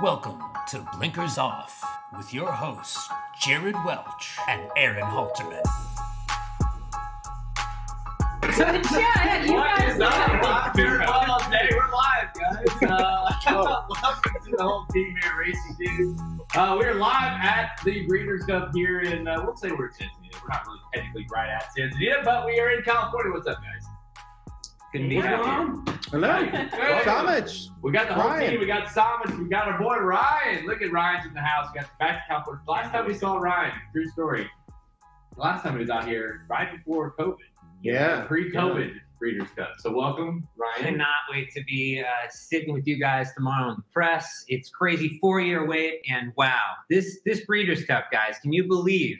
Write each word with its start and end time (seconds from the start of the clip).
Welcome 0.00 0.40
to 0.68 0.86
Blinkers 0.96 1.36
Off 1.36 1.84
with 2.16 2.32
your 2.32 2.50
hosts, 2.52 3.08
Jared 3.42 3.74
Welch 3.84 4.38
and 4.48 4.62
Aaron 4.76 5.02
Halterman. 5.02 5.60
yeah, 8.92 9.44
you 9.44 9.52
What 9.54 9.78
guys 9.78 9.94
is 9.96 10.00
up? 10.00 10.74
did. 10.74 10.84
We're 10.86 10.98
live 11.06 11.50
day. 11.50 11.68
We're 11.72 11.92
live, 11.92 12.28
guys. 12.34 12.66
Uh, 13.46 13.82
welcome 14.02 14.32
to 14.44 14.56
the 14.56 14.62
whole 14.62 14.86
team 14.86 15.14
here, 15.20 15.32
Racing 15.38 15.76
Dudes. 15.78 16.22
Uh, 16.54 16.76
we're 16.78 16.94
live 16.94 17.40
at 17.42 17.80
the 17.84 18.06
Breeders' 18.06 18.44
Cup 18.44 18.70
here 18.74 19.00
in, 19.00 19.26
uh, 19.26 19.42
we'll 19.44 19.56
say 19.56 19.70
we're 19.70 19.88
in 19.88 19.92
Santa 19.94 20.10
Anita. 20.20 20.38
We're 20.42 20.48
not 20.48 20.66
really 20.66 20.78
technically 20.94 21.26
right 21.34 21.48
at 21.50 21.72
Santa 21.74 21.94
Anita, 21.96 22.22
but 22.24 22.46
we 22.46 22.58
are 22.60 22.70
in 22.70 22.82
California. 22.82 23.32
What's 23.32 23.46
up, 23.48 23.58
guys? 23.58 23.69
Couldn't 24.92 25.08
be 25.08 25.16
What's 25.16 25.28
happier. 25.28 25.94
Hello, 26.10 26.32
Hey. 26.44 27.00
Samich. 27.04 27.68
We 27.82 27.92
got 27.92 28.08
the 28.08 28.14
whole 28.14 28.30
Ryan. 28.30 28.50
team. 28.50 28.60
We 28.60 28.66
got 28.66 28.88
Simon. 28.90 29.44
We 29.44 29.48
got 29.48 29.68
our 29.68 29.78
boy 29.78 29.98
Ryan. 29.98 30.66
Look 30.66 30.82
at 30.82 30.90
Ryan's 30.90 31.26
in 31.26 31.34
the 31.34 31.40
house. 31.40 31.68
We 31.72 31.80
got 31.80 31.96
back 32.00 32.26
to 32.26 32.32
California. 32.32 32.62
Last 32.66 32.90
time 32.92 33.06
we 33.06 33.14
saw 33.14 33.36
Ryan, 33.36 33.72
true 33.92 34.06
story. 34.08 34.50
The 35.36 35.40
last 35.40 35.62
time 35.62 35.74
he 35.74 35.78
was 35.80 35.90
out 35.90 36.08
here, 36.08 36.44
right 36.50 36.76
before 36.76 37.14
COVID. 37.16 37.36
Yeah. 37.82 38.22
Pre-COVID 38.26 38.94
Breeders' 39.20 39.48
Cup. 39.56 39.70
So 39.78 39.92
welcome, 39.96 40.48
Ryan. 40.56 40.94
Cannot 40.94 41.06
wait 41.30 41.52
to 41.52 41.62
be 41.64 42.00
uh, 42.04 42.28
sitting 42.28 42.74
with 42.74 42.86
you 42.88 42.98
guys 42.98 43.32
tomorrow 43.34 43.70
in 43.70 43.76
the 43.76 43.84
press. 43.92 44.44
It's 44.48 44.70
crazy 44.70 45.18
four 45.20 45.40
year 45.40 45.66
wait, 45.66 46.00
and 46.10 46.32
wow, 46.36 46.58
this 46.90 47.20
this 47.24 47.44
Breeders' 47.46 47.84
Cup, 47.84 48.06
guys, 48.10 48.38
can 48.42 48.52
you 48.52 48.66
believe 48.66 49.18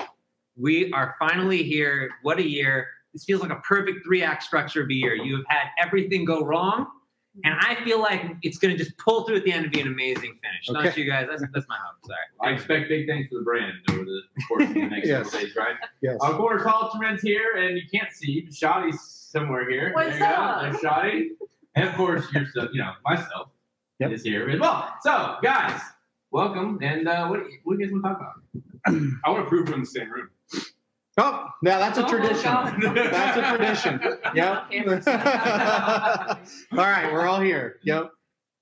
we 0.57 0.91
are 0.93 1.15
finally 1.21 1.63
here? 1.63 2.11
What 2.23 2.39
a 2.41 2.47
year! 2.47 2.89
This 3.13 3.25
feels 3.25 3.41
like 3.43 3.51
a 3.51 3.57
perfect 3.57 4.05
three 4.05 4.23
act 4.23 4.43
structure 4.43 4.83
of 4.83 4.89
a 4.91 4.95
year. 4.95 5.15
You 5.15 5.37
have 5.37 5.45
had 5.49 5.69
everything 5.79 6.25
go 6.25 6.45
wrong, 6.45 6.87
and 7.45 7.55
I 7.61 7.75
feel 7.85 8.01
like 8.01 8.25
it's 8.43 8.59
going 8.59 8.77
to 8.77 8.83
just 8.83 8.97
pull 8.99 9.25
through 9.25 9.37
at 9.37 9.45
the 9.45 9.53
end 9.53 9.65
and 9.65 9.73
be 9.73 9.81
an 9.81 9.89
amazing 9.89 10.37
finish. 10.43 10.67
Don't 10.67 10.97
you 10.97 11.05
guys? 11.11 11.27
That's, 11.29 11.43
that's 11.53 11.67
my 11.69 11.77
hope. 11.83 11.97
Sorry. 12.07 12.19
I 12.53 12.55
expect 12.55 12.89
big 12.89 13.07
things 13.07 13.27
for 13.29 13.39
the 13.39 13.45
brand 13.45 13.73
over 13.91 14.05
the 14.05 14.21
course 14.49 14.65
of 14.65 14.75
the 14.75 14.81
next 14.87 15.09
Yes. 15.09 15.25
couple 15.31 15.41
days, 15.41 15.57
right? 15.57 15.75
Yes. 16.03 16.19
Of 16.23 16.37
course, 16.37 16.63
Halterman's 16.63 17.23
here, 17.23 17.57
and 17.57 17.77
you 17.77 17.83
can't 17.93 18.13
see, 18.13 18.43
but 18.43 18.55
Shoddy's 18.55 19.01
somewhere 19.01 19.69
here. 19.69 19.91
What's 19.95 20.11
there 20.11 20.19
you 20.19 20.25
up? 20.25 20.61
go. 20.63 20.71
There's 20.71 20.81
Shoddy. 20.81 21.31
And 21.77 21.89
of 21.89 21.95
course, 21.95 22.33
yourself, 22.33 22.71
you 22.73 22.81
know, 22.81 22.93
myself 23.05 23.49
Yep. 24.01 24.13
is 24.13 24.23
here 24.25 24.49
as 24.49 24.59
well. 24.59 24.93
So, 25.03 25.37
guys, 25.43 25.81
welcome. 26.31 26.79
And 26.83 27.07
uh, 27.09 27.27
what, 27.29 27.41
what 27.65 27.77
do 27.77 27.85
you 27.85 27.87
guys 27.87 27.93
want 27.93 28.05
to 28.05 28.09
talk 28.09 28.19
about? 28.87 29.03
I 29.25 29.31
want 29.31 29.45
to 29.45 29.49
prove 29.49 29.69
we're 29.69 29.75
in 29.75 29.81
the 29.81 29.87
same 29.87 30.11
room. 30.11 30.29
Oh, 31.23 31.49
now 31.61 31.79
that's 31.79 31.99
a 31.99 32.05
Oh 32.05 32.09
tradition. 32.09 32.51
That's 32.95 33.37
a 33.37 33.57
tradition. 33.57 34.01
Yep. 34.35 34.71
All 36.73 36.79
right, 36.79 37.13
we're 37.13 37.27
all 37.27 37.41
here. 37.41 37.79
Yep. 37.83 38.11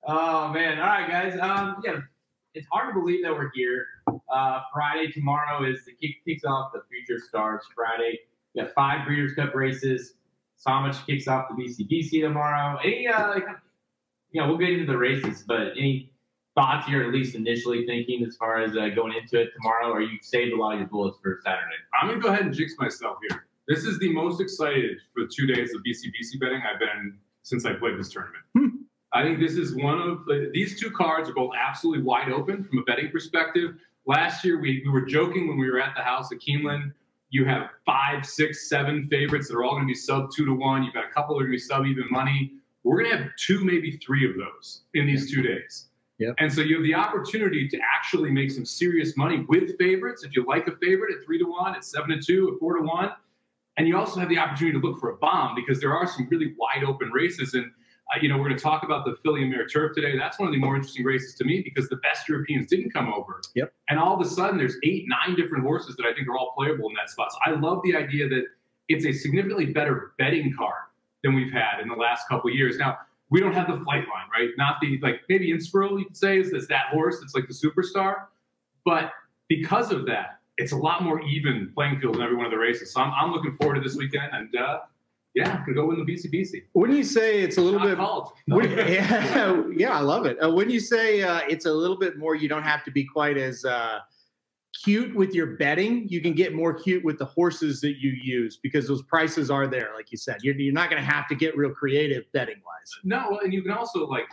Oh 0.05 0.48
man! 0.48 0.81
All 0.81 0.86
right, 0.86 1.09
guys. 1.09 1.39
Um, 1.41 1.77
yeah, 1.84 2.01
it's 2.55 2.67
hard 2.73 2.92
to 2.92 3.01
believe 3.01 3.23
that 3.23 3.33
we're 3.33 3.53
here. 3.55 3.86
Uh, 4.09 4.62
Friday 4.75 5.12
tomorrow 5.12 5.70
is 5.70 5.84
the 5.84 5.92
kick 6.01 6.17
kicks 6.27 6.45
off 6.45 6.73
the 6.73 6.83
Future 6.91 7.23
Stars 7.25 7.62
Friday. 7.77 8.19
We 8.55 8.62
got 8.62 8.73
five 8.75 9.06
Breeders' 9.06 9.34
Cup 9.34 9.55
races. 9.55 10.14
Samich 10.67 11.06
kicks 11.06 11.29
off 11.29 11.47
the 11.51 11.62
BCBC 11.62 12.23
tomorrow. 12.23 12.79
Any, 12.83 13.06
uh, 13.06 13.36
you 14.33 14.41
know, 14.41 14.48
we'll 14.48 14.59
get 14.59 14.70
into 14.70 14.86
the 14.86 14.98
races, 14.98 15.45
but 15.47 15.69
any 15.79 16.11
thoughts 16.59 16.89
you're 16.89 17.05
at 17.05 17.12
least 17.12 17.37
initially 17.37 17.87
thinking 17.87 18.25
as 18.27 18.37
far 18.37 18.61
as 18.61 18.77
uh, 18.77 18.89
going 18.89 19.12
into 19.17 19.41
it 19.41 19.51
tomorrow, 19.55 19.92
or 19.92 20.01
you 20.01 20.19
saved 20.23 20.53
a 20.53 20.56
lot 20.56 20.73
of 20.73 20.81
your 20.81 20.89
bullets 20.89 21.17
for 21.23 21.39
Saturday? 21.45 21.77
I'm 22.01 22.09
going 22.09 22.20
to 22.20 22.23
go 22.23 22.33
ahead 22.33 22.47
and 22.47 22.53
jinx 22.53 22.75
myself 22.81 23.19
here. 23.28 23.47
This 23.69 23.84
is 23.84 23.97
the 24.01 24.12
most 24.12 24.41
excited 24.41 24.98
for 25.14 25.23
two 25.33 25.47
days 25.47 25.73
of 25.73 25.83
BCBC 25.83 26.41
betting 26.41 26.61
I've 26.62 26.81
been 26.81 27.17
since 27.45 27.64
I 27.64 27.75
played 27.75 27.97
this 27.97 28.09
tournament. 28.09 28.42
I 29.12 29.23
think 29.23 29.39
this 29.39 29.53
is 29.53 29.77
one 29.77 30.01
of 30.01 30.25
the, 30.25 30.51
these 30.53 30.81
two 30.81 30.91
cards 30.91 31.31
are 31.31 31.33
both 31.33 31.53
absolutely 31.56 32.03
wide 32.03 32.33
open 32.33 32.64
from 32.64 32.79
a 32.79 32.83
betting 32.83 33.11
perspective. 33.11 33.77
Last 34.06 34.45
year, 34.45 34.61
we, 34.61 34.83
we 34.84 34.91
were 34.91 35.03
joking 35.03 35.47
when 35.47 35.58
we 35.58 35.70
were 35.70 35.80
at 35.80 35.95
the 35.96 36.02
house 36.02 36.33
at 36.33 36.39
Keeneland. 36.39 36.92
You 37.30 37.45
have 37.45 37.70
five, 37.86 38.27
six, 38.27 38.69
seven 38.69 39.07
favorites 39.08 39.48
that 39.48 39.55
are 39.55 39.63
all 39.63 39.77
going 39.77 39.85
to 39.85 39.86
be 39.86 39.95
sub 39.95 40.33
two 40.35 40.45
to 40.45 40.55
one. 40.55 40.83
You've 40.83 40.95
got 40.95 41.05
a 41.05 41.13
couple 41.13 41.36
that 41.36 41.45
are 41.45 41.46
going 41.46 41.58
to 41.58 41.63
be 41.63 41.69
sub 41.69 41.86
even 41.86 42.07
money. 42.11 42.55
We're 42.83 42.98
going 42.98 43.11
to 43.13 43.17
have 43.17 43.30
two, 43.36 43.64
maybe 43.64 43.92
three 44.05 44.29
of 44.29 44.36
those 44.36 44.83
in 44.95 45.07
these 45.07 45.33
two 45.33 45.42
days. 45.42 45.89
Yep. 46.18 46.34
And 46.39 46.52
so 46.52 46.62
you 46.62 46.77
have 46.77 46.84
the 46.84 46.95
opportunity 46.95 47.68
to 47.68 47.79
actually 47.95 48.30
make 48.30 48.51
some 48.51 48.64
serious 48.64 49.17
money 49.17 49.45
with 49.48 49.79
favorites. 49.79 50.24
If 50.24 50.34
you 50.34 50.45
like 50.45 50.67
a 50.67 50.77
favorite 50.77 51.14
at 51.17 51.24
three 51.24 51.39
to 51.39 51.45
one, 51.45 51.77
at 51.77 51.84
seven 51.84 52.11
to 52.11 52.20
two, 52.20 52.52
at 52.52 52.58
four 52.58 52.77
to 52.77 52.83
one, 52.83 53.11
and 53.77 53.86
you 53.86 53.96
also 53.96 54.18
have 54.18 54.28
the 54.28 54.39
opportunity 54.39 54.78
to 54.80 54.84
look 54.84 54.98
for 54.98 55.11
a 55.11 55.17
bomb 55.17 55.55
because 55.55 55.80
there 55.80 55.95
are 55.95 56.07
some 56.07 56.27
really 56.28 56.55
wide 56.58 56.83
open 56.84 57.11
races. 57.12 57.55
And 57.55 57.70
uh, 58.11 58.18
you 58.20 58.28
know, 58.28 58.36
we're 58.36 58.45
going 58.45 58.57
to 58.57 58.62
talk 58.62 58.83
about 58.83 59.05
the 59.05 59.17
Filly 59.23 59.42
and 59.42 59.51
Mare 59.51 59.67
Turf 59.67 59.95
today. 59.95 60.17
That's 60.17 60.39
one 60.39 60.48
of 60.48 60.52
the 60.52 60.58
more 60.58 60.74
interesting 60.74 61.05
races 61.05 61.34
to 61.36 61.45
me 61.45 61.61
because 61.62 61.89
the 61.89 61.96
best 61.96 62.28
Europeans 62.28 62.68
didn't 62.68 62.90
come 62.90 63.12
over. 63.12 63.40
Yep. 63.55 63.73
And 63.89 63.98
all 63.98 64.18
of 64.18 64.27
a 64.27 64.28
sudden, 64.28 64.58
there's 64.58 64.77
eight, 64.83 65.05
nine 65.07 65.36
different 65.36 65.62
horses 65.62 65.95
that 65.96 66.07
I 66.07 66.14
think 66.14 66.27
are 66.27 66.36
all 66.36 66.52
playable 66.57 66.89
in 66.89 66.95
that 66.95 67.11
spot. 67.11 67.33
So 67.33 67.39
I 67.45 67.51
love 67.51 67.80
the 67.84 67.95
idea 67.95 68.28
that 68.28 68.45
it's 68.89 69.05
a 69.05 69.12
significantly 69.12 69.67
better 69.67 70.12
betting 70.18 70.55
card 70.57 70.84
than 71.23 71.34
we've 71.34 71.52
had 71.52 71.80
in 71.83 71.89
the 71.89 71.95
last 71.95 72.27
couple 72.28 72.51
of 72.51 72.57
years. 72.57 72.78
Now, 72.78 72.98
we 73.30 73.40
don't 73.40 73.52
have 73.52 73.66
the 73.66 73.74
Flightline, 73.74 74.28
right? 74.33 74.50
Not 74.56 74.77
the 74.80 74.98
like 75.02 75.20
maybe 75.28 75.52
Inspiral, 75.52 75.98
you 75.98 76.06
could 76.06 76.16
say, 76.16 76.39
is, 76.39 76.48
is 76.52 76.66
that 76.68 76.86
horse 76.92 77.20
that's 77.20 77.34
like 77.34 77.46
the 77.46 77.55
superstar. 77.55 78.24
But 78.84 79.12
because 79.48 79.92
of 79.92 80.06
that, 80.06 80.39
it's 80.56 80.72
a 80.72 80.77
lot 80.77 81.02
more 81.02 81.20
even 81.22 81.70
playing 81.74 82.00
field 82.00 82.16
in 82.16 82.22
every 82.22 82.36
one 82.36 82.46
of 82.46 82.50
the 82.52 82.58
races. 82.58 82.92
So 82.92 83.00
I'm, 83.00 83.12
I'm 83.12 83.33
looking 83.33 83.56
forward 83.56 83.74
to 83.77 83.80
this 83.80 83.96
weekend, 83.96 84.30
and 84.33 84.55
uh, 84.56 84.80
yeah, 85.34 85.58
could 85.64 85.74
go 85.74 85.86
win 85.86 86.05
the 86.05 86.11
BCBC. 86.12 86.64
Wouldn't 86.74 86.98
you 86.98 87.05
say 87.05 87.40
it's 87.42 87.58
a 87.58 87.61
little 87.61 87.78
Not 87.80 87.89
bit? 87.89 87.96
called. 87.98 88.33
Would- 88.48 88.70
yeah, 88.70 89.62
yeah, 89.77 89.90
I 89.96 90.00
love 90.00 90.27
it. 90.27 90.42
Uh, 90.42 90.50
wouldn't 90.50 90.72
you 90.72 90.80
say 90.80 91.22
uh, 91.22 91.40
it's 91.48 91.66
a 91.66 91.72
little 91.72 91.98
bit 91.98 92.16
more? 92.18 92.34
You 92.34 92.48
don't 92.48 92.62
have 92.62 92.83
to 92.84 92.90
be 92.90 93.05
quite 93.05 93.36
as 93.36 93.64
uh, 93.64 94.00
cute 94.84 95.14
with 95.14 95.34
your 95.34 95.56
betting. 95.56 96.08
You 96.08 96.20
can 96.20 96.34
get 96.34 96.55
more 96.55 96.73
cute 96.74 97.05
with 97.05 97.18
the 97.18 97.24
horses 97.24 97.80
that 97.80 97.96
you 97.98 98.11
use 98.11 98.58
because 98.62 98.86
those 98.86 99.02
prices 99.02 99.51
are 99.51 99.67
there, 99.67 99.90
like 99.95 100.12
you 100.12 100.18
said. 100.18 100.39
You're, 100.42 100.55
you're 100.56 100.73
not 100.73 100.90
going 100.90 101.02
to 101.02 101.08
have 101.08 101.27
to 101.29 101.34
get 101.34 101.56
real 101.56 101.70
creative 101.70 102.24
betting 102.33 102.61
wise. 102.64 102.92
No, 103.05 103.40
and 103.42 103.52
you 103.52 103.62
can 103.62 103.73
also 103.73 104.07
like 104.07 104.28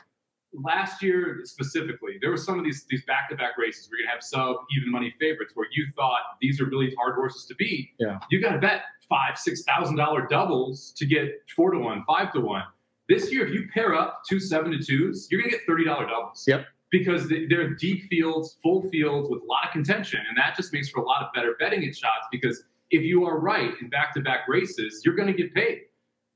last 0.63 1.01
year 1.01 1.41
specifically, 1.43 2.17
there 2.21 2.29
were 2.29 2.37
some 2.37 2.57
of 2.57 2.65
these 2.65 2.85
these 2.89 3.03
back 3.05 3.29
to 3.29 3.35
back 3.35 3.57
races 3.57 3.89
where 3.89 3.99
you're 3.99 4.07
gonna 4.07 4.15
have 4.15 4.23
sub 4.23 4.57
even 4.75 4.91
money 4.91 5.13
favorites 5.19 5.51
where 5.55 5.67
you 5.71 5.85
thought 5.95 6.21
these 6.41 6.61
are 6.61 6.65
really 6.65 6.93
hard 6.97 7.15
horses 7.15 7.45
to 7.45 7.55
beat. 7.55 7.89
Yeah. 7.99 8.19
You 8.29 8.41
got 8.41 8.53
to 8.53 8.59
bet 8.59 8.81
five 9.07 9.37
six 9.37 9.63
thousand 9.63 9.95
dollar 9.95 10.27
doubles 10.27 10.93
to 10.97 11.05
get 11.05 11.41
four 11.55 11.71
to 11.71 11.79
one, 11.79 12.03
five 12.07 12.31
to 12.33 12.41
one. 12.41 12.63
This 13.07 13.31
year, 13.31 13.45
if 13.45 13.53
you 13.53 13.67
pair 13.73 13.93
up 13.93 14.21
two 14.27 14.39
seven 14.39 14.71
to 14.71 14.83
twos, 14.83 15.27
you're 15.29 15.41
gonna 15.41 15.51
get 15.51 15.61
thirty 15.67 15.83
dollar 15.83 16.07
doubles. 16.07 16.45
Yep. 16.47 16.65
Because 16.97 17.27
they- 17.27 17.45
they're 17.47 17.71
deep 17.71 18.03
fields, 18.09 18.57
full 18.63 18.89
fields 18.89 19.29
with 19.29 19.41
a 19.41 19.45
lot 19.45 19.65
of 19.65 19.71
contention, 19.71 20.21
and 20.29 20.37
that 20.37 20.55
just 20.55 20.71
makes 20.71 20.87
for 20.89 21.01
a 21.01 21.05
lot 21.05 21.21
of 21.23 21.33
better 21.33 21.55
betting 21.59 21.83
at 21.85 21.95
shots. 21.95 22.25
Because 22.31 22.63
if 22.91 23.01
you 23.03 23.25
are 23.25 23.39
right 23.39 23.71
in 23.81 23.89
back 23.89 24.13
to 24.13 24.21
back 24.21 24.47
races, 24.47 25.01
you're 25.03 25.15
going 25.15 25.27
to 25.27 25.33
get 25.33 25.53
paid. 25.53 25.81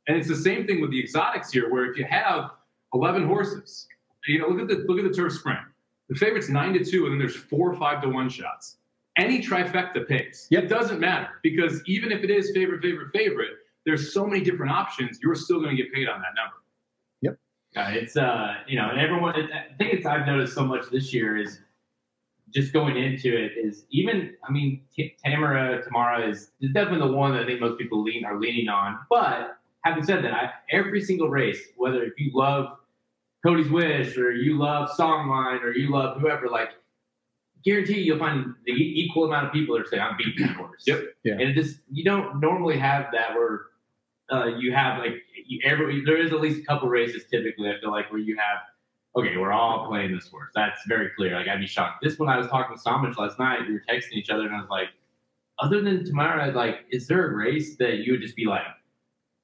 And 0.07 0.17
it's 0.17 0.27
the 0.27 0.35
same 0.35 0.67
thing 0.67 0.81
with 0.81 0.91
the 0.91 0.99
exotics 0.99 1.51
here, 1.51 1.69
where 1.71 1.85
if 1.89 1.97
you 1.97 2.03
have 2.09 2.51
11 2.93 3.25
horses, 3.25 3.87
you 4.27 4.39
know, 4.39 4.47
look 4.49 4.59
at 4.59 4.67
the 4.67 4.83
look 4.87 4.97
at 4.99 5.05
the 5.09 5.15
turf 5.15 5.31
sprint. 5.33 5.59
The 6.09 6.15
favorite's 6.15 6.49
nine 6.49 6.73
to 6.73 6.83
two, 6.83 7.03
and 7.05 7.13
then 7.13 7.19
there's 7.19 7.35
four 7.35 7.73
five 7.75 8.01
to 8.01 8.09
one 8.09 8.27
shots. 8.29 8.77
Any 9.17 9.41
trifecta 9.41 10.07
pays. 10.07 10.47
Yep. 10.49 10.63
It 10.63 10.67
doesn't 10.67 10.99
matter 10.99 11.29
because 11.43 11.81
even 11.85 12.11
if 12.11 12.23
it 12.23 12.31
is 12.31 12.51
favorite, 12.53 12.81
favorite, 12.81 13.11
favorite, 13.13 13.51
there's 13.85 14.13
so 14.13 14.25
many 14.25 14.43
different 14.43 14.71
options. 14.71 15.19
You're 15.23 15.35
still 15.35 15.59
going 15.61 15.75
to 15.75 15.81
get 15.81 15.93
paid 15.93 16.07
on 16.09 16.19
that 16.19 16.33
number. 16.35 16.55
Uh, 17.75 17.91
it's 17.91 18.17
uh, 18.17 18.55
you 18.67 18.77
know, 18.77 18.89
and 18.89 18.99
everyone. 18.99 19.35
I 19.35 19.75
think 19.77 19.93
it's 19.93 20.05
I've 20.05 20.25
noticed 20.25 20.55
so 20.55 20.65
much 20.65 20.89
this 20.91 21.13
year 21.13 21.37
is 21.37 21.59
just 22.53 22.73
going 22.73 22.97
into 22.97 23.35
it 23.35 23.51
is 23.57 23.85
even. 23.91 24.33
I 24.47 24.51
mean, 24.51 24.81
T- 24.93 25.15
Tamara 25.23 25.83
Tamara 25.83 26.27
is, 26.27 26.51
is 26.61 26.71
definitely 26.73 27.07
the 27.07 27.13
one 27.13 27.33
that 27.33 27.43
I 27.43 27.45
think 27.45 27.61
most 27.61 27.77
people 27.77 28.01
lean 28.01 28.25
are 28.25 28.39
leaning 28.39 28.69
on. 28.69 28.97
But 29.09 29.57
having 29.83 30.03
said 30.03 30.23
that, 30.23 30.33
I, 30.33 30.49
every 30.71 31.01
single 31.01 31.29
race, 31.29 31.59
whether 31.77 32.03
if 32.03 32.13
you 32.17 32.31
love 32.33 32.77
Cody's 33.45 33.69
Wish 33.69 34.17
or 34.17 34.31
you 34.31 34.57
love 34.57 34.89
Songline 34.97 35.61
or 35.61 35.71
you 35.71 35.91
love 35.91 36.19
whoever, 36.19 36.47
like 36.49 36.69
guarantee 37.63 38.01
you'll 38.01 38.19
find 38.19 38.53
the 38.65 38.71
equal 38.71 39.25
amount 39.25 39.47
of 39.47 39.53
people 39.53 39.75
that 39.75 39.85
are 39.85 39.89
saying 39.89 40.01
I'm 40.01 40.17
beating 40.17 40.47
that 40.47 40.55
horse. 40.55 40.83
Yep. 40.87 41.03
Yeah. 41.23 41.33
And 41.33 41.41
it 41.41 41.53
just 41.53 41.79
you 41.91 42.03
don't 42.03 42.39
normally 42.39 42.77
have 42.77 43.07
that 43.13 43.35
where 43.35 43.67
uh, 44.31 44.45
you 44.57 44.73
have 44.73 44.99
like 44.99 45.15
you, 45.45 45.59
every 45.63 46.03
there 46.05 46.17
is 46.17 46.31
at 46.31 46.39
least 46.41 46.61
a 46.61 46.65
couple 46.65 46.87
races 46.89 47.23
typically 47.31 47.69
I 47.69 47.79
feel 47.79 47.91
like 47.91 48.11
where 48.11 48.19
you 48.19 48.37
have 48.37 48.59
okay 49.17 49.37
we're 49.37 49.51
all 49.51 49.87
playing 49.87 50.13
this 50.15 50.27
horse. 50.27 50.51
That's 50.55 50.79
very 50.87 51.09
clear. 51.17 51.35
Like 51.35 51.47
I'd 51.47 51.59
be 51.59 51.67
shocked. 51.67 52.03
This 52.03 52.17
one 52.19 52.29
I 52.29 52.37
was 52.37 52.47
talking 52.47 52.75
to 52.77 52.81
Samich 52.81 53.17
last 53.17 53.39
night 53.39 53.59
we 53.67 53.73
were 53.73 53.83
texting 53.89 54.13
each 54.13 54.29
other 54.29 54.43
and 54.45 54.55
I 54.55 54.59
was 54.61 54.69
like 54.69 54.89
other 55.59 55.81
than 55.81 56.05
tomorrow 56.05 56.51
like 56.51 56.85
is 56.91 57.07
there 57.07 57.31
a 57.31 57.35
race 57.35 57.75
that 57.77 57.99
you 57.99 58.13
would 58.13 58.21
just 58.21 58.35
be 58.35 58.45
like 58.45 58.61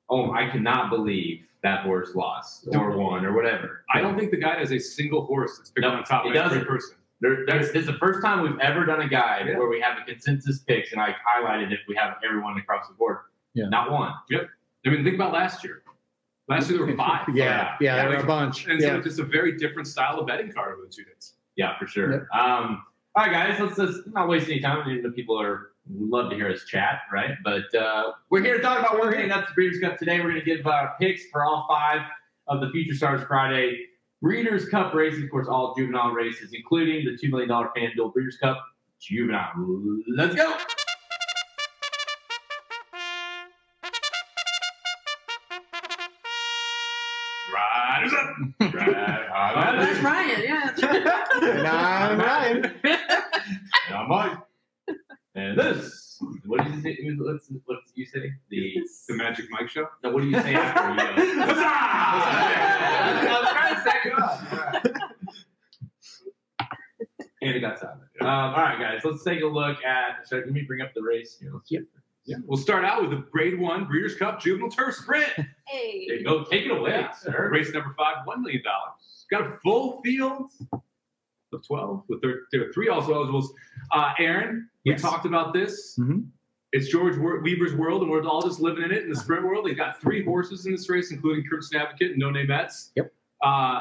oh 0.09 0.31
I 0.31 0.49
cannot 0.49 0.89
believe 0.89 1.41
that 1.63 1.81
horse 1.81 2.13
lost 2.13 2.67
or 2.73 2.95
won 2.95 3.25
or 3.25 3.33
whatever? 3.33 3.83
I 3.93 3.99
don't 4.01 4.17
think 4.19 4.29
the 4.29 4.37
guy 4.37 4.59
has 4.59 4.71
a 4.71 4.77
single 4.79 5.25
horse 5.25 5.57
that's 5.57 5.71
picked 5.71 5.81
No, 5.81 5.89
on 5.93 6.03
top 6.03 6.25
of 6.27 6.35
every 6.35 6.63
person. 6.63 6.95
there, 7.21 7.43
there's, 7.47 7.69
is 7.69 7.87
the 7.87 7.93
first 7.93 8.21
time 8.21 8.43
we've 8.43 8.59
ever 8.59 8.85
done 8.85 9.01
a 9.01 9.09
guide 9.09 9.47
Yeah. 9.47 9.57
where 9.57 9.67
we 9.67 9.81
have 9.81 9.97
a 9.97 10.05
consensus 10.05 10.59
picks 10.59 10.91
and 10.91 11.01
I 11.01 11.15
highlighted 11.27 11.71
if 11.73 11.79
we 11.87 11.95
have 11.95 12.17
everyone 12.23 12.55
across 12.59 12.87
the 12.87 12.93
board. 12.93 13.17
Yeah. 13.55 13.67
not 13.69 13.89
one 13.89 14.13
I 14.85 14.89
mean, 14.89 15.03
think 15.03 15.15
about 15.15 15.33
last 15.33 15.63
year. 15.63 15.81
Last 16.47 16.69
year 16.69 16.77
there 16.77 16.87
were 16.87 16.95
five. 16.95 17.27
Yeah, 17.33 17.75
yeah, 17.81 17.95
there 17.95 18.09
were 18.09 18.23
a 18.23 18.25
bunch. 18.25 18.67
And 18.67 18.81
so 18.81 18.97
it's 18.97 19.05
just 19.05 19.19
a 19.19 19.23
very 19.23 19.57
different 19.57 19.87
style 19.87 20.19
of 20.19 20.27
betting 20.27 20.51
card 20.51 20.73
over 20.73 20.85
the 20.85 20.93
two 20.93 21.03
days. 21.03 21.33
Yeah, 21.55 21.77
for 21.79 21.87
sure. 21.87 22.27
Um, 22.33 22.83
all 23.15 23.25
right, 23.25 23.31
guys, 23.31 23.59
let's 23.59 23.77
just 23.77 24.07
not 24.07 24.27
waste 24.27 24.49
any 24.49 24.59
time. 24.59 24.87
I 24.87 24.95
know 24.95 25.11
people 25.11 25.41
are 25.41 25.71
love 25.89 26.29
to 26.29 26.35
hear 26.35 26.51
us 26.51 26.65
chat, 26.65 27.01
right? 27.11 27.31
But 27.43 27.73
uh, 27.73 28.11
we're 28.29 28.43
here 28.43 28.57
to 28.57 28.61
talk 28.61 28.79
about 28.79 29.13
heading 29.13 29.31
up 29.31 29.47
to 29.47 29.53
Breeders' 29.53 29.79
Cup 29.79 29.97
today. 29.97 30.19
We're 30.19 30.31
going 30.31 30.43
to 30.43 30.45
give 30.45 30.67
our 30.67 30.95
picks 30.99 31.25
for 31.31 31.45
all 31.45 31.65
five 31.67 32.01
of 32.47 32.61
the 32.61 32.69
Future 32.71 32.93
Stars 32.93 33.23
Friday 33.27 33.85
Breeders' 34.21 34.67
Cup 34.69 34.93
races, 34.93 35.23
of 35.23 35.29
course, 35.29 35.47
all 35.47 35.75
juvenile 35.75 36.11
races, 36.11 36.51
including 36.53 37.05
the 37.05 37.11
$2 37.11 37.29
million 37.29 37.49
FanDuel 37.49 38.13
Breeders' 38.13 38.37
Cup 38.37 38.57
Juvenile. 38.99 39.51
Let's 40.07 40.35
go. 40.35 40.57
Riders 48.59 48.75
up. 48.75 49.33
Right, 49.33 49.75
That's 49.79 49.99
Ryan. 50.01 50.41
Yeah. 50.43 50.71
And 51.41 51.67
I'm 51.67 52.19
Ryan. 52.19 52.73
And 52.83 53.95
I'm 53.95 54.07
Mike. 54.09 54.37
And 55.35 55.57
this. 55.59 56.17
What 56.45 56.63
did 56.63 56.75
you 56.75 56.81
say? 56.81 56.97
What's, 57.17 57.49
what's 57.65 57.91
you 57.95 58.05
say? 58.05 58.31
The 58.49 58.73
The 59.09 59.15
Magic 59.15 59.45
Mike 59.51 59.69
Show. 59.69 59.87
no, 60.03 60.11
what 60.11 60.21
do 60.21 60.27
you 60.29 60.39
say 60.41 60.53
after 60.55 60.91
you 60.91 60.97
go? 60.97 61.03
Huzzah! 61.45 61.63
I 63.27 63.39
was 63.41 63.49
trying 63.51 63.75
to 63.75 63.81
set 63.81 64.05
you 64.05 64.13
up. 64.13 64.53
All 64.53 64.59
right. 64.59 64.85
And 67.41 67.55
it 67.55 67.59
got 67.59 67.77
silent. 67.79 68.01
Um, 68.21 68.27
all 68.27 68.53
right, 68.53 68.79
guys, 68.79 69.01
let's 69.03 69.23
take 69.23 69.41
a 69.41 69.45
look 69.45 69.83
at. 69.83 70.25
So 70.27 70.37
let 70.37 70.49
me 70.51 70.61
bring 70.63 70.81
up 70.81 70.93
the 70.95 71.03
race. 71.03 71.37
Here. 71.39 71.51
Let's- 71.53 71.69
Yeah. 72.25 72.38
We'll 72.45 72.57
start 72.57 72.83
out 72.86 73.01
with 73.01 73.12
the 73.12 73.18
Grade 73.31 73.60
One 73.60 73.86
Breeders' 73.86 74.16
Cup 74.16 74.42
Juvenile 74.42 74.69
Turf 74.69 74.95
Sprint. 74.95 75.31
Hey. 75.68 76.06
There 76.07 76.18
you 76.18 76.24
go. 76.24 76.44
Take 76.44 76.66
it 76.68 76.72
away, 76.72 77.07
sir. 77.19 77.50
Race 77.51 77.74
number 77.74 77.92
five, 77.98 78.18
one 78.25 78.44
million 78.44 78.62
dollars. 78.63 79.25
Got 79.31 79.48
a 79.48 79.57
full 79.63 80.00
field 80.04 80.51
of 80.72 81.66
twelve 81.66 82.04
with 82.07 82.22
their, 82.22 82.42
there 82.51 82.69
are 82.69 82.72
three 82.72 82.88
also 82.88 83.16
eligibles. 83.16 83.51
Uh, 83.92 84.13
Aaron, 84.19 84.69
we 84.86 84.94
talked 84.94 85.25
about 85.25 85.54
this. 85.54 85.98
Mhm. 86.00 86.27
It's 86.72 86.88
George 86.88 87.18
Weaver's 87.18 87.74
world, 87.74 88.04
and 88.04 88.12
we're 88.12 88.24
all 88.28 88.44
just 88.44 88.60
living 88.60 88.83
in 88.83 88.92
it 88.92 89.01
in 89.04 89.10
the 89.10 89.16
sprint 89.16 89.44
world. 89.44 89.66
They've 89.66 89.75
got 89.75 90.00
three 90.00 90.24
horses 90.24 90.68
in 90.68 90.74
this 90.74 90.88
race, 90.88 91.12
including 91.12 91.45
Crimson 91.45 91.80
Advocate 91.81 92.12
and 92.12 92.19
No 92.19 92.30
Nay 92.30 92.44
Mets. 92.45 92.92
Yep. 92.95 93.12
Uh, 93.44 93.80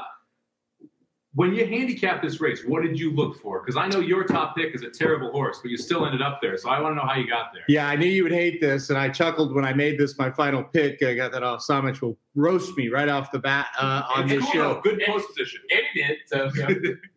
when 1.34 1.52
you 1.52 1.66
handicap 1.66 2.22
this 2.22 2.40
race, 2.40 2.62
what 2.64 2.82
did 2.82 2.98
you 2.98 3.10
look 3.10 3.40
for? 3.40 3.60
Because 3.60 3.76
I 3.76 3.88
know 3.88 3.98
your 3.98 4.22
top 4.24 4.56
pick 4.56 4.74
is 4.74 4.82
a 4.82 4.90
terrible 4.90 5.32
horse, 5.32 5.58
but 5.60 5.70
you 5.70 5.76
still 5.76 6.06
ended 6.06 6.22
up 6.22 6.38
there. 6.40 6.56
So 6.56 6.70
I 6.70 6.80
want 6.80 6.92
to 6.92 6.96
know 6.96 7.06
how 7.06 7.16
you 7.18 7.28
got 7.28 7.52
there. 7.52 7.64
Yeah, 7.68 7.88
I 7.88 7.96
knew 7.96 8.06
you 8.06 8.22
would 8.22 8.32
hate 8.32 8.60
this, 8.60 8.90
and 8.90 8.98
I 8.98 9.08
chuckled 9.08 9.52
when 9.52 9.64
I 9.64 9.72
made 9.72 9.98
this 9.98 10.16
my 10.16 10.30
final 10.30 10.62
pick. 10.62 11.02
I 11.02 11.14
got 11.14 11.32
that 11.32 11.42
off. 11.42 11.66
Samich 11.66 12.00
will 12.00 12.16
roast 12.36 12.76
me 12.76 12.88
right 12.88 13.08
off 13.08 13.32
the 13.32 13.40
bat 13.40 13.66
uh, 13.78 14.02
on 14.14 14.24
It's 14.24 14.32
this 14.32 14.44
cool, 14.44 14.52
show. 14.52 14.80
Good 14.82 15.02
post 15.04 15.26
position. 15.28 15.60
And 15.72 15.82
he 15.92 16.02
did. 16.02 16.18
So, 16.26 16.50
yeah. 16.56 16.68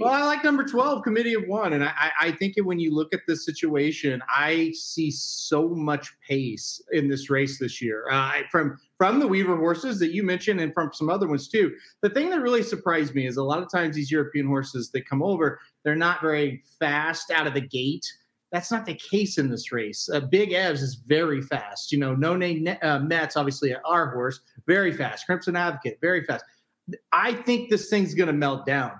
Well, 0.00 0.12
I 0.12 0.24
like 0.24 0.44
number 0.44 0.64
12, 0.64 1.02
Committee 1.02 1.34
of 1.34 1.44
One. 1.46 1.72
And 1.72 1.84
I, 1.84 2.10
I 2.20 2.32
think 2.32 2.56
when 2.62 2.78
you 2.78 2.94
look 2.94 3.12
at 3.14 3.20
this 3.26 3.44
situation, 3.44 4.22
I 4.28 4.72
see 4.74 5.10
so 5.10 5.68
much 5.68 6.12
pace 6.26 6.82
in 6.92 7.08
this 7.08 7.30
race 7.30 7.58
this 7.58 7.80
year. 7.80 8.06
Uh, 8.10 8.42
from 8.50 8.78
from 8.96 9.18
the 9.18 9.26
Weaver 9.26 9.56
horses 9.56 9.98
that 10.00 10.12
you 10.12 10.22
mentioned 10.22 10.60
and 10.60 10.74
from 10.74 10.90
some 10.92 11.08
other 11.08 11.26
ones 11.26 11.48
too. 11.48 11.74
The 12.02 12.10
thing 12.10 12.28
that 12.30 12.42
really 12.42 12.62
surprised 12.62 13.14
me 13.14 13.26
is 13.26 13.38
a 13.38 13.42
lot 13.42 13.62
of 13.62 13.70
times 13.70 13.96
these 13.96 14.10
European 14.10 14.46
horses 14.46 14.90
that 14.90 15.08
come 15.08 15.22
over, 15.22 15.58
they're 15.84 15.96
not 15.96 16.20
very 16.20 16.62
fast 16.78 17.30
out 17.30 17.46
of 17.46 17.54
the 17.54 17.62
gate. 17.62 18.06
That's 18.52 18.70
not 18.70 18.84
the 18.84 18.94
case 18.94 19.38
in 19.38 19.48
this 19.48 19.72
race. 19.72 20.08
Uh, 20.12 20.20
Big 20.20 20.50
Evs 20.50 20.82
is 20.82 20.96
very 20.96 21.40
fast. 21.40 21.92
You 21.92 21.98
know, 21.98 22.14
No 22.14 22.36
Nay 22.36 22.76
uh, 22.82 22.98
Mets, 22.98 23.36
obviously 23.36 23.74
our 23.86 24.10
horse, 24.10 24.40
very 24.66 24.92
fast. 24.92 25.24
Crimson 25.24 25.56
Advocate, 25.56 25.98
very 26.00 26.24
fast. 26.24 26.44
I 27.12 27.34
think 27.34 27.70
this 27.70 27.88
thing's 27.88 28.14
going 28.14 28.26
to 28.26 28.32
melt 28.32 28.66
down. 28.66 28.92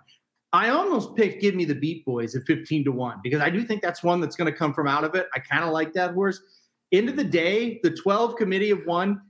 I 0.53 0.71
almost 0.71 1.15
picked 1.15 1.41
Give 1.41 1.55
Me 1.55 1.65
the 1.65 1.75
Beat 1.75 2.05
Boys 2.05 2.35
at 2.35 2.43
15 2.43 2.85
to 2.85 2.93
1 2.93 3.21
because 3.23 3.41
I 3.41 3.51
do 3.51 3.65
think 3.65 3.83
that's 3.83 4.03
one 4.03 4.21
that's 4.21 4.35
going 4.35 4.51
to 4.51 4.57
come 4.57 4.75
from 4.75 4.89
out 4.89 5.05
of 5.05 5.15
it. 5.15 5.29
I 5.35 5.39
kind 5.39 5.63
of 5.63 5.71
like 5.71 5.93
that 5.95 6.15
horse. 6.15 6.41
End 6.93 7.09
of 7.09 7.17
the 7.17 7.25
day, 7.25 7.79
the 7.85 7.91
12 7.91 8.35
committee 8.35 8.71
of 8.71 8.81
one, 8.85 9.23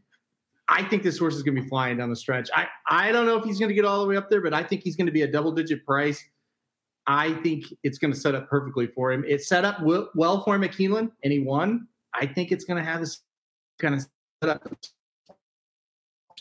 I 0.68 0.82
think 0.84 1.02
this 1.02 1.18
horse 1.18 1.34
is 1.34 1.42
going 1.42 1.56
to 1.56 1.62
be 1.62 1.68
flying 1.68 1.98
down 1.98 2.08
the 2.08 2.16
stretch. 2.16 2.48
I, 2.54 2.68
I 2.88 3.12
don't 3.12 3.26
know 3.26 3.36
if 3.36 3.44
he's 3.44 3.58
going 3.58 3.68
to 3.68 3.74
get 3.74 3.84
all 3.84 4.00
the 4.00 4.08
way 4.08 4.16
up 4.16 4.30
there, 4.30 4.40
but 4.40 4.54
I 4.54 4.62
think 4.62 4.82
he's 4.82 4.96
going 4.96 5.06
to 5.06 5.12
be 5.12 5.22
a 5.22 5.30
double 5.30 5.52
digit 5.52 5.84
price. 5.84 6.24
I 7.06 7.34
think 7.42 7.64
it's 7.82 7.98
going 7.98 8.14
to 8.14 8.18
set 8.18 8.34
up 8.34 8.48
perfectly 8.48 8.86
for 8.86 9.12
him. 9.12 9.24
It 9.26 9.42
set 9.42 9.64
up 9.64 9.78
w- 9.78 10.08
well 10.14 10.42
for 10.42 10.58
Keeneland 10.58 11.10
and 11.24 11.32
he 11.32 11.40
won. 11.40 11.88
I 12.14 12.24
think 12.24 12.52
it's 12.52 12.64
going 12.64 12.82
to 12.82 12.88
have 12.88 13.00
this 13.00 13.22
kind 13.78 13.94
of 13.94 14.06
set 14.42 14.48
up 14.48 14.62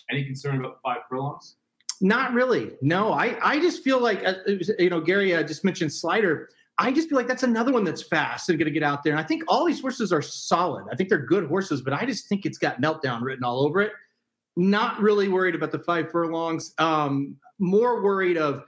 Any 0.10 0.24
concern 0.24 0.60
about 0.60 0.80
five 0.84 1.00
furlongs? 1.10 1.56
Not 2.02 2.34
really. 2.34 2.72
No, 2.82 3.12
I, 3.12 3.38
I 3.42 3.60
just 3.60 3.84
feel 3.84 4.00
like, 4.00 4.26
uh, 4.26 4.36
you 4.78 4.90
know, 4.90 5.02
Gary 5.02 5.36
uh, 5.36 5.44
just 5.44 5.66
mentioned 5.66 5.92
Slider. 5.92 6.50
I 6.78 6.94
just 6.94 7.10
feel 7.10 7.18
like 7.18 7.28
that's 7.28 7.44
another 7.44 7.74
one 7.74 7.84
that's 7.84 8.02
fast 8.02 8.48
and 8.50 8.58
going 8.58 8.68
to 8.68 8.72
get 8.72 8.84
out 8.84 9.04
there. 9.04 9.12
And 9.12 9.20
I 9.20 9.24
think 9.24 9.44
all 9.50 9.66
these 9.66 9.82
horses 9.82 10.14
are 10.14 10.22
solid. 10.22 10.86
I 10.92 10.96
think 10.96 11.10
they're 11.10 11.26
good 11.26 11.48
horses, 11.48 11.82
but 11.82 11.92
I 11.94 12.06
just 12.06 12.30
think 12.30 12.46
it's 12.46 12.58
got 12.58 12.82
meltdown 12.82 13.22
written 13.22 13.44
all 13.44 13.66
over 13.66 13.82
it. 13.82 13.92
Not 14.56 15.00
really 15.02 15.28
worried 15.28 15.56
about 15.56 15.72
the 15.72 15.80
five 15.80 16.10
furlongs. 16.10 16.74
Um, 16.78 17.36
more 17.60 18.02
worried 18.02 18.38
of, 18.38 18.64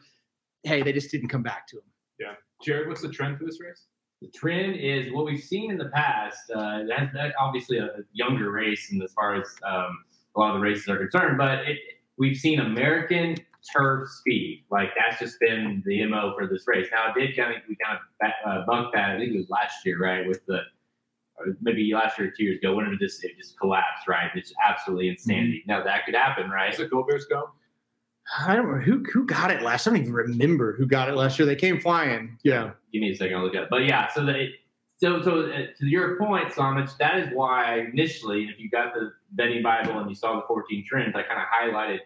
hey, 0.63 0.81
they 0.81 0.92
just 0.92 1.10
didn't 1.10 1.30
come 1.30 1.44
back 1.44 1.68
to 1.68 1.77
him. 1.77 1.84
Yeah. 2.19 2.34
Jared, 2.62 2.89
what's 2.89 3.01
the 3.01 3.10
trend 3.10 3.38
for 3.38 3.45
this 3.45 3.62
race? 3.62 3.88
the 4.22 4.27
trend 4.27 4.75
is 4.75 5.12
what 5.12 5.25
we've 5.25 5.44
seen 5.44 5.72
in 5.72 5.77
the 5.77 5.89
past. 5.89 6.51
Uh, 6.51 6.84
that, 6.88 7.12
that 7.13 7.34
obviously 7.39 7.77
a, 7.77 7.86
a 7.86 8.01
younger 8.13 8.51
race, 8.51 8.92
and 8.92 9.01
as 9.01 9.12
far 9.13 9.36
as 9.36 9.48
um, 9.68 10.04
a 10.36 10.39
lot 10.39 10.56
of 10.56 10.62
the 10.62 10.62
races 10.62 10.88
are 10.88 10.98
concerned, 10.98 11.38
but 11.38 11.60
it, 11.68 11.77
we've 12.18 12.38
seen 12.38 12.60
American 12.60 13.36
turf 13.75 14.10
speed. 14.10 14.66
Like 14.72 14.90
that's 14.98 15.19
just 15.19 15.40
been 15.40 15.84
the 15.86 16.06
mo 16.06 16.34
for 16.38 16.48
this 16.48 16.63
race. 16.68 16.88
Now 16.92 17.12
it 17.12 17.19
did 17.19 17.36
kind 17.36 17.56
of 17.56 17.62
we 17.68 17.75
kind 17.84 17.98
of 17.98 18.02
back, 18.19 18.36
uh, 18.46 18.66
bunked 18.66 18.94
that. 18.94 19.12
I 19.12 19.18
think 19.18 19.34
it 19.34 19.38
was 19.38 19.50
last 19.50 19.86
year, 19.86 20.00
right? 20.00 20.28
With 20.28 20.46
the 20.46 20.60
or 21.38 21.58
maybe 21.62 21.92
last 21.94 22.19
year 22.19 22.28
or 22.28 22.31
two 22.31 22.44
years 22.44 22.60
ago, 22.60 22.75
whenever 22.75 22.96
this 23.00 23.24
it 23.24 23.38
just 23.38 23.60
collapsed, 23.60 24.08
right? 24.08 24.30
It's 24.36 24.54
absolutely 24.68 25.10
insanity. 25.10 25.63
Now 25.68 25.84
that 25.84 26.06
could 26.06 26.16
happen, 26.16 26.50
right? 26.50 26.74
Is 26.74 26.80
it 26.80 26.92
Go 26.92 27.04
Bears 27.04 27.25
Go? 27.25 27.50
I 28.40 28.56
don't 28.56 28.72
know 28.72 28.78
who 28.78 29.04
who 29.12 29.25
got 29.25 29.52
it 29.52 29.62
last. 29.62 29.88
I 29.88 29.92
don't 29.92 30.00
even 30.02 30.13
remember 30.13 30.74
who 30.74 30.86
got 30.86 31.10
it 31.10 31.16
last 31.16 31.38
year. 31.40 31.46
They 31.46 31.56
came 31.56 31.80
flying. 31.80 32.38
Yeah. 32.44 32.72
give 32.94 33.02
me 33.02 33.12
a 33.12 33.16
second, 33.16 33.38
I'll 33.38 33.44
look 33.44 33.56
at 33.56 33.63
it. 33.63 33.69
But 33.69 33.86
yeah, 33.86 34.08
so 34.13 34.25
the 34.25 34.48
so 35.01 35.21
so 35.21 35.42
uh, 35.42 35.65
to 35.80 35.88
your 35.88 36.18
point, 36.18 36.50
Samich, 36.50 36.95
that 36.98 37.18
is 37.18 37.30
why 37.33 37.88
initially, 37.92 38.44
if 38.44 38.59
you 38.59 38.69
got 38.69 38.94
the 38.94 39.12
betting 39.31 39.63
Bible 39.63 39.98
and 39.98 40.07
you 40.09 40.15
saw 40.15 40.36
the 40.36 40.44
14 40.48 40.86
trends, 40.88 41.15
I 41.15 41.24
kind 41.24 41.39
of 41.39 41.48
highlighted 41.48 42.00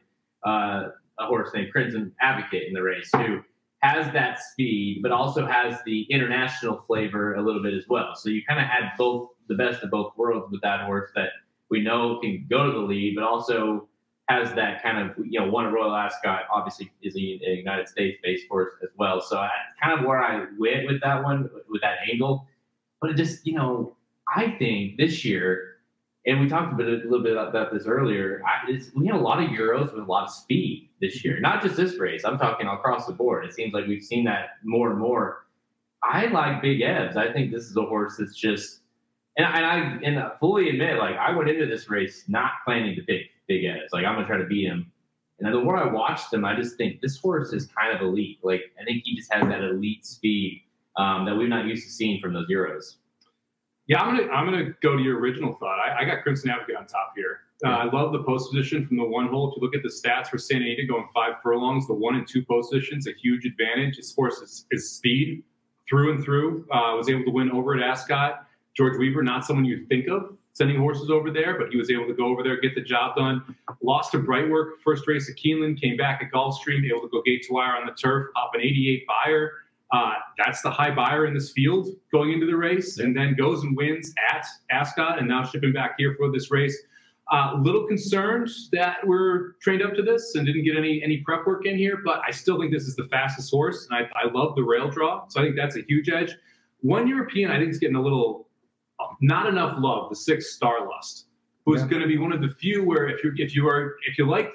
uh, 0.45 0.89
a 1.19 1.25
horse 1.25 1.50
named 1.53 1.71
Crimson 1.71 2.13
Advocate 2.21 2.68
in 2.68 2.73
the 2.73 2.81
race 2.81 3.09
who 3.14 3.42
has 3.81 4.11
that 4.14 4.40
speed, 4.40 5.02
but 5.04 5.11
also 5.11 5.45
has 5.45 5.80
the 5.85 6.04
international 6.09 6.78
flavor 6.87 7.35
a 7.35 7.42
little 7.42 7.61
bit 7.61 7.73
as 7.73 7.83
well. 7.90 8.16
So 8.16 8.30
you 8.30 8.42
kind 8.47 8.59
of 8.59 8.68
had 8.68 8.92
both 8.97 9.30
the 9.47 9.56
best 9.56 9.83
of 9.83 9.92
both 9.92 10.14
worlds 10.16 10.52
with 10.52 10.61
that 10.61 10.85
horse 10.85 11.11
that 11.16 11.30
we 11.69 11.81
know 11.81 12.19
can 12.19 12.47
go 12.49 12.66
to 12.66 12.71
the 12.71 12.80
lead, 12.80 13.16
but 13.16 13.23
also 13.23 13.90
has 14.30 14.54
that 14.54 14.81
kind 14.81 14.97
of 14.97 15.16
you 15.23 15.40
know 15.40 15.47
one 15.49 15.71
Royal 15.71 15.94
Ascot 15.94 16.44
obviously 16.52 16.92
is 17.04 17.16
a, 17.16 17.19
United 17.19 17.87
States 17.87 18.18
based 18.23 18.47
horse 18.49 18.73
as 18.81 18.90
well. 18.97 19.21
So 19.21 19.35
that's 19.35 19.52
kind 19.83 19.99
of 19.99 20.06
where 20.06 20.23
I 20.23 20.45
went 20.57 20.87
with 20.87 21.02
that 21.02 21.23
one 21.23 21.49
with 21.69 21.81
that 21.81 21.97
angle. 22.11 22.47
But 23.02 23.11
it 23.11 23.18
just 23.18 23.45
you 23.45 23.54
know 23.54 23.95
I 24.35 24.52
think 24.57 24.97
this 24.97 25.23
year, 25.23 25.78
and 26.25 26.40
we 26.40 26.47
talked 26.47 26.73
a, 26.73 26.75
bit, 26.75 26.87
a 26.87 27.07
little 27.07 27.23
bit 27.23 27.37
about 27.37 27.71
this 27.71 27.85
earlier. 27.85 28.42
I, 28.45 28.80
we 28.95 29.07
had 29.07 29.16
a 29.16 29.19
lot 29.19 29.42
of 29.44 29.49
Euros 29.49 29.94
with 29.94 30.04
a 30.04 30.11
lot 30.11 30.23
of 30.23 30.31
speed 30.31 30.90
this 31.02 31.23
year, 31.23 31.40
not 31.40 31.61
just 31.61 31.75
this 31.75 31.97
race. 31.99 32.25
I'm 32.25 32.37
talking 32.37 32.68
across 32.68 33.06
the 33.06 33.14
board. 33.14 33.45
It 33.45 33.54
seems 33.54 33.73
like 33.73 33.87
we've 33.87 34.04
seen 34.04 34.25
that 34.25 34.57
more 34.64 34.92
and 34.92 34.99
more. 34.99 35.45
I 36.04 36.28
like 36.28 36.61
Big 36.61 36.81
Evs. 36.81 37.16
I 37.16 37.31
think 37.31 37.52
this 37.52 37.64
is 37.64 37.78
a 37.78 37.83
horse 37.83 38.18
that's 38.18 38.35
just 38.35 38.81
and, 39.37 39.45
and 39.45 39.66
I 39.66 39.78
and 40.04 40.19
I 40.19 40.31
fully 40.40 40.69
admit, 40.69 40.97
like 40.97 41.16
I 41.18 41.35
went 41.35 41.49
into 41.49 41.66
this 41.66 41.90
race 41.90 42.25
not 42.28 42.52
planning 42.64 42.95
to 42.95 43.02
pick 43.02 43.23
Big 43.47 43.64
Evs. 43.64 43.87
Like 43.92 44.06
I'm 44.06 44.16
gonna 44.16 44.28
try 44.28 44.37
to 44.37 44.45
beat 44.45 44.66
him. 44.68 44.92
And 45.40 45.54
the 45.54 45.59
more 45.59 45.75
I 45.75 45.92
watched 45.92 46.33
him, 46.33 46.45
I 46.45 46.56
just 46.56 46.78
think 46.78 47.02
this 47.02 47.19
horse 47.19 47.52
is 47.52 47.68
kind 47.68 47.94
of 47.94 48.02
elite. 48.02 48.40
Like 48.44 48.61
I 48.80 48.85
think 48.85 49.04
he 49.04 49.16
just 49.16 49.33
has 49.33 49.47
that 49.47 49.61
elite 49.61 50.06
speed 50.06 50.64
um, 50.97 51.25
that 51.25 51.35
we're 51.35 51.47
not 51.47 51.66
used 51.66 51.85
to 51.85 51.92
seeing 51.92 52.19
from 52.21 52.33
those 52.33 52.47
Euros. 52.49 52.95
Yeah, 53.87 54.02
I'm 54.02 54.16
gonna 54.16 54.31
I'm 54.31 54.45
gonna 54.45 54.71
go 54.81 54.97
to 54.97 55.04
your 55.04 55.19
original 55.19 55.54
thought. 55.54 55.78
I, 55.80 56.02
I 56.02 56.06
got 56.06 56.23
Crimson 56.23 56.49
Advocate 56.49 56.75
on 56.75 56.87
top 56.87 57.14
here. 57.16 57.42
Uh, 57.64 57.69
I 57.69 57.83
love 57.85 58.11
the 58.11 58.23
post 58.23 58.52
position 58.52 58.85
from 58.85 58.97
the 58.97 59.04
one 59.04 59.28
hole. 59.28 59.49
If 59.49 59.57
you 59.57 59.66
look 59.66 59.75
at 59.75 59.83
the 59.83 59.90
stats 59.90 60.28
for 60.28 60.37
Santa 60.37 60.66
Anita 60.66 60.85
going 60.87 61.07
five 61.14 61.35
furlongs, 61.42 61.87
the 61.87 61.94
one 61.94 62.16
and 62.16 62.28
two 62.28 62.44
post 62.44 62.71
positions, 62.71 63.07
a 63.07 63.11
huge 63.21 63.45
advantage. 63.45 63.97
His 63.97 64.14
horse 64.14 64.40
is, 64.40 64.66
is 64.71 64.92
speed 64.92 65.44
through 65.87 66.16
and 66.16 66.23
through. 66.23 66.66
Uh, 66.71 66.95
was 66.97 67.09
able 67.09 67.23
to 67.25 67.31
win 67.31 67.52
over 67.52 67.75
at 67.75 67.81
Ascot. 67.81 68.45
George 68.75 68.97
Weaver, 68.97 69.23
not 69.23 69.45
someone 69.45 69.64
you'd 69.64 69.87
think 69.87 70.09
of 70.09 70.35
sending 70.56 70.78
horses 70.78 71.09
over 71.09 71.31
there, 71.31 71.59
but 71.59 71.69
he 71.69 71.78
was 71.78 71.92
able 71.92 72.07
to 72.07 72.14
go 72.14 72.28
over 72.28 72.42
there, 72.42 72.59
get 72.59 72.73
the 72.75 72.81
job 72.81 73.16
done. 73.18 73.44
Lost 73.83 74.14
to 74.14 74.19
Brightwork, 74.19 74.80
first 74.83 75.06
race 75.06 75.30
at 75.30 75.35
Keeneland, 75.35 75.80
came 75.80 75.97
back 75.97 76.21
at 76.23 76.31
Gulfstream, 76.31 76.85
able 76.90 77.02
to 77.02 77.09
go 77.09 77.21
gate 77.21 77.44
to 77.47 77.54
wire 77.54 77.75
on 77.75 77.85
the 77.85 77.92
turf, 77.92 78.28
hop 78.35 78.52
an 78.56 78.61
88 78.61 79.06
Beyer. 79.06 79.52
Uh, 79.92 80.13
that's 80.37 80.61
the 80.61 80.69
high 80.69 80.94
Beyer 80.94 81.25
in 81.27 81.33
this 81.33 81.51
field 81.51 81.89
going 82.11 82.31
into 82.33 82.45
the 82.45 82.56
race, 82.56 82.97
and 82.99 83.15
then 83.15 83.35
goes 83.35 83.63
and 83.63 83.77
wins 83.77 84.13
at 84.31 84.45
Ascot, 84.71 85.19
and 85.19 85.27
now 85.27 85.44
shipping 85.44 85.73
back 85.73 85.95
here 85.97 86.15
for 86.18 86.31
this 86.31 86.51
race. 86.51 86.75
A 87.31 87.35
uh, 87.35 87.57
little 87.57 87.87
concerned 87.87 88.49
that 88.71 88.97
we're 89.06 89.54
trained 89.61 89.81
up 89.81 89.95
to 89.95 90.04
this 90.04 90.35
and 90.35 90.45
didn't 90.45 90.63
get 90.63 90.77
any 90.77 91.01
any 91.04 91.18
prep 91.18 91.45
work 91.47 91.65
in 91.65 91.77
here, 91.77 92.01
but 92.06 92.21
I 92.27 92.31
still 92.31 92.59
think 92.59 92.71
this 92.71 92.83
is 92.83 92.95
the 92.95 93.06
fastest 93.06 93.49
horse, 93.51 93.87
and 93.89 93.97
I, 93.97 94.09
I 94.27 94.31
love 94.31 94.56
the 94.56 94.63
rail 94.63 94.89
draw, 94.89 95.27
so 95.27 95.39
I 95.42 95.44
think 95.44 95.56
that's 95.56 95.75
a 95.75 95.81
huge 95.87 96.09
edge. 96.09 96.35
One 96.81 97.07
European, 97.07 97.49
I 97.49 97.57
think, 97.57 97.71
is 97.71 97.80
getting 97.80 97.95
a 97.95 98.01
little 98.01 98.47
not 99.21 99.47
enough 99.47 99.75
love. 99.80 100.09
The 100.09 100.15
six 100.15 100.57
Starlust, 100.59 101.25
who's 101.65 101.81
Yeah. 101.81 101.87
going 101.87 102.01
to 102.01 102.07
be 102.07 102.18
one 102.18 102.31
of 102.31 102.42
the 102.42 102.49
few 102.49 102.83
where 102.83 103.07
if 103.07 103.23
you 103.23 103.33
if 103.37 103.56
you 103.56 103.68
are 103.68 103.95
if 104.07 104.18
you 104.19 104.27
like 104.27 104.51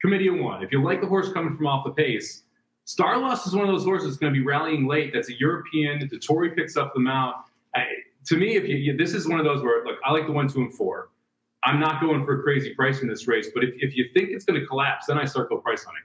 Committee 0.00 0.28
of 0.28 0.36
One, 0.36 0.62
if 0.62 0.70
you 0.70 0.82
like 0.82 1.00
the 1.00 1.06
horse 1.08 1.32
coming 1.32 1.56
from 1.56 1.66
off 1.66 1.84
the 1.84 1.92
pace, 1.92 2.43
Starlust 2.86 3.46
is 3.46 3.54
one 3.54 3.66
of 3.66 3.74
those 3.74 3.84
horses 3.84 4.08
that's 4.08 4.18
going 4.18 4.32
to 4.32 4.38
be 4.38 4.44
rallying 4.44 4.86
late. 4.86 5.12
That's 5.14 5.30
a 5.30 5.38
European. 5.38 6.00
Dettori 6.08 6.54
picks 6.54 6.76
up 6.76 6.92
the 6.94 7.00
mount. 7.00 7.36
I, 7.74 7.84
to 8.26 8.36
me, 8.36 8.56
if 8.56 8.68
you, 8.68 8.96
this 8.96 9.14
is 9.14 9.26
one 9.26 9.38
of 9.38 9.44
those 9.44 9.62
where 9.62 9.84
look, 9.84 9.98
I 10.04 10.12
like 10.12 10.26
the 10.26 10.32
one, 10.32 10.48
two, 10.48 10.60
and 10.60 10.72
four. 10.72 11.10
I'm 11.64 11.80
not 11.80 12.00
going 12.00 12.24
for 12.24 12.40
a 12.40 12.42
crazy 12.42 12.74
price 12.74 13.00
in 13.00 13.08
this 13.08 13.26
race, 13.26 13.48
but 13.54 13.64
if, 13.64 13.70
if 13.78 13.96
you 13.96 14.06
think 14.12 14.30
it's 14.30 14.44
going 14.44 14.60
to 14.60 14.66
collapse, 14.66 15.06
then 15.06 15.18
I 15.18 15.24
circle 15.24 15.58
price 15.58 15.84
hunting. 15.84 16.02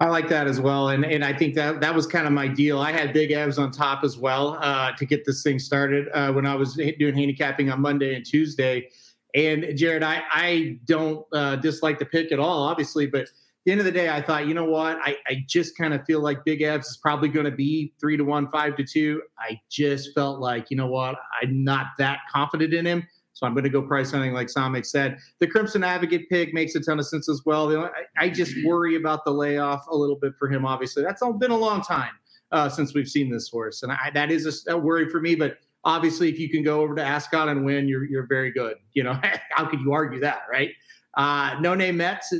I 0.00 0.06
like 0.06 0.28
that 0.28 0.46
as 0.46 0.60
well, 0.60 0.90
and 0.90 1.04
and 1.04 1.24
I 1.24 1.32
think 1.32 1.56
that 1.56 1.80
that 1.80 1.92
was 1.92 2.06
kind 2.06 2.26
of 2.26 2.32
my 2.32 2.46
deal. 2.46 2.78
I 2.78 2.92
had 2.92 3.12
big 3.12 3.30
Evs 3.30 3.58
on 3.58 3.72
top 3.72 4.04
as 4.04 4.16
well 4.16 4.56
uh, 4.60 4.92
to 4.92 5.04
get 5.04 5.24
this 5.24 5.42
thing 5.42 5.58
started 5.58 6.08
uh, 6.14 6.32
when 6.32 6.46
I 6.46 6.54
was 6.54 6.74
doing 6.74 7.16
handicapping 7.16 7.68
on 7.68 7.80
Monday 7.80 8.14
and 8.14 8.24
Tuesday. 8.24 8.90
And 9.34 9.76
Jared, 9.76 10.04
I 10.04 10.22
I 10.30 10.78
don't 10.84 11.26
uh, 11.32 11.56
dislike 11.56 11.98
the 11.98 12.04
pick 12.06 12.30
at 12.30 12.38
all, 12.38 12.62
obviously, 12.62 13.08
but 13.08 13.28
the 13.68 13.72
end 13.72 13.80
of 13.82 13.84
the 13.84 13.92
day, 13.92 14.08
I 14.08 14.22
thought, 14.22 14.46
you 14.46 14.54
know 14.54 14.64
what, 14.64 14.98
I 15.02 15.18
I 15.26 15.44
just 15.46 15.76
kind 15.76 15.92
of 15.92 16.02
feel 16.06 16.22
like 16.22 16.42
Big 16.46 16.60
Evs 16.60 16.86
is 16.86 16.96
probably 16.96 17.28
going 17.28 17.44
to 17.44 17.52
be 17.52 17.92
three 18.00 18.16
to 18.16 18.24
one, 18.24 18.48
five 18.48 18.76
to 18.76 18.82
two. 18.82 19.20
I 19.38 19.60
just 19.68 20.14
felt 20.14 20.40
like, 20.40 20.70
you 20.70 20.76
know 20.78 20.86
what, 20.86 21.16
I'm 21.42 21.64
not 21.64 21.88
that 21.98 22.20
confident 22.32 22.72
in 22.72 22.86
him. 22.86 23.06
So 23.34 23.46
I'm 23.46 23.52
going 23.52 23.64
to 23.64 23.70
go 23.70 23.82
price 23.82 24.10
something 24.10 24.32
like 24.32 24.46
Samik 24.46 24.86
said. 24.86 25.18
The 25.38 25.46
Crimson 25.46 25.84
Advocate 25.84 26.30
pick 26.30 26.54
makes 26.54 26.74
a 26.76 26.80
ton 26.80 26.98
of 26.98 27.06
sense 27.06 27.28
as 27.28 27.42
well. 27.44 27.64
Only- 27.64 27.90
I, 28.16 28.24
I 28.24 28.30
just 28.30 28.54
worry 28.64 28.96
about 28.96 29.26
the 29.26 29.32
layoff 29.32 29.86
a 29.90 29.94
little 29.94 30.16
bit 30.16 30.32
for 30.38 30.48
him. 30.48 30.64
Obviously, 30.64 31.02
that's 31.02 31.20
all 31.20 31.34
been 31.34 31.50
a 31.50 31.56
long 31.56 31.82
time 31.82 32.12
uh, 32.52 32.70
since 32.70 32.94
we've 32.94 33.06
seen 33.06 33.30
this 33.30 33.50
horse, 33.50 33.82
and 33.82 33.92
I, 33.92 34.10
that 34.14 34.32
is 34.32 34.66
a 34.66 34.78
worry 34.78 35.10
for 35.10 35.20
me. 35.20 35.34
But 35.34 35.58
obviously, 35.84 36.30
if 36.30 36.38
you 36.38 36.48
can 36.48 36.62
go 36.62 36.80
over 36.80 36.94
to 36.94 37.04
Ascot 37.04 37.50
and 37.50 37.66
win, 37.66 37.86
you're 37.86 38.06
you're 38.06 38.26
very 38.26 38.50
good. 38.50 38.76
You 38.94 39.02
know, 39.04 39.20
how 39.50 39.66
could 39.66 39.82
you 39.82 39.92
argue 39.92 40.20
that, 40.20 40.44
right? 40.50 40.70
Uh, 41.18 41.56
No 41.60 41.74
Nay 41.74 41.92
Mets. 41.92 42.32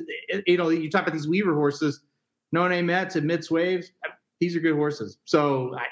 You 0.46 0.56
know, 0.56 0.70
you 0.70 0.88
talk 0.90 1.02
about 1.02 1.12
these 1.12 1.28
Weaver 1.28 1.54
horses. 1.54 2.00
No 2.52 2.66
Nay 2.66 2.80
Mets 2.80 3.16
and 3.16 3.26
Mitts 3.26 3.50
Waves. 3.50 3.92
These 4.40 4.56
are 4.56 4.60
good 4.60 4.74
horses. 4.76 5.18
So 5.26 5.74
I, 5.76 5.82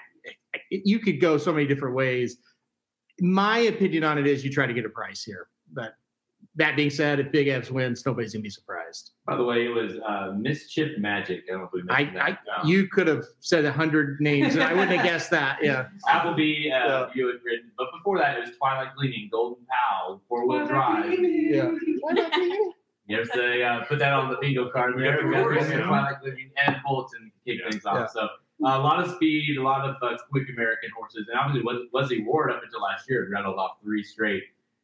I, 0.55 0.59
you 0.71 0.99
could 1.01 1.21
go 1.21 1.37
so 1.37 1.53
many 1.53 1.67
different 1.67 1.95
ways 1.95 2.39
my 3.21 3.59
opinion 3.61 4.05
on 4.05 4.19
it 4.19 4.27
is 4.27 4.45
you 4.45 4.51
try 4.51 4.67
to 4.67 4.75
get 4.75 4.85
a 4.85 4.89
price 4.91 5.23
here. 5.23 5.49
But 5.73 5.95
that 6.57 6.77
being 6.77 6.91
said, 6.91 7.21
if 7.21 7.33
Big 7.33 7.47
Evs 7.49 7.71
wins, 7.71 8.05
nobody's 8.07 8.33
gonna 8.33 8.43
be 8.43 8.51
surprised. 8.51 9.13
By 9.27 9.37
the 9.37 9.45
way, 9.45 9.65
it 9.67 9.71
was 9.71 9.95
uh, 10.07 10.33
Mischief 10.37 10.99
Magic. 10.99 11.45
I 11.49 11.53
don't 11.53 11.61
know 11.63 11.67
if 11.67 11.73
we 11.73 11.83
I, 11.91 12.05
mentioned 12.05 12.21
I 12.21 12.31
that. 12.31 12.39
Um, 12.63 12.69
you 12.69 12.89
could 12.89 13.07
have 13.07 13.25
said 13.41 13.65
a 13.65 13.73
hundred 13.73 14.21
names 14.21 14.55
and 14.55 14.63
I 14.63 14.73
wouldn't 14.73 14.93
have 14.93 15.05
guessed 15.05 15.31
that. 15.31 15.59
Yeah. 15.63 15.87
Appleby, 16.09 16.71
uh, 16.71 16.77
Yeah. 16.77 17.07
you 17.15 17.27
had 17.27 17.37
written, 17.45 17.71
but 17.77 17.89
before 17.97 18.19
that, 18.19 18.39
it 18.39 18.41
was 18.41 18.57
Twilight 18.59 18.95
Gleaming, 18.97 19.29
Golden 19.33 19.65
Pal, 19.67 20.23
Four 20.29 20.47
Wheel 20.49 20.67
Drive. 20.67 21.13
Yeah. 21.19 21.71
There's 23.09 23.29
the 23.29 23.63
uh, 23.63 23.85
put 23.85 23.99
that 24.01 24.13
on 24.13 24.31
the 24.31 24.37
bingo 24.41 24.69
card 24.71 24.95
there. 24.99 25.21
Yeah, 25.21 25.27
We 25.27 25.33
got 25.35 25.41
of 25.47 25.53
course, 25.53 25.67
the 25.69 25.79
yeah. 25.79 25.87
Twilight 25.87 26.21
Gleaming 26.21 26.51
and 26.67 26.77
Fulton 26.85 27.31
to 27.33 27.51
kick 27.53 27.61
Yeah. 27.65 27.71
things 27.71 27.85
off. 27.87 28.11
So 28.11 28.23
uh, 28.23 28.29
a 28.61 28.79
lot 28.81 29.01
of 29.05 29.15
speed, 29.15 29.57
a 29.59 29.63
lot 29.63 29.89
of 29.89 29.97
uh, 30.03 30.17
quick 30.31 30.49
American 30.49 30.91
horses, 30.97 31.29
and 31.31 31.39
obviously 31.39 31.63
Wes- 31.65 31.87
Wesley 31.93 32.23
Ward 32.25 32.51
up 32.51 32.63
until 32.65 32.81
last 32.83 33.09
year 33.09 33.29
rattled 33.31 33.59
off 33.59 33.77
three 33.83 34.03
straight 34.03 34.43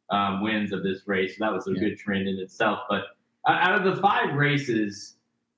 um, 0.09 0.41
wins 0.41 0.71
of 0.71 0.83
this 0.83 1.01
race. 1.07 1.37
So 1.37 1.45
that 1.45 1.51
was 1.53 1.67
a 1.67 1.71
Yeah. 1.73 1.79
good 1.89 1.97
trend 1.97 2.27
in 2.27 2.37
itself. 2.39 2.79
But 2.89 3.03
uh, 3.47 3.51
out 3.51 3.75
of 3.85 3.95
the 3.95 4.01
five 4.01 4.33
races, 4.35 5.15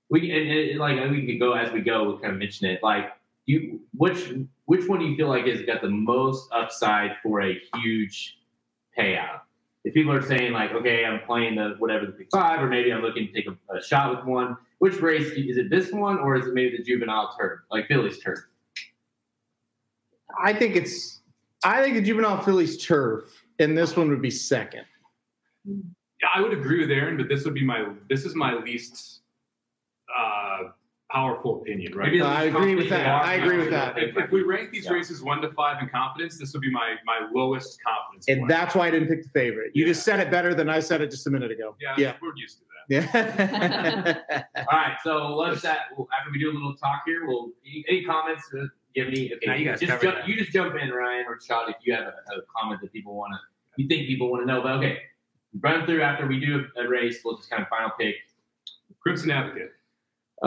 we 0.09 0.31
and, 0.31 0.49
and 0.71 0.79
like 0.79 1.11
we 1.11 1.25
could 1.25 1.39
go 1.39 1.53
as 1.53 1.71
we 1.71 1.81
go. 1.81 2.03
We'll 2.05 2.19
kind 2.19 2.33
of 2.33 2.39
mention 2.39 2.67
it. 2.67 2.81
Like 2.81 3.11
you, 3.45 3.79
which 3.95 4.33
which 4.65 4.87
one 4.87 4.99
do 4.99 5.05
you 5.05 5.15
feel 5.15 5.27
like 5.27 5.45
has 5.45 5.61
got 5.63 5.81
the 5.83 5.89
most 5.89 6.49
upside 6.51 7.11
for 7.21 7.41
a 7.41 7.59
huge 7.75 8.39
payout? 8.97 9.41
If 9.85 9.93
people 9.93 10.11
are 10.11 10.21
saying 10.21 10.51
like, 10.51 10.71
okay, 10.71 11.05
I'm 11.05 11.21
playing 11.21 11.55
the 11.55 11.75
whatever 11.77 12.07
the 12.07 12.11
big 12.11 12.27
five, 12.31 12.59
or 12.59 12.67
maybe 12.67 12.91
I'm 12.91 13.03
looking 13.03 13.27
to 13.27 13.31
take 13.31 13.47
a, 13.47 13.73
a 13.73 13.81
shot 13.81 14.17
with 14.17 14.25
one. 14.25 14.57
Which 14.79 14.99
race 14.99 15.31
is 15.31 15.57
it? 15.57 15.69
This 15.69 15.91
one, 15.91 16.17
or 16.17 16.35
is 16.35 16.47
it 16.47 16.55
maybe 16.55 16.75
the 16.75 16.83
juvenile 16.83 17.33
turf, 17.39 17.61
like 17.71 17.87
Fillies 17.87 18.19
turf? 18.19 18.39
I 20.43 20.53
think 20.53 20.75
it's 20.75 21.21
I 21.63 21.83
think 21.83 21.95
the 21.95 22.01
juvenile 22.01 22.41
Fillies 22.41 22.83
turf, 22.83 23.45
and 23.59 23.77
this 23.77 23.95
one 23.95 24.09
would 24.09 24.23
be 24.23 24.31
second. 24.31 24.85
Yeah, 25.65 26.29
I 26.33 26.41
would 26.41 26.53
agree 26.53 26.79
with 26.79 26.89
Aaron, 26.89 27.15
but 27.15 27.29
this 27.29 27.45
would 27.45 27.53
be 27.53 27.63
my 27.63 27.85
this 28.09 28.25
is 28.25 28.35
my 28.35 28.55
least 28.55 29.21
uh, 30.17 30.69
powerful 31.19 31.61
opinion, 31.61 31.95
right? 31.95 32.07
Maybe 32.11 32.21
I 32.21 32.43
agree 32.43 32.75
with 32.75 32.89
that. 32.89 33.05
you. 33.05 33.29
I 33.31 33.33
agree 33.35 33.57
with 33.57 33.69
that. 33.69 33.97
If, 33.97 34.17
if 34.17 34.31
we 34.31 34.41
rank 34.43 34.71
these 34.71 34.85
Yeah. 34.85 34.93
races 34.93 35.21
one 35.23 35.41
to 35.41 35.51
five 35.53 35.81
in 35.81 35.87
confidence, 35.89 36.37
this 36.37 36.51
would 36.53 36.61
be 36.61 36.69
my 36.71 36.95
my 37.05 37.27
lowest 37.33 37.79
confidence. 37.81 38.27
And 38.27 38.41
one. 38.41 38.47
that's 38.49 38.75
why 38.75 38.87
I 38.87 38.91
didn't 38.91 39.07
pick 39.07 39.23
the 39.23 39.29
favorite. 39.29 39.71
You 39.73 39.85
Yeah. 39.85 39.91
just 39.93 40.03
said 40.03 40.19
it 40.19 40.29
better 40.29 40.53
than 40.53 40.69
I 40.69 40.79
said 40.81 41.01
it 41.01 41.09
just 41.11 41.25
a 41.27 41.29
minute 41.31 41.51
ago. 41.51 41.75
yeah, 41.81 41.95
Yeah. 41.97 42.13
we're 42.21 42.35
used 42.35 42.59
to 42.59 42.65
that. 42.65 42.71
Yeah. 42.89 44.43
All 44.71 44.77
right, 44.79 44.97
so 45.03 45.35
let's 45.35 45.61
that 45.63 45.79
after 46.19 46.31
we 46.31 46.37
do 46.39 46.51
a 46.51 46.53
little 46.53 46.75
talk 46.75 47.01
here. 47.05 47.25
We'll 47.25 47.51
any, 47.65 47.85
any 47.89 48.03
comments? 48.05 48.43
Uh, 48.53 48.65
give 48.93 49.07
me. 49.09 49.31
Okay, 49.35 49.45
No, 49.47 49.53
you 49.55 49.65
guys 49.65 49.79
just 49.79 49.91
covered 49.91 50.03
jump, 50.17 50.27
you 50.27 50.35
just 50.37 50.51
jump 50.51 50.75
in, 50.75 50.89
Ryan 50.91 51.25
or 51.27 51.37
Chad, 51.37 51.69
if 51.69 51.77
you 51.83 51.93
have 51.93 52.03
a, 52.03 52.35
a 52.35 52.41
comment 52.55 52.81
that 52.81 52.91
people 52.93 53.15
want 53.15 53.33
to, 53.33 53.81
you 53.81 53.87
think 53.87 54.05
people 54.07 54.29
want 54.31 54.43
to 54.43 54.47
know. 54.47 54.61
But 54.61 54.73
okay, 54.73 54.99
run 55.61 55.85
through 55.85 56.01
after 56.03 56.27
we 56.27 56.39
do 56.39 56.65
a, 56.77 56.81
a 56.83 56.87
race. 56.89 57.21
We'll 57.25 57.37
just 57.37 57.49
kind 57.49 57.61
of 57.63 57.69
final 57.69 57.91
pick. 57.99 58.15
Crimson 59.01 59.31
Advocate. 59.31 59.71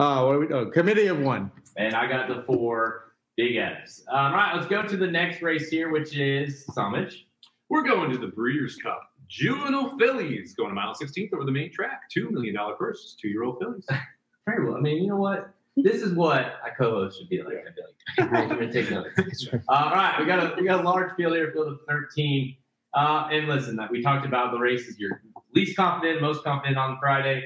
Oh, 0.00 0.26
what 0.26 0.37
are 0.37 0.38
we, 0.38 0.47
oh, 0.55 0.67
committee 0.67 1.09
of 1.09 1.19
one. 1.19 1.50
And 1.76 1.97
I 1.97 2.07
got 2.07 2.28
the 2.28 2.45
four 2.47 3.14
big 3.37 3.57
Evs. 3.57 4.02
Um, 4.09 4.26
all 4.26 4.33
right, 4.33 4.55
let's 4.55 4.69
go 4.69 4.83
to 4.83 4.97
the 4.97 5.09
next 5.09 5.43
race 5.43 5.69
here, 5.69 5.90
which 5.90 6.17
is 6.17 6.64
Summage. 6.67 7.26
We're 7.69 7.83
going 7.83 8.12
to 8.12 8.19
the 8.19 8.28
Breeders' 8.28 8.76
Cup. 8.76 9.11
Juvenile 9.26 9.99
Fillies 9.99 10.55
going 10.55 10.69
to 10.69 10.75
mile 10.76 10.95
16th 10.95 11.35
over 11.35 11.45
the 11.45 11.50
main 11.50 11.73
track. 11.73 12.02
$2 12.17 12.31
million 12.31 12.57
purse. 12.78 13.17
Two 13.21 13.26
year 13.26 13.43
old 13.43 13.59
fillies. 13.59 13.85
Very 14.47 14.64
well. 14.64 14.76
I 14.76 14.81
mean, 14.81 15.02
you 15.02 15.09
know 15.09 15.17
what? 15.17 15.52
This 15.76 16.00
is 16.00 16.12
what 16.14 16.43
a 16.43 16.71
co-host 16.78 17.19
should 17.19 17.28
be 17.28 17.43
like. 17.43 17.57
I 17.57 17.75
feel 17.75 18.31
like. 18.31 18.43
I'm 18.43 18.49
gonna 18.49 18.73
take 18.73 18.90
notes. 18.93 19.11
Uh, 19.52 19.59
all 19.69 19.95
right, 19.95 20.17
we 20.19 20.26
got 20.26 20.38
a 20.38 20.55
we 20.61 20.67
got 20.67 20.81
a 20.81 20.83
large 20.83 21.14
field 21.17 21.35
here, 21.35 21.52
field 21.52 21.69
of 21.69 21.78
13. 21.88 22.57
Uh, 22.95 23.28
and 23.31 23.49
listen, 23.49 23.76
that 23.76 23.90
we 23.90 24.02
talked 24.02 24.26
about 24.26 24.52
the 24.52 24.59
races 24.59 24.99
you're 24.99 25.23
least 25.55 25.76
confident, 25.76 26.21
most 26.21 26.43
confident 26.43 26.78
on 26.78 26.99
Friday. 27.00 27.45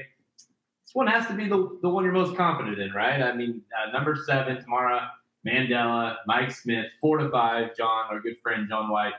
This 0.93 0.99
one 0.99 1.07
has 1.07 1.25
to 1.27 1.33
be 1.33 1.47
the, 1.49 1.79
the 1.81 1.89
one 1.89 2.03
you're 2.03 2.13
most 2.13 2.37
confident 2.37 2.79
in, 2.79 2.91
right? 2.91 3.19
I 3.19 3.35
mean, 3.35 3.61
uh, 3.75 3.91
number 3.91 4.15
seven, 4.27 4.61
Tamara 4.61 5.09
Mandella, 5.43 6.17
Mike 6.27 6.51
Smith, 6.51 6.85
four 7.01 7.17
to 7.17 7.29
five. 7.31 7.75
John, 7.75 8.05
our 8.11 8.19
good 8.19 8.37
friend 8.37 8.67
John 8.69 8.91
White, 8.91 9.13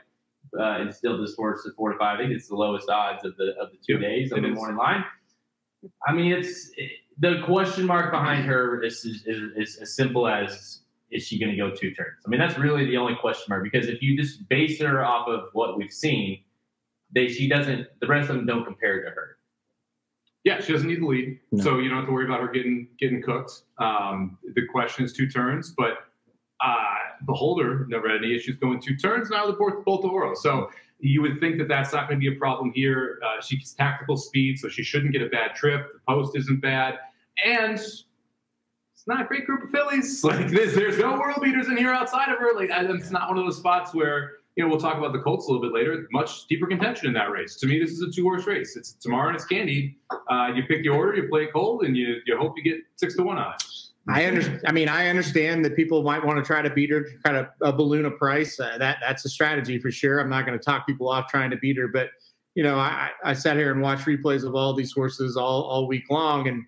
uh, 0.57 0.79
instilled 0.79 1.21
this 1.21 1.35
horse 1.35 1.67
at 1.67 1.75
four 1.75 1.91
to 1.91 1.97
five. 1.97 2.17
I 2.17 2.23
think 2.23 2.31
it's 2.31 2.47
the 2.47 2.55
lowest 2.55 2.89
odds 2.89 3.25
of 3.25 3.35
the 3.35 3.55
of 3.59 3.71
the 3.71 3.77
two 3.85 3.93
Yep, 3.93 4.01
days 4.01 4.31
it 4.31 4.41
the 4.41 4.47
is. 4.47 4.55
morning 4.55 4.77
line. 4.77 5.03
I 6.07 6.13
mean, 6.13 6.31
it's 6.31 6.71
it, 6.77 6.91
the 7.19 7.41
question 7.45 7.85
mark 7.85 8.09
behind 8.11 8.45
her 8.45 8.81
is, 8.81 9.03
is, 9.03 9.23
is 9.25 9.77
as 9.81 9.95
simple 9.95 10.27
as 10.29 10.79
is 11.11 11.23
she 11.23 11.37
going 11.37 11.51
to 11.51 11.57
go 11.57 11.71
two 11.71 11.93
turns? 11.93 12.23
I 12.25 12.29
mean, 12.29 12.39
that's 12.39 12.57
really 12.57 12.85
the 12.85 12.95
only 12.97 13.15
question 13.15 13.45
mark 13.49 13.63
because 13.63 13.87
if 13.87 14.01
you 14.01 14.15
just 14.17 14.47
base 14.47 14.79
her 14.79 15.03
off 15.03 15.27
of 15.27 15.49
what 15.51 15.77
we've 15.77 15.91
seen, 15.91 16.41
they 17.13 17.27
she 17.27 17.49
doesn't. 17.49 17.87
The 17.99 18.07
rest 18.07 18.29
of 18.29 18.37
them 18.37 18.45
don't 18.45 18.63
compare 18.63 19.03
to 19.03 19.09
her. 19.09 19.34
Yeah, 20.45 20.61
she 20.61 20.71
doesn't 20.73 20.87
need 20.87 21.01
the 21.01 21.07
lead, 21.07 21.39
No. 21.51 21.63
so 21.63 21.79
you 21.79 21.89
don't 21.89 21.97
have 21.97 22.05
to 22.05 22.11
worry 22.13 22.25
about 22.25 22.39
her 22.39 22.47
getting 22.47 22.87
getting 22.99 23.21
cooked. 23.21 23.63
Um, 23.79 24.37
the 24.53 24.61
question 24.71 25.03
is 25.03 25.11
two 25.11 25.27
turns, 25.27 25.73
but 25.75 26.05
uh, 26.63 26.93
Beholder 27.25 27.87
never 27.89 28.07
had 28.07 28.23
any 28.23 28.33
issues 28.35 28.55
going 28.57 28.79
two 28.79 28.95
turns. 28.95 29.29
Now 29.31 29.47
the 29.47 29.53
both 29.53 29.83
both 29.83 30.03
the 30.03 30.07
Oro, 30.07 30.35
so 30.35 30.69
you 30.99 31.21
would 31.23 31.39
think 31.39 31.57
that 31.57 31.67
that's 31.67 31.91
not 31.93 32.07
going 32.07 32.19
to 32.21 32.29
be 32.29 32.33
a 32.33 32.39
problem 32.39 32.71
here. 32.73 33.19
Uh, 33.25 33.41
she's 33.41 33.73
tactical 33.73 34.15
speed, 34.17 34.59
so 34.59 34.69
she 34.69 34.83
shouldn't 34.83 35.11
get 35.13 35.23
a 35.23 35.29
bad 35.29 35.55
trip. 35.55 35.91
The 35.93 35.99
post 36.07 36.37
isn't 36.37 36.61
bad, 36.61 36.99
and 37.43 37.73
it's 37.73 38.05
not 39.07 39.21
a 39.21 39.25
great 39.25 39.47
group 39.47 39.63
of 39.63 39.71
fillies. 39.71 40.23
Like 40.23 40.49
this, 40.49 40.75
there's 40.75 40.99
no 40.99 41.13
world 41.17 41.39
beaters 41.41 41.67
in 41.69 41.75
here 41.77 41.91
outside 41.91 42.31
of 42.31 42.37
her. 42.37 42.51
Like 42.55 42.69
it's 42.71 43.09
not 43.09 43.29
one 43.29 43.39
of 43.39 43.45
those 43.45 43.57
spots 43.57 43.95
where 43.95 44.33
you 44.55 44.63
know 44.63 44.69
we'll 44.69 44.79
talk 44.79 44.97
about 44.97 45.11
the 45.11 45.19
Colts 45.19 45.47
a 45.47 45.51
little 45.51 45.61
bit 45.61 45.73
later. 45.73 46.07
Much 46.11 46.47
deeper 46.47 46.67
contention 46.67 47.07
in 47.07 47.13
that 47.13 47.29
race. 47.31 47.55
To 47.57 47.67
me, 47.67 47.79
this 47.79 47.91
is 47.91 48.01
a 48.01 48.09
two 48.09 48.23
horse 48.23 48.47
race. 48.47 48.75
It's 48.75 48.93
Tamara 48.93 49.27
and 49.27 49.35
it's 49.35 49.45
candy. 49.45 49.97
Uh, 50.29 50.51
you 50.55 50.63
pick 50.63 50.83
your 50.83 50.95
order, 50.95 51.15
you 51.15 51.27
play 51.29 51.47
cold, 51.47 51.83
and 51.83 51.95
you 51.95 52.17
you 52.25 52.37
hope 52.37 52.53
you 52.57 52.63
get 52.63 52.81
six 52.95 53.15
to 53.17 53.23
one 53.23 53.37
on 53.37 53.53
it. 53.53 53.63
I 54.07 54.25
understand. 54.25 54.61
I 54.65 54.71
mean, 54.71 54.87
I 54.87 55.07
understand 55.07 55.65
that 55.65 55.75
people 55.75 56.03
might 56.03 56.23
want 56.23 56.37
to 56.37 56.43
try 56.43 56.61
to 56.61 56.69
beat 56.69 56.91
her, 56.91 57.07
try 57.25 57.33
to 57.33 57.49
uh, 57.61 57.71
balloon 57.71 58.05
a 58.05 58.11
price. 58.11 58.59
Uh, 58.59 58.77
that 58.77 58.97
that's 59.01 59.25
a 59.25 59.29
strategy 59.29 59.79
for 59.79 59.91
sure. 59.91 60.19
I'm 60.19 60.29
not 60.29 60.45
going 60.45 60.57
to 60.57 60.63
talk 60.63 60.85
people 60.85 61.09
off 61.09 61.27
trying 61.27 61.49
to 61.49 61.57
beat 61.57 61.77
her, 61.77 61.87
but 61.87 62.09
you 62.53 62.63
know, 62.63 62.77
I, 62.77 63.09
I 63.23 63.33
sat 63.33 63.57
here 63.57 63.71
and 63.71 63.81
watched 63.81 64.05
replays 64.05 64.45
of 64.45 64.55
all 64.55 64.73
these 64.73 64.93
horses 64.93 65.35
all 65.35 65.63
all 65.63 65.87
week 65.87 66.05
long, 66.09 66.47
and 66.47 66.63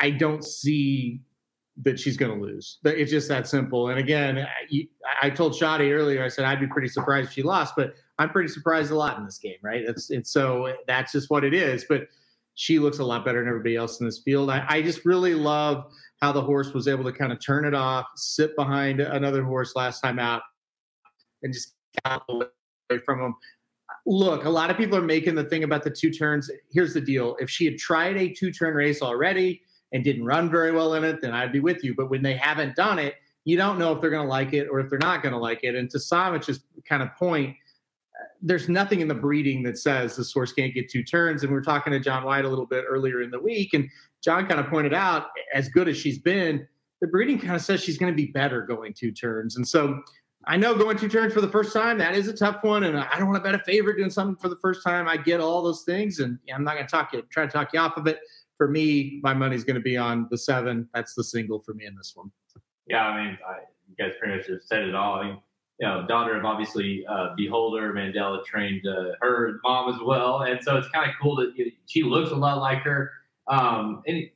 I 0.00 0.10
don't 0.10 0.44
see 0.44 1.20
that 1.82 2.00
she's 2.00 2.16
going 2.16 2.34
to 2.36 2.42
lose. 2.42 2.78
It's 2.84 3.10
just 3.10 3.28
that 3.28 3.46
simple. 3.46 3.90
And 3.90 3.98
again, 3.98 4.38
I, 4.38 4.88
I 5.22 5.30
told 5.30 5.52
Shadi 5.52 5.92
earlier, 5.92 6.24
I 6.24 6.28
said 6.28 6.44
I'd 6.44 6.60
be 6.60 6.66
pretty 6.66 6.88
surprised 6.88 7.28
if 7.28 7.34
she 7.34 7.42
lost, 7.42 7.74
but 7.76 7.94
I'm 8.18 8.30
pretty 8.30 8.48
surprised 8.48 8.90
a 8.90 8.96
lot 8.96 9.18
in 9.18 9.24
this 9.24 9.38
game, 9.38 9.58
right? 9.62 9.84
It's 9.86 10.30
so 10.30 10.72
that's 10.86 11.12
just 11.12 11.28
what 11.28 11.44
it 11.44 11.52
is. 11.52 11.84
But 11.86 12.08
she 12.54 12.78
looks 12.78 12.98
a 12.98 13.04
lot 13.04 13.24
better 13.24 13.40
than 13.40 13.48
everybody 13.48 13.76
else 13.76 14.00
in 14.00 14.06
this 14.06 14.20
field. 14.20 14.48
I, 14.50 14.64
I 14.66 14.82
just 14.82 15.04
really 15.04 15.34
love 15.34 15.92
how 16.22 16.32
the 16.32 16.40
horse 16.40 16.72
was 16.72 16.88
able 16.88 17.04
to 17.04 17.12
kind 17.12 17.30
of 17.30 17.44
turn 17.44 17.66
it 17.66 17.74
off, 17.74 18.06
sit 18.16 18.56
behind 18.56 19.00
another 19.00 19.44
horse 19.44 19.76
last 19.76 20.00
time 20.00 20.18
out, 20.18 20.40
and 21.42 21.52
just 21.52 21.74
get 22.02 22.22
away 22.30 22.46
from 23.04 23.20
him. 23.20 23.34
Look, 24.06 24.46
a 24.46 24.50
lot 24.50 24.70
of 24.70 24.78
people 24.78 24.96
are 24.96 25.02
making 25.02 25.34
the 25.34 25.44
thing 25.44 25.64
about 25.64 25.84
the 25.84 25.90
two 25.90 26.10
turns. 26.10 26.50
Here's 26.72 26.94
the 26.94 27.02
deal: 27.02 27.36
if 27.38 27.50
she 27.50 27.66
had 27.66 27.76
tried 27.76 28.16
a 28.16 28.32
two 28.32 28.50
turn 28.50 28.72
race 28.72 29.02
already 29.02 29.60
and 29.92 30.04
didn't 30.04 30.24
run 30.24 30.50
very 30.50 30.72
well 30.72 30.94
in 30.94 31.04
it, 31.04 31.20
then 31.20 31.32
I'd 31.32 31.52
be 31.52 31.60
with 31.60 31.84
you. 31.84 31.94
But 31.94 32.10
when 32.10 32.22
they 32.22 32.34
haven't 32.34 32.76
done 32.76 32.98
it, 32.98 33.14
you 33.44 33.56
don't 33.56 33.78
know 33.78 33.92
if 33.92 34.00
they're 34.00 34.10
going 34.10 34.26
to 34.26 34.30
like 34.30 34.52
it 34.52 34.68
or 34.68 34.80
if 34.80 34.90
they're 34.90 34.98
not 34.98 35.22
going 35.22 35.32
to 35.32 35.38
like 35.38 35.60
it. 35.62 35.74
And 35.74 35.88
to 35.90 35.98
Samich's 35.98 36.60
kind 36.88 37.02
of 37.02 37.14
point, 37.16 37.54
there's 38.42 38.68
nothing 38.68 39.00
in 39.00 39.08
the 39.08 39.14
breeding 39.14 39.62
that 39.62 39.78
says 39.78 40.16
this 40.16 40.32
horse 40.32 40.52
can't 40.52 40.74
get 40.74 40.90
two 40.90 41.02
turns. 41.02 41.42
And 41.42 41.52
we 41.52 41.58
are 41.58 41.62
talking 41.62 41.92
to 41.92 42.00
John 42.00 42.24
White 42.24 42.44
a 42.44 42.48
little 42.48 42.66
bit 42.66 42.84
earlier 42.88 43.22
in 43.22 43.30
the 43.30 43.38
week, 43.38 43.72
and 43.74 43.88
John 44.22 44.46
kind 44.46 44.58
of 44.58 44.66
pointed 44.66 44.92
out, 44.92 45.28
as 45.54 45.68
good 45.68 45.88
as 45.88 45.96
she's 45.96 46.18
been, 46.18 46.66
the 47.00 47.06
breeding 47.06 47.38
kind 47.38 47.54
of 47.54 47.62
says 47.62 47.82
she's 47.82 47.98
going 47.98 48.12
to 48.12 48.16
be 48.16 48.32
better 48.32 48.62
going 48.62 48.92
two 48.92 49.12
turns. 49.12 49.56
And 49.56 49.66
so 49.66 50.00
I 50.46 50.56
know 50.56 50.74
going 50.74 50.96
two 50.96 51.08
turns 51.08 51.32
for 51.32 51.40
the 51.40 51.48
first 51.48 51.72
time, 51.72 51.98
that 51.98 52.14
is 52.14 52.26
a 52.26 52.32
tough 52.32 52.64
one. 52.64 52.84
And 52.84 52.98
I 52.98 53.18
don't 53.18 53.28
want 53.28 53.42
to 53.42 53.50
bet 53.50 53.60
a 53.60 53.64
favorite 53.64 53.96
doing 53.98 54.10
something 54.10 54.36
for 54.36 54.48
the 54.48 54.56
first 54.56 54.82
time. 54.82 55.06
I 55.08 55.16
get 55.16 55.40
all 55.40 55.62
those 55.62 55.82
things. 55.82 56.20
And 56.20 56.38
I'm 56.52 56.64
not 56.64 56.74
going 56.74 56.86
to 56.86 56.90
talk 56.90 57.12
you, 57.12 57.22
try 57.30 57.46
to 57.46 57.52
talk 57.52 57.72
you 57.72 57.80
off 57.80 57.96
of 57.96 58.06
it. 58.06 58.20
For 58.56 58.68
me, 58.68 59.20
my 59.22 59.34
money's 59.34 59.64
going 59.64 59.76
to 59.76 59.82
be 59.82 59.96
on 59.96 60.28
the 60.30 60.38
seven. 60.38 60.88
That's 60.94 61.14
the 61.14 61.24
single 61.24 61.60
for 61.60 61.74
me 61.74 61.86
in 61.86 61.94
this 61.94 62.12
one. 62.14 62.30
Yeah, 62.86 63.06
I 63.06 63.24
mean, 63.24 63.38
I, 63.46 63.58
you 63.88 63.96
guys 63.98 64.12
pretty 64.18 64.36
much 64.36 64.46
have 64.48 64.62
said 64.64 64.84
it 64.84 64.94
all. 64.94 65.20
I 65.20 65.24
mean, 65.24 65.38
you 65.78 65.86
know, 65.86 66.06
daughter 66.06 66.36
of 66.36 66.44
obviously 66.44 67.04
uh, 67.06 67.34
Beholder, 67.36 67.92
Mandella 67.92 68.44
trained 68.44 68.86
uh, 68.86 69.12
her 69.20 69.60
mom 69.62 69.92
as 69.92 70.00
well, 70.00 70.42
and 70.42 70.62
so 70.62 70.76
it's 70.76 70.88
kind 70.88 71.08
of 71.08 71.14
cool 71.20 71.36
that 71.36 71.52
she 71.86 72.02
looks 72.02 72.30
a 72.30 72.34
lot 72.34 72.58
like 72.58 72.78
her. 72.78 73.12
Um, 73.48 74.02
and 74.06 74.28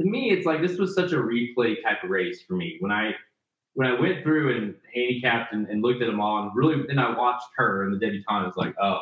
to 0.00 0.06
me, 0.06 0.30
it's 0.30 0.46
like 0.46 0.62
this 0.62 0.78
was 0.78 0.94
such 0.94 1.12
a 1.12 1.16
replay 1.16 1.82
type 1.82 2.02
of 2.02 2.10
race 2.10 2.42
for 2.42 2.54
me 2.54 2.76
when 2.80 2.92
I 2.92 3.14
when 3.74 3.86
I 3.86 4.00
went 4.00 4.22
through 4.22 4.56
and 4.56 4.74
handicapped 4.94 5.52
and, 5.52 5.68
and 5.68 5.82
looked 5.82 6.00
at 6.00 6.06
them 6.06 6.20
all, 6.20 6.42
and 6.42 6.50
really 6.54 6.82
then 6.88 6.98
I 6.98 7.16
watched 7.16 7.48
her 7.56 7.84
and 7.84 7.92
the 7.92 7.98
debutante. 7.98 8.48
It's 8.48 8.56
like, 8.56 8.74
oh, 8.80 9.00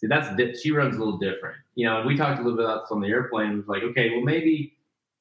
see, 0.00 0.06
that's 0.06 0.60
she 0.60 0.70
runs 0.72 0.96
a 0.96 0.98
little 0.98 1.18
different, 1.18 1.56
you 1.74 1.86
know. 1.86 1.98
And 1.98 2.06
we 2.06 2.16
talked 2.16 2.40
a 2.40 2.42
little 2.42 2.56
bit 2.56 2.64
about 2.64 2.82
this 2.84 2.90
on 2.92 3.00
the 3.00 3.08
airplane. 3.08 3.52
It 3.52 3.56
was 3.56 3.68
like, 3.68 3.82
okay, 3.82 4.10
well 4.10 4.22
maybe 4.22 4.74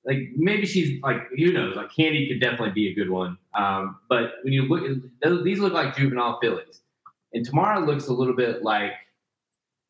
like 0.06 0.30
maybe 0.38 0.66
she's 0.66 1.02
like 1.04 1.28
who 1.38 1.52
knows 1.52 1.76
like 1.76 1.94
candy 1.94 2.28
could 2.28 2.40
definitely 2.40 2.72
be 2.72 2.88
a 2.90 2.94
good 2.94 3.10
one 3.10 3.38
um, 3.54 3.98
but 4.08 4.36
when 4.44 4.54
you 4.54 4.64
look 4.64 4.82
at 5.24 5.44
these 5.44 5.60
look 5.60 5.74
like 5.74 5.94
juvenile 5.96 6.40
fillies 6.42 6.82
and 7.34 7.46
tamara 7.46 7.86
looks 7.86 8.08
a 8.08 8.14
little 8.14 8.34
bit 8.34 8.64
like 8.64 8.94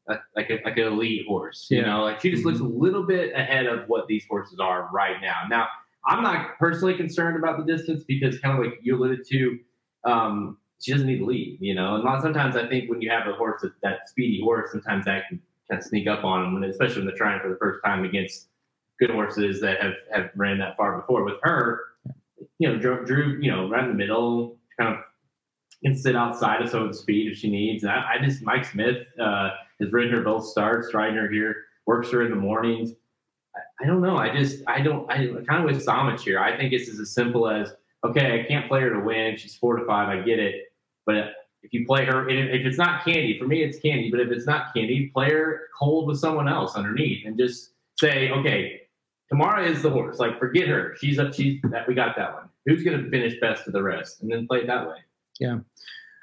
a, 0.09 0.15
like 0.35 0.49
a, 0.49 0.59
like 0.65 0.77
an 0.77 0.85
elite 0.87 1.25
horse 1.27 1.67
you 1.69 1.83
know 1.83 2.01
like 2.01 2.19
she 2.19 2.31
just 2.31 2.43
looks 2.43 2.59
a 2.59 2.63
Mm-hmm. 2.63 2.81
little 2.81 3.03
bit 3.05 3.33
ahead 3.35 3.67
of 3.67 3.87
what 3.87 4.07
these 4.07 4.25
horses 4.27 4.59
are 4.59 4.89
right 4.91 5.21
now 5.21 5.43
now 5.47 5.67
i'm 6.07 6.23
not 6.23 6.57
personally 6.57 6.95
concerned 6.97 7.37
about 7.37 7.63
the 7.63 7.77
distance 7.77 8.03
because 8.03 8.39
kind 8.39 8.57
of 8.57 8.65
like 8.65 8.79
you 8.81 8.95
alluded 8.95 9.23
to 9.27 9.59
um, 10.05 10.57
she 10.81 10.91
doesn't 10.91 11.07
need 11.07 11.19
to 11.19 11.25
lead 11.25 11.57
you 11.61 11.75
know 11.75 11.95
and 11.95 12.03
lot, 12.03 12.21
sometimes 12.21 12.55
i 12.55 12.67
think 12.67 12.89
when 12.89 13.01
you 13.01 13.09
have 13.09 13.27
a 13.27 13.33
horse 13.33 13.61
that, 13.61 13.73
that 13.81 14.09
speedy 14.09 14.41
horse 14.41 14.71
sometimes 14.71 15.05
that 15.05 15.27
can 15.27 15.39
kind 15.69 15.79
of 15.79 15.85
sneak 15.85 16.07
up 16.07 16.23
on 16.23 16.53
them 16.53 16.63
especially 16.63 16.97
when 16.97 17.07
they're 17.07 17.17
trying 17.17 17.39
for 17.41 17.49
the 17.49 17.57
first 17.57 17.79
time 17.83 18.03
against 18.03 18.49
good 18.99 19.09
horses 19.09 19.61
that 19.61 19.81
have, 19.81 19.93
have 20.13 20.29
ran 20.35 20.59
that 20.59 20.77
far 20.77 20.99
before. 20.99 21.23
With 21.23 21.37
her, 21.43 21.85
you 22.59 22.67
know, 22.67 22.77
Drew, 22.77 23.05
Drew 23.05 23.39
you 23.41 23.49
know, 23.49 23.69
right 23.69 23.83
in 23.83 23.89
the 23.89 23.95
middle, 23.95 24.57
kind 24.79 24.95
of 24.95 25.01
can 25.83 25.95
sit 25.95 26.15
outside 26.15 26.61
of 26.61 26.69
some 26.69 26.83
of 26.83 26.89
the 26.89 26.93
speed 26.93 27.31
if 27.31 27.37
she 27.37 27.49
needs. 27.49 27.83
And 27.83 27.91
I, 27.91 28.15
I 28.15 28.23
just, 28.23 28.43
Mike 28.43 28.65
Smith 28.65 29.07
uh, 29.19 29.51
has 29.79 29.91
ridden 29.91 30.13
her 30.13 30.21
both 30.21 30.45
starts, 30.45 30.93
riding 30.93 31.15
her 31.15 31.29
here, 31.29 31.55
works 31.85 32.11
her 32.11 32.23
in 32.23 32.29
the 32.29 32.35
mornings. 32.35 32.91
I, 33.55 33.83
I 33.83 33.87
don't 33.87 34.01
know. 34.01 34.17
I 34.17 34.35
just, 34.35 34.61
I 34.67 34.81
don't, 34.81 35.09
I 35.09 35.27
kind 35.47 35.63
of 35.63 35.63
with 35.63 35.85
Samich 35.85 36.19
here. 36.19 36.39
I 36.39 36.57
think 36.57 36.73
it's 36.73 36.89
as 36.89 37.11
simple 37.13 37.49
as, 37.49 37.71
okay, 38.03 38.41
I 38.41 38.47
can't 38.47 38.67
play 38.67 38.81
her 38.81 38.89
to 38.89 38.99
win. 38.99 39.37
She's 39.37 39.55
four 39.55 39.77
to 39.77 39.85
five. 39.85 40.09
I 40.09 40.21
get 40.21 40.39
it. 40.39 40.68
But 41.09 41.33
if 41.63 41.73
you 41.73 41.87
play 41.87 42.05
her, 42.05 42.29
if 42.29 42.63
it's 42.63 42.77
not 42.77 43.03
Candy, 43.03 43.39
for 43.39 43.47
me, 43.47 43.63
it's 43.63 43.79
Candy. 43.79 44.11
But 44.11 44.19
if 44.19 44.29
it's 44.29 44.45
not 44.45 44.71
Candy, 44.75 45.09
play 45.11 45.31
her 45.31 45.61
cold 45.77 46.07
with 46.07 46.19
someone 46.19 46.47
else 46.47 46.75
underneath 46.75 47.25
and 47.25 47.35
just 47.35 47.71
say, 47.99 48.29
okay, 48.29 48.81
Tamara 49.27 49.65
is 49.65 49.81
the 49.81 49.89
horse. 49.89 50.19
Like, 50.19 50.37
forget 50.37 50.67
her. 50.67 50.95
She's 51.01 51.17
up. 51.17 51.33
She's 51.33 51.59
that. 51.63 51.87
We 51.87 51.95
got 51.95 52.15
that 52.17 52.31
one. 52.35 52.49
Who's 52.67 52.83
going 52.83 53.03
to 53.03 53.09
finish 53.09 53.39
best 53.41 53.65
of 53.65 53.73
the 53.73 53.81
rest, 53.81 54.21
and 54.21 54.31
then 54.31 54.45
play 54.45 54.59
it 54.59 54.67
that 54.67 54.87
way. 54.87 54.97
Yeah. 55.39 55.57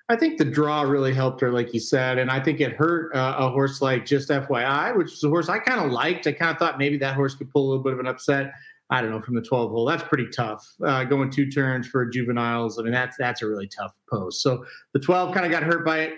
I 0.09 0.15
think 0.15 0.39
the 0.39 0.45
draw 0.45 0.83
really 0.83 1.13
helped 1.13 1.41
her, 1.41 1.51
like 1.51 1.75
you 1.75 1.81
said, 1.81 2.19
and 2.19 2.31
I 2.31 2.39
think 2.39 2.61
it 2.61 2.75
hurt 2.75 3.13
uh, 3.13 3.35
a 3.39 3.51
horse 3.51 3.83
like 3.83 4.07
Just 4.07 4.29
FYI, 4.29 4.97
which 4.97 5.11
was 5.11 5.25
a 5.25 5.29
horse 5.29 5.49
I 5.49 5.59
kind 5.59 5.81
of 5.81 5.91
liked. 5.91 6.29
I 6.29 6.33
kind 6.33 6.53
of 6.53 6.59
thought 6.59 6.79
maybe 6.79 6.97
that 6.99 7.17
horse 7.17 7.35
could 7.35 7.51
pull 7.51 7.67
a 7.67 7.69
little 7.71 7.83
bit 7.83 7.93
of 7.93 7.99
an 7.99 8.07
upset. 8.07 8.53
I 8.91 9.01
don't 9.01 9.11
know 9.11 9.21
from 9.21 9.35
the 9.35 9.43
12 9.43 9.71
hole. 9.71 9.85
That's 9.85 10.03
pretty 10.05 10.29
tough. 10.29 10.65
Uh, 10.85 11.05
going 11.05 11.31
two 11.31 11.51
turns 11.51 11.89
for 11.89 12.07
juveniles. 12.07 12.79
I 12.79 12.83
mean, 12.83 12.93
that's 12.93 13.17
that's 13.17 13.43
a 13.43 13.47
really 13.49 13.67
tough 13.69 13.97
post. 14.09 14.43
So 14.43 14.65
the 14.93 15.01
12 15.01 15.35
kind 15.35 15.45
of 15.45 15.51
got 15.53 15.63
hurt 15.65 15.85
by 15.85 15.99
it. 16.01 16.15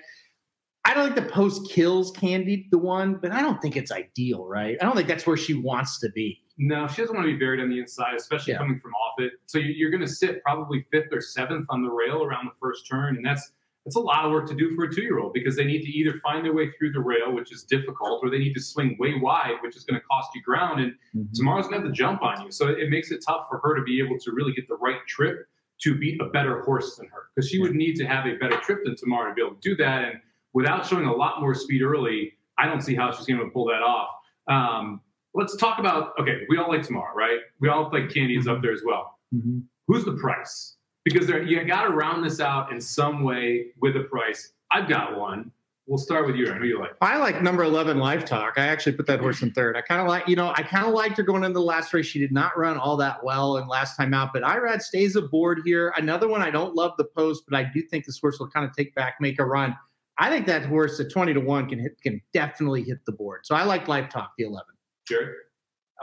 I 0.85 0.95
don't 0.95 1.13
think 1.13 1.27
the 1.27 1.33
post 1.33 1.71
kills 1.71 2.11
Candy 2.13 2.67
the 2.71 2.79
one, 2.79 3.15
but 3.21 3.31
I 3.31 3.43
don't 3.43 3.61
think 3.61 3.77
it's 3.77 3.91
ideal, 3.93 4.47
right? 4.47 4.77
I 4.81 4.85
don't 4.85 4.97
think 4.97 5.09
that's 5.09 5.27
where 5.27 5.37
she 5.37 5.53
wants 5.55 5.99
to 6.01 6.09
be. 6.11 6.41
No, 6.57 6.87
she 6.89 7.03
doesn't 7.03 7.15
want 7.15 7.27
to 7.27 7.33
be 7.33 7.39
buried 7.39 7.61
on 7.61 7.69
the 7.69 7.79
inside, 7.79 8.15
especially 8.17 8.53
Yeah. 8.55 8.59
coming 8.59 8.81
from 8.81 8.93
off 8.95 9.15
it. 9.19 9.33
So 9.47 9.59
you- 9.59 9.75
you're 9.75 9.91
going 9.91 10.01
to 10.01 10.09
sit 10.09 10.43
probably 10.43 10.87
fifth 10.91 11.13
or 11.13 11.21
seventh 11.21 11.67
on 11.69 11.83
the 11.83 11.91
rail 11.91 12.25
around 12.25 12.47
the 12.47 12.53
first 12.61 12.87
turn, 12.91 13.17
and 13.17 13.25
that's 13.25 13.53
that's 13.89 13.97
a 13.97 14.01
lot 14.01 14.27
of 14.27 14.33
work 14.33 14.47
to 14.47 14.55
do 14.55 14.77
for 14.77 14.85
a 14.85 14.95
two-year-old 14.95 15.33
because 15.33 15.57
they 15.57 15.65
need 15.65 15.81
to 15.81 15.89
either 15.89 16.19
find 16.19 16.45
their 16.45 16.53
way 16.53 16.71
through 16.73 16.93
the 16.93 17.01
rail, 17.01 17.33
which 17.33 17.51
is 17.51 17.63
difficult, 17.63 18.21
or 18.23 18.29
they 18.29 18.39
need 18.39 18.53
to 18.53 18.61
swing 18.61 18.99
way 18.99 19.15
wide, 19.19 19.55
which 19.63 19.77
is 19.77 19.85
going 19.85 19.99
to 19.99 20.07
cost 20.07 20.29
you 20.35 20.43
ground. 20.43 20.81
And 20.81 20.93
mm-hmm. 21.17 21.33
Tamara's 21.35 21.69
going 21.69 21.81
to 21.81 21.87
have 21.87 21.95
to 21.95 21.97
jump 21.97 22.23
on 22.23 22.43
you, 22.45 22.53
so 22.53 22.69
it 22.69 22.91
makes 22.91 23.11
it 23.11 23.25
tough 23.27 23.47
for 23.49 23.61
her 23.61 23.75
to 23.75 23.83
be 23.83 23.99
able 23.99 24.19
to 24.19 24.33
really 24.33 24.53
get 24.53 24.69
the 24.69 24.77
right 24.77 24.99
trip 25.07 25.49
to 25.81 25.97
beat 25.97 26.21
a 26.21 26.27
better 26.27 26.61
horse 26.63 26.97
than 26.97 27.07
her 27.07 27.31
because 27.35 27.49
she 27.49 27.59
would 27.61 27.75
need 27.75 27.95
to 27.95 28.05
have 28.05 28.27
a 28.27 28.35
better 28.35 28.59
trip 28.59 28.81
than 28.85 28.95
Tamara 28.95 29.31
to 29.31 29.35
be 29.35 29.41
able 29.41 29.55
to 29.55 29.61
do 29.63 29.75
that. 29.77 30.05
And 30.05 30.21
without 30.53 30.85
showing 30.85 31.07
a 31.07 31.15
lot 31.15 31.41
more 31.41 31.55
speed 31.55 31.81
early, 31.81 32.35
I 32.59 32.67
don't 32.67 32.83
see 32.83 32.95
how 32.95 33.11
she's 33.11 33.27
going 33.27 33.41
to 33.41 33.49
pull 33.51 33.65
that 33.69 33.81
off. 33.83 34.09
Um, 34.49 35.01
let's 35.33 35.57
talk 35.57 35.79
about 35.79 36.13
okay. 36.21 36.43
We 36.51 36.59
all 36.59 36.69
like 36.69 36.83
tomorrow, 36.83 37.15
right? 37.15 37.39
We 37.59 37.71
all 37.71 37.89
like 37.91 38.13
Candy 38.13 38.37
is 38.37 38.45
mm-hmm. 38.45 38.57
up 38.57 38.63
there 38.63 38.73
as 38.73 38.83
well. 38.85 39.19
Mm-hmm. 39.35 39.61
Who's 39.87 40.05
the 40.05 40.13
price? 40.13 40.77
Because 41.05 41.27
there, 41.27 41.43
you 41.43 41.63
got 41.65 41.85
to 41.85 41.91
round 41.91 42.25
this 42.25 42.41
out 42.41 42.73
in 42.73 42.81
some 42.81 43.23
way 43.23 43.69
with 43.81 43.97
a 43.97 44.05
price. 44.05 44.53
I've 44.71 44.89
got 44.89 45.19
one. 45.19 45.51
We'll 45.89 45.97
start 45.97 46.27
with 46.27 46.37
you. 46.37 46.53
Who 46.53 46.67
you 46.67 46.79
like? 46.79 46.91
I 47.01 47.17
like 47.17 47.41
number 47.41 47.63
11 47.63 47.99
Life 47.99 48.27
Talk. 48.27 48.55
I 48.59 48.67
actually 48.67 48.93
put 48.93 49.07
that 49.07 49.21
horse 49.21 49.41
in 49.41 49.53
third. 49.53 49.75
I 49.75 49.81
kind 49.81 50.03
of 50.03 50.07
like, 50.07 50.29
you 50.29 50.37
know, 50.37 50.53
I 50.55 50.63
kind 50.63 50.87
of 50.87 50.93
liked 50.93 51.17
her 51.17 51.23
going 51.23 51.45
into 51.45 51.55
the 51.55 51.65
last 51.65 51.95
race. 51.95 52.05
She 52.05 52.19
did 52.19 52.31
not 52.31 52.59
run 52.59 52.77
all 52.77 52.99
that 52.99 53.25
well 53.25 53.57
and 53.57 53.71
last 53.71 53.97
time 53.97 54.13
out, 54.13 54.35
but 54.35 54.43
Irad 54.43 54.83
stays 54.83 55.17
aboard 55.17 55.63
here. 55.65 55.95
Another 55.97 56.29
one, 56.29 56.43
I 56.43 56.51
don't 56.51 56.75
love 56.75 56.93
the 56.99 57.05
post, 57.05 57.45
but 57.49 57.59
I 57.59 57.65
do 57.73 57.81
think 57.81 58.05
this 58.05 58.19
horse 58.21 58.39
will 58.39 58.51
kind 58.51 58.69
of 58.69 58.77
take 58.77 58.95
back, 58.95 59.15
make 59.19 59.39
a 59.39 59.47
run. 59.47 59.75
I 60.19 60.29
think 60.29 60.47
that 60.47 60.67
horse 60.67 61.01
at 61.01 61.11
20 61.11 61.33
to 61.33 61.41
1 61.41 61.69
can 61.71 61.79
hit, 61.79 61.99
can 62.03 62.21
definitely 62.35 62.83
hit 62.83 62.99
the 63.07 63.13
board. 63.13 63.47
So 63.47 63.55
I 63.55 63.63
like 63.63 63.89
Life 63.89 64.11
Talk, 64.11 64.33
the 64.37 64.45
11. 64.45 64.67
Sure. 65.05 65.33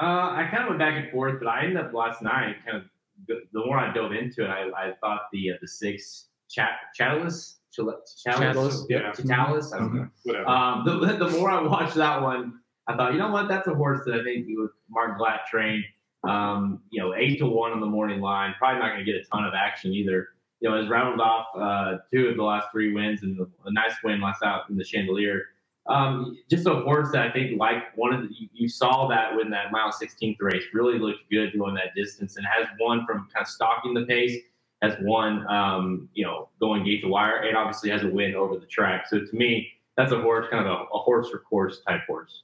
Uh, 0.02 0.32
I 0.32 0.48
kind 0.50 0.64
of 0.64 0.70
went 0.70 0.80
back 0.80 0.96
and 0.96 1.12
forth, 1.12 1.38
but 1.40 1.48
I 1.48 1.64
ended 1.64 1.78
up 1.78 1.94
last 1.94 2.24
night 2.24 2.56
kind 2.66 2.78
of 2.78 2.84
the, 3.28 3.42
more 3.54 3.78
I 3.78 3.94
dove 3.94 4.12
into 4.12 4.44
it, 4.44 4.50
I, 4.50 4.70
I 4.70 4.92
thought 5.02 5.22
the 5.32 5.52
uh, 5.52 5.56
the 5.62 5.68
six 5.68 6.28
chat 6.50 6.72
Chatalas 7.00 7.56
Chatalas, 7.78 8.86
yeah. 8.90 9.12
Chatalas, 9.12 9.74
I 9.74 9.80
don't 9.80 9.96
know. 9.96 10.08
Whatever. 10.24 10.48
Um, 10.48 10.84
the, 10.86 11.18
the 11.26 11.30
more 11.32 11.50
I 11.52 11.62
watched 11.62 11.96
that 11.96 12.22
one, 12.22 12.60
I 12.88 12.96
thought, 12.96 13.14
you 13.14 13.20
know 13.20 13.32
what, 13.32 13.48
that's 13.48 13.68
a 13.68 13.74
horse 13.74 14.02
that 14.06 14.16
I 14.16 14.24
think 14.24 14.46
would 14.50 14.70
Mark 14.90 15.20
Glatt 15.20 15.46
train. 15.50 15.84
Um, 16.28 16.82
you 16.90 17.02
know, 17.02 17.14
eight 17.16 17.38
to 17.40 17.46
one 17.46 17.72
on 17.72 17.80
the 17.80 17.86
morning 17.86 18.20
line. 18.20 18.56
Probably 18.58 18.80
not 18.80 18.94
going 18.94 19.06
to 19.06 19.12
get 19.12 19.22
a 19.22 19.26
ton 19.26 19.46
of 19.46 19.54
action 19.54 19.94
either. 19.94 20.30
You 20.60 20.70
know, 20.70 20.78
has 20.78 20.90
rounded 20.90 21.22
off 21.22 21.48
uh, 21.56 21.98
two 22.12 22.28
of 22.30 22.38
the 22.38 22.44
last 22.44 22.68
three 22.72 22.94
wins 22.94 23.22
and 23.22 23.40
a 23.40 23.72
nice 23.72 23.94
win 24.04 24.22
last 24.22 24.42
out 24.42 24.70
in 24.70 24.78
the 24.78 24.84
Chandelier. 24.84 25.44
Um, 25.88 26.38
just 26.50 26.66
a 26.66 26.74
horse 26.74 27.12
that 27.12 27.28
I 27.28 27.32
think, 27.32 27.60
like 27.60 27.96
one 27.96 28.14
of 28.14 28.22
the, 28.22 28.30
you, 28.36 28.48
you 28.54 28.68
saw 28.68 29.08
that 29.10 29.36
when 29.36 29.50
that 29.52 29.72
mile 29.72 29.92
16th 29.92 30.38
race 30.40 30.64
really 30.74 30.98
looked 30.98 31.30
good 31.30 31.54
going 31.58 31.76
that 31.76 31.94
distance 31.96 32.38
and 32.38 32.46
has 32.46 32.68
won 32.80 33.06
from 33.06 33.28
kind 33.34 33.44
of 33.44 33.48
stalking 33.48 33.94
the 33.94 34.06
pace, 34.06 34.42
has 34.82 34.96
won, 35.02 35.46
um, 35.48 36.10
you 36.14 36.26
know, 36.26 36.50
going 36.60 36.84
gate 36.84 37.02
to 37.02 37.08
wire, 37.08 37.38
and 37.44 37.56
obviously 37.56 37.90
has 37.90 38.04
a 38.04 38.08
win 38.08 38.36
over 38.36 38.58
the 38.58 38.66
track. 38.66 39.06
So 39.08 39.20
to 39.20 39.36
me, 39.36 39.70
that's 39.96 40.12
a 40.12 40.20
horse, 40.20 40.48
kind 40.50 40.66
of 40.66 40.72
a, 40.72 40.84
a 40.94 40.98
horse 41.00 41.30
for 41.30 41.40
course 41.40 41.82
type 41.88 42.02
horse. 42.08 42.44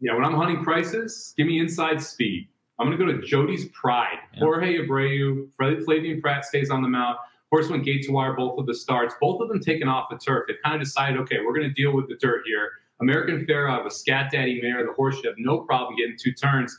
Yeah, 0.00 0.14
when 0.14 0.24
I'm 0.24 0.34
hunting 0.34 0.62
prices, 0.64 1.34
give 1.36 1.46
me 1.46 1.60
inside 1.60 2.02
speed. 2.02 2.48
I'm 2.78 2.86
going 2.88 2.98
to 2.98 3.04
go 3.04 3.12
to 3.12 3.24
Jody's 3.26 3.68
Pride. 3.68 4.18
Yeah. 4.34 4.40
Jorge 4.40 4.78
Abreu, 4.78 5.48
Fred- 5.56 5.84
Flavian 5.84 6.20
Pratt 6.20 6.44
stays 6.44 6.70
on 6.70 6.82
the 6.82 6.88
mount. 6.88 7.16
Horse 7.52 7.68
went 7.68 7.84
gate 7.84 8.02
to 8.04 8.12
wire 8.12 8.32
both 8.32 8.58
of 8.58 8.64
the 8.66 8.74
starts. 8.74 9.14
Both 9.20 9.42
of 9.42 9.48
them 9.48 9.60
taken 9.60 9.86
off 9.86 10.08
the 10.10 10.16
turf. 10.16 10.44
They 10.48 10.54
kind 10.64 10.74
of 10.74 10.80
decided, 10.80 11.20
okay, 11.20 11.40
we're 11.44 11.52
going 11.54 11.68
to 11.68 11.74
deal 11.74 11.92
with 11.94 12.08
the 12.08 12.14
dirt 12.16 12.42
here. 12.46 12.70
American 13.02 13.44
Pharoah 13.46 13.72
out 13.74 13.80
of 13.80 13.86
a 13.86 13.90
Scat 13.90 14.30
Daddy 14.32 14.58
mare. 14.62 14.86
The 14.86 14.92
horse 14.92 15.16
should 15.16 15.26
have 15.26 15.34
no 15.36 15.58
problem 15.58 15.96
getting 15.96 16.16
two 16.18 16.32
turns. 16.32 16.78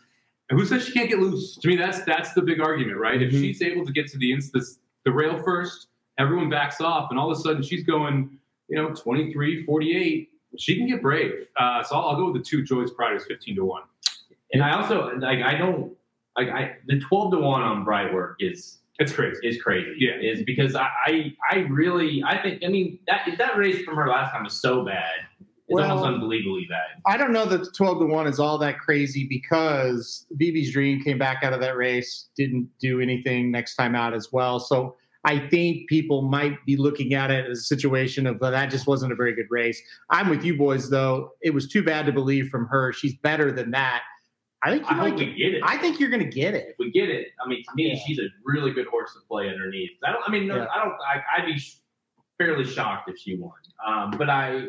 And 0.50 0.60
who 0.60 0.66
says 0.66 0.86
she 0.86 0.92
can't 0.92 1.10
get 1.10 1.20
loose? 1.20 1.58
To 1.58 1.68
me, 1.68 1.76
that's 1.76 2.04
that's 2.06 2.34
the 2.34 2.42
big 2.42 2.60
argument, 2.60 2.98
right? 2.98 3.22
If 3.22 3.32
Mhm. 3.32 3.40
she's 3.42 3.62
able 3.62 3.86
to 3.86 3.92
get 3.92 4.08
to 4.08 4.18
the 4.18 4.36
the 5.06 5.12
rail 5.12 5.38
first, 5.44 5.90
everyone 6.18 6.50
backs 6.50 6.82
off, 6.82 7.12
and 7.12 7.20
all 7.20 7.32
of 7.32 7.38
a 7.38 7.42
sudden 7.42 7.62
she's 7.62 7.84
going 7.84 8.40
you 8.70 8.78
know, 8.78 8.90
23, 8.96 9.66
48. 9.66 10.30
She 10.58 10.78
can 10.78 10.88
get 10.88 11.02
brave. 11.02 11.48
Uh, 11.58 11.84
so 11.84 11.96
I'll, 11.96 12.10
I'll 12.10 12.16
go 12.16 12.32
with 12.32 12.42
the 12.42 12.48
two 12.50 12.64
Joyce 12.64 12.90
Priders, 12.92 13.26
15 13.28 13.56
to 13.58 13.66
1. 13.66 13.84
And 14.54 14.64
I 14.64 14.76
also 14.80 15.16
like 15.18 15.42
I 15.42 15.56
don't 15.56 15.94
like 16.38 16.48
I 16.50 16.78
the 16.88 17.00
twelve 17.00 17.32
to 17.34 17.40
one 17.40 17.62
on 17.62 17.86
Brightwork 17.86 18.36
is 18.40 18.80
It's 19.00 19.12
crazy. 19.12 19.40
is 19.48 19.62
crazy. 19.62 19.96
Yeah. 19.98 20.14
is 20.22 20.44
because 20.44 20.76
I, 20.76 20.88
I 21.08 21.34
I 21.50 21.56
really 21.70 22.24
I 22.26 22.42
think 22.42 22.62
I 22.64 22.68
mean 22.70 23.00
that 23.08 23.28
that 23.38 23.58
race 23.58 23.84
from 23.84 23.96
her 23.96 24.08
last 24.08 24.32
time 24.32 24.44
was 24.44 24.60
so 24.62 24.86
bad. 24.86 25.12
It's 25.40 25.48
Well- 25.76 25.90
almost 25.90 26.06
unbelievably 26.08 26.68
bad. 26.70 27.02
I 27.08 27.18
don't 27.18 27.32
know 27.34 27.46
that 27.46 27.64
the 27.64 27.72
12 27.72 28.00
to 28.02 28.06
1 28.06 28.28
is 28.28 28.40
all 28.40 28.58
that 28.60 28.80
crazy 28.80 29.26
because 29.28 30.26
BB's 30.38 30.72
Dream 30.72 31.02
came 31.02 31.18
back 31.18 31.44
out 31.44 31.54
of 31.54 31.62
that 31.62 31.76
race, 31.78 32.30
didn't 32.38 32.70
do 32.80 33.00
anything 33.00 33.50
next 33.52 33.76
time 33.76 33.96
out 33.96 34.14
as 34.14 34.32
well. 34.32 34.60
So 34.60 34.96
I 35.26 35.40
think 35.48 35.88
people 35.88 36.24
might 36.24 36.64
be 36.66 36.76
looking 36.76 37.14
at 37.14 37.32
it 37.32 37.50
as 37.50 37.60
a 37.60 37.64
situation 37.64 38.28
of 38.28 38.40
well, 38.42 38.52
that 38.52 38.70
just 38.70 38.88
wasn't 38.88 39.14
a 39.14 39.16
very 39.16 39.34
good 39.34 39.48
race. 39.50 39.82
I'm 40.10 40.30
with 40.30 40.44
you 40.44 40.58
boys 40.58 40.90
though. 40.90 41.32
It 41.42 41.54
was 41.54 41.68
too 41.68 41.82
bad 41.82 42.06
to 42.06 42.12
believe 42.12 42.50
from 42.50 42.68
her. 42.68 42.92
She's 42.92 43.16
better 43.16 43.52
than 43.52 43.72
that. 43.72 44.04
I 44.64 44.72
think 44.72 44.86
I 44.86 44.90
you 44.96 44.96
hope 45.02 45.10
might 45.10 45.20
we 45.20 45.26
get, 45.26 45.38
get 45.38 45.54
it. 45.56 45.62
I 45.66 45.78
think 45.78 46.00
you're 46.00 46.10
going 46.10 46.24
to 46.24 46.30
get 46.36 46.54
it. 46.54 46.68
if 46.70 46.76
we 46.80 46.92
get 46.92 47.10
it, 47.10 47.28
I 47.44 47.48
mean, 47.50 47.64
to 47.64 47.70
me, 47.76 47.90
Yeah. 47.94 48.00
she's 48.06 48.20
a 48.20 48.28
really 48.46 48.72
good 48.72 48.88
horse 48.88 49.14
to 49.14 49.20
play 49.28 49.50
underneath. 49.50 49.92
I 50.06 50.12
don't. 50.14 50.24
I 50.26 50.32
mean, 50.32 50.48
no, 50.48 50.56
Yeah. 50.58 50.68
I 50.74 50.84
don't. 50.84 50.94
I, 50.94 51.22
I'd 51.38 51.46
be 51.46 51.62
fairly 52.38 52.64
shocked 52.66 53.10
if 53.10 53.18
she 53.18 53.36
won. 53.36 53.52
Um, 53.86 54.12
but 54.18 54.30
I 54.30 54.68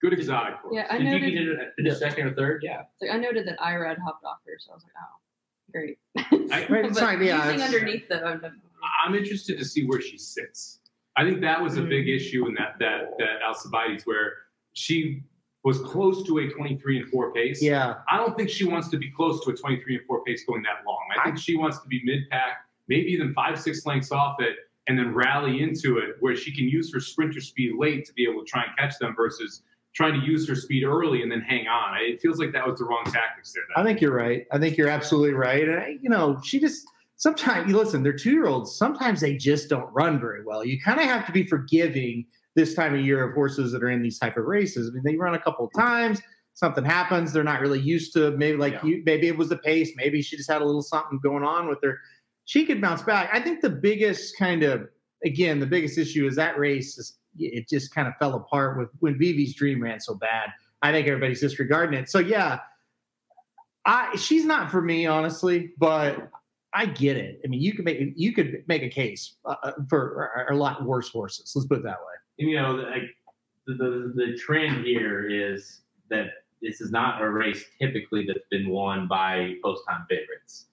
Good 0.00 0.14
exotic 0.14 0.56
horse. 0.56 0.74
Yeah, 0.74 0.86
I 0.90 0.98
did 0.98 1.04
you 1.06 1.12
noted. 1.12 1.32
get 1.32 1.42
it 1.42 1.72
finish 1.76 1.98
second 2.00 2.26
or 2.26 2.34
third? 2.34 2.62
Yeah. 2.64 2.82
Like, 3.00 3.12
I 3.12 3.18
noted 3.18 3.46
that 3.46 3.56
Irad 3.60 3.98
hopped 4.04 4.24
off 4.24 4.38
her, 4.46 4.54
so 4.58 4.72
I 4.72 4.74
was 4.74 4.82
like, 4.82 4.92
oh, 5.00 5.70
great. 5.72 5.98
I- 6.52 6.66
Right, 6.68 6.82
but 6.92 7.00
not- 7.00 7.20
yeah, 7.22 7.44
using 7.52 7.62
underneath 7.62 8.08
though, 8.08 8.16
I'm- 8.16 8.60
I'm 9.06 9.14
interested 9.14 9.58
to 9.58 9.64
see 9.64 9.86
where 9.86 10.00
she 10.00 10.18
sits. 10.18 10.80
I 11.16 11.22
think 11.24 11.40
that 11.42 11.60
was 11.62 11.76
a 11.78 11.82
big 11.82 12.08
issue 12.08 12.46
in 12.48 12.54
that 12.54 12.78
that 12.80 13.16
that 13.18 13.42
Alcibiades 13.46 14.04
where 14.04 14.32
she 14.72 15.22
was 15.64 15.80
close 15.80 16.24
to 16.26 16.38
a 16.38 16.48
23 16.48 17.00
and 17.00 17.08
4 17.08 17.32
pace. 17.32 17.62
Yeah. 17.62 17.96
I 18.10 18.16
don't 18.16 18.36
think 18.36 18.50
she 18.50 18.64
wants 18.64 18.88
to 18.88 18.98
be 18.98 19.10
close 19.10 19.44
to 19.44 19.50
a 19.50 19.56
23 19.56 19.96
and 19.96 20.06
4 20.06 20.24
pace 20.24 20.44
going 20.44 20.62
that 20.62 20.84
long. 20.86 20.98
I 21.18 21.24
think 21.24 21.38
she 21.38 21.56
wants 21.56 21.78
to 21.80 21.88
be 21.88 22.00
mid 22.04 22.28
pack, 22.30 22.64
maybe 22.88 23.10
even 23.12 23.32
five, 23.32 23.60
six 23.60 23.86
lengths 23.86 24.10
off 24.10 24.36
it, 24.40 24.56
and 24.88 24.98
then 24.98 25.14
rally 25.14 25.62
into 25.62 25.98
it 25.98 26.16
where 26.20 26.34
she 26.34 26.54
can 26.54 26.68
use 26.68 26.92
her 26.92 27.00
sprinter 27.00 27.40
speed 27.40 27.72
late 27.78 28.04
to 28.06 28.12
be 28.14 28.24
able 28.24 28.40
to 28.40 28.46
try 28.46 28.64
and 28.64 28.76
catch 28.76 28.98
them 28.98 29.14
versus 29.14 29.62
trying 29.94 30.18
to 30.18 30.26
use 30.26 30.48
her 30.48 30.54
speed 30.54 30.84
early 30.84 31.22
and 31.22 31.30
then 31.30 31.40
hang 31.40 31.68
on. 31.68 31.96
It 32.00 32.20
feels 32.20 32.38
like 32.38 32.52
that 32.52 32.66
was 32.66 32.78
the 32.78 32.86
wrong 32.86 33.04
tactics 33.04 33.52
there. 33.52 33.62
I 33.76 33.84
think 33.84 34.00
you're 34.00 34.14
right. 34.14 34.46
I 34.50 34.58
think 34.58 34.76
you're 34.76 34.88
absolutely 34.88 35.34
right. 35.34 35.68
And 35.68 35.78
I, 35.78 35.98
you 36.00 36.08
know, 36.08 36.40
she 36.42 36.58
just 36.58 36.86
sometimes 37.16 37.70
you 37.70 37.76
listen. 37.76 38.02
They're 38.02 38.12
two 38.12 38.32
year 38.32 38.46
olds. 38.46 38.74
Sometimes 38.74 39.20
they 39.20 39.36
just 39.36 39.68
don't 39.68 39.92
run 39.92 40.18
very 40.18 40.44
well. 40.44 40.64
You 40.64 40.80
kind 40.80 40.98
of 40.98 41.06
have 41.06 41.26
to 41.26 41.32
be 41.32 41.44
forgiving 41.44 42.24
this 42.54 42.74
time 42.74 42.94
of 42.94 43.00
year 43.00 43.22
of 43.26 43.34
horses 43.34 43.72
that 43.72 43.82
are 43.82 43.90
in 43.90 44.02
these 44.02 44.18
type 44.18 44.36
of 44.36 44.44
races. 44.44 44.88
I 44.88 44.92
mean, 44.92 45.02
they 45.04 45.16
run 45.16 45.34
a 45.34 45.38
couple 45.40 45.64
of 45.66 45.72
times. 45.72 46.20
Something 46.54 46.84
happens. 46.84 47.32
They're 47.32 47.42
not 47.44 47.60
really 47.60 47.80
used 47.80 48.12
to 48.12 48.32
maybe 48.32 48.58
like 48.58 48.74
Yeah. 48.74 48.84
you. 48.84 49.02
Maybe 49.06 49.26
it 49.28 49.36
was 49.38 49.48
the 49.48 49.56
pace. 49.56 49.90
Maybe 49.96 50.20
she 50.20 50.36
just 50.36 50.50
had 50.50 50.60
a 50.60 50.64
little 50.64 50.82
something 50.82 51.18
going 51.22 51.44
on 51.44 51.68
with 51.68 51.78
her. 51.82 51.98
She 52.44 52.66
could 52.66 52.80
bounce 52.80 53.02
back. 53.02 53.30
I 53.32 53.40
think 53.40 53.60
the 53.62 53.70
biggest 53.70 54.36
kind 54.38 54.62
of 54.62 54.88
again 55.24 55.60
the 55.60 55.66
biggest 55.66 55.96
issue 55.96 56.26
is 56.26 56.36
that 56.36 56.58
race. 56.58 56.98
Is, 56.98 57.16
it 57.38 57.66
just 57.68 57.94
kind 57.94 58.06
of 58.06 58.14
fell 58.18 58.34
apart 58.34 58.76
with 58.76 58.90
when 58.98 59.18
Vivi's 59.18 59.54
Dream 59.54 59.82
ran 59.82 60.00
so 60.00 60.14
bad. 60.14 60.50
I 60.82 60.92
think 60.92 61.06
everybody's 61.06 61.40
disregarding 61.40 61.98
it. 61.98 62.10
So 62.10 62.18
yeah, 62.18 62.58
I 63.86 64.14
she's 64.16 64.44
not 64.44 64.70
for 64.70 64.82
me 64.82 65.06
honestly, 65.06 65.72
but 65.78 66.30
I 66.74 66.86
get 66.86 67.16
it. 67.16 67.40
I 67.44 67.48
mean, 67.48 67.60
you 67.60 67.72
could 67.74 67.84
make 67.84 67.98
you 68.16 68.32
could 68.32 68.62
make 68.66 68.82
a 68.82 68.88
case 68.88 69.36
uh, 69.44 69.54
uh, 69.62 69.72
for 69.88 70.30
a, 70.48 70.54
a 70.54 70.56
lot 70.56 70.84
worse 70.84 71.08
horses. 71.08 71.52
Let's 71.54 71.66
put 71.66 71.78
it 71.78 71.84
that 71.84 71.98
way. 71.98 72.14
And, 72.38 72.48
you 72.50 72.56
know, 72.60 72.72
like 72.74 73.02
the, 73.66 73.74
the 73.74 74.12
the 74.14 74.36
trend 74.38 74.84
here 74.84 75.28
is 75.28 75.80
that 76.10 76.28
this 76.60 76.80
is 76.80 76.90
not 76.90 77.20
a 77.22 77.28
race 77.28 77.64
typically 77.80 78.24
that's 78.26 78.46
been 78.50 78.68
won 78.68 79.06
by 79.08 79.54
post 79.62 79.82
time 79.88 80.06
favorites. 80.08 80.66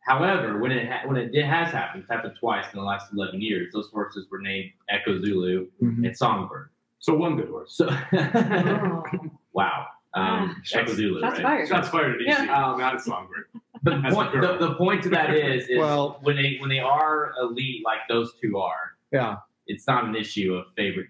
However, 0.00 0.58
when 0.58 0.70
it 0.70 0.88
ha- 0.90 1.06
when 1.06 1.16
it 1.16 1.32
did, 1.32 1.44
has 1.46 1.72
happened, 1.72 2.02
it's 2.04 2.10
happened 2.12 2.34
twice 2.38 2.64
in 2.72 2.78
the 2.78 2.84
last 2.84 3.12
eleven 3.12 3.40
years. 3.40 3.72
Those 3.72 3.88
horses 3.92 4.26
were 4.30 4.38
named 4.40 4.70
Echo 4.88 5.20
Zulu 5.20 5.66
and 5.80 6.16
Songbird. 6.16 6.70
So 6.98 7.14
one 7.14 7.36
good 7.36 7.48
horse. 7.48 7.74
So, 7.76 7.88
Oh. 8.12 9.02
wow, 9.52 9.86
um, 10.14 10.62
Echo 10.72 10.92
Zulu, 10.94 11.20
Shots 11.20 11.34
right? 11.38 11.42
fired. 11.42 11.68
Shots 11.68 11.88
fired 11.88 12.14
at 12.16 12.20
EC. 12.22 12.26
Yeah. 12.28 12.72
Oh, 12.74 12.76
not 12.76 12.96
a 12.96 13.00
songbird. 13.00 13.46
The 13.82 14.02
point, 14.10 14.32
the 14.32 14.40
the, 14.58 14.68
the 14.68 14.74
point 14.76 15.02
to 15.04 15.08
that 15.10 15.34
is, 15.34 15.68
is 15.68 15.78
Well- 15.78 16.18
when 16.22 16.36
they 16.36 16.56
when 16.60 16.70
they 16.70 16.78
are 16.80 17.32
elite 17.40 17.82
like 17.84 18.00
those 18.08 18.32
two 18.40 18.58
are, 18.58 18.92
Yeah. 19.12 19.36
It's 19.66 19.86
not 19.86 20.04
an 20.04 20.14
issue 20.16 20.54
of 20.54 20.66
favorite 20.76 21.08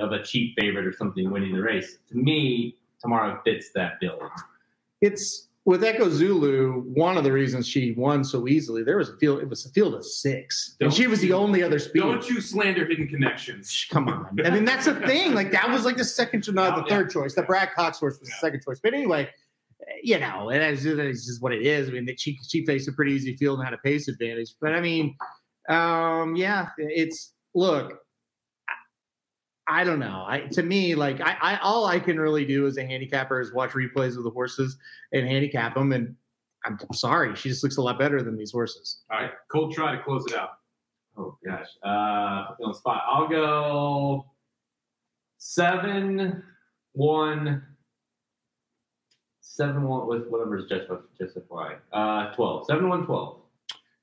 of 0.00 0.12
a 0.12 0.22
cheap 0.22 0.54
favorite 0.58 0.86
or 0.86 0.92
something 0.92 1.28
winning 1.30 1.52
the 1.54 1.60
race. 1.62 1.98
To 2.10 2.16
me, 2.16 2.76
Tamara 3.02 3.40
fits 3.44 3.70
that 3.74 3.98
bill. 4.00 4.20
It's 5.00 5.48
with 5.64 5.82
Echo 5.82 6.08
Zulu. 6.08 6.82
One 6.94 7.16
of 7.18 7.24
the 7.24 7.32
reasons 7.32 7.66
she 7.66 7.90
won 7.92 8.22
so 8.22 8.46
easily, 8.46 8.84
there 8.84 8.98
was 8.98 9.08
a 9.08 9.16
field. 9.16 9.40
It 9.40 9.48
was 9.48 9.66
a 9.66 9.70
field 9.70 9.94
of 9.94 10.04
six, 10.06 10.76
and 10.80 10.88
Don't 10.90 10.96
she 10.96 11.08
was 11.08 11.20
the 11.20 11.32
only 11.32 11.62
other 11.64 11.80
speed. 11.80 12.00
Don't 12.00 12.28
you 12.30 12.40
slander 12.40 12.86
hidden 12.86 13.08
connections. 13.08 13.86
Come 13.90 14.08
on. 14.08 14.38
I 14.44 14.50
mean, 14.50 14.64
that's 14.64 14.84
the 14.86 14.94
thing. 15.06 15.34
Like 15.34 15.50
that 15.50 15.68
was 15.68 15.84
like 15.84 15.96
the 15.96 16.04
second, 16.04 16.46
not 16.54 16.76
the 16.76 16.82
Yeah. 16.88 16.96
third 16.98 17.10
choice. 17.10 17.34
The 17.34 17.42
Brad 17.42 17.72
Cox 17.74 17.98
horse 17.98 18.20
was 18.20 18.28
the 18.28 18.36
second 18.36 18.62
choice. 18.62 18.78
But 18.80 18.94
anyway, 18.94 19.28
you 20.02 20.20
know, 20.20 20.50
it 20.50 20.62
is, 20.62 20.86
it 20.86 20.98
is 21.00 21.26
just 21.26 21.42
what 21.42 21.52
it 21.52 21.62
is. 21.62 21.88
I 21.88 21.92
mean, 21.92 22.06
that 22.06 22.20
she 22.20 22.38
she 22.46 22.64
faced 22.64 22.86
a 22.88 22.92
pretty 22.92 23.12
easy 23.12 23.34
field 23.36 23.58
and 23.58 23.64
had 23.66 23.74
a 23.74 23.78
pace 23.78 24.06
advantage. 24.06 24.54
But 24.60 24.74
I 24.74 24.80
mean, 24.80 25.16
um, 25.68 26.36
yeah, 26.36 26.68
it's 26.78 27.32
look. 27.56 28.00
I- 29.68 29.82
don't 29.82 29.98
know. 29.98 30.24
I 30.26 30.42
to 30.52 30.62
me, 30.62 30.94
like 30.94 31.20
I, 31.20 31.36
I 31.42 31.56
all 31.58 31.86
I 31.86 31.98
can 31.98 32.20
really 32.20 32.44
do 32.44 32.68
as 32.68 32.76
a 32.76 32.86
handicapper 32.86 33.40
is 33.40 33.52
watch 33.52 33.70
replays 33.70 34.16
of 34.16 34.22
the 34.22 34.30
horses 34.30 34.78
and 35.12 35.26
handicap 35.26 35.74
them. 35.74 35.90
And 35.92 36.14
I'm 36.64 36.78
sorry, 36.92 37.34
she 37.34 37.48
just 37.48 37.64
looks 37.64 37.76
a 37.76 37.82
lot 37.82 37.98
better 37.98 38.22
than 38.22 38.36
these 38.36 38.52
horses. 38.52 39.02
All 39.10 39.18
right, 39.20 39.32
cold 39.50 39.74
try 39.74 39.96
to 39.96 40.02
close 40.02 40.24
it 40.26 40.34
out. 40.34 40.50
Oh 41.16 41.36
gosh, 41.44 41.66
uh, 41.84 42.54
on 42.62 42.68
the 42.68 42.74
spot. 42.74 43.02
I'll 43.10 43.26
go 43.26 44.26
seven 45.38 46.42
one. 46.92 47.62
Seven 49.40 49.82
with 50.06 50.28
whatever 50.28 50.58
is 50.58 50.66
just 50.68 50.84
justify. 51.18 51.74
Uh, 51.92 52.32
twelve. 52.34 52.66
Seven 52.66 52.88
one 52.88 53.04
twelve. 53.06 53.40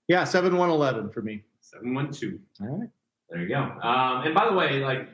Yeah, 0.07 0.23
seven 0.23 0.57
one 0.57 0.69
eleven 0.69 1.09
for 1.09 1.21
me. 1.21 1.43
Seven 1.61 1.93
one 1.93 2.11
two. 2.11 2.39
All 2.59 2.79
right. 2.79 2.89
There 3.33 3.41
you 3.41 3.49
go. 3.49 3.57
Um, 3.61 4.25
and 4.25 4.35
by 4.35 4.47
the 4.47 4.53
way, 4.53 4.79
like 4.83 5.09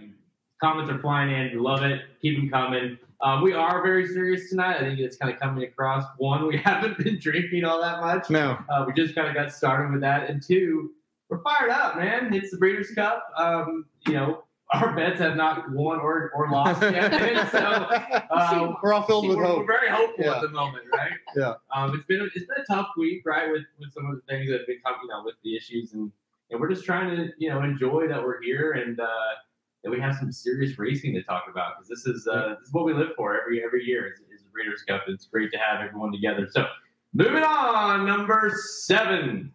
comments 0.61 0.91
are 0.91 0.99
flying 0.99 1.31
in. 1.31 1.57
Love 1.57 1.83
it. 1.83 2.01
Keep 2.21 2.37
them 2.37 2.49
coming. 2.49 2.97
Uh, 3.21 3.39
we 3.43 3.53
are 3.53 3.81
very 3.81 4.05
serious 4.07 4.49
tonight. 4.49 4.77
I 4.77 4.81
think 4.81 4.99
it's 4.99 5.15
kind 5.17 5.33
of 5.33 5.39
coming 5.39 5.63
across. 5.63 6.05
One, 6.17 6.45
we 6.47 6.57
haven't 6.63 6.97
been 6.97 7.17
drinking 7.19 7.63
all 7.63 7.81
that 7.81 8.01
much. 8.01 8.29
No. 8.29 8.57
Uh, 8.69 8.83
we 8.85 8.93
just 8.93 9.15
kind 9.15 9.27
of 9.29 9.33
got 9.35 9.51
started 9.53 9.91
with 9.93 10.01
that. 10.01 10.29
And 10.29 10.41
two, 10.43 10.91
we're 11.29 11.41
fired 11.41 11.69
up, 11.69 11.95
man. 11.97 12.33
It's 12.33 12.51
the 12.51 12.57
Breeders' 12.57 12.91
Cup. 12.91 13.25
Um, 13.37 13.85
you 14.07 14.13
know, 14.13 14.43
our 14.73 14.95
bets 14.95 15.19
have 15.19 15.35
not 15.37 15.71
won 15.71 15.99
or, 15.99 16.31
or 16.35 16.49
lost 16.49 16.81
yet. 16.81 17.11
so 17.51 17.57
uh, 18.31 18.73
We're 18.83 18.93
all 18.93 19.03
filled 19.03 19.27
with 19.29 19.37
we're, 19.37 19.45
hope. 19.45 19.57
we're 19.59 19.65
very 19.65 19.89
hopeful 19.89 20.25
Yeah. 20.25 20.35
at 20.35 20.41
the 20.41 20.49
moment, 20.49 20.85
right? 20.93 21.11
Yeah. 21.37 21.53
Um, 21.73 21.95
it's 21.95 22.05
been 22.05 22.21
a, 22.21 22.25
it's 22.25 22.45
been 22.45 22.57
a 22.61 22.73
tough 22.73 22.89
week, 22.97 23.23
right, 23.25 23.49
with 23.51 23.63
with 23.79 23.93
some 23.93 24.05
of 24.09 24.15
the 24.15 24.21
things 24.29 24.49
that 24.49 24.59
have 24.59 24.67
been 24.67 24.79
coming, 24.85 24.99
you 25.03 25.09
know, 25.09 25.23
with 25.25 25.35
the 25.43 25.55
issues, 25.55 25.93
and 25.93 26.11
and 26.51 26.59
we're 26.59 26.69
just 26.69 26.85
trying 26.85 27.15
to 27.15 27.29
you 27.37 27.49
know 27.49 27.61
enjoy 27.61 28.07
that 28.07 28.21
we're 28.21 28.41
here 28.41 28.73
and 28.73 28.99
uh, 28.99 29.05
that 29.83 29.89
we 29.89 29.99
have 29.99 30.15
some 30.15 30.31
serious 30.31 30.77
racing 30.77 31.13
to 31.15 31.23
talk 31.23 31.45
about 31.49 31.73
because 31.77 31.89
this 31.89 32.05
is 32.05 32.27
uh, 32.27 32.55
this 32.59 32.67
is 32.67 32.73
what 32.73 32.85
we 32.85 32.93
live 32.93 33.09
for 33.15 33.39
every 33.39 33.63
every 33.63 33.83
year 33.85 34.07
is, 34.07 34.19
is 34.33 34.43
the 34.43 34.49
Breeders' 34.51 34.83
Cup. 34.87 35.03
It's 35.07 35.25
great 35.25 35.51
to 35.51 35.57
have 35.57 35.81
everyone 35.81 36.11
together. 36.11 36.47
So 36.51 36.65
moving 37.13 37.43
on, 37.43 38.05
number 38.05 38.51
seven. 38.79 39.53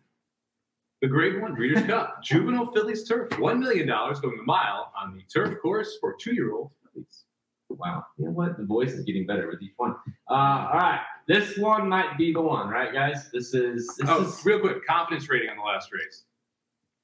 The 1.03 1.09
Grade 1.09 1.43
One 1.43 1.55
Breeders' 1.55 1.85
Cup 1.87 2.23
Juvenile 2.23 2.73
Fillies 2.73 3.07
Turf. 3.07 3.39
One 3.39 3.61
million 3.61 3.87
dollars 3.87 4.21
going 4.21 4.39
a 4.39 4.43
mile 4.43 4.91
on 4.99 5.15
the 5.15 5.23
turf 5.33 5.61
course 5.61 5.99
for 6.01 6.15
two-year-old 6.19 6.71
fillies. 6.95 7.25
Wow. 7.69 8.05
You 8.17 8.27
know 8.27 8.31
what? 8.31 8.57
The 8.57 8.65
voice 8.65 8.93
is 8.93 9.05
getting 9.05 9.27
better 9.27 9.49
with 9.49 9.61
each 9.61 9.73
one. 9.77 9.97
Uh, 10.31 10.69
all 10.73 10.79
right. 10.79 11.01
This 11.27 11.59
one 11.59 11.89
might 11.89 12.17
be 12.17 12.33
the 12.33 12.41
one, 12.41 12.69
right, 12.69 12.93
guys? 12.93 13.31
This 13.33 13.53
is 13.53 13.87
this 13.99 14.09
Oh, 14.09 14.23
is 14.23 14.45
real 14.45 14.61
quick, 14.61 14.87
confidence 14.87 15.29
rating 15.29 15.51
on 15.51 15.57
the 15.57 15.63
last 15.63 15.91
race. 15.93 16.25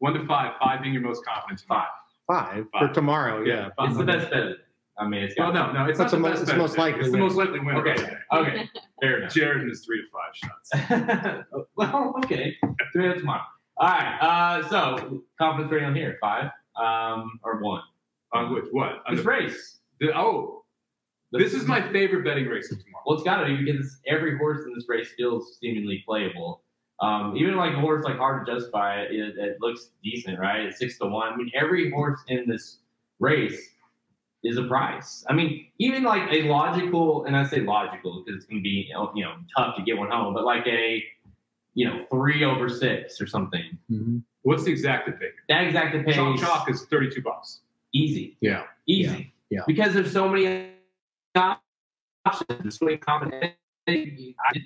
One 0.01 0.15
to 0.15 0.27
five. 0.27 0.53
Five 0.61 0.83
being 0.83 0.93
your 0.95 1.03
most 1.03 1.25
confident. 1.25 1.61
five. 1.69 1.89
Five 2.27 2.65
for 2.79 2.89
Tamara. 2.89 3.47
Yeah. 3.47 3.55
Yeah, 3.55 3.69
five. 3.77 3.89
It's 3.91 3.99
the 3.99 4.05
best 4.05 4.31
bet. 4.31 4.43
I 4.99 5.07
mean, 5.09 5.23
it's 5.23 5.35
Oh 5.39 5.51
got 5.53 5.55
no, 5.75 5.85
no, 5.85 5.89
it's 5.89 5.99
That's 5.99 6.13
not 6.13 6.19
the, 6.21 6.23
the 6.23 6.29
most- 6.31 6.41
best 6.41 6.51
it's 6.51 6.59
most 6.59 6.79
likely 6.79 7.01
It's 7.01 7.11
the 7.11 7.19
most 7.19 7.37
likely 7.37 7.61
winner. 7.61 7.87
Okay. 7.89 8.17
Okay. 8.33 8.69
Fair 9.01 9.19
enough. 9.19 9.33
Jared 9.33 9.71
is 9.71 9.85
three 9.85 10.03
to 10.03 10.09
five 10.13 10.35
shots. 10.35 11.67
well, 11.77 12.15
okay. 12.25 12.57
Three 12.93 13.09
of 13.11 13.17
tomorrow. 13.19 13.43
All 13.79 13.89
right. 13.89 14.19
Uh, 14.21 14.69
so 14.69 15.23
confidence 15.39 15.73
rating 15.73 15.89
on 15.89 15.95
here 15.95 16.19
five 16.21 16.51
um, 16.77 17.41
or 17.43 17.63
one. 17.63 17.83
On 18.35 18.53
which 18.55 18.67
what? 18.73 19.03
On 19.07 19.15
This 19.17 19.25
the, 19.25 19.31
race. 19.31 19.79
the- 20.01 20.17
oh, 20.19 20.65
this 21.33 21.55
is 21.55 21.65
my 21.67 21.81
favorite 21.91 22.25
betting 22.25 22.47
race 22.47 22.71
of 22.73 22.79
tomorrow. 22.85 23.03
Well, 23.07 23.17
it's 23.17 23.25
got 23.25 23.41
to 23.41 23.47
be 23.47 23.65
because 23.65 24.01
every 24.07 24.37
horse 24.37 24.65
in 24.67 24.75
this 24.75 24.85
race 24.89 25.09
feels 25.17 25.57
seemingly 25.61 26.03
playable. 26.07 26.63
Um, 27.01 27.35
even 27.37 27.57
like 27.57 27.73
a 27.73 27.81
horse 27.81 28.05
like 28.05 28.19
Hard 28.19 28.45
to 28.47 28.53
Justify, 28.55 29.03
it, 29.03 29.39
it 29.39 29.57
looks 29.61 29.91
decent, 30.05 30.39
right? 30.39 30.61
It's 30.61 30.79
six 30.79 30.99
to 30.99 31.07
one. 31.07 31.33
I 31.33 31.37
mean, 31.37 31.51
every 31.55 31.91
horse 31.91 32.21
in 32.29 32.47
this 32.47 32.79
race 33.21 33.71
is 34.45 34.59
a 34.59 34.65
price. 34.65 35.25
I 35.29 35.33
mean, 35.33 35.67
even 35.79 36.03
like 36.03 36.31
a 36.31 36.43
logical, 36.43 37.25
and 37.25 37.35
I 37.37 37.45
say 37.47 37.61
logical 37.61 38.23
because 38.23 38.37
it's 38.39 38.47
going 38.47 38.61
to 38.61 38.63
be 38.63 38.87
you 38.89 38.95
know, 38.95 39.11
you 39.15 39.25
know 39.25 39.35
tough 39.57 39.77
to 39.77 39.83
get 39.83 39.97
one 39.97 40.11
home, 40.11 40.35
but 40.35 40.45
like 40.45 40.67
a 40.67 41.03
you 41.75 41.87
know 41.89 42.05
three 42.11 42.45
over 42.45 42.69
six 42.69 43.21
or 43.21 43.27
something. 43.27 43.79
What's 44.43 44.65
the 44.65 44.71
exact 44.73 45.07
figure? 45.09 45.33
That 45.49 45.65
exact 45.65 46.05
pace 46.07 46.15
Chalk 46.15 46.39
chalk 46.39 46.71
is 46.71 46.83
32 46.87 47.21
bucks. 47.23 47.61
easy, 47.93 48.37
Yeah. 48.41 48.65
easy, 48.87 49.33
Yeah. 49.51 49.59
Yeah. 49.59 49.65
because 49.67 49.93
there's 49.95 50.13
so 50.13 50.29
many 50.29 50.71
options, 51.35 52.79
so 52.79 52.85
many 52.87 52.97
combinations. 52.99 53.57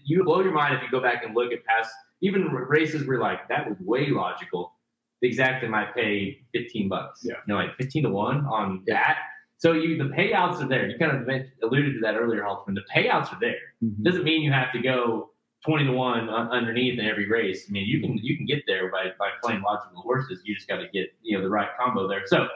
You 0.04 0.24
blow 0.24 0.40
your 0.42 0.52
mind 0.52 0.74
if 0.76 0.82
you 0.82 0.90
go 0.90 1.00
back 1.00 1.24
and 1.24 1.34
look 1.34 1.52
at 1.52 1.64
past 1.64 1.90
even 2.24 2.42
races 2.52 3.06
were 3.06 3.18
like 3.18 3.48
that 3.48 3.68
was 3.68 3.78
way 3.80 4.08
logical. 4.08 4.72
The 5.20 5.28
exact 5.28 5.64
might 5.68 5.94
pay 5.94 6.38
15 6.52 6.88
bucks. 6.88 7.20
Yeah. 7.22 7.34
No, 7.46 7.54
like 7.56 7.76
15 7.76 8.02
to 8.04 8.10
one 8.10 8.44
on 8.46 8.82
Yeah. 8.86 8.94
that. 8.94 9.18
So 9.58 9.72
you 9.72 9.96
the 9.96 10.10
payouts 10.14 10.60
are 10.62 10.68
there. 10.68 10.88
You 10.88 10.98
kind 10.98 11.12
of 11.16 11.28
alluded 11.62 11.94
to 11.94 12.00
that 12.02 12.16
earlier, 12.16 12.42
Halterman. 12.42 12.74
The 12.74 12.84
payouts 12.94 13.32
are 13.32 13.38
there. 13.40 13.56
Mm-hmm. 13.82 14.02
Doesn't 14.02 14.24
mean 14.24 14.42
you 14.42 14.52
have 14.52 14.72
to 14.72 14.80
go 14.80 15.30
20 15.64 15.84
to 15.86 15.92
one 15.92 16.28
un- 16.28 16.48
underneath 16.50 16.98
in 16.98 17.06
every 17.06 17.26
race. 17.28 17.66
I 17.68 17.72
mean, 17.72 17.86
you 17.86 18.00
can 18.00 18.18
you 18.22 18.36
can 18.36 18.44
get 18.46 18.64
there 18.66 18.90
by 18.90 19.04
by 19.18 19.30
playing 19.42 19.62
logical 19.62 20.02
horses. 20.02 20.42
You 20.44 20.54
just 20.54 20.68
got 20.68 20.78
to 20.78 20.88
get 20.92 21.06
you 21.22 21.36
know 21.38 21.42
the 21.44 21.50
right 21.50 21.68
combo 21.78 22.06
there. 22.08 22.22
So, 22.26 22.48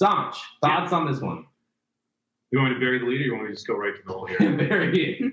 Samch, 0.00 0.36
thoughts 0.62 0.92
on 0.92 1.10
this 1.10 1.20
one? 1.20 1.46
You 2.52 2.60
want 2.60 2.70
me 2.70 2.74
to 2.74 2.80
bury 2.80 2.98
the 3.00 3.06
leader? 3.06 3.22
or 3.22 3.26
you 3.26 3.32
want 3.32 3.44
me 3.44 3.48
to 3.48 3.54
just 3.54 3.66
go 3.66 3.74
right 3.76 3.96
to 3.96 4.02
the 4.06 4.12
hole 4.12 4.26
here? 4.26 4.38
Very 4.68 4.92
good. 4.92 5.32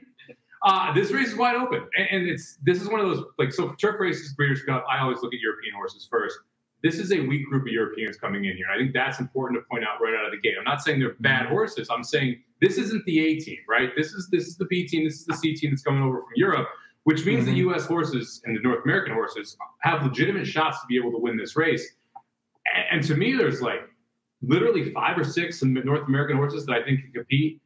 Uh, 0.64 0.94
this 0.94 1.12
race 1.12 1.30
is 1.30 1.36
wide 1.36 1.56
open, 1.56 1.88
and, 1.98 2.08
and 2.12 2.30
it's 2.30 2.58
this 2.64 2.82
is 2.82 2.88
one 2.88 3.00
of 3.00 3.08
those 3.08 3.24
like 3.40 3.52
so 3.52 3.72
turf 3.74 4.00
races, 4.00 4.34
Breeders' 4.34 4.62
Cup. 4.64 4.86
I 4.90 5.00
always 5.00 5.22
look 5.22 5.34
at 5.34 5.40
European 5.40 5.74
horses 5.74 6.08
first. 6.10 6.38
This 6.84 6.98
is 7.00 7.12
a 7.12 7.20
weak 7.20 7.48
group 7.48 7.64
of 7.64 7.72
Europeans 7.72 8.18
coming 8.18 8.46
in 8.46 8.58
here. 8.58 8.66
I 8.74 8.78
think 8.78 8.94
that's 8.94 9.20
important 9.20 9.60
to 9.60 9.68
point 9.70 9.84
out 9.84 10.02
right 10.02 10.14
out 10.16 10.26
of 10.26 10.32
the 10.32 10.40
gate. 10.40 10.56
I'm 10.58 10.64
not 10.64 10.82
saying 10.82 11.00
they're 11.00 11.16
bad 11.20 11.48
horses. 11.48 11.90
I'm 11.92 12.04
saying 12.04 12.42
this 12.60 12.78
isn't 12.78 13.06
the 13.06 13.20
A 13.20 13.40
team, 13.40 13.58
right? 13.68 13.90
This 13.96 14.14
is 14.14 14.30
this 14.32 14.48
is 14.48 14.58
the 14.58 14.66
B 14.66 14.88
team. 14.88 15.04
This 15.04 15.20
is 15.20 15.26
the 15.26 15.36
C 15.36 15.56
team 15.56 15.72
that's 15.72 15.84
coming 15.84 16.04
over 16.04 16.18
from 16.18 16.32
Europe, 16.36 16.68
which 17.04 17.26
means 17.26 17.46
the 17.46 17.56
U.S. 17.56 17.86
horses 17.86 18.42
and 18.46 18.56
the 18.56 18.62
North 18.62 18.84
American 18.84 19.14
horses 19.14 19.58
have 19.82 20.04
legitimate 20.04 20.46
shots 20.46 20.80
to 20.82 20.88
be 20.88 20.96
able 20.96 21.12
to 21.12 21.18
win 21.18 21.38
this 21.38 21.56
race. 21.56 21.96
And, 22.76 23.00
and 23.00 23.08
to 23.08 23.16
me, 23.16 23.36
there's 23.36 23.62
like 23.62 23.82
literally 24.42 24.92
five 24.92 25.18
or 25.18 25.24
six 25.24 25.64
North 25.64 26.08
American 26.08 26.38
horses 26.38 26.66
that 26.66 26.74
I 26.74 26.84
think 26.84 27.02
can 27.02 27.12
compete. 27.14 27.61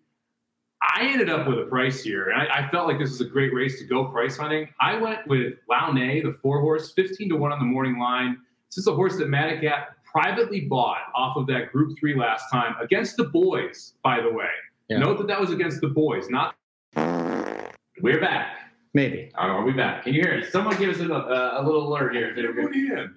I 0.93 1.07
ended 1.11 1.29
up 1.29 1.47
with 1.47 1.59
a 1.59 1.65
price 1.65 2.03
here, 2.03 2.29
and 2.29 2.41
I, 2.41 2.59
I 2.59 2.69
felt 2.69 2.87
like 2.87 2.99
this 2.99 3.09
was 3.09 3.21
a 3.21 3.25
great 3.25 3.53
race 3.53 3.79
to 3.79 3.85
go 3.85 4.05
price 4.05 4.37
hunting. 4.37 4.69
I 4.79 4.97
went 4.97 5.27
with 5.27 5.55
Launay, 5.69 6.23
the 6.23 6.33
four 6.41 6.61
horse, 6.61 6.91
15 6.93 7.29
to 7.29 7.35
1 7.35 7.51
on 7.51 7.59
the 7.59 7.65
morning 7.65 7.99
line. 7.99 8.37
This 8.69 8.79
is 8.79 8.87
a 8.87 8.93
horse 8.93 9.17
that 9.17 9.27
Madagat 9.27 9.85
privately 10.03 10.61
bought 10.61 11.01
off 11.13 11.37
of 11.37 11.47
that 11.47 11.71
group 11.71 11.97
three 11.99 12.17
last 12.17 12.49
time 12.51 12.75
against 12.81 13.17
the 13.17 13.25
boys, 13.25 13.93
by 14.03 14.21
the 14.21 14.31
way. 14.31 14.47
Yeah. 14.89 14.99
Note 14.99 15.17
that 15.17 15.27
that 15.27 15.39
was 15.39 15.51
against 15.51 15.81
the 15.81 15.87
boys, 15.87 16.29
not 16.29 16.55
We're 16.95 18.21
back. 18.21 18.57
Maybe. 18.93 19.31
Are 19.35 19.63
we 19.65 19.73
back? 19.73 20.03
Can 20.03 20.13
you 20.13 20.21
hear 20.21 20.39
us? 20.39 20.51
Someone 20.51 20.77
give 20.77 20.89
us 20.89 20.99
a, 21.01 21.11
a, 21.11 21.61
a 21.61 21.63
little 21.65 21.87
alert 21.87 22.15
here. 22.15 22.33
There 22.33 22.47
we 22.47 22.53
go. 22.53 22.67
Everybody 22.67 22.87
in. 22.87 23.15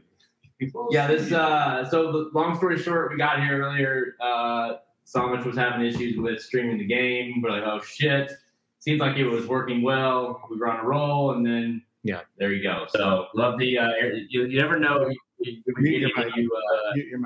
Yeah, 0.90 1.06
this. 1.06 1.30
Uh, 1.30 1.88
so 1.88 2.10
the 2.10 2.30
long 2.34 2.56
story 2.56 2.78
short, 2.78 3.12
we 3.12 3.16
got 3.16 3.40
here 3.40 3.62
earlier. 3.62 4.16
Uh, 4.20 4.78
Samich 5.12 5.44
was 5.44 5.56
having 5.56 5.86
issues 5.86 6.18
with 6.18 6.40
streaming 6.40 6.78
the 6.78 6.84
game. 6.86 7.40
We're 7.42 7.50
like, 7.50 7.62
oh 7.64 7.80
shit. 7.80 8.30
Seems 8.80 9.00
like 9.00 9.16
it 9.16 9.26
was 9.26 9.46
working 9.46 9.82
well. 9.82 10.42
We 10.50 10.56
were 10.58 10.68
on 10.70 10.80
a 10.80 10.84
roll, 10.88 11.32
and 11.32 11.44
then 11.44 11.82
Yeah. 12.04 12.20
there 12.38 12.52
you 12.52 12.62
go. 12.62 12.84
So 12.90 13.26
love 13.34 13.58
the. 13.58 13.78
Uh, 13.78 13.90
air- 14.00 14.14
you, 14.14 14.44
you 14.46 14.60
never 14.60 14.78
know. 14.78 15.08
You, 15.08 15.16
you, 15.40 15.62
Mute 15.78 16.00
you, 16.02 16.08
you, 16.36 16.50
uh, 16.52 16.94
You- 16.94 17.04
you're 17.10 17.20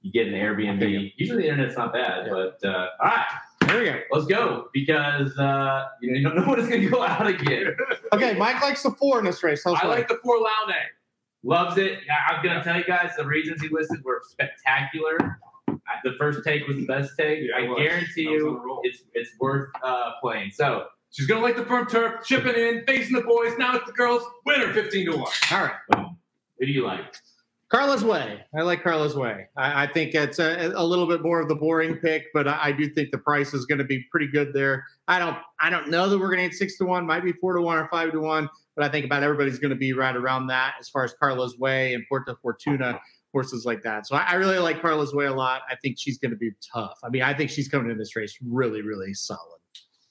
you 0.00 0.12
get 0.12 0.28
an 0.28 0.34
Airbnb. 0.34 0.76
Okay. 0.76 1.12
Usually 1.16 1.42
the 1.42 1.48
internet's 1.48 1.76
not 1.76 1.92
bad, 1.92 2.26
Yeah. 2.26 2.32
but 2.32 2.64
uh, 2.68 2.86
all 3.00 3.06
right, 3.08 3.26
There 3.66 3.78
we 3.80 3.84
go. 3.86 4.00
let's 4.12 4.26
go 4.26 4.68
because 4.72 5.36
uh, 5.38 5.86
you, 6.00 6.12
know, 6.12 6.16
you 6.18 6.22
don't 6.24 6.36
know 6.36 6.46
when 6.50 6.60
it's 6.60 6.68
gonna 6.68 6.88
go 6.88 7.02
out 7.02 7.26
again. 7.26 7.76
Okay, 8.12 8.34
Mike 8.34 8.62
likes 8.62 8.82
the 8.84 8.92
four 8.92 9.18
in 9.18 9.24
this 9.24 9.42
race. 9.42 9.62
How's 9.64 9.76
I 9.78 9.82
that? 9.82 9.88
like 9.88 10.08
the 10.08 10.18
four 10.24 10.36
Launay. 10.36 10.74
Loves 11.42 11.78
it. 11.78 11.98
I- 12.10 12.32
I'm 12.34 12.44
gonna 12.44 12.62
tell 12.62 12.76
you 12.76 12.84
guys 12.84 13.10
the 13.16 13.24
reasons 13.26 13.60
he 13.60 13.68
listed 13.70 14.02
were 14.04 14.22
spectacular. 14.28 15.40
I- 15.88 15.98
The 16.04 16.14
first 16.18 16.40
take 16.44 16.66
was 16.66 16.76
the 16.76 16.86
best 16.86 17.12
take. 17.18 17.40
Yeah, 17.42 17.64
I 17.64 17.68
was. 17.68 17.78
guarantee 17.78 18.28
I 18.28 18.32
you, 18.32 18.80
it's 18.84 19.02
it's 19.14 19.30
worth 19.40 19.70
uh, 19.82 20.12
playing. 20.20 20.50
So 20.52 20.86
She's 21.10 21.26
gonna 21.26 21.40
like 21.40 21.56
the 21.56 21.64
firm 21.64 21.86
turf, 21.86 22.22
chipping 22.24 22.54
in, 22.54 22.84
facing 22.86 23.16
the 23.16 23.22
boys. 23.22 23.52
Now 23.58 23.74
it's 23.76 23.86
the 23.86 23.92
girls. 23.92 24.22
Winner, 24.44 24.72
15 24.74 25.06
to 25.10 25.16
one. 25.16 25.32
All 25.50 25.62
right. 25.64 26.06
who 26.58 26.66
do 26.66 26.70
you 26.72 26.84
like? 26.86 27.00
Carla's 27.70 28.02
Way. 28.04 28.40
I 28.58 28.62
like 28.62 28.82
Carla's 28.82 29.14
Way. 29.14 29.46
I, 29.56 29.84
I 29.84 29.92
think 29.92 30.14
it's 30.14 30.38
a, 30.38 30.72
a 30.74 30.82
little 30.84 31.06
bit 31.06 31.22
more 31.22 31.38
of 31.40 31.48
the 31.48 31.54
boring 31.54 31.96
pick, 31.96 32.24
but 32.32 32.48
I, 32.48 32.58
I 32.68 32.72
do 32.72 32.88
think 32.88 33.10
the 33.10 33.18
price 33.18 33.52
is 33.52 33.66
going 33.66 33.76
to 33.78 33.84
be 33.84 34.04
pretty 34.10 34.26
good 34.26 34.52
there. 34.54 34.84
I 35.06 35.18
don't 35.18 35.36
I 35.60 35.68
don't 35.70 35.88
know 35.88 36.08
that 36.08 36.18
we're 36.18 36.28
going 36.28 36.38
to 36.38 36.44
hit 36.44 36.54
six 36.54 36.76
to 36.78 36.84
one, 36.84 37.06
might 37.06 37.24
be 37.24 37.32
four 37.32 37.54
to 37.54 37.60
one 37.62 37.76
or 37.78 37.86
five 37.88 38.12
to 38.12 38.20
one, 38.20 38.48
but 38.76 38.84
I 38.84 38.88
think 38.88 39.04
about 39.06 39.22
everybody's 39.22 39.58
going 39.58 39.70
to 39.70 39.76
be 39.76 39.92
right 39.92 40.16
around 40.16 40.46
that 40.48 40.74
as 40.80 40.88
far 40.88 41.04
as 41.04 41.14
Carla's 41.22 41.58
Way 41.58 41.92
and 41.94 42.04
Porta 42.08 42.36
Fortuna 42.42 43.00
horses 43.32 43.64
like 43.64 43.82
that. 43.82 44.06
So 44.06 44.16
I, 44.16 44.24
I 44.30 44.34
really 44.34 44.58
like 44.58 44.80
Carla's 44.80 45.14
Way 45.14 45.26
a 45.26 45.34
lot. 45.34 45.62
I 45.70 45.76
think 45.76 45.96
she's 45.98 46.18
going 46.18 46.30
to 46.30 46.36
be 46.36 46.50
tough. 46.72 46.98
I 47.04 47.08
mean, 47.08 47.22
I 47.22 47.34
think 47.34 47.50
she's 47.50 47.68
coming 47.68 47.90
in 47.90 47.98
this 47.98 48.16
race 48.16 48.36
really, 48.44 48.82
really 48.82 49.14
solid. 49.14 49.58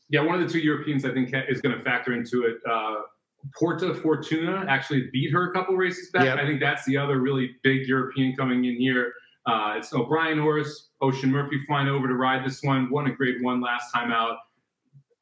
Yeah, 0.10 0.22
one 0.22 0.40
of 0.40 0.48
the 0.48 0.52
two 0.52 0.60
Europeans 0.60 1.04
I 1.04 1.14
think 1.14 1.34
is 1.50 1.62
going 1.62 1.78
to 1.78 1.84
factor 1.84 2.14
into 2.14 2.44
it. 2.44 2.58
Uh, 2.70 3.02
Porta 3.58 3.94
Fortuna 3.94 4.66
actually 4.68 5.10
beat 5.12 5.32
her 5.32 5.52
a 5.52 5.54
couple 5.54 5.76
races 5.76 6.10
back. 6.12 6.26
Yep. 6.26 6.38
I 6.38 6.46
think 6.46 6.60
that's 6.60 6.86
the 6.86 6.98
other 6.98 7.20
really 7.20 7.52
big 7.64 7.88
European 7.88 8.36
coming 8.36 8.66
in 8.66 8.78
here. 8.78 9.14
Uh, 9.46 9.76
it's 9.78 9.94
O'Brien 9.94 10.40
horse. 10.40 10.90
Oisin 11.02 11.32
Murphy 11.32 11.60
flying 11.66 11.88
over 11.88 12.08
to 12.08 12.16
ride 12.16 12.46
this 12.46 12.62
one. 12.64 12.90
Won 12.90 13.08
a 13.08 13.12
grade 13.12 13.36
one 13.42 13.62
last 13.62 13.92
time 13.94 14.12
out. 14.12 14.38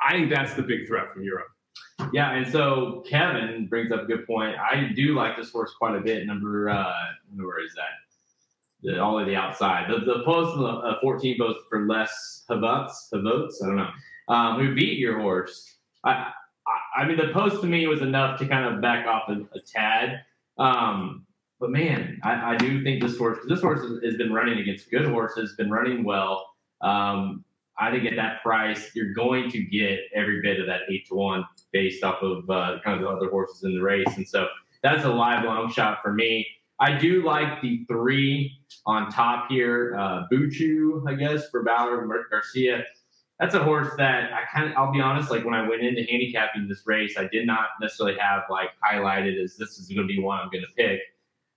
I 0.08 0.14
think 0.14 0.34
that's 0.34 0.54
the 0.54 0.64
big 0.64 0.88
threat 0.88 1.12
from 1.12 1.24
Europe. 1.24 1.48
Yeah, 2.14 2.34
and 2.34 2.52
so 2.52 3.04
Kevin 3.10 3.68
brings 3.68 3.92
up 3.92 4.04
a 4.04 4.06
good 4.06 4.28
point. 4.28 4.56
I 4.58 4.92
do 4.96 5.16
like 5.16 5.38
this 5.38 5.52
horse 5.52 5.74
quite 5.78 5.96
a 5.96 6.02
bit. 6.02 6.26
Number 6.28 6.70
uh, 6.70 6.94
where 7.36 7.64
is 7.64 7.74
that? 7.76 7.84
The, 8.84 9.02
all 9.02 9.18
of 9.18 9.26
the 9.26 9.36
outside. 9.36 9.90
The, 9.90 10.00
the 10.00 10.24
post 10.24 10.58
uh, 10.60 11.00
14 11.02 11.38
votes 11.38 11.60
for 11.70 11.88
Les 11.88 12.44
Pavots. 12.50 12.92
Havots? 13.14 13.64
I 13.64 13.68
don't 13.68 13.78
know. 13.78 13.90
Um, 14.28 14.60
who 14.60 14.76
beat 14.76 15.00
your 15.00 15.20
horse? 15.20 15.78
I, 16.04 16.32
I, 16.68 17.02
I 17.02 17.08
mean, 17.08 17.18
the 17.18 17.32
post 17.34 17.62
to 17.62 17.68
me 17.68 17.88
was 17.88 18.02
enough 18.02 18.40
to 18.40 18.48
kind 18.48 18.66
of 18.66 18.82
back 18.82 19.08
off 19.08 19.30
a, 19.30 19.34
a 19.56 19.62
tad. 19.66 20.22
Um, 20.58 21.26
but 21.60 21.70
man, 21.70 22.20
I, 22.24 22.54
I 22.54 22.58
do 22.58 22.84
think 22.84 23.02
this 23.02 23.18
horse, 23.18 23.40
this 23.48 23.62
horse 23.62 23.80
has, 23.82 24.04
has 24.04 24.16
been 24.18 24.34
running 24.34 24.60
against 24.60 24.92
good 24.92 25.06
horses, 25.06 25.56
been 25.56 25.72
running 25.72 26.04
well. 26.04 26.50
Um, 26.82 27.45
I 27.78 27.92
think 27.92 28.06
at 28.06 28.16
that 28.16 28.42
price, 28.42 28.92
you're 28.96 29.14
going 29.14 29.50
to 29.52 29.64
get 29.64 30.00
every 30.14 30.42
bit 30.42 30.60
of 30.60 30.68
that 30.68 30.82
eight 30.90 31.08
to 31.08 31.16
one 31.16 31.44
based 31.74 32.04
off 32.04 32.22
of 32.22 32.50
uh, 32.50 32.78
kind 32.84 32.96
of 32.96 33.02
the 33.02 33.10
other 33.10 33.30
horses 33.30 33.64
in 33.64 33.76
the 33.76 33.82
race. 33.82 34.08
And 34.16 34.28
so 34.28 34.48
that's 34.82 35.04
a 35.04 35.10
live 35.10 35.44
long 35.44 35.72
shot 35.72 36.00
for 36.02 36.14
me. 36.14 36.48
I 36.80 36.98
do 36.98 37.24
like 37.24 37.62
the 37.62 37.86
three 37.88 38.52
on 38.86 39.10
top 39.10 39.50
here, 39.50 39.96
uh, 39.98 40.24
Buchu, 40.32 41.08
I 41.08 41.16
guess, 41.16 41.50
for 41.50 41.64
Ballard 41.64 42.08
Gar- 42.08 42.28
Garcia. 42.30 42.84
That's 43.40 43.56
a 43.56 43.64
horse 43.64 43.90
that 43.98 44.32
I 44.32 44.44
kind 44.54 44.72
of, 44.72 44.78
I'll 44.78 44.92
be 44.94 45.02
honest, 45.02 45.30
like 45.30 45.44
when 45.44 45.54
I 45.54 45.68
went 45.68 45.84
into 45.84 46.04
handicapping 46.10 46.68
this 46.68 46.84
race, 46.86 47.16
I 47.18 47.28
did 47.28 47.46
not 47.46 47.68
necessarily 47.82 48.18
have 48.20 48.44
like 48.50 48.70
highlighted 48.84 49.42
as 49.42 49.58
this 49.58 49.78
is 49.78 49.88
going 49.90 50.08
to 50.08 50.14
be 50.14 50.22
one 50.22 50.40
I'm 50.40 50.50
going 50.50 50.64
to 50.64 50.74
pick. 50.76 51.02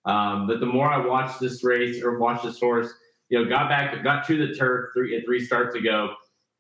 Um, 0.04 0.46
but 0.46 0.60
the 0.60 0.66
more 0.66 0.88
I 0.88 1.04
watch 1.04 1.38
this 1.38 1.62
race 1.62 2.02
or 2.02 2.18
watch 2.18 2.42
this 2.42 2.58
horse, 2.58 2.92
you 3.28 3.42
know, 3.42 3.48
got 3.48 3.68
back, 3.68 4.02
got 4.02 4.26
to 4.26 4.46
the 4.46 4.54
turf 4.54 4.90
three 4.94 5.22
three 5.24 5.44
starts 5.44 5.74
ago. 5.74 6.14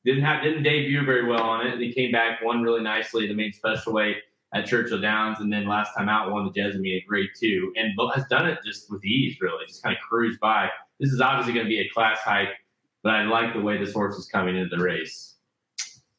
Didn't 0.04 0.22
have 0.22 0.42
didn't 0.42 0.62
debut 0.62 1.04
very 1.04 1.26
well 1.26 1.42
on 1.42 1.66
it. 1.66 1.74
And 1.74 1.82
he 1.82 1.92
came 1.92 2.12
back, 2.12 2.40
won 2.42 2.62
really 2.62 2.82
nicely 2.82 3.26
the 3.26 3.34
main 3.34 3.52
special 3.52 3.92
weight 3.92 4.18
at 4.54 4.66
Churchill 4.66 5.00
Downs, 5.00 5.40
and 5.40 5.52
then 5.52 5.66
last 5.66 5.94
time 5.94 6.08
out 6.08 6.30
won 6.30 6.46
the 6.46 6.52
Jessamine 6.52 6.96
at 6.96 7.06
grade 7.06 7.30
two, 7.38 7.72
and 7.76 7.92
has 8.14 8.24
done 8.28 8.48
it 8.48 8.58
just 8.64 8.90
with 8.90 9.04
ease, 9.04 9.36
really, 9.40 9.66
just 9.66 9.82
kind 9.82 9.94
of 9.94 10.00
cruised 10.02 10.40
by. 10.40 10.70
This 11.00 11.10
is 11.10 11.20
obviously 11.20 11.52
going 11.52 11.66
to 11.66 11.70
be 11.70 11.80
a 11.80 11.88
class 11.90 12.18
hike, 12.20 12.48
but 13.02 13.12
I 13.12 13.24
like 13.24 13.52
the 13.52 13.60
way 13.60 13.76
this 13.76 13.92
horse 13.92 14.16
is 14.16 14.26
coming 14.26 14.56
into 14.56 14.74
the 14.74 14.82
race. 14.82 15.34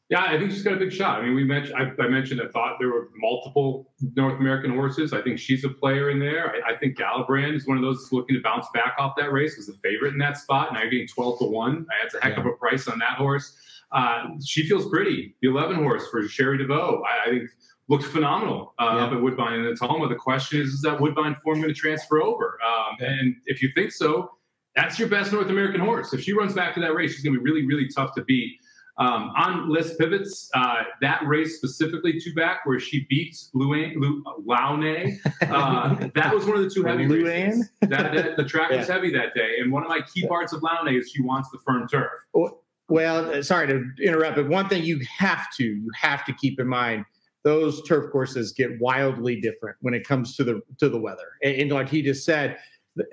Yeah, 0.10 0.24
I 0.24 0.39
think 0.39 0.50
she's 0.52 0.63
got 0.63 0.74
a 0.74 0.78
big 0.78 0.91
shot. 0.91 1.22
I 1.22 1.26
mean, 1.26 1.36
we 1.36 1.43
mentioned 1.43 1.76
I, 1.78 1.91
I 2.04 2.08
mentioned 2.08 2.41
I 2.41 2.48
thought 2.48 2.78
there 2.80 2.89
were 2.89 3.10
multiple 3.15 3.91
North 4.15 4.39
American 4.39 4.72
horses. 4.74 5.13
I 5.13 5.22
think 5.22 5.38
she's 5.38 5.63
a 5.63 5.69
player 5.69 6.10
in 6.10 6.17
there. 6.19 6.52
I, 6.65 6.74
I 6.74 6.78
think 6.78 6.98
Galabrand 6.98 7.56
is 7.56 7.67
one 7.67 7.78
of 7.78 7.84
those 7.84 8.00
that's 8.02 8.12
looking 8.12 8.36
to 8.36 8.41
bounce 8.41 8.65
back 8.74 8.95
off 8.98 9.13
that 9.17 9.32
race. 9.32 9.56
Was 9.58 9.67
the 9.67 9.78
favorite 9.84 10.13
in 10.13 10.19
that 10.19 10.38
spot. 10.38 10.74
Now 10.74 10.82
you're 10.82 10.89
getting 10.89 11.08
twelve 11.08 11.38
to 11.39 11.45
one. 11.45 11.86
That's 12.02 12.15
a 12.15 12.22
heck 12.22 12.38
of 12.38 12.45
a 12.48 12.54
price 12.54 12.88
on 12.88 12.98
that 13.00 13.17
horse. 13.17 13.56
Uh, 13.91 14.30
she 14.43 14.67
feels 14.67 14.89
pretty. 14.89 15.36
The 15.43 15.50
eleven 15.50 15.76
horse 15.78 16.08
for 16.10 16.28
Sherry 16.28 16.58
DeVoe, 16.58 17.04
I, 17.08 17.28
I 17.28 17.32
think 17.32 17.50
looked 17.88 18.06
phenomenal 18.06 18.74
uh, 18.80 18.93
Yeah. 18.98 19.06
up 19.06 19.13
at 19.13 19.22
Woodbine 19.22 19.54
and 19.60 19.65
the 19.65 19.72
Natalma. 19.80 20.10
The 20.10 20.15
question 20.15 20.60
is, 20.62 20.69
is 20.69 20.82
that 20.82 21.00
Woodbine 21.00 21.36
form 21.43 21.62
going 21.62 21.74
to 21.74 21.80
transfer 21.80 22.22
over? 22.22 22.58
Um, 22.67 22.98
And 23.00 23.36
if 23.45 23.62
you 23.63 23.69
think 23.76 23.91
so, 23.91 24.32
that's 24.76 24.98
your 25.00 25.08
best 25.08 25.34
North 25.34 25.50
American 25.50 25.82
horse. 25.82 26.13
If 26.13 26.22
she 26.22 26.34
runs 26.34 26.54
back 26.54 26.74
to 26.76 26.80
that 26.82 26.93
race, 26.93 27.13
she's 27.15 27.24
going 27.24 27.34
to 27.36 27.39
be 27.41 27.43
really, 27.52 27.65
really 27.65 27.88
tough 27.88 28.13
to 28.15 28.24
beat. 28.24 28.58
Um, 28.99 29.31
on 29.38 29.69
list 29.69 29.97
pivots, 29.97 30.49
uh, 30.53 30.83
that 31.01 31.21
race 31.25 31.55
specifically, 31.55 32.19
two 32.19 32.33
back, 32.33 32.65
where 32.65 32.79
she 32.79 33.05
beats 33.09 33.49
Luan, 33.53 33.93
Lu, 33.97 34.21
Launay, 34.45 35.17
uh, 35.43 36.07
that 36.15 36.35
was 36.35 36.45
one 36.45 36.57
of 36.57 36.63
the 36.63 36.69
two 36.69 36.83
heavy 36.83 37.07
Luan? 37.07 37.23
races. 37.23 37.69
That, 37.81 38.13
that, 38.13 38.38
the 38.38 38.43
track 38.43 38.71
was 38.71 38.89
heavy 38.89 39.09
that 39.13 39.33
day, 39.33 39.55
and 39.59 39.71
one 39.71 39.83
of 39.83 39.89
my 39.89 40.01
key 40.13 40.27
parts 40.27 40.51
of 40.51 40.62
Launay 40.62 40.99
is 40.99 41.12
she 41.12 41.21
wants 41.21 41.49
the 41.49 41.59
firm 41.65 41.88
turf. 41.88 42.12
Well, 42.33 42.62
Well, 42.89 43.33
uh, 43.33 43.41
sorry 43.41 43.67
to 43.67 43.85
interrupt, 44.03 44.35
but 44.35 44.49
one 44.49 44.67
thing 44.67 44.83
you 44.83 44.99
have 45.17 45.47
to 45.57 45.63
you 45.63 45.89
have 45.95 46.25
to 46.25 46.33
keep 46.33 46.59
in 46.59 46.67
mind 46.67 47.05
those 47.43 47.81
turf 47.88 48.12
courses 48.12 48.51
get 48.51 48.79
wildly 48.81 49.39
different 49.39 49.77
when 49.81 49.93
it 49.93 50.05
comes 50.05 50.35
to 50.35 50.43
the 50.43 50.62
to 50.79 50.89
the 50.89 50.99
weather. 50.99 51.38
And, 51.41 51.55
and 51.55 51.71
like 51.71 51.88
he 51.89 52.01
just 52.01 52.25
said, 52.25 52.57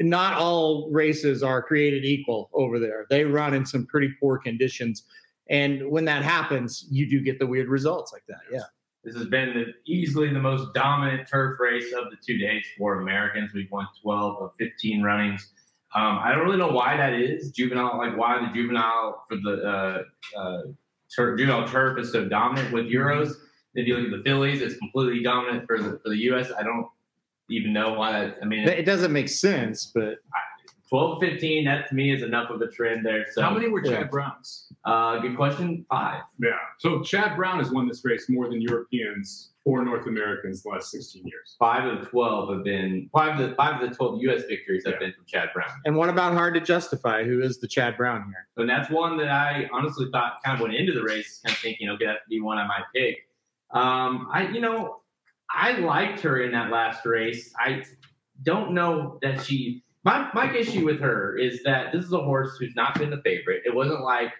not 0.01 0.35
all 0.35 0.91
races 0.91 1.43
are 1.43 1.63
created 1.63 2.05
equal 2.05 2.51
over 2.55 2.79
there. 2.79 3.07
They 3.09 3.25
run 3.25 3.55
in 3.55 3.65
some 3.65 3.87
pretty 3.87 4.13
poor 4.19 4.39
conditions, 4.39 5.05
and 5.49 5.91
when 5.91 6.05
that 6.07 6.23
happens, 6.23 6.87
you 6.91 7.09
do 7.09 7.21
get 7.21 7.39
the 7.39 7.47
weird 7.47 7.69
results 7.69 8.13
like 8.13 8.25
that. 8.29 8.41
Yeah. 8.51 8.63
This 9.05 9.15
has 9.15 9.27
been 9.27 9.55
the, 9.55 9.67
easily 9.87 10.33
the 10.33 10.41
most 10.41 10.75
dominant 10.75 11.29
turf 11.29 11.61
race 11.61 11.93
of 11.93 12.11
the 12.11 12.17
two 12.27 12.39
days 12.39 12.65
for 12.77 13.01
Americans. 13.01 13.53
We've 13.55 13.71
won 13.71 13.87
12 14.03 14.43
of 14.43 14.51
15 14.59 15.03
runnings. 15.03 15.53
Um, 15.95 16.19
I 16.21 16.33
don't 16.33 16.45
really 16.45 16.59
know 16.59 16.73
why 16.73 16.97
that 16.97 17.15
is. 17.15 17.53
Juvenile, 17.53 17.97
like 17.99 18.17
why 18.17 18.41
the 18.41 18.53
juvenile 18.53 19.23
for 19.29 19.37
the 19.37 19.63
uh, 19.63 20.39
uh, 20.39 20.63
tur- 21.15 21.37
juvenile 21.37 21.69
turf 21.69 21.99
is 22.01 22.11
so 22.11 22.29
dominant 22.29 22.73
with 22.73 22.87
Euros. 22.87 23.33
If 23.75 23.87
you 23.87 23.97
look 23.97 24.13
at 24.13 24.19
the 24.19 24.23
Fillies, 24.25 24.61
it's 24.61 24.77
completely 24.77 25.23
dominant 25.23 25.67
for 25.67 25.79
the 25.81 26.01
for 26.03 26.09
the 26.09 26.19
U.S. 26.31 26.51
I 26.59 26.65
don't 26.65 26.87
even 27.49 27.73
know 27.73 27.93
why. 27.93 28.13
That, 28.13 28.39
I 28.43 28.45
mean, 28.45 28.67
It 28.67 28.87
doesn't 28.87 29.13
make 29.13 29.29
sense, 29.29 29.93
but 29.95 30.19
12 30.89 31.21
15, 31.21 31.65
that 31.65 31.89
to 31.89 31.95
me 31.95 32.13
is 32.15 32.23
enough 32.23 32.49
of 32.51 32.61
a 32.61 32.69
trend 32.69 33.05
there. 33.05 33.27
So, 33.33 33.43
How 33.43 33.51
many 33.51 33.69
were 33.69 33.83
Chad 33.83 33.93
Yeah. 33.93 34.05
Browns? 34.05 34.73
Uh, 34.85 35.19
good 35.19 35.37
question. 35.37 35.85
Five. 35.91 36.23
Yeah. 36.39 36.51
So 36.79 37.03
Chad 37.03 37.37
Brown 37.37 37.59
has 37.59 37.71
won 37.73 37.89
this 37.89 38.05
race 38.05 38.29
more 38.29 38.49
than 38.49 38.61
Europeans 38.61 39.51
or 39.65 39.85
North 39.85 40.07
Americans 40.07 40.63
the 40.63 40.69
last 40.69 40.93
16 40.93 41.25
years. 41.27 41.57
Five 41.59 41.85
of 41.93 42.01
the 42.05 42.07
12 42.07 42.55
have 42.55 42.63
been 42.65 43.11
five 43.13 43.41
of 43.41 43.49
the 43.51 43.57
five 43.57 43.83
of 43.83 43.91
the 43.91 43.97
12 43.97 44.23
U.S. 44.23 44.43
victories 44.49 44.85
have 44.87 44.95
Yeah. 44.95 44.99
been 45.01 45.13
from 45.13 45.25
Chad 45.27 45.49
Brown. 45.53 45.71
and 45.87 45.97
what 45.97 46.09
about 46.09 46.35
hard 46.35 46.55
to 46.55 46.61
justify? 46.61 47.25
Who 47.25 47.41
is 47.43 47.59
the 47.59 47.67
Chad 47.67 47.97
Brown 47.97 48.23
here? 48.27 48.47
And 48.57 48.71
that's 48.71 48.89
one 48.89 49.17
that 49.19 49.29
I 49.29 49.69
honestly 49.73 50.07
thought 50.13 50.35
kind 50.45 50.55
of 50.55 50.61
went 50.63 50.75
into 50.75 50.93
the 50.93 51.03
race, 51.03 51.41
kind 51.45 51.53
of 51.53 51.59
thinking, 51.61 51.89
okay, 51.91 52.07
that 52.07 52.23
could 52.25 52.31
be 52.31 52.41
one 52.41 52.59
I 52.59 52.67
might 52.67 52.85
pick. 52.95 53.17
Um, 53.73 54.29
I, 54.33 54.47
you 54.49 54.61
know, 54.61 55.01
I 55.53 55.73
liked 55.79 56.21
her 56.21 56.43
in 56.43 56.53
that 56.53 56.71
last 56.71 57.05
race. 57.05 57.53
I 57.59 57.83
don't 58.45 58.73
know 58.73 59.19
that 59.23 59.43
she. 59.45 59.83
My 60.07 60.31
my 60.35 60.55
issue 60.55 60.85
with 60.85 61.01
her 61.01 61.37
is 61.37 61.65
that 61.65 61.91
this 61.93 62.05
is 62.05 62.13
a 62.13 62.21
horse 62.21 62.57
who's 62.61 62.77
not 62.77 62.97
been 62.97 63.11
the 63.11 63.21
favorite. 63.23 63.63
It 63.67 63.75
wasn't 63.75 64.03
like 64.03 64.33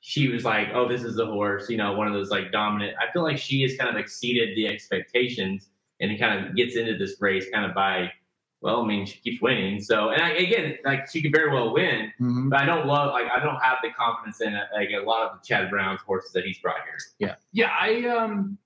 she 0.00 0.28
was 0.28 0.44
like, 0.44 0.68
oh, 0.74 0.86
this 0.86 1.02
is 1.02 1.16
the 1.16 1.24
horse, 1.24 1.70
you 1.70 1.78
know, 1.78 1.94
one 1.94 2.06
of 2.06 2.12
those 2.12 2.28
like 2.28 2.52
dominant. 2.52 2.94
I 3.00 3.10
feel 3.10 3.22
like 3.22 3.38
she 3.38 3.62
has 3.62 3.74
kind 3.78 3.88
of 3.88 3.96
exceeded 3.96 4.54
the 4.54 4.68
expectations, 4.68 5.70
and 6.00 6.12
it 6.12 6.18
kind 6.18 6.46
of 6.46 6.54
gets 6.54 6.76
into 6.76 6.98
this 6.98 7.16
race 7.18 7.46
kind 7.50 7.64
of 7.64 7.74
by. 7.74 8.12
Well, 8.60 8.82
I 8.82 8.86
mean, 8.86 9.06
she 9.06 9.18
keeps 9.20 9.40
winning. 9.40 9.80
So, 9.80 10.10
and 10.10 10.22
I, 10.22 10.32
again, 10.32 10.76
like 10.84 11.10
she 11.10 11.22
could 11.22 11.32
very 11.32 11.50
well 11.50 11.72
win, 11.72 12.12
but 12.50 12.60
I 12.60 12.66
don't 12.66 12.86
love 12.86 13.12
like 13.12 13.30
I 13.34 13.42
don't 13.42 13.60
have 13.60 13.78
the 13.82 13.88
confidence 13.90 14.42
in 14.42 14.52
it, 14.52 14.64
like 14.74 14.90
a 14.90 15.02
lot 15.02 15.30
of 15.30 15.40
the 15.40 15.46
Chad 15.46 15.70
Brown's 15.70 16.02
horses 16.02 16.32
that 16.32 16.44
he's 16.44 16.58
brought 16.58 16.82
here. 16.84 16.98
Yeah. 17.18 17.36
Yeah, 17.52 17.70
I 17.80 18.06
um, 18.06 18.58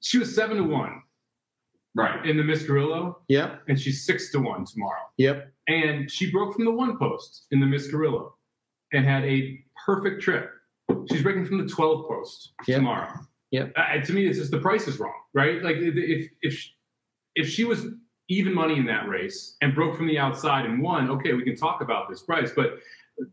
she 0.00 0.18
was 0.18 0.34
seven 0.34 0.58
to 0.58 0.64
one 0.64 1.00
Right. 1.96 2.24
in 2.26 2.36
the 2.36 2.44
Miss 2.44 2.62
Grillo, 2.64 3.22
Yep. 3.28 3.62
and 3.68 3.80
she's 3.80 4.04
six 4.06 4.30
to 4.32 4.38
one 4.40 4.64
tomorrow. 4.64 5.02
Yep. 5.16 5.52
And 5.68 6.10
she 6.10 6.30
broke 6.30 6.54
from 6.54 6.64
the 6.64 6.70
one 6.70 6.96
post 6.98 7.46
in 7.50 7.60
the 7.60 7.66
Miss 7.66 7.88
Grillo, 7.90 8.34
and 8.92 9.04
had 9.04 9.24
a 9.24 9.58
perfect 9.84 10.22
trip. 10.22 10.50
She's 11.10 11.22
breaking 11.22 11.46
from 11.46 11.58
the 11.58 11.66
12 11.68 12.06
post 12.08 12.52
Yep. 12.66 12.76
tomorrow. 12.78 13.12
Yep. 13.50 13.72
Uh, 13.76 14.00
to 14.00 14.12
me, 14.12 14.26
it's 14.26 14.38
just 14.38 14.50
the 14.50 14.58
price 14.60 14.86
is 14.86 14.98
wrong, 14.98 15.14
right? 15.34 15.62
Like 15.62 15.76
if 15.76 16.30
if 16.42 16.68
if 17.34 17.48
she 17.48 17.64
was 17.64 17.86
even 18.28 18.52
money 18.54 18.76
in 18.78 18.84
that 18.86 19.08
race 19.08 19.56
and 19.62 19.74
broke 19.74 19.96
from 19.96 20.06
the 20.06 20.18
outside 20.18 20.66
and 20.66 20.82
won, 20.82 21.10
okay, 21.10 21.32
we 21.32 21.42
can 21.42 21.56
talk 21.56 21.80
about 21.80 22.08
this 22.10 22.22
price. 22.22 22.52
But 22.54 22.78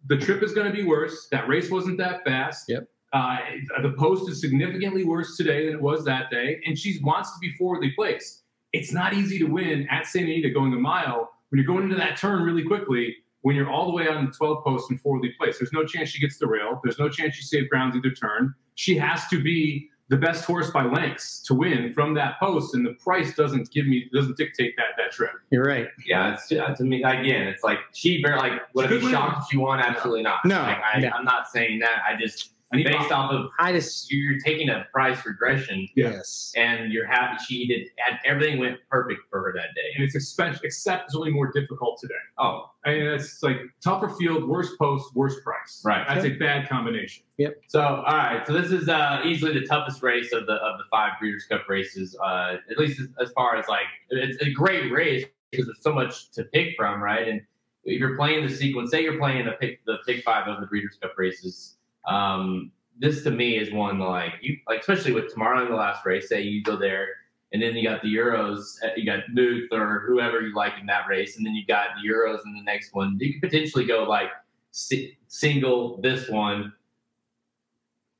the 0.08 0.18
trip 0.18 0.41
is 0.41 0.54
going 0.54 0.72
to 0.72 0.74
be 0.76 0.84
worse. 0.84 1.28
That 1.32 1.48
race 1.50 1.70
wasn't 1.70 1.98
that 1.98 2.24
fast. 2.24 2.65
Yep. 2.70 2.88
Uh, 3.13 3.38
the 3.82 3.91
post 3.98 4.30
is 4.30 4.39
significantly 4.41 5.04
worse 5.04 5.36
today 5.38 5.65
than 5.65 5.76
it 5.76 5.82
was 5.82 6.04
that 6.06 6.30
day, 6.32 6.62
and 6.65 6.78
she 6.80 7.00
wants 7.04 7.34
to 7.34 7.39
be 7.39 7.52
forwardly 7.58 7.91
placed. 7.91 8.44
It's 8.75 8.91
not 8.93 9.13
easy 9.13 9.38
to 9.39 9.45
win 9.45 9.88
at 9.89 10.05
Santa 10.07 10.25
Anita 10.25 10.49
going 10.49 10.73
a 10.73 10.77
mile 10.77 11.31
when 11.49 11.57
you're 11.61 11.67
going 11.67 11.83
into 11.83 11.95
that 11.95 12.17
turn 12.17 12.43
really 12.43 12.63
quickly. 12.63 13.15
When 13.41 13.55
you're 13.55 13.69
all 13.69 13.85
the 13.85 13.91
way 13.91 14.07
on 14.07 14.25
the 14.25 14.31
12 14.31 14.63
post 14.63 14.89
and 14.89 14.99
forwardly 14.99 15.31
place. 15.38 15.59
there's 15.59 15.71
no 15.71 15.85
chance 15.85 16.09
she 16.09 16.19
gets 16.19 16.39
the 16.39 16.47
rail. 16.47 16.81
There's 16.83 16.97
no 16.97 17.09
chance 17.09 17.35
she 17.35 17.43
saves 17.43 17.67
ground 17.67 17.93
either 17.95 18.09
turn. 18.13 18.55
She 18.73 18.97
has 18.97 19.27
to 19.27 19.39
be 19.41 19.88
the 20.09 20.17
best 20.17 20.45
horse 20.45 20.71
by 20.71 20.83
lengths 20.83 21.41
to 21.43 21.53
win 21.53 21.93
from 21.93 22.15
that 22.15 22.39
post, 22.39 22.73
and 22.73 22.83
the 22.85 22.93
price 22.93 23.35
doesn't 23.35 23.71
give 23.71 23.85
me 23.85 24.09
doesn't 24.13 24.35
dictate 24.38 24.75
that 24.77 24.89
that 24.97 25.11
trip. 25.11 25.31
You're 25.51 25.63
right. 25.63 25.88
Yeah, 26.07 26.33
it's 26.33 26.51
uh, 26.51 26.73
to 26.75 26.83
me 26.83 27.03
again. 27.03 27.47
It's 27.47 27.63
like 27.63 27.77
she 27.93 28.19
very 28.21 28.38
like 28.38 28.53
would 28.73 28.85
I 28.85 28.88
She 28.89 28.93
be 28.95 28.99
could 28.99 29.03
win. 29.05 29.13
shocked 29.13 29.43
if 29.43 29.49
she 29.51 29.57
won? 29.57 29.79
Absolutely 29.79 30.23
not. 30.23 30.43
No, 30.45 30.61
like, 30.63 30.77
I, 30.95 30.99
no. 30.99 31.09
I'm 31.09 31.25
not 31.25 31.47
saying 31.47 31.79
that. 31.79 32.01
I 32.09 32.15
just 32.19 32.51
I 32.73 32.78
need 32.78 32.88
based 32.88 33.12
off 33.12 33.32
of 33.32 33.49
I 33.60 33.71
just 33.71 34.12
you're 34.12 34.39
taking 34.39 34.69
a 34.69 34.86
price 34.91 35.25
regression 35.25 35.88
yes. 35.95 36.51
and 36.56 36.91
you're 36.91 37.06
happy 37.06 37.38
she 37.47 37.67
did 37.67 37.88
and 38.08 38.19
everything 38.25 38.58
went 38.58 38.78
perfect 38.89 39.21
for 39.30 39.41
her 39.41 39.54
that 39.54 39.75
day. 39.75 39.93
and 39.95 40.04
it's 40.04 40.15
expen- 40.15 40.62
exceptionally 40.63 41.30
more 41.32 41.51
difficult 41.51 41.99
today. 42.01 42.15
Oh, 42.38 42.71
I 42.84 42.93
mean, 42.93 43.04
it's 43.04 43.41
like 43.43 43.58
tougher 43.84 44.10
field, 44.10 44.47
worse 44.47 44.75
post, 44.78 45.15
worse 45.15 45.39
price. 45.41 45.82
Right. 45.86 46.08
That's 46.08 46.25
a 46.25 46.30
bad 46.30 46.67
combination. 46.67 47.23
Yep. 47.38 47.62
So, 47.67 47.82
all 47.82 48.04
right. 48.04 48.45
So 48.47 48.54
this 48.54 48.71
is 48.71 48.89
uh, 48.89 49.21
easily 49.25 49.54
the 49.60 49.65
toughest 49.65 50.01
race 50.01 50.34
of 50.34 50.45
the 50.45 50.54
of 50.54 50.78
the 50.78 50.86
five 50.89 51.13
Breeders' 51.19 51.45
Cup 51.45 51.67
races. 51.69 52.15
Uh, 52.23 52.58
at 52.69 52.78
least 52.78 52.99
as, 52.99 53.08
as 53.21 53.32
far 53.34 53.56
as 53.58 53.67
like, 53.67 53.86
it's 54.10 54.41
a 54.41 54.51
great 54.51 54.91
race 54.91 55.25
because 55.51 55.65
there's 55.65 55.82
so 55.82 55.93
much 55.93 56.32
to 56.32 56.43
pick 56.45 56.75
from, 56.78 57.01
right? 57.01 57.28
And 57.28 57.41
if 57.84 57.99
you're 57.99 58.15
playing 58.15 58.45
the 58.45 58.54
sequence, 58.54 58.91
say 58.91 59.04
you're 59.04 59.17
playing 59.17 59.45
the 59.45 59.54
pick 59.54 59.84
the 59.86 59.97
pick 60.06 60.23
five 60.23 60.47
of 60.47 60.60
the 60.60 60.67
Breeders' 60.67 60.97
Cup 61.01 61.13
races. 61.17 61.74
Um, 62.08 62.72
this 63.00 63.24
to 63.24 63.32
me 63.32 63.58
is 63.58 63.74
one 63.74 64.00
like 64.00 64.34
you 64.41 64.58
like, 64.68 64.80
especially 64.82 65.12
with 65.12 65.32
tomorrow 65.32 65.65
in 65.65 65.72
the 65.72 65.78
last 65.78 66.06
race. 66.06 66.30
Say 66.30 66.41
you 66.41 66.63
go 66.63 66.76
there. 66.76 67.08
And 67.54 67.62
then 67.62 67.76
you 67.76 67.88
got 67.88 68.02
the 68.02 68.13
Euros, 68.13 68.84
uh, 68.84 68.89
you 68.98 69.06
got 69.06 69.20
Booth 69.34 69.70
or 69.72 70.04
whoever 70.08 70.41
you 70.41 70.54
like 70.54 70.74
in 70.80 70.86
that 70.88 71.08
race, 71.08 71.38
and 71.38 71.46
then 71.46 71.54
you 71.54 71.65
got 71.65 71.89
the 71.96 72.10
Euros 72.10 72.39
in 72.46 72.54
the 72.54 72.63
next 72.63 72.94
one. 72.94 73.18
You 73.18 73.34
could 73.34 73.50
potentially 73.50 73.86
go 73.86 74.04
like 74.04 74.30
si- 74.72 75.18
single 75.30 76.02
this 76.02 76.28
one, 76.28 76.74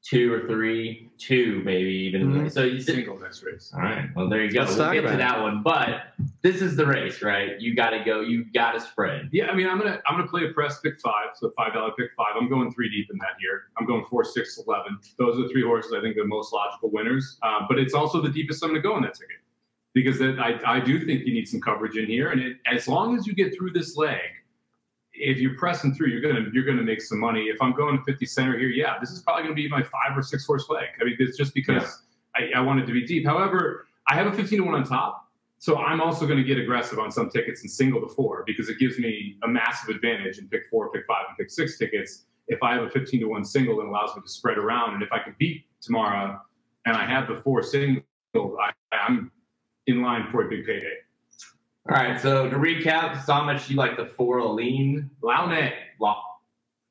two 0.06 0.32
or 0.32 0.48
three, 0.48 1.10
two 1.18 1.62
maybe 1.66 1.90
even. 1.90 2.32
Mhm. 2.32 2.52
So 2.52 2.64
you 2.64 2.80
Single 2.80 3.18
next 3.20 3.42
race. 3.44 3.72
all 3.74 3.82
right. 3.82 4.08
Well, 4.16 4.30
there 4.30 4.44
you 4.46 4.52
go. 4.52 4.60
Let's 4.62 4.78
we'll 4.78 4.94
get 4.94 5.02
to 5.02 5.08
about 5.08 5.14
it. 5.16 5.18
that 5.18 5.42
one, 5.42 5.64
but 5.64 6.14
this 6.44 6.62
is 6.62 6.76
the 6.76 6.86
race, 6.86 7.24
right? 7.24 7.60
You 7.60 7.74
got 7.76 7.90
to 7.90 8.04
go. 8.04 8.22
You 8.22 8.46
got 8.54 8.74
to 8.74 8.80
spread. 8.80 9.30
Yeah, 9.32 9.48
I 9.48 9.56
mean, 9.56 9.68
I'm 9.68 9.80
gonna 9.80 10.00
I'm 10.08 10.16
gonna 10.18 10.30
play 10.30 10.46
a 10.46 10.54
press 10.54 10.80
pick 10.82 11.00
five, 11.02 11.30
so 11.36 11.52
five 11.58 11.74
dollar 11.74 11.92
pick 11.98 12.12
five. 12.16 12.36
I'm 12.40 12.48
going 12.48 12.72
three 12.72 12.90
deep 12.90 13.10
in 13.12 13.18
that 13.18 13.32
here. 13.40 13.64
I'm 13.78 13.88
going 13.88 14.06
four, 14.06 14.24
six, 14.24 14.60
eleven. 14.66 15.00
Those 15.18 15.40
are 15.40 15.44
the 15.44 15.50
three 15.50 15.64
horses 15.64 15.92
I 15.92 16.02
think 16.02 16.16
the 16.16 16.24
most 16.26 16.54
logical 16.54 16.92
winners. 16.92 17.40
Um, 17.42 17.66
but 17.68 17.80
it's 17.80 17.96
also 17.96 18.22
the 18.22 18.30
deepest 18.30 18.64
I'm 18.64 18.70
gonna 18.70 18.82
go 18.82 18.96
in 18.98 19.04
that 19.04 19.16
ticket 19.16 19.38
because 19.94 20.20
that, 20.20 20.38
I 20.40 20.60
I 20.76 20.80
do 20.82 21.04
think 21.04 21.26
you 21.26 21.34
need 21.34 21.48
some 21.48 21.62
coverage 21.62 21.98
in 21.98 22.06
here, 22.06 22.30
and 22.30 22.40
it, 22.42 22.58
as 22.72 22.88
long 22.88 23.18
as 23.18 23.26
you 23.26 23.34
get 23.34 23.56
through 23.58 23.72
this 23.72 23.98
leg, 23.98 24.20
if 25.18 25.38
you're 25.38 25.56
pressing 25.56 25.94
through, 25.94 26.08
you're 26.08 26.22
gonna 26.22 26.50
you're 26.54 26.66
gonna 26.66 26.84
make 26.84 27.02
some 27.02 27.20
money. 27.20 27.46
If 27.46 27.62
I'm 27.62 27.74
going 27.74 27.98
to 27.98 28.04
50 28.04 28.26
center 28.26 28.58
here, 28.58 28.70
yeah, 28.70 28.98
this 29.00 29.12
is 29.12 29.22
probably 29.22 29.44
gonna 29.44 29.56
be 29.56 29.68
my 29.70 29.84
five 29.84 30.16
or 30.16 30.22
six 30.22 30.46
horse 30.46 30.70
leg. 30.70 30.90
I 31.00 31.04
mean, 31.04 31.16
it's 31.20 31.38
just 31.38 31.54
because 31.54 32.04
I, 32.36 32.50
I 32.58 32.62
wanted 32.62 32.86
to 32.88 32.94
be 32.94 33.06
deep. 33.06 33.26
However, 33.26 33.88
I 34.08 34.16
have 34.16 34.28
a 34.28 34.32
15 34.32 34.60
to 34.60 34.66
one 34.66 34.76
on 34.76 34.84
top. 34.84 35.26
So 35.58 35.78
I'm 35.78 36.02
also 36.02 36.28
going 36.28 36.38
to 36.38 36.44
get 36.44 36.60
aggressive 36.60 37.00
on 37.00 37.12
some 37.12 37.30
tickets 37.30 37.62
and 37.62 37.72
single 37.72 38.02
to 38.02 38.08
four 38.14 38.44
because 38.46 38.70
it 38.70 38.78
gives 38.78 39.00
me 39.00 39.38
a 39.44 39.48
massive 39.48 39.96
advantage 39.96 40.38
in 40.38 40.48
pick 40.48 40.68
four, 40.70 40.92
pick 40.92 41.06
five, 41.08 41.26
and 41.28 41.38
pick 41.38 41.50
six 41.50 41.78
tickets. 41.78 42.26
If 42.48 42.62
I 42.62 42.76
have 42.76 42.84
a 42.84 42.90
15 42.90 43.22
to 43.22 43.26
one 43.26 43.44
single, 43.44 43.80
it 43.80 43.88
allows 43.88 44.16
me 44.16 44.22
to 44.22 44.28
spread 44.28 44.58
around. 44.58 44.94
And 44.94 45.02
if 45.02 45.12
I 45.12 45.20
can 45.20 45.36
beat 45.40 45.66
tomorrow 45.82 46.40
and 46.86 46.96
I 46.96 47.06
have 47.06 47.28
the 47.28 47.38
four 47.38 47.64
single, 47.64 48.04
I, 48.36 48.72
I'm 48.92 49.32
in 49.88 50.02
line 50.02 50.28
for 50.32 50.46
a 50.46 50.50
big 50.50 50.66
payday. 50.66 50.98
All 51.88 51.96
right. 51.96 52.20
So 52.20 52.50
to 52.50 52.56
recap, 52.56 53.24
so 53.26 53.34
how 53.34 53.44
much 53.44 53.70
you 53.70 53.76
like 53.76 53.98
the 53.98 54.06
four 54.08 54.40
Aline, 54.40 55.10
Laune, 55.22 55.72
La, 56.00 56.16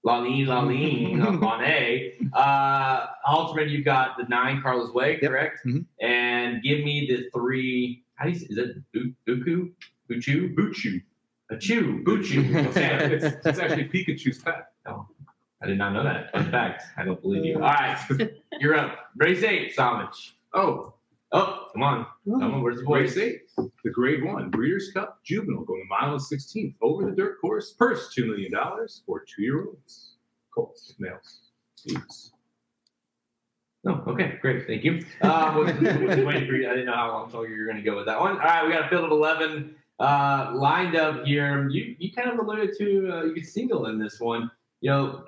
Laline, 0.06 0.46
Laline, 0.46 1.20
Laune. 1.40 2.30
Uh, 2.32 3.06
Halterman, 3.26 3.70
you've 3.70 3.84
got 3.84 4.16
the 4.16 4.24
nine 4.28 4.62
Carla's 4.62 4.92
Way, 4.92 5.18
Yep. 5.20 5.30
correct? 5.30 5.66
Mhm. 5.66 5.84
And 6.00 6.62
give 6.62 6.84
me 6.84 7.06
the 7.08 7.28
three. 7.36 8.02
How 8.14 8.26
do 8.26 8.30
you 8.30 8.38
say? 8.38 8.46
Is 8.50 8.58
it 8.58 8.76
Bu- 8.92 9.12
Buku? 9.26 9.72
Buchu? 10.10 10.54
Buchu. 10.54 11.02
Achu? 11.50 12.04
Buchu. 12.04 12.66
It's, 13.12 13.24
it's 13.46 13.58
actually 13.58 13.88
Pikachu's 13.88 14.38
pet. 14.38 14.68
I 14.86 15.66
did 15.66 15.78
not 15.78 15.92
know 15.94 16.04
that. 16.04 16.30
Fun 16.32 16.50
fact. 16.50 16.82
I 16.96 17.04
don't 17.04 17.20
believe 17.20 17.44
you. 17.44 17.54
All 17.54 17.60
right. 17.60 17.98
You're 18.60 18.76
up. 18.76 19.10
Race 19.16 19.42
eight, 19.42 19.74
Samich. 19.76 20.32
Oh, 20.52 20.93
Oh, 21.34 21.66
come 21.72 21.82
on. 21.82 22.06
Come 22.24 22.54
on. 22.54 22.62
Where's 22.62 22.78
the 22.78 22.86
race 22.86 23.14
voice? 23.14 23.22
eight, 23.22 23.40
the 23.56 23.90
grade 23.90 24.24
one 24.24 24.50
Breeders' 24.50 24.92
Cup 24.94 25.18
Juvenile 25.24 25.64
going 25.64 25.82
a 25.82 26.00
mile 26.00 26.12
and 26.12 26.22
16th 26.22 26.76
over 26.80 27.04
the 27.04 27.10
dirt 27.10 27.40
course. 27.40 27.72
Purse 27.72 28.14
$2 28.16 28.28
million 28.28 28.52
for 29.04 29.24
two 29.24 29.42
year 29.42 29.66
olds. 29.66 30.14
Colts, 30.54 30.94
males, 31.00 31.50
steeds. 31.74 32.30
Oh, 33.86 34.02
okay, 34.06 34.38
great, 34.40 34.66
thank 34.68 34.84
you. 34.84 35.04
Uh, 35.20 35.52
was, 35.56 35.72
was 35.74 36.24
waiting 36.24 36.46
for 36.46 36.54
you. 36.54 36.68
I 36.68 36.70
didn't 36.70 36.86
know 36.86 36.94
how 36.94 37.10
long 37.10 37.30
so 37.30 37.42
you 37.42 37.58
were 37.58 37.64
going 37.64 37.76
to 37.76 37.82
go 37.82 37.96
with 37.96 38.06
that 38.06 38.18
one. 38.18 38.32
All 38.32 38.38
right, 38.38 38.64
we 38.64 38.72
got 38.72 38.86
a 38.86 38.88
field 38.88 39.04
of 39.04 39.10
eleven 39.10 39.74
uh, 39.98 40.52
lined 40.54 40.96
up 40.96 41.24
here. 41.24 41.68
You 41.68 41.94
you 41.98 42.12
kind 42.12 42.30
of 42.30 42.38
alluded 42.38 42.78
to 42.78 43.12
uh, 43.12 43.24
you 43.24 43.34
could 43.34 43.44
single 43.44 43.86
in 43.86 43.98
this 43.98 44.20
one. 44.20 44.50
You 44.80 44.90
know, 44.90 45.24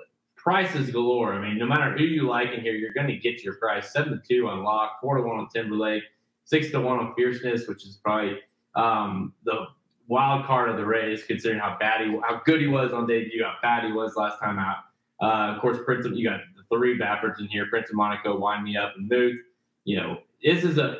prices 0.47 0.89
galore. 0.91 1.33
I 1.33 1.41
mean, 1.41 1.57
no 1.57 1.65
matter 1.65 1.91
who 1.91 2.05
you 2.05 2.25
like 2.25 2.53
in 2.53 2.61
here, 2.61 2.71
you're 2.71 2.93
going 2.93 3.07
to 3.07 3.17
get 3.17 3.43
your 3.43 3.55
price. 3.55 3.91
Seven 3.91 4.13
to 4.13 4.21
two 4.25 4.47
on 4.47 4.63
Lock, 4.63 5.01
four 5.01 5.17
to 5.17 5.21
one 5.21 5.37
on 5.37 5.49
Timberlake, 5.49 6.03
six 6.45 6.71
to 6.71 6.79
one 6.79 6.99
on 6.99 7.13
Fierceness, 7.15 7.67
which 7.67 7.85
is 7.85 7.99
probably 8.01 8.37
um, 8.73 9.33
the 9.43 9.65
wild 10.07 10.45
card 10.45 10.69
of 10.69 10.77
the 10.77 10.85
race, 10.85 11.25
considering 11.25 11.59
how 11.59 11.75
bad 11.81 11.99
he, 11.99 12.17
how 12.25 12.41
good 12.45 12.61
he 12.61 12.67
was 12.67 12.93
on 12.93 13.05
debut, 13.05 13.43
how 13.43 13.55
bad 13.61 13.83
he 13.83 13.91
was 13.91 14.15
last 14.15 14.39
time 14.39 14.57
out. 14.57 14.77
Uh, 15.21 15.53
of 15.53 15.61
course, 15.61 15.79
Prince 15.83 16.05
of 16.05 16.13
you 16.13 16.29
got 16.29 16.39
the 16.55 16.63
three 16.73 16.97
Bafferts 16.97 17.41
in 17.41 17.47
here: 17.47 17.65
Prince 17.69 17.89
of 17.89 17.97
Monaco, 17.97 18.39
Wind 18.39 18.63
Me 18.63 18.77
Up, 18.77 18.93
and 18.95 19.09
Muth. 19.09 19.35
You 19.83 19.97
know, 19.97 20.19
this 20.41 20.63
is 20.63 20.77
a 20.77 20.95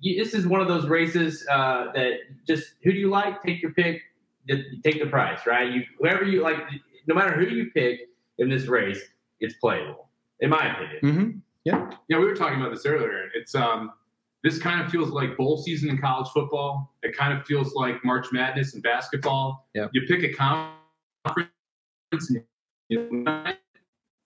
this 0.00 0.32
is 0.32 0.46
one 0.46 0.60
of 0.60 0.68
those 0.68 0.86
races 0.86 1.44
uh, 1.50 1.86
that 1.92 2.18
just 2.46 2.74
who 2.84 2.92
do 2.92 2.98
you 2.98 3.10
like? 3.10 3.42
Take 3.42 3.62
your 3.62 3.72
pick. 3.72 4.00
Take 4.48 5.02
the 5.02 5.08
price, 5.10 5.40
right? 5.44 5.72
You 5.72 5.82
whoever 5.98 6.22
you 6.22 6.42
like, 6.42 6.58
no 7.08 7.16
matter 7.16 7.34
who 7.36 7.52
you 7.52 7.72
pick 7.74 7.98
in 8.42 8.50
this 8.50 8.66
race, 8.66 9.00
it's 9.40 9.54
playable, 9.54 10.08
in 10.40 10.50
my 10.50 10.72
opinion. 10.72 11.00
Mm-hmm. 11.02 11.38
Yeah, 11.64 11.88
we 12.08 12.16
were 12.24 12.34
talking 12.34 12.60
about 12.60 12.74
this 12.74 12.84
earlier. 12.84 13.28
It's 13.34 13.54
um, 13.54 13.92
this 14.42 14.58
kind 14.58 14.82
of 14.84 14.90
feels 14.90 15.10
like 15.10 15.36
bowl 15.36 15.56
season 15.56 15.88
in 15.88 15.98
college 15.98 16.28
football. 16.34 16.92
It 17.02 17.16
kind 17.16 17.32
of 17.38 17.46
feels 17.46 17.74
like 17.74 18.04
March 18.04 18.26
Madness 18.32 18.74
in 18.74 18.80
basketball. 18.80 19.68
Yep. 19.74 19.90
You 19.92 20.02
pick 20.08 20.24
a 20.24 20.32
conference 20.34 21.50
and 22.10 22.42
you, 22.88 23.24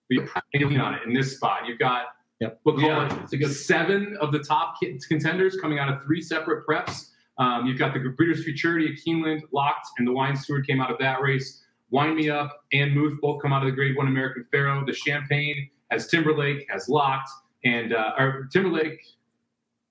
you 0.09 0.67
lean 0.67 0.79
on 0.81 0.95
it 0.95 1.01
in 1.05 1.13
this 1.13 1.35
spot. 1.35 1.67
You've 1.67 1.79
got 1.79 2.07
Yep. 2.39 2.59
we'll 2.65 2.75
call 2.75 2.85
Yeah, 2.87 3.05
it 3.05 3.33
it's 3.33 3.45
a 3.45 3.53
seven 3.53 4.15
of 4.21 4.31
the 4.31 4.39
top 4.39 4.75
contenders 5.07 5.57
coming 5.59 5.79
out 5.79 5.89
of 5.89 6.03
three 6.03 6.21
separate 6.21 6.67
preps. 6.67 7.09
Um, 7.39 7.65
you've 7.65 7.79
got 7.79 7.93
the 7.93 7.99
Breeders' 7.99 8.43
Futurity 8.43 8.87
at 8.93 8.99
Keeneland 8.99 9.41
locked, 9.51 9.87
and 9.97 10.07
the 10.07 10.11
Wine 10.11 10.35
Steward 10.35 10.65
came 10.67 10.79
out 10.81 10.91
of 10.91 10.97
that 10.99 11.21
race. 11.21 11.63
Wind 11.91 12.15
Me 12.15 12.29
Up 12.29 12.63
and 12.73 12.93
Muth 12.93 13.19
both 13.21 13.41
come 13.41 13.53
out 13.53 13.61
of 13.63 13.67
the 13.69 13.75
Grade 13.75 13.95
One 13.95 14.07
American 14.07 14.45
Pharoah. 14.51 14.83
The 14.85 14.93
Champagne 14.93 15.69
has 15.91 16.07
Timberlake 16.07 16.65
has 16.69 16.89
locked, 16.89 17.29
and 17.63 17.93
uh, 17.93 18.11
or 18.17 18.47
Timberlake, 18.51 18.99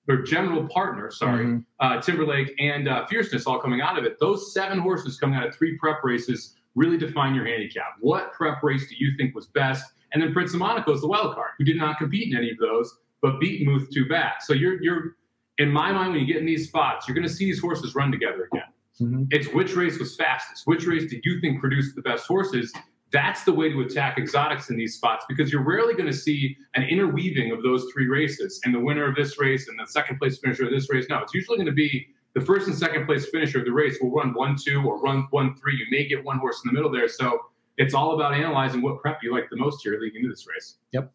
their 0.05 0.21
general 0.21 0.67
partner, 0.69 1.11
sorry, 1.11 1.45
Mhm. 1.45 1.65
uh, 1.79 1.99
Timberlake 2.01 2.53
and 2.59 2.87
uh, 2.87 3.05
Fierceness 3.07 3.45
all 3.45 3.59
coming 3.59 3.81
out 3.81 3.97
of 3.97 4.05
it. 4.05 4.17
Those 4.19 4.53
seven 4.53 4.79
horses 4.79 5.19
coming 5.19 5.35
out 5.37 5.45
of 5.45 5.55
three 5.55 5.77
prep 5.77 6.03
races 6.03 6.55
really 6.75 6.97
define 6.97 7.33
your 7.35 7.45
handicap. 7.45 7.95
What 7.99 8.31
prep 8.33 8.61
race 8.63 8.87
do 8.87 8.95
you 8.97 9.17
think 9.17 9.33
was 9.35 9.47
best? 9.47 9.83
And 10.13 10.21
then 10.23 10.31
Prince 10.31 10.53
of 10.53 10.59
Monaco 10.59 10.93
is 10.93 11.01
the 11.01 11.07
wild 11.07 11.35
card, 11.35 11.51
who 11.57 11.65
did 11.65 11.75
not 11.77 11.97
compete 11.97 12.31
in 12.31 12.37
any 12.37 12.51
of 12.51 12.57
those, 12.59 12.99
but 13.21 13.39
beat 13.41 13.65
Muth 13.65 13.89
too 13.91 14.05
bad. 14.07 14.35
So 14.41 14.53
you're 14.53 14.81
you're 14.81 15.17
in 15.57 15.69
my 15.71 15.91
mind 15.91 16.11
when 16.11 16.19
you 16.21 16.27
get 16.27 16.37
in 16.37 16.45
these 16.45 16.67
spots, 16.67 17.07
you're 17.07 17.15
going 17.15 17.27
to 17.27 17.33
see 17.33 17.45
these 17.45 17.59
horses 17.59 17.95
run 17.95 18.11
together 18.11 18.47
again. 18.53 18.66
Mhm. 19.01 19.27
It's 19.31 19.47
which 19.53 19.75
race 19.75 19.99
was 19.99 20.15
fastest, 20.15 20.65
which 20.65 20.85
race 20.85 21.09
do 21.09 21.19
you 21.23 21.39
think 21.39 21.59
produced 21.59 21.95
the 21.95 22.01
best 22.01 22.27
horses? 22.27 22.73
That's 23.11 23.43
the 23.43 23.53
way 23.53 23.71
to 23.71 23.81
attack 23.81 24.17
exotics 24.17 24.69
in 24.69 24.77
these 24.77 24.95
spots 24.95 25.25
because 25.29 25.51
you're 25.51 25.63
rarely 25.63 25.93
going 25.93 26.07
to 26.07 26.17
see 26.17 26.57
an 26.75 26.83
interweaving 26.83 27.51
of 27.51 27.63
those 27.63 27.89
three 27.93 28.07
races 28.07 28.59
and 28.65 28.73
the 28.73 28.79
winner 28.79 29.07
of 29.07 29.15
this 29.15 29.39
race 29.39 29.69
and 29.69 29.79
the 29.79 29.87
second 29.87 30.17
place 30.17 30.37
finisher 30.39 30.65
of 30.65 30.71
this 30.71 30.89
race. 30.89 31.05
No, 31.09 31.19
it's 31.19 31.33
usually 31.33 31.57
going 31.57 31.67
to 31.67 31.71
be 31.71 32.07
the 32.33 32.41
first 32.41 32.67
and 32.67 32.75
second 32.75 33.05
place 33.05 33.27
finisher 33.29 33.59
of 33.59 33.65
the 33.65 33.71
race 33.71 33.97
will 34.01 34.11
run 34.11 34.33
one, 34.33 34.55
two, 34.57 34.83
or 34.83 34.99
run 34.99 35.27
one, 35.31 35.55
three. 35.55 35.75
You 35.75 35.85
may 35.89 36.05
get 36.07 36.23
one 36.23 36.37
horse 36.37 36.61
in 36.63 36.69
the 36.69 36.73
middle 36.73 36.91
there. 36.91 37.07
So 37.07 37.39
it's 37.77 37.93
all 37.93 38.13
about 38.13 38.33
analyzing 38.33 38.81
what 38.81 39.01
prep 39.01 39.23
you 39.23 39.31
like 39.31 39.49
the 39.49 39.57
most 39.57 39.81
here 39.83 39.97
leading 39.99 40.17
into 40.17 40.29
this 40.29 40.45
race. 40.47 40.77
Yep. 40.91 41.11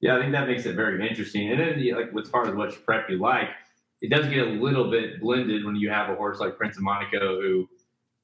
Yeah, 0.00 0.16
I 0.16 0.20
think 0.20 0.32
that 0.32 0.46
makes 0.46 0.64
it 0.66 0.76
very 0.76 1.06
interesting. 1.08 1.50
And 1.50 1.58
then, 1.58 1.78
yeah, 1.80 1.96
like 1.96 2.10
as 2.22 2.28
far 2.28 2.46
as 2.46 2.54
which 2.54 2.84
prep 2.84 3.10
you 3.10 3.18
like, 3.18 3.48
it 4.06 4.10
does 4.10 4.28
get 4.28 4.46
a 4.46 4.50
little 4.50 4.88
bit 4.88 5.20
blended 5.20 5.64
when 5.64 5.74
you 5.74 5.90
have 5.90 6.08
a 6.08 6.14
horse 6.14 6.38
like 6.38 6.56
Prince 6.56 6.76
of 6.76 6.84
Monaco 6.84 7.40
who, 7.40 7.68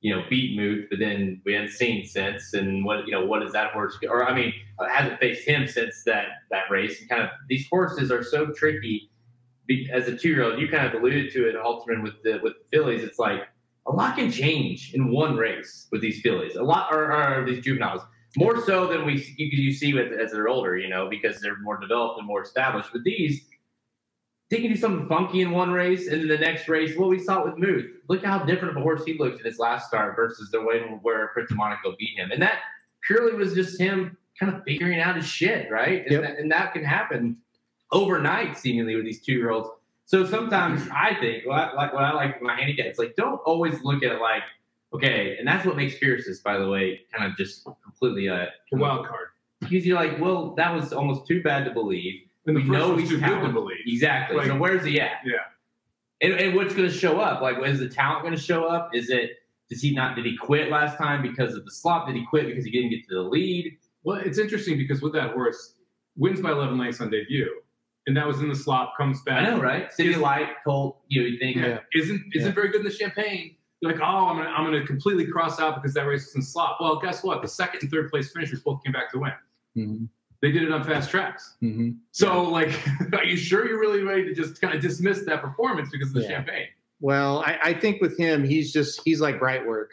you 0.00 0.14
know, 0.14 0.22
beat 0.30 0.56
Muth, 0.56 0.86
but 0.88 1.00
then 1.00 1.42
we 1.44 1.54
hadn't 1.54 1.72
seen 1.72 2.06
since. 2.06 2.54
And 2.54 2.84
what 2.84 3.04
you 3.06 3.12
know, 3.12 3.26
what 3.26 3.42
is 3.42 3.52
that 3.52 3.72
horse? 3.72 3.98
Or 4.08 4.24
I 4.24 4.32
mean, 4.32 4.52
uh, 4.78 4.88
hasn't 4.88 5.18
faced 5.18 5.46
him 5.46 5.66
since 5.66 6.04
that 6.04 6.26
that 6.52 6.70
race. 6.70 7.00
And 7.00 7.10
kind 7.10 7.22
of 7.22 7.30
these 7.48 7.66
horses 7.68 8.12
are 8.12 8.22
so 8.22 8.52
tricky. 8.52 9.10
As 9.92 10.06
a 10.06 10.16
two-year-old, 10.16 10.60
you 10.60 10.68
kind 10.68 10.86
of 10.86 10.94
alluded 10.94 11.32
to 11.32 11.48
it, 11.48 11.56
Halterman, 11.56 12.02
with 12.02 12.22
the 12.22 12.38
with 12.44 12.54
the 12.54 12.76
fillies. 12.76 13.02
It's 13.02 13.18
like 13.18 13.40
a 13.86 13.92
lot 13.92 14.14
can 14.14 14.30
change 14.30 14.94
in 14.94 15.10
one 15.10 15.36
race 15.36 15.88
with 15.90 16.00
these 16.00 16.20
fillies. 16.20 16.54
A 16.54 16.62
lot, 16.62 16.94
or, 16.94 17.12
or 17.12 17.44
these 17.44 17.64
juveniles 17.64 18.02
more 18.36 18.64
so 18.64 18.86
than 18.86 19.04
we 19.04 19.14
you, 19.36 19.48
you 19.50 19.72
see 19.72 19.94
with 19.94 20.12
as 20.12 20.30
they're 20.30 20.48
older, 20.48 20.78
you 20.78 20.88
know, 20.88 21.08
because 21.10 21.40
they're 21.40 21.58
more 21.60 21.78
developed 21.78 22.18
and 22.18 22.26
more 22.26 22.42
established. 22.42 22.92
With 22.92 23.04
these, 23.04 23.46
they 24.52 24.60
can 24.60 24.70
do 24.70 24.76
something 24.76 25.08
funky 25.08 25.40
in 25.40 25.50
one 25.50 25.70
race, 25.72 26.06
and 26.08 26.20
then 26.20 26.28
the 26.28 26.38
next 26.38 26.68
race, 26.68 26.96
well, 26.96 27.08
we 27.08 27.18
saw 27.18 27.40
it 27.40 27.46
with 27.46 27.58
Muth. 27.58 27.86
Look 28.08 28.24
how 28.24 28.38
different 28.44 28.76
of 28.76 28.80
a 28.80 28.84
horse 28.84 29.02
he 29.04 29.18
looked 29.18 29.40
in 29.40 29.46
his 29.46 29.58
last 29.58 29.88
start 29.88 30.14
versus 30.14 30.50
the 30.50 30.60
way 30.60 30.80
where 31.02 31.28
Prince 31.28 31.50
of 31.50 31.56
Monaco 31.56 31.94
beat 31.98 32.16
him, 32.18 32.30
and 32.30 32.40
that 32.42 32.58
purely 33.06 33.34
was 33.34 33.54
just 33.54 33.80
him 33.80 34.16
kind 34.38 34.54
of 34.54 34.62
figuring 34.64 35.00
out 35.00 35.16
his 35.16 35.26
shit, 35.26 35.70
right? 35.70 36.02
And, 36.02 36.10
Yep. 36.12 36.22
that, 36.22 36.38
and 36.38 36.50
that 36.52 36.72
can 36.72 36.84
happen 36.84 37.36
overnight, 37.90 38.56
seemingly, 38.58 38.94
with 38.96 39.04
these 39.04 39.22
two 39.22 39.32
year 39.32 39.50
olds. 39.50 39.68
So 40.04 40.26
sometimes 40.26 40.82
I 40.92 41.14
think, 41.20 41.46
like 41.46 41.92
what 41.94 42.04
I 42.04 42.12
like 42.12 42.34
with 42.34 42.42
my 42.42 42.54
handicap, 42.56 42.86
it's 42.86 42.98
like 42.98 43.16
don't 43.16 43.40
always 43.46 43.82
look 43.82 44.02
at 44.02 44.12
it 44.12 44.20
like, 44.20 44.42
okay, 44.92 45.36
and 45.38 45.48
that's 45.48 45.64
what 45.64 45.76
makes 45.76 45.96
fiercest, 45.96 46.44
by 46.44 46.58
the 46.58 46.68
way, 46.68 47.00
kind 47.16 47.30
of 47.30 47.36
just 47.38 47.64
completely 47.82 48.26
a 48.26 48.48
wild 48.72 49.06
card. 49.06 49.28
because 49.60 49.86
you're 49.86 49.96
like, 49.96 50.20
well, 50.20 50.54
that 50.56 50.74
was 50.74 50.92
almost 50.92 51.26
too 51.26 51.42
bad 51.42 51.64
to 51.64 51.70
believe. 51.70 52.20
And 52.46 52.56
the 52.56 52.60
We 52.60 52.66
first 52.68 52.78
know 52.78 52.96
he's 52.96 53.08
too 53.08 53.16
good 53.16 53.22
to 53.24 53.28
talented. 53.30 53.54
believe. 53.54 53.78
Exactly. 53.86 54.46
so 54.46 54.56
where's 54.56 54.84
he 54.84 55.00
at? 55.00 55.18
Yeah. 55.24 55.34
And, 56.22 56.34
and 56.34 56.54
what's 56.54 56.74
going 56.74 56.88
to 56.88 56.94
show 56.94 57.20
up? 57.20 57.40
Like, 57.42 57.56
is 57.66 57.78
the 57.80 57.88
talent 57.88 58.22
going 58.22 58.34
to 58.34 58.40
show 58.40 58.64
up? 58.64 58.90
Is 58.94 59.10
it? 59.10 59.30
Does 59.70 59.80
he 59.80 59.92
not? 59.94 60.16
Did 60.16 60.24
he 60.26 60.36
quit 60.36 60.70
last 60.70 60.98
time 60.98 61.22
because 61.22 61.54
of 61.54 61.64
the 61.64 61.70
slop? 61.70 62.06
Did 62.06 62.16
he 62.16 62.24
quit 62.26 62.46
because 62.46 62.64
he 62.64 62.70
didn't 62.70 62.90
get 62.90 63.08
to 63.08 63.14
the 63.14 63.22
lead? 63.22 63.76
Well, 64.04 64.18
it's 64.18 64.38
interesting 64.38 64.76
because 64.76 65.00
with 65.02 65.12
that 65.14 65.32
horse, 65.32 65.74
wins 66.16 66.40
by 66.40 66.50
11 66.52 66.76
lengths 66.78 67.00
on 67.00 67.10
debut, 67.10 67.48
and 68.06 68.16
that 68.16 68.26
was 68.26 68.40
in 68.40 68.48
the 68.48 68.54
slop, 68.54 68.94
comes 68.96 69.22
back. 69.22 69.46
I 69.46 69.50
know, 69.50 69.60
right? 69.60 69.92
City 69.92 70.10
Is- 70.10 70.18
Light, 70.18 70.48
Colt. 70.64 71.00
You 71.08 71.22
know, 71.22 71.26
you 71.28 71.38
think 71.38 71.56
Yeah. 71.56 71.78
Isn't 71.94 72.22
isn't 72.34 72.48
Yeah. 72.50 72.54
very 72.54 72.68
good 72.68 72.80
in 72.80 72.84
the 72.86 72.92
champagne. 72.92 73.56
You're 73.80 73.92
like, 73.92 74.00
oh, 74.00 74.26
I'm 74.28 74.36
gonna 74.36 74.50
I'm 74.50 74.64
gonna 74.64 74.86
completely 74.86 75.26
cross 75.26 75.58
out 75.58 75.76
because 75.76 75.94
that 75.94 76.02
race 76.06 76.26
was 76.26 76.34
in 76.36 76.42
slop. 76.42 76.78
Well, 76.80 76.98
guess 77.00 77.24
what? 77.24 77.40
The 77.42 77.48
second 77.48 77.82
and 77.82 77.90
third 77.90 78.10
place 78.10 78.30
finishers 78.32 78.60
both 78.62 78.82
came 78.84 78.92
back 78.92 79.10
to 79.12 79.18
win. 79.18 79.32
Mhm. 79.76 80.08
They 80.42 80.50
did 80.50 80.64
it 80.64 80.72
on 80.72 80.82
fast 80.82 81.08
tracks. 81.08 81.54
Mhm. 81.62 81.96
So, 82.10 82.42
like, 82.42 82.70
are 83.14 83.24
you 83.24 83.36
sure 83.36 83.66
you're 83.66 83.78
really 83.80 84.02
ready 84.02 84.24
to 84.24 84.34
just 84.34 84.60
kind 84.60 84.74
of 84.74 84.82
dismiss 84.82 85.24
that 85.24 85.40
performance 85.40 85.88
because 85.90 86.08
of 86.08 86.14
the 86.14 86.22
Yeah. 86.22 86.28
champagne? 86.28 86.66
Well, 87.00 87.40
I, 87.46 87.58
I 87.62 87.74
think 87.74 88.00
with 88.02 88.18
him, 88.18 88.44
he's 88.44 88.72
just 88.72 89.00
he's 89.04 89.20
like 89.20 89.38
bright 89.38 89.64
work, 89.66 89.90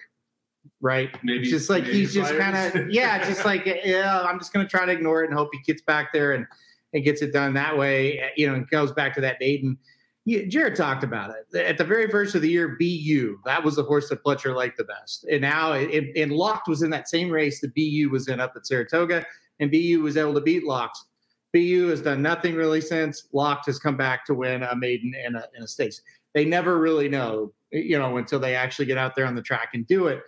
right? 0.82 1.10
Maybe 1.24 1.44
just 1.50 1.70
like 1.70 1.84
maybe 1.84 2.00
he's 2.00 2.14
just 2.14 2.36
kind 2.36 2.80
of 2.80 2.90
yeah, 2.92 3.24
just 3.28 3.46
like 3.46 3.66
yeah. 3.86 4.22
I'm 4.22 4.40
just 4.40 4.52
gonna 4.52 4.68
try 4.68 4.86
to 4.86 4.92
ignore 4.92 5.24
it 5.24 5.30
and 5.30 5.38
hope 5.38 5.50
he 5.54 5.60
gets 5.62 5.82
back 5.84 6.12
there 6.14 6.34
and 6.34 6.46
and 6.94 7.04
gets 7.04 7.22
it 7.22 7.32
done 7.32 7.54
that 7.54 7.78
way. 7.78 8.32
You 8.36 8.48
know, 8.48 8.56
and 8.56 8.68
goes 8.70 8.92
back 8.92 9.14
to 9.16 9.22
that 9.22 9.38
maiden. 9.40 9.78
Yeah, 10.26 10.42
Jared 10.48 10.76
talked 10.76 11.04
about 11.04 11.32
it 11.32 11.58
at 11.58 11.78
the 11.80 11.84
very 11.86 12.08
first 12.10 12.36
of 12.36 12.42
the 12.42 12.50
year. 12.50 12.76
BU 12.80 13.40
that 13.46 13.64
was 13.64 13.76
the 13.78 13.84
horse 13.84 14.10
that 14.10 14.24
Pletcher 14.24 14.54
liked 14.56 14.78
the 14.78 14.84
best, 14.84 15.26
and 15.26 15.42
now 15.42 15.74
it, 15.74 16.12
and 16.16 16.32
Locked 16.32 16.68
was 16.68 16.82
in 16.84 16.90
that 16.92 17.08
same 17.10 17.30
race 17.32 17.62
that 17.62 17.74
BU 17.74 18.10
was 18.12 18.28
in 18.28 18.40
up 18.40 18.54
at 18.56 18.68
Saratoga, 18.68 19.26
and 19.60 19.72
BU 19.72 20.02
was 20.02 20.18
able 20.18 20.34
to 20.34 20.42
beat 20.42 20.64
Locks. 20.64 21.06
BU 21.54 21.88
has 21.88 22.02
done 22.02 22.22
nothing 22.22 22.56
really 22.56 22.82
since 22.82 23.28
Locked 23.34 23.66
has 23.66 23.80
come 23.80 23.98
back 23.98 24.26
to 24.26 24.34
win 24.34 24.64
a 24.64 24.76
maiden 24.76 25.14
and 25.16 25.36
a, 25.36 25.46
and 25.56 25.64
a 25.64 25.68
stakes. 25.68 26.02
They 26.34 26.46
never 26.46 26.78
really 26.78 27.10
know, 27.10 27.54
you 27.72 27.98
know, 27.98 28.18
until 28.18 28.40
they 28.40 28.56
actually 28.56 28.86
get 28.86 28.98
out 28.98 29.16
there 29.16 29.26
on 29.26 29.36
the 29.36 29.42
track 29.42 29.70
and 29.74 29.88
do 29.88 30.08
it. 30.08 30.22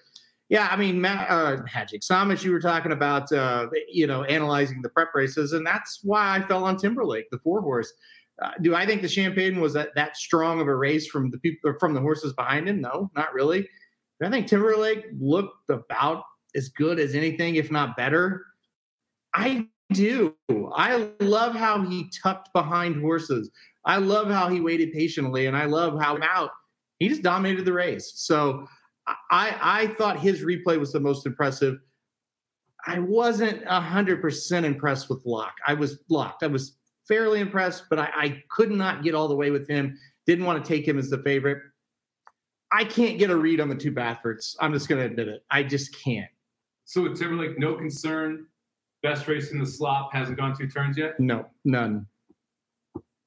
Yeah, 0.50 0.68
I 0.70 0.76
mean, 0.76 1.04
uh, 1.06 1.64
Magic 1.74 2.02
Samus, 2.02 2.44
you 2.44 2.52
were 2.52 2.60
talking 2.60 2.92
about, 2.92 3.32
uh, 3.32 3.68
you 3.88 4.06
know, 4.06 4.24
analyzing 4.26 4.82
the 4.82 4.90
prep 4.90 5.16
races, 5.16 5.54
and 5.54 5.66
that's 5.66 6.00
why 6.04 6.36
I 6.36 6.42
fell 6.42 6.66
on 6.66 6.76
Timberlake, 6.76 7.30
the 7.30 7.40
four 7.40 7.62
horse. 7.62 7.94
Uh, 8.42 8.52
do 8.62 8.76
I 8.76 8.86
think 8.86 9.02
the 9.02 9.08
Champagne 9.08 9.62
was 9.62 9.74
that, 9.74 9.90
that 9.96 10.18
strong 10.18 10.60
of 10.60 10.68
a 10.68 10.76
race 10.76 11.08
from 11.08 11.30
the 11.30 11.38
people 11.38 11.74
from 11.80 11.94
the 11.94 12.02
horses 12.02 12.34
behind 12.34 12.68
him? 12.68 12.82
No, 12.82 13.12
not 13.16 13.34
really. 13.34 13.70
I 14.24 14.30
think 14.30 14.48
Timberlake 14.48 15.06
looked 15.20 15.70
about 15.70 16.24
as 16.56 16.70
good 16.70 17.00
as 17.00 17.16
anything, 17.16 17.56
if 17.56 17.72
not 17.72 17.96
better. 17.96 18.46
I 19.34 19.68
do. 19.94 20.36
I 20.74 21.10
love 21.20 21.56
how 21.56 21.82
he 21.84 22.10
tucked 22.24 22.52
behind 22.54 23.02
horses. 23.02 23.50
I 23.86 23.98
love 23.98 24.30
how 24.30 24.50
he 24.50 24.60
waited 24.60 24.94
patiently, 24.94 25.48
and 25.48 25.58
I 25.58 25.66
love 25.66 26.00
how 26.00 26.18
out 26.22 26.52
he 27.00 27.10
just 27.10 27.24
dominated 27.24 27.66
the 27.66 27.74
race. 27.74 28.14
So 28.16 28.68
I 29.08 29.58
I 29.60 29.88
thought 29.98 30.20
his 30.20 30.42
replay 30.42 30.80
was 30.80 30.92
the 30.92 31.00
most 31.00 31.26
impressive. 31.26 31.80
I 32.86 33.00
wasn't 33.00 33.66
hundred 33.66 34.22
percent 34.22 34.66
impressed 34.66 35.10
with 35.10 35.22
Locke. 35.26 35.58
I 35.66 35.74
was 35.74 36.00
locked. 36.10 36.44
I 36.44 36.48
was 36.48 36.78
fairly 37.08 37.40
impressed, 37.40 37.86
but 37.90 38.00
I, 38.00 38.10
I 38.16 38.44
could 38.50 38.72
not 38.72 39.04
get 39.04 39.16
all 39.16 39.28
the 39.28 39.36
way 39.36 39.52
with 39.52 39.68
him. 39.68 39.98
Didn't 40.28 40.46
want 40.46 40.64
to 40.64 40.68
take 40.68 40.88
him 40.88 41.00
as 41.00 41.10
the 41.10 41.18
favorite. 41.24 41.62
I 42.72 42.86
can't 42.86 43.20
get 43.20 43.30
a 43.30 43.36
read 43.36 43.60
on 43.60 43.68
the 43.68 43.76
two 43.76 43.92
Bafferts. 43.92 44.56
I'm 44.62 44.72
just 44.72 44.88
going 44.88 45.00
to 45.00 45.06
admit 45.06 45.28
it. 45.28 45.44
I 45.52 45.64
just 45.64 45.94
can't. 46.04 46.30
So 46.86 47.02
with 47.02 47.20
Timberlake, 47.20 47.60
no 47.60 47.76
concern. 47.76 48.46
Best 49.04 49.28
race 49.28 49.52
in 49.52 49.60
the 49.60 49.66
slop 49.66 50.14
hasn't 50.14 50.38
gone 50.38 50.56
two 50.56 50.68
turns 50.68 50.98
yet. 50.98 51.20
No, 51.20 51.48
none. 51.66 52.06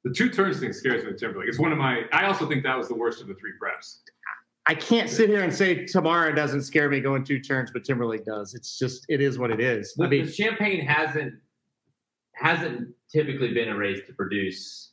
The 0.05 0.13
two 0.13 0.29
turns 0.31 0.61
thing 0.61 0.73
scares 0.73 1.03
me 1.03 1.11
with 1.13 1.21
Timberlake. 1.21 1.49
It's 1.49 1.59
one 1.59 1.73
of 1.73 1.79
my. 1.79 2.03
I 2.13 2.27
also 2.27 2.47
think 2.49 2.63
that 2.63 2.77
was 2.77 2.89
the 2.89 2.95
worst 2.95 3.21
of 3.23 3.27
the 3.29 3.35
three 3.35 3.53
preps. 3.63 3.99
I 4.67 4.75
can't 4.75 5.11
sit 5.11 5.29
here 5.29 5.43
and 5.43 5.53
say 5.53 5.85
Tamara 5.85 6.35
doesn't 6.35 6.63
scare 6.63 6.89
me 6.89 7.01
going 7.01 7.25
two 7.25 7.41
turns, 7.41 7.71
but 7.71 7.85
Timberlake 7.85 8.25
does. 8.25 8.55
It's 8.55 8.79
just 8.79 9.05
it 9.09 9.21
is 9.21 9.39
what 9.39 9.51
it 9.51 9.61
is. 9.61 9.95
I 10.01 10.07
mean, 10.07 10.27
the 10.27 10.33
Champagne 10.33 10.85
hasn't 10.87 11.35
hasn't 12.35 12.89
typically 13.11 13.53
been 13.53 13.69
a 13.69 13.77
race 13.77 14.01
to 14.07 14.13
produce 14.13 14.93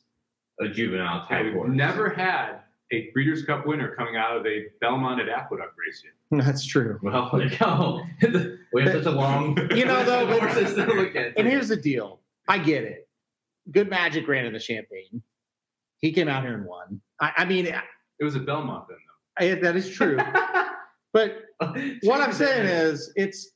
a 0.60 0.68
juvenile 0.68 1.26
Yeah, 1.30 1.36
type 1.36 1.44
we've 1.46 1.54
horse. 1.54 1.70
never 1.72 2.08
had 2.10 2.60
a 2.92 3.10
Breeders' 3.12 3.44
Cup 3.44 3.66
winner 3.66 3.94
coming 3.96 4.16
out 4.16 4.36
of 4.36 4.46
a 4.46 4.66
Belmont 4.80 5.20
at 5.20 5.28
Aqueduct 5.28 5.74
race 5.78 6.02
that's 6.30 6.64
true. 6.64 6.98
Well, 7.02 7.30
there 7.32 7.48
you 7.48 7.58
go. 7.58 8.02
we 8.72 8.82
have 8.82 8.92
such 8.92 9.06
a 9.06 9.10
long, 9.10 9.58
You 9.74 9.84
know, 9.86 10.04
though, 10.04 10.26
but- 10.26 10.40
horses 10.40 10.74
to 10.74 10.84
look 10.86 11.16
at. 11.16 11.38
And 11.38 11.48
here's 11.48 11.68
the 11.68 11.76
deal. 11.76 12.20
I 12.48 12.58
get 12.58 12.84
it. 12.84 13.08
Good 13.70 13.88
Magic 13.88 14.26
ran 14.28 14.44
in 14.44 14.52
the 14.52 14.60
Champagne. 14.60 15.22
He 16.00 16.12
came 16.12 16.28
out 16.28 16.42
here 16.42 16.54
and 16.54 16.66
won. 16.66 17.00
I, 17.20 17.32
I 17.38 17.44
mean, 17.44 17.66
It 17.66 18.24
was 18.24 18.34
a 18.34 18.40
Belmont 18.40 18.86
then, 18.88 18.98
I, 19.38 19.54
that 19.60 19.76
is 19.76 19.88
true. 19.88 20.18
But 21.12 21.42
what 22.02 22.20
I'm 22.20 22.32
saying 22.32 22.66
is, 22.66 23.12
it's 23.16 23.51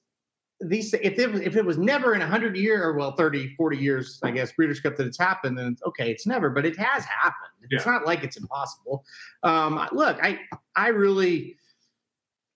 these. 0.60 0.92
If 0.94 1.18
it, 1.18 1.34
if 1.42 1.56
it 1.56 1.64
was 1.64 1.78
never 1.78 2.14
in 2.14 2.20
100 2.20 2.56
year 2.56 2.82
or 2.82 2.94
well 2.94 3.12
30, 3.12 3.54
40 3.56 3.76
years, 3.76 4.18
I 4.22 4.30
guess 4.30 4.52
Breeders' 4.52 4.80
Cup 4.80 4.96
that 4.96 5.06
it's 5.06 5.18
happened, 5.18 5.58
then 5.58 5.72
it's, 5.72 5.82
okay, 5.84 6.10
it's 6.10 6.26
never. 6.26 6.50
But 6.50 6.66
it 6.66 6.76
has 6.78 7.04
happened. 7.04 7.50
It's 7.70 7.86
not 7.86 8.06
like 8.06 8.22
it's 8.22 8.36
impossible. 8.36 9.04
Um, 9.42 9.88
look, 9.92 10.18
I 10.22 10.40
I 10.76 10.88
really 10.88 11.56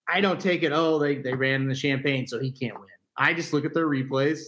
I 0.08 0.20
don't 0.20 0.40
take 0.40 0.62
it. 0.62 0.72
Oh, 0.72 0.98
they 0.98 1.16
they 1.16 1.34
ran 1.34 1.62
in 1.62 1.68
the 1.68 1.74
Champagne, 1.74 2.26
so 2.26 2.38
he 2.38 2.50
can't 2.50 2.78
win. 2.78 2.88
I 3.16 3.34
just 3.34 3.52
look 3.52 3.64
at 3.64 3.74
their 3.74 3.88
replays. 3.88 4.40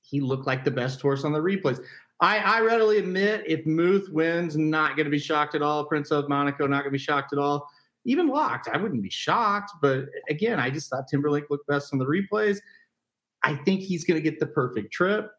He 0.00 0.20
looked 0.20 0.46
like 0.46 0.64
the 0.64 0.70
best 0.70 1.00
horse 1.00 1.24
on 1.24 1.32
the 1.32 1.38
replays. 1.38 1.82
I, 2.22 2.38
I 2.38 2.60
readily 2.60 2.98
admit 2.98 3.44
if 3.46 3.64
Muth 3.64 4.08
wins, 4.10 4.56
not 4.56 4.96
going 4.96 5.04
to 5.04 5.10
be 5.10 5.18
shocked 5.18 5.54
at 5.54 5.62
all. 5.62 5.84
Prince 5.84 6.10
of 6.10 6.28
Monaco, 6.28 6.66
not 6.66 6.82
going 6.82 6.90
to 6.90 6.90
be 6.90 6.98
shocked 6.98 7.32
at 7.32 7.38
all 7.38 7.70
even 8.04 8.28
locked, 8.28 8.68
I 8.72 8.76
wouldn't 8.76 9.02
be 9.02 9.10
shocked. 9.10 9.72
But 9.80 10.06
again, 10.28 10.58
I 10.58 10.70
just 10.70 10.90
thought 10.90 11.08
Timberlake 11.08 11.50
looked 11.50 11.66
best 11.66 11.92
on 11.92 11.98
the 11.98 12.06
replays. 12.06 12.58
I 13.42 13.56
think 13.56 13.80
he's 13.80 14.04
going 14.04 14.22
to 14.22 14.30
get 14.30 14.38
the 14.40 14.46
perfect 14.46 14.92
trip. 14.92 15.30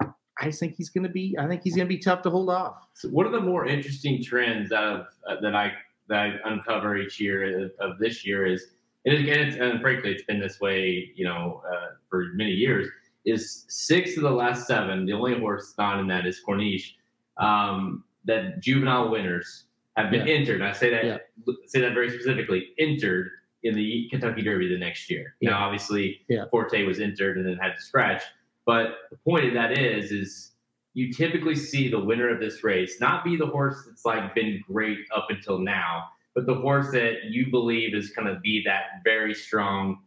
I 0.00 0.44
just 0.46 0.60
think 0.60 0.74
he's 0.76 0.88
going 0.88 1.04
to 1.04 1.10
be. 1.10 1.36
I 1.38 1.46
think 1.46 1.62
he's 1.62 1.76
going 1.76 1.86
to 1.86 1.94
be 1.94 1.98
tough 1.98 2.22
to 2.22 2.30
hold 2.30 2.48
off. 2.50 2.86
So 2.94 3.08
one 3.08 3.26
of 3.26 3.32
the 3.32 3.40
more 3.40 3.66
interesting 3.66 4.22
trends 4.22 4.72
out 4.72 4.84
of 5.00 5.06
uh, 5.28 5.40
that 5.42 5.54
I 5.54 5.72
that 6.08 6.18
I 6.18 6.50
uncover 6.50 6.96
each 6.96 7.20
year 7.20 7.64
of, 7.66 7.72
of 7.78 7.98
this 7.98 8.26
year 8.26 8.46
is, 8.46 8.68
and 9.04 9.16
again, 9.16 9.40
it's, 9.48 9.56
and 9.56 9.80
frankly, 9.80 10.10
it's 10.12 10.24
been 10.24 10.40
this 10.40 10.58
way, 10.60 11.12
you 11.14 11.24
know, 11.24 11.62
uh, 11.70 11.94
for 12.08 12.28
many 12.34 12.52
years. 12.52 12.88
Is 13.26 13.66
six 13.68 14.16
of 14.16 14.22
the 14.22 14.30
last 14.30 14.66
seven. 14.66 15.04
The 15.04 15.12
only 15.12 15.38
horse 15.38 15.74
not 15.76 16.00
in 16.00 16.06
that 16.08 16.26
is 16.26 16.40
Corniche. 16.46 16.94
Um, 17.36 18.04
that 18.24 18.60
juvenile 18.60 19.10
winners 19.10 19.64
have 19.96 20.10
been 20.10 20.26
entered. 20.26 20.62
I 20.62 20.72
say 20.72 20.90
that 20.90 21.04
Yeah. 21.04 21.18
say 21.66 21.80
that 21.82 21.92
very 21.92 22.08
specifically. 22.08 22.70
Entered 22.78 23.30
in 23.62 23.74
the 23.74 24.08
Kentucky 24.10 24.42
Derby 24.42 24.68
the 24.68 24.78
next 24.78 25.10
year. 25.10 25.34
Yeah. 25.40 25.50
Now, 25.50 25.64
obviously, 25.66 26.22
Yeah. 26.28 26.44
Forte 26.50 26.82
was 26.84 27.00
entered 27.00 27.36
and 27.36 27.46
then 27.46 27.56
had 27.56 27.74
to 27.76 27.82
scratch. 27.82 28.22
But 28.66 28.94
the 29.10 29.16
point 29.18 29.46
of 29.46 29.54
that 29.54 29.76
is, 29.78 30.12
is 30.12 30.52
you 30.94 31.12
typically 31.12 31.54
see 31.54 31.88
the 31.88 31.98
winner 32.00 32.28
of 32.28 32.40
this 32.40 32.64
race 32.64 33.00
not 33.00 33.24
be 33.24 33.36
the 33.36 33.46
horse 33.46 33.84
that's 33.86 34.04
like 34.04 34.34
been 34.34 34.62
great 34.66 34.98
up 35.14 35.26
until 35.30 35.58
now, 35.58 36.04
but 36.34 36.46
the 36.46 36.54
horse 36.54 36.90
that 36.92 37.24
you 37.28 37.50
believe 37.50 37.94
is 37.94 38.10
going 38.10 38.26
to 38.32 38.40
be 38.40 38.62
that 38.64 39.02
very 39.04 39.34
strong 39.34 39.98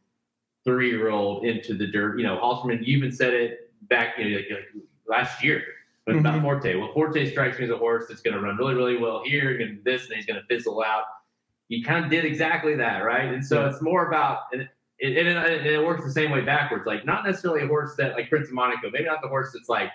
three-year-old 0.64 1.46
into 1.46 1.74
the 1.74 1.88
dirt. 1.88 2.18
You 2.18 2.26
know, 2.26 2.38
Halterman, 2.38 2.86
you 2.86 2.98
even 2.98 3.12
said 3.12 3.34
it 3.34 3.72
back, 3.84 4.18
you 4.18 4.30
know, 4.30 4.36
like, 4.38 4.48
like 4.50 4.84
last 5.08 5.44
year 5.44 5.62
with 6.08 6.18
about 6.18 6.40
Mhm. 6.40 6.42
Forte. 6.42 6.76
Well, 6.76 6.92
Forte 6.94 7.30
strikes 7.32 7.60
me 7.60 7.66
as 7.66 7.72
a 7.72 7.78
horse 7.78 8.06
that's 8.08 8.22
going 8.22 8.34
to 8.36 8.40
run 8.42 8.58
really, 8.58 8.74
really 8.76 8.98
well 8.98 9.24
here 9.26 9.60
and 9.62 9.84
this, 9.84 10.06
and 10.08 10.16
he's 10.16 10.26
going 10.26 10.40
to 10.40 10.46
fizzle 10.48 10.82
out. 10.84 11.04
You 11.78 11.84
kind 11.84 12.04
of 12.06 12.12
did 12.12 12.26
exactly 12.26 12.76
that, 12.76 13.00
right? 13.00 13.34
And 13.34 13.46
so 13.46 13.62
Yeah. 13.62 13.70
it's 13.70 13.82
more 13.82 14.08
about, 14.08 14.40
and 14.52 14.62
it, 15.00 15.18
and 15.18 15.28
it, 15.28 15.38
and 15.38 15.66
it 15.68 15.84
works 15.86 16.04
the 16.04 16.12
same 16.12 16.32
way 16.32 16.42
backwards. 16.42 16.86
Like 16.86 17.06
not 17.06 17.26
necessarily 17.26 17.62
a 17.64 17.68
horse 17.68 17.96
that 17.98 18.14
like 18.14 18.30
Prince 18.30 18.48
of 18.48 18.54
Monaco, 18.54 18.90
maybe 18.92 19.06
not 19.06 19.22
the 19.22 19.28
horse 19.28 19.52
that's 19.54 19.70
like 19.70 19.90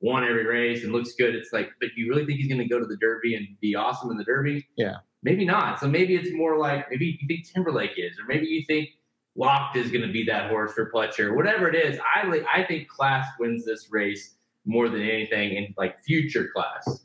won 0.00 0.24
every 0.24 0.46
race 0.46 0.84
and 0.84 0.92
looks 0.92 1.12
good. 1.14 1.34
It's 1.34 1.52
like, 1.52 1.70
but 1.80 1.90
you 1.96 2.08
really 2.08 2.24
think 2.24 2.38
he's 2.38 2.48
going 2.48 2.60
to 2.60 2.68
go 2.68 2.78
to 2.78 2.86
the 2.86 2.96
Derby 2.96 3.34
and 3.34 3.46
be 3.60 3.74
awesome 3.74 4.10
in 4.10 4.16
the 4.16 4.24
Derby? 4.24 4.66
Yeah. 4.76 4.96
Maybe 5.22 5.44
not. 5.44 5.80
So 5.80 5.88
maybe 5.88 6.14
it's 6.14 6.32
more 6.32 6.56
like 6.56 6.86
maybe 6.90 7.18
you 7.20 7.26
think 7.26 7.46
Timberlake 7.52 7.94
is, 7.96 8.18
or 8.18 8.24
maybe 8.28 8.46
you 8.46 8.64
think 8.66 8.88
Locked 9.36 9.76
is 9.76 9.90
going 9.90 10.06
to 10.06 10.12
be 10.12 10.24
that 10.24 10.50
horse 10.50 10.72
for 10.72 10.90
Pletcher. 10.92 11.34
Whatever 11.34 11.68
it 11.68 11.74
is, 11.74 11.98
I 12.00 12.42
I 12.52 12.64
think 12.64 12.88
Class 12.88 13.26
wins 13.38 13.64
this 13.64 13.88
race 13.90 14.36
more 14.64 14.88
than 14.88 15.02
anything 15.02 15.56
in 15.56 15.74
like 15.76 16.02
future 16.04 16.48
Class. 16.54 17.04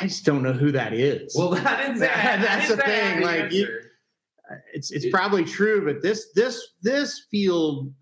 I 0.00 0.04
just 0.06 0.24
don't 0.24 0.42
know 0.42 0.52
who 0.52 0.70
that 0.72 0.92
is. 0.92 1.34
Well, 1.36 1.54
I 1.66 1.82
didn't 1.82 1.98
That's 1.98 2.68
didn't 2.68 2.78
the 2.78 2.84
say 2.86 2.92
I 3.00 3.04
had 3.04 3.14
thing, 3.14 3.22
like, 3.22 3.52
you- 3.52 3.68
it's 4.74 4.90
it's 4.90 5.08
probably 5.08 5.44
true, 5.44 5.82
but 5.84 6.02
this 6.02 6.28
this 6.34 6.60
this 6.82 7.26
field, 7.30 7.92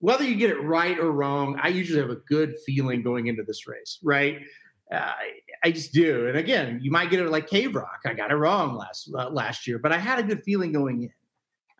whether 0.00 0.24
you 0.24 0.34
get 0.34 0.50
it 0.50 0.60
right 0.62 0.98
or 0.98 1.12
wrong, 1.12 1.56
I 1.62 1.68
usually 1.68 2.00
have 2.00 2.10
a 2.10 2.16
good 2.28 2.54
feeling 2.66 3.02
going 3.02 3.28
into 3.28 3.44
this 3.44 3.68
race, 3.68 3.98
right? 4.02 4.38
Uh, 4.92 4.96
I, 4.96 5.30
I 5.64 5.70
just 5.70 5.92
do, 5.92 6.26
and 6.26 6.36
again, 6.36 6.80
you 6.82 6.90
might 6.90 7.10
get 7.10 7.20
it 7.20 7.30
like 7.30 7.48
Cave 7.48 7.76
Rock. 7.76 8.00
I 8.04 8.12
got 8.14 8.32
it 8.32 8.34
wrong 8.36 8.74
last 8.74 9.08
uh, 9.16 9.30
last 9.30 9.66
year, 9.68 9.78
but 9.78 9.92
I 9.92 9.98
had 9.98 10.18
a 10.18 10.22
good 10.24 10.42
feeling 10.42 10.72
going 10.72 11.04
in. 11.04 11.10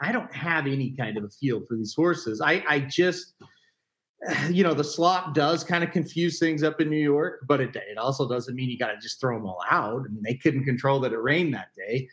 I 0.00 0.12
don't 0.12 0.32
have 0.32 0.66
any 0.68 0.92
kind 0.92 1.16
of 1.16 1.24
a 1.24 1.28
feel 1.28 1.60
for 1.66 1.76
these 1.76 1.94
horses. 1.94 2.40
I 2.40 2.62
I 2.68 2.78
just 2.80 3.34
you 4.50 4.62
know 4.62 4.74
the 4.74 4.84
slop 4.84 5.34
does 5.34 5.64
kind 5.64 5.82
of 5.82 5.90
confuse 5.90 6.38
things 6.38 6.62
up 6.62 6.80
in 6.80 6.88
New 6.88 6.96
York, 6.96 7.40
but 7.46 7.60
it 7.60 7.74
it 7.74 7.98
also 7.98 8.28
doesn't 8.28 8.54
mean 8.54 8.70
you 8.70 8.78
got 8.78 8.92
to 8.92 8.98
just 8.98 9.20
throw 9.20 9.36
them 9.36 9.46
all 9.46 9.62
out. 9.70 10.02
I 10.06 10.08
mean, 10.08 10.22
they 10.22 10.34
couldn't 10.34 10.64
control 10.64 11.00
that 11.00 11.12
it 11.12 11.18
rained 11.18 11.54
that 11.54 11.68
day. 11.76 12.08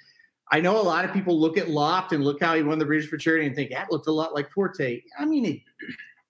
I 0.51 0.60
know 0.60 0.80
a 0.80 0.82
lot 0.82 1.05
of 1.05 1.14
people 1.14 1.39
look 1.39 1.57
at 1.57 1.70
Loft 1.70 2.12
and 2.12 2.24
look 2.24 2.41
how 2.41 2.55
he 2.55 2.64
won 2.64 2.80
the 2.80 2.86
Breeders' 2.86 3.07
Futurity 3.07 3.45
and 3.45 3.55
think 3.55 3.70
that 3.72 3.91
looked 3.91 4.07
a 4.07 4.12
lot 4.12 4.34
like 4.34 4.49
Forte. 4.49 5.01
I 5.20 5.26
mean, 5.26 5.45
it, 5.45 5.60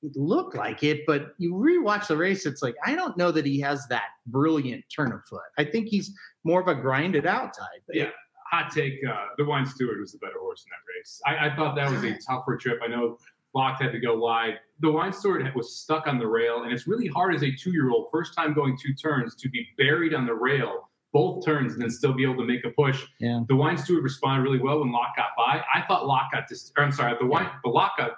it 0.03 0.15
looked 0.15 0.55
like 0.55 0.83
it, 0.83 1.05
but 1.07 1.35
you 1.37 1.53
rewatch 1.53 2.07
the 2.07 2.17
race, 2.17 2.45
it's 2.45 2.61
like 2.61 2.75
I 2.85 2.95
don't 2.95 3.15
know 3.17 3.31
that 3.31 3.45
he 3.45 3.59
has 3.61 3.87
that 3.87 4.09
brilliant 4.27 4.83
turn 4.93 5.13
of 5.13 5.25
foot. 5.25 5.41
I 5.57 5.63
think 5.63 5.87
he's 5.87 6.13
more 6.43 6.61
of 6.61 6.67
a 6.67 6.75
grinded 6.75 7.25
out 7.25 7.53
type. 7.57 7.83
Yeah. 7.93 8.09
Hot 8.51 8.71
take: 8.71 8.95
uh, 9.07 9.27
the 9.37 9.45
Wine 9.45 9.65
Steward 9.65 9.99
was 9.99 10.11
the 10.11 10.17
better 10.17 10.39
horse 10.39 10.65
in 10.65 10.71
that 10.71 10.97
race. 10.97 11.21
I, 11.25 11.49
I 11.49 11.55
thought 11.55 11.75
that 11.75 11.91
was 11.91 12.03
a 12.03 12.17
tougher 12.27 12.57
trip. 12.57 12.79
I 12.83 12.87
know 12.87 13.19
Locked 13.53 13.81
had 13.81 13.91
to 13.91 13.99
go 13.99 14.17
wide. 14.17 14.59
The 14.79 14.91
Wine 14.91 15.11
Steward 15.11 15.49
was 15.55 15.75
stuck 15.75 16.07
on 16.07 16.19
the 16.19 16.27
rail, 16.27 16.63
and 16.63 16.71
it's 16.71 16.87
really 16.87 17.07
hard 17.07 17.35
as 17.35 17.43
a 17.43 17.51
two-year-old, 17.51 18.07
first 18.11 18.33
time 18.35 18.53
going 18.53 18.77
two 18.77 18.93
turns, 18.93 19.35
to 19.35 19.49
be 19.49 19.67
buried 19.77 20.13
on 20.13 20.25
the 20.25 20.33
rail 20.33 20.89
both 21.11 21.43
turns 21.43 21.73
and 21.73 21.81
then 21.81 21.89
still 21.89 22.13
be 22.13 22.23
able 22.23 22.37
to 22.37 22.45
make 22.45 22.65
a 22.65 22.69
push. 22.69 23.05
Yeah. 23.19 23.41
The 23.47 23.55
Wine 23.55 23.77
steward 23.77 24.03
responded 24.03 24.43
really 24.43 24.59
well 24.59 24.79
when 24.79 24.91
Lock 24.91 25.15
got 25.15 25.29
by. 25.37 25.63
I 25.73 25.81
thought 25.87 26.05
Lock 26.05 26.31
got 26.31 26.47
dis- 26.47 26.71
or 26.77 26.83
I'm 26.83 26.91
sorry, 26.91 27.15
the 27.19 27.25
Wine 27.25 27.49
the 27.63 27.69
Lock 27.69 27.97
got 27.97 28.11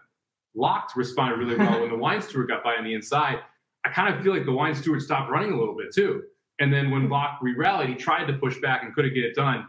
Locked 0.55 0.95
responded 0.95 1.38
really 1.38 1.57
well 1.57 1.82
when 1.82 1.89
the 1.89 1.97
Wine 1.97 2.21
steward 2.21 2.49
got 2.49 2.63
by 2.63 2.75
on 2.75 2.84
the 2.84 2.93
inside. 2.93 3.39
I 3.86 3.89
kind 3.89 4.13
of 4.13 4.21
feel 4.21 4.34
like 4.34 4.45
the 4.45 4.51
Wine 4.51 4.75
steward 4.75 5.01
stopped 5.01 5.32
running 5.32 5.53
a 5.53 5.57
little 5.57 5.75
bit 5.75 5.93
too. 5.93 6.23
And 6.59 6.71
then 6.71 6.91
when 6.91 7.03
hmm. 7.03 7.11
Lock 7.11 7.39
re-rallied, 7.41 7.89
he 7.89 7.95
tried 7.95 8.25
to 8.25 8.34
push 8.34 8.59
back 8.59 8.84
and 8.84 8.93
couldn't 8.93 9.13
get 9.13 9.23
it 9.23 9.36
done. 9.36 9.67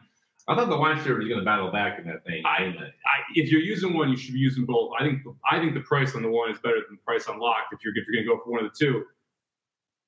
I 0.49 0.57
thought 0.57 0.69
the 0.69 0.77
Wine 0.77 1.01
Steward 1.01 1.19
was 1.19 1.29
going 1.29 1.39
to 1.39 1.45
battle 1.45 1.71
back 1.71 1.99
in 2.01 2.07
that 2.07 2.25
thing. 2.25 2.43
I, 2.45 2.65
I, 2.65 2.93
if 3.35 3.51
you're 3.51 3.61
using 3.61 3.95
one, 3.95 4.09
you 4.09 4.17
should 4.17 4.35
be 4.35 4.41
using 4.41 4.65
both. 4.67 4.93
I 4.99 5.05
think 5.05 5.23
I 5.49 5.59
think 5.59 5.75
the 5.75 5.81
price 5.81 6.15
on 6.15 6.23
the 6.23 6.31
one 6.31 6.51
is 6.51 6.59
better 6.59 6.77
than 6.77 6.97
the 6.97 7.03
price 7.05 7.29
on 7.29 7.39
Locked. 7.39 7.73
If 7.73 7.85
you're 7.85 7.93
if 7.97 8.05
you're 8.09 8.25
going 8.25 8.27
to 8.27 8.37
go 8.37 8.43
for 8.45 8.51
one 8.51 8.65
of 8.65 8.71
the 8.73 8.77
two, 8.77 9.05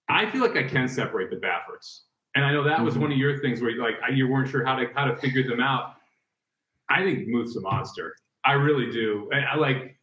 I 0.09 0.31
feel 0.31 0.41
like 0.41 0.57
I 0.57 0.65
can 0.65 0.89
separate 0.89 1.31
the 1.31 1.37
Bafferts, 1.37 2.03
and 2.35 2.45
I 2.45 2.53
know 2.53 2.65
that 2.65 2.83
was 2.83 2.95
mm-hmm. 2.95 3.03
one 3.03 3.13
of 3.13 3.19
your 3.19 3.41
things 3.41 3.61
where 3.61 3.71
you 3.71 3.81
like 3.81 3.95
you 4.13 4.27
weren't 4.27 4.49
sure 4.49 4.65
how 4.65 4.75
to 4.77 4.87
how 4.95 5.05
to 5.05 5.17
figure 5.17 5.47
them 5.47 5.61
out. 5.61 5.95
I 6.91 7.03
think 7.03 7.29
Muth's 7.29 7.57
a 7.57 7.61
monster. 7.61 8.17
I 8.45 8.53
really 8.53 8.91
do. 8.91 9.31
I, 9.33 9.55
I 9.55 9.57
like 9.57 9.97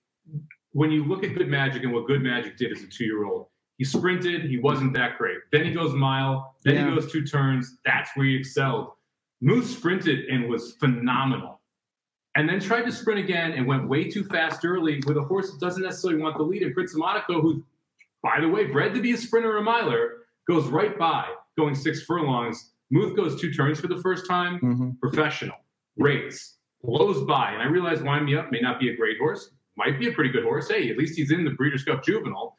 when 0.72 0.92
you 0.92 1.04
look 1.04 1.24
at 1.26 1.36
Good 1.36 1.50
Magic 1.50 1.84
and 1.84 1.94
what 1.94 2.08
Good 2.08 2.24
Magic 2.24 2.58
did 2.58 2.72
as 2.72 2.84
a 2.84 2.88
two 2.88 3.04
year 3.04 3.26
old. 3.26 3.48
He 3.78 3.86
sprinted. 3.86 4.44
He 4.44 4.60
wasn't 4.60 4.94
that 4.94 5.18
great. 5.18 5.40
Then 5.52 5.66
he 5.66 5.74
goes 5.74 5.92
mile. 5.94 6.56
Then 6.64 6.76
Yeah. 6.76 6.90
he 6.90 6.96
goes 6.96 7.12
two 7.12 7.26
turns. 7.26 7.80
That's 7.84 8.12
where 8.16 8.28
he 8.28 8.36
excelled. 8.36 8.92
Muth 9.42 9.68
sprinted 9.70 10.26
and 10.26 10.48
was 10.48 10.74
phenomenal. 10.74 11.60
And 12.36 12.48
then 12.48 12.60
tried 12.62 12.84
to 12.84 12.92
sprint 12.92 13.20
again 13.20 13.52
and 13.54 13.66
went 13.68 13.90
way 13.90 14.10
too 14.10 14.24
fast 14.24 14.64
early 14.64 15.02
with 15.06 15.18
a 15.18 15.22
horse 15.24 15.52
that 15.52 15.60
doesn't 15.60 15.84
necessarily 15.84 16.22
want 16.22 16.38
the 16.38 16.44
lead. 16.44 16.64
And 16.64 16.74
Prince 16.74 16.96
Monaco, 16.96 17.42
who, 17.42 17.64
by 18.24 18.40
the 18.40 18.48
way, 18.48 18.66
bred 18.66 18.94
to 18.94 19.02
be 19.02 19.12
a 19.12 19.18
sprinter 19.18 19.52
or 19.54 19.58
a 19.58 19.64
miler, 19.64 20.20
goes 20.48 20.68
right 20.68 20.98
by, 20.98 21.28
going 21.58 21.76
six 21.76 22.04
furlongs. 22.04 22.72
Muth 22.90 23.16
goes 23.18 23.40
two 23.42 23.52
turns 23.54 23.80
for 23.80 23.88
the 23.88 23.98
first 24.02 24.28
time. 24.28 24.60
Mhm. 24.60 25.00
Professional. 25.02 25.58
Rates. 25.98 26.58
Blows 26.84 27.26
by. 27.26 27.52
And 27.52 27.62
I 27.62 27.66
realize 27.66 28.02
Wind 28.02 28.26
Me 28.26 28.36
Up 28.36 28.52
may 28.52 28.62
not 28.62 28.80
be 28.80 28.90
a 28.90 28.96
great 28.96 29.18
horse. 29.18 29.52
Might 29.76 30.00
be 30.00 30.08
a 30.08 30.12
pretty 30.12 30.30
good 30.30 30.44
horse. 30.44 30.70
Hey, 30.70 30.90
at 30.90 30.98
least 30.98 31.18
he's 31.18 31.32
in 31.32 31.44
the 31.44 31.52
Breeders' 31.52 31.84
Cup 31.84 32.04
Juvenile. 32.04 32.56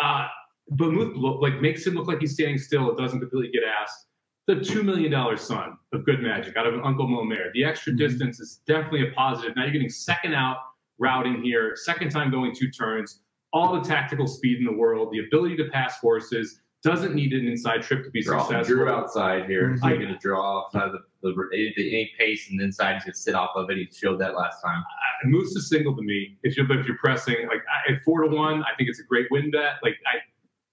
Uh, 0.00 0.28
but 0.70 0.92
Muth 0.92 1.16
like 1.16 1.60
makes 1.60 1.86
him 1.86 1.94
look 1.94 2.06
like 2.06 2.20
he's 2.20 2.34
standing 2.34 2.58
still. 2.58 2.90
It 2.90 2.96
doesn't 2.98 3.20
completely 3.20 3.50
get 3.50 3.64
asked 3.64 4.06
the 4.46 4.56
two 4.60 4.82
million 4.82 5.10
dollar 5.10 5.36
son 5.36 5.76
of 5.92 6.04
Good 6.04 6.20
Magic 6.22 6.56
out 6.56 6.66
of 6.66 6.82
Uncle 6.84 7.06
Momer. 7.06 7.52
The 7.52 7.64
extra 7.64 7.92
Mhm. 7.92 7.98
distance 7.98 8.40
is 8.40 8.62
definitely 8.66 9.08
a 9.08 9.12
positive. 9.12 9.54
Now 9.56 9.62
you're 9.64 9.72
getting 9.72 9.88
second 9.88 10.34
out 10.34 10.58
routing 10.98 11.42
here, 11.42 11.74
second 11.76 12.10
time 12.10 12.30
going 12.30 12.54
two 12.54 12.70
turns, 12.70 13.22
all 13.52 13.72
the 13.80 13.88
tactical 13.88 14.26
speed 14.26 14.58
in 14.58 14.64
the 14.64 14.72
world, 14.72 15.10
the 15.12 15.20
ability 15.20 15.56
to 15.56 15.64
pass 15.70 15.98
horses, 16.00 16.60
doesn't 16.82 17.14
need 17.14 17.32
an 17.34 17.46
inside 17.46 17.82
trip 17.82 18.02
to 18.04 18.10
be 18.10 18.22
Draw, 18.22 18.38
successful. 18.42 18.74
Drew 18.76 18.88
outside 18.88 19.44
here. 19.46 19.70
He's 19.72 19.80
going 19.80 20.00
to 20.00 20.16
draw 20.18 20.60
outside 20.64 20.88
of 20.88 20.92
the, 20.92 21.00
the 21.22 21.34
any, 21.76 22.10
pace 22.18 22.50
and 22.50 22.58
inside. 22.60 22.94
He's 22.94 23.04
going 23.04 23.12
to 23.12 23.18
sit 23.18 23.34
off 23.34 23.50
of 23.54 23.68
it. 23.70 23.76
He 23.76 23.86
showed 23.92 24.18
that 24.20 24.34
last 24.34 24.62
time. 24.62 24.78
Uh, 24.80 25.28
Muth 25.28 25.48
is 25.54 25.68
single 25.68 25.94
to 25.94 26.02
me. 26.02 26.38
If 26.42 26.56
you're 26.56 26.70
if 26.78 26.86
you're 26.86 26.96
pressing 26.96 27.36
like 27.48 27.62
I- 27.88 27.92
at 27.92 28.00
four 28.02 28.22
to 28.22 28.28
one, 28.34 28.62
I 28.62 28.74
think 28.78 28.88
it's 28.88 29.00
a 29.00 29.04
great 29.04 29.26
win 29.30 29.50
bet. 29.50 29.74
Like 29.82 29.98
I, 30.06 30.20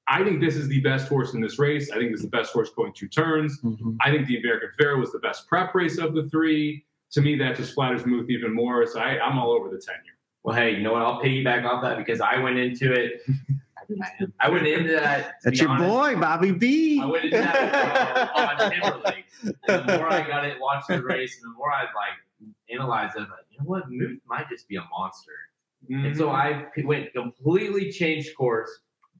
I 0.09 0.23
think 0.23 0.39
this 0.39 0.55
is 0.55 0.67
the 0.67 0.79
best 0.81 1.07
horse 1.07 1.33
in 1.33 1.41
this 1.41 1.59
race. 1.59 1.91
I 1.91 1.97
think 1.97 2.11
this 2.11 2.19
is 2.21 2.25
the 2.25 2.37
best 2.37 2.53
horse 2.53 2.69
going 2.69 2.93
two 2.93 3.07
turns. 3.07 3.59
Mhm. 3.61 3.97
I 4.01 4.11
think 4.11 4.27
the 4.27 4.37
American 4.39 4.69
Pharoah 4.79 4.99
was 4.99 5.11
the 5.11 5.19
best 5.19 5.47
prep 5.47 5.75
race 5.75 5.97
of 5.97 6.13
the 6.13 6.29
three. 6.29 6.85
To 7.11 7.21
me, 7.21 7.37
that 7.37 7.55
just 7.55 7.73
flatters 7.73 8.05
Muth 8.05 8.29
even 8.29 8.53
more. 8.53 8.85
So 8.85 8.99
I, 8.99 9.19
I'm 9.19 9.37
all 9.39 9.51
over 9.51 9.69
the 9.69 9.77
ten 9.79 9.95
here. 10.03 10.13
Well, 10.43 10.55
hey, 10.55 10.71
you 10.75 10.81
know 10.83 10.93
what? 10.93 11.01
I'll 11.01 11.21
piggyback 11.21 11.65
off 11.65 11.81
that 11.83 11.97
because 11.97 12.21
I 12.21 12.37
went 12.39 12.57
into 12.57 12.93
it. 12.93 13.21
I 14.39 14.49
went 14.49 14.67
into 14.67 14.93
that. 14.93 15.35
That's 15.43 15.57
be 15.59 15.63
your 15.63 15.69
honest, 15.69 15.89
boy, 15.89 16.15
Bobby 16.19 16.51
B. 16.51 16.99
I 17.01 17.05
went 17.05 17.25
into 17.25 17.37
that 17.37 18.31
on 18.35 18.71
Timberlake. 18.71 19.25
And 19.67 19.89
the 19.89 19.97
more 19.97 20.11
I 20.11 20.27
got 20.27 20.45
it, 20.45 20.59
watched 20.59 20.87
the 20.89 21.01
race, 21.01 21.41
and 21.41 21.51
the 21.51 21.55
more 21.57 21.71
I 21.71 21.83
like 21.83 22.49
analyzed 22.69 23.15
it, 23.15 23.21
I'm 23.21 23.29
like, 23.29 23.39
you 23.49 23.59
know 23.59 23.65
what? 23.65 23.89
Muth 23.89 24.19
might 24.27 24.49
just 24.49 24.67
be 24.67 24.75
a 24.75 24.83
monster. 24.91 25.31
And 25.89 26.17
so 26.17 26.29
I 26.31 26.65
went 26.83 27.13
completely 27.13 27.91
changed 27.91 28.35
course, 28.35 28.69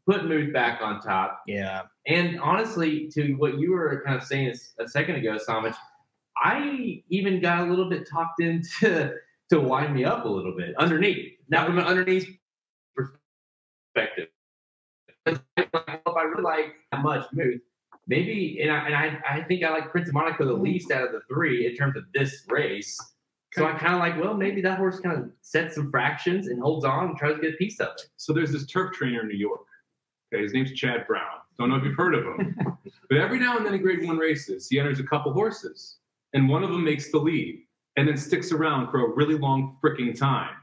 put 0.07 0.25
Muth 0.25 0.53
back 0.53 0.81
on 0.81 1.01
top. 1.01 1.43
yeah. 1.47 1.83
And 2.07 2.39
honestly, 2.39 3.09
to 3.13 3.33
what 3.33 3.59
you 3.59 3.73
were 3.73 4.01
kind 4.05 4.15
of 4.15 4.23
saying 4.23 4.55
a 4.79 4.87
second 4.87 5.15
ago, 5.15 5.37
Samich, 5.37 5.75
I 6.41 7.03
even 7.09 7.41
got 7.41 7.67
a 7.67 7.69
little 7.69 7.89
bit 7.89 8.07
talked 8.09 8.41
into 8.41 9.13
to 9.49 9.59
wind 9.59 9.93
me 9.93 10.05
up 10.05 10.25
a 10.25 10.29
little 10.29 10.55
bit 10.55 10.75
underneath. 10.77 11.33
Now, 11.49 11.65
from 11.65 11.77
an 11.77 11.85
underneath 11.85 12.27
perspective, 12.95 14.27
if 15.25 15.39
I 15.75 16.21
really 16.23 16.43
like 16.43 16.75
how 16.91 17.01
much 17.01 17.25
Muth, 17.33 17.61
maybe, 18.07 18.59
and 18.61 18.71
I, 18.71 18.85
and 18.85 18.95
I, 18.95 19.19
I 19.29 19.43
think 19.43 19.63
I 19.63 19.71
like 19.71 19.91
Prince 19.91 20.07
of 20.07 20.13
Monaco 20.13 20.45
the 20.45 20.53
least 20.53 20.91
out 20.91 21.03
of 21.03 21.11
the 21.11 21.21
three 21.29 21.67
in 21.67 21.75
terms 21.75 21.97
of 21.97 22.03
this 22.13 22.45
race. 22.47 22.97
So 23.53 23.65
I'm 23.65 23.77
kind 23.77 23.93
of 23.93 23.99
like, 23.99 24.21
well, 24.21 24.35
maybe 24.35 24.61
that 24.61 24.77
horse 24.77 24.99
kind 24.99 25.17
of 25.17 25.31
sets 25.41 25.75
some 25.75 25.89
fractions 25.89 26.47
and 26.47 26.61
holds 26.61 26.85
on 26.85 27.09
and 27.09 27.17
tries 27.17 27.35
to 27.35 27.41
get 27.41 27.55
a 27.55 27.57
piece 27.57 27.79
of 27.79 27.87
it. 27.87 28.01
So 28.17 28.31
there's 28.31 28.51
this 28.51 28.65
turf 28.67 28.93
trainer 28.93 29.21
in 29.21 29.27
New 29.27 29.37
York. 29.37 29.61
Okay, 30.33 30.43
his 30.43 30.53
name's 30.53 30.73
Chad 30.73 31.07
Brown. 31.07 31.23
Don't 31.57 31.69
know 31.69 31.75
if 31.75 31.83
you've 31.83 31.95
heard 31.95 32.13
of 32.15 32.23
him, 32.25 32.55
but 33.09 33.17
every 33.17 33.39
now 33.39 33.57
and 33.57 33.65
then 33.65 33.73
in 33.73 33.81
Grade 33.81 34.05
One 34.05 34.17
races, 34.17 34.67
he 34.69 34.79
enters 34.79 34.99
a 34.99 35.03
couple 35.03 35.33
horses, 35.33 35.97
and 36.33 36.47
one 36.47 36.63
of 36.63 36.69
them 36.69 36.83
makes 36.83 37.11
the 37.11 37.17
lead, 37.17 37.63
and 37.95 38.07
then 38.07 38.17
sticks 38.17 38.51
around 38.51 38.91
for 38.91 39.05
a 39.05 39.15
really 39.15 39.35
long 39.37 39.77
freaking 39.83 40.17
time. 40.17 40.53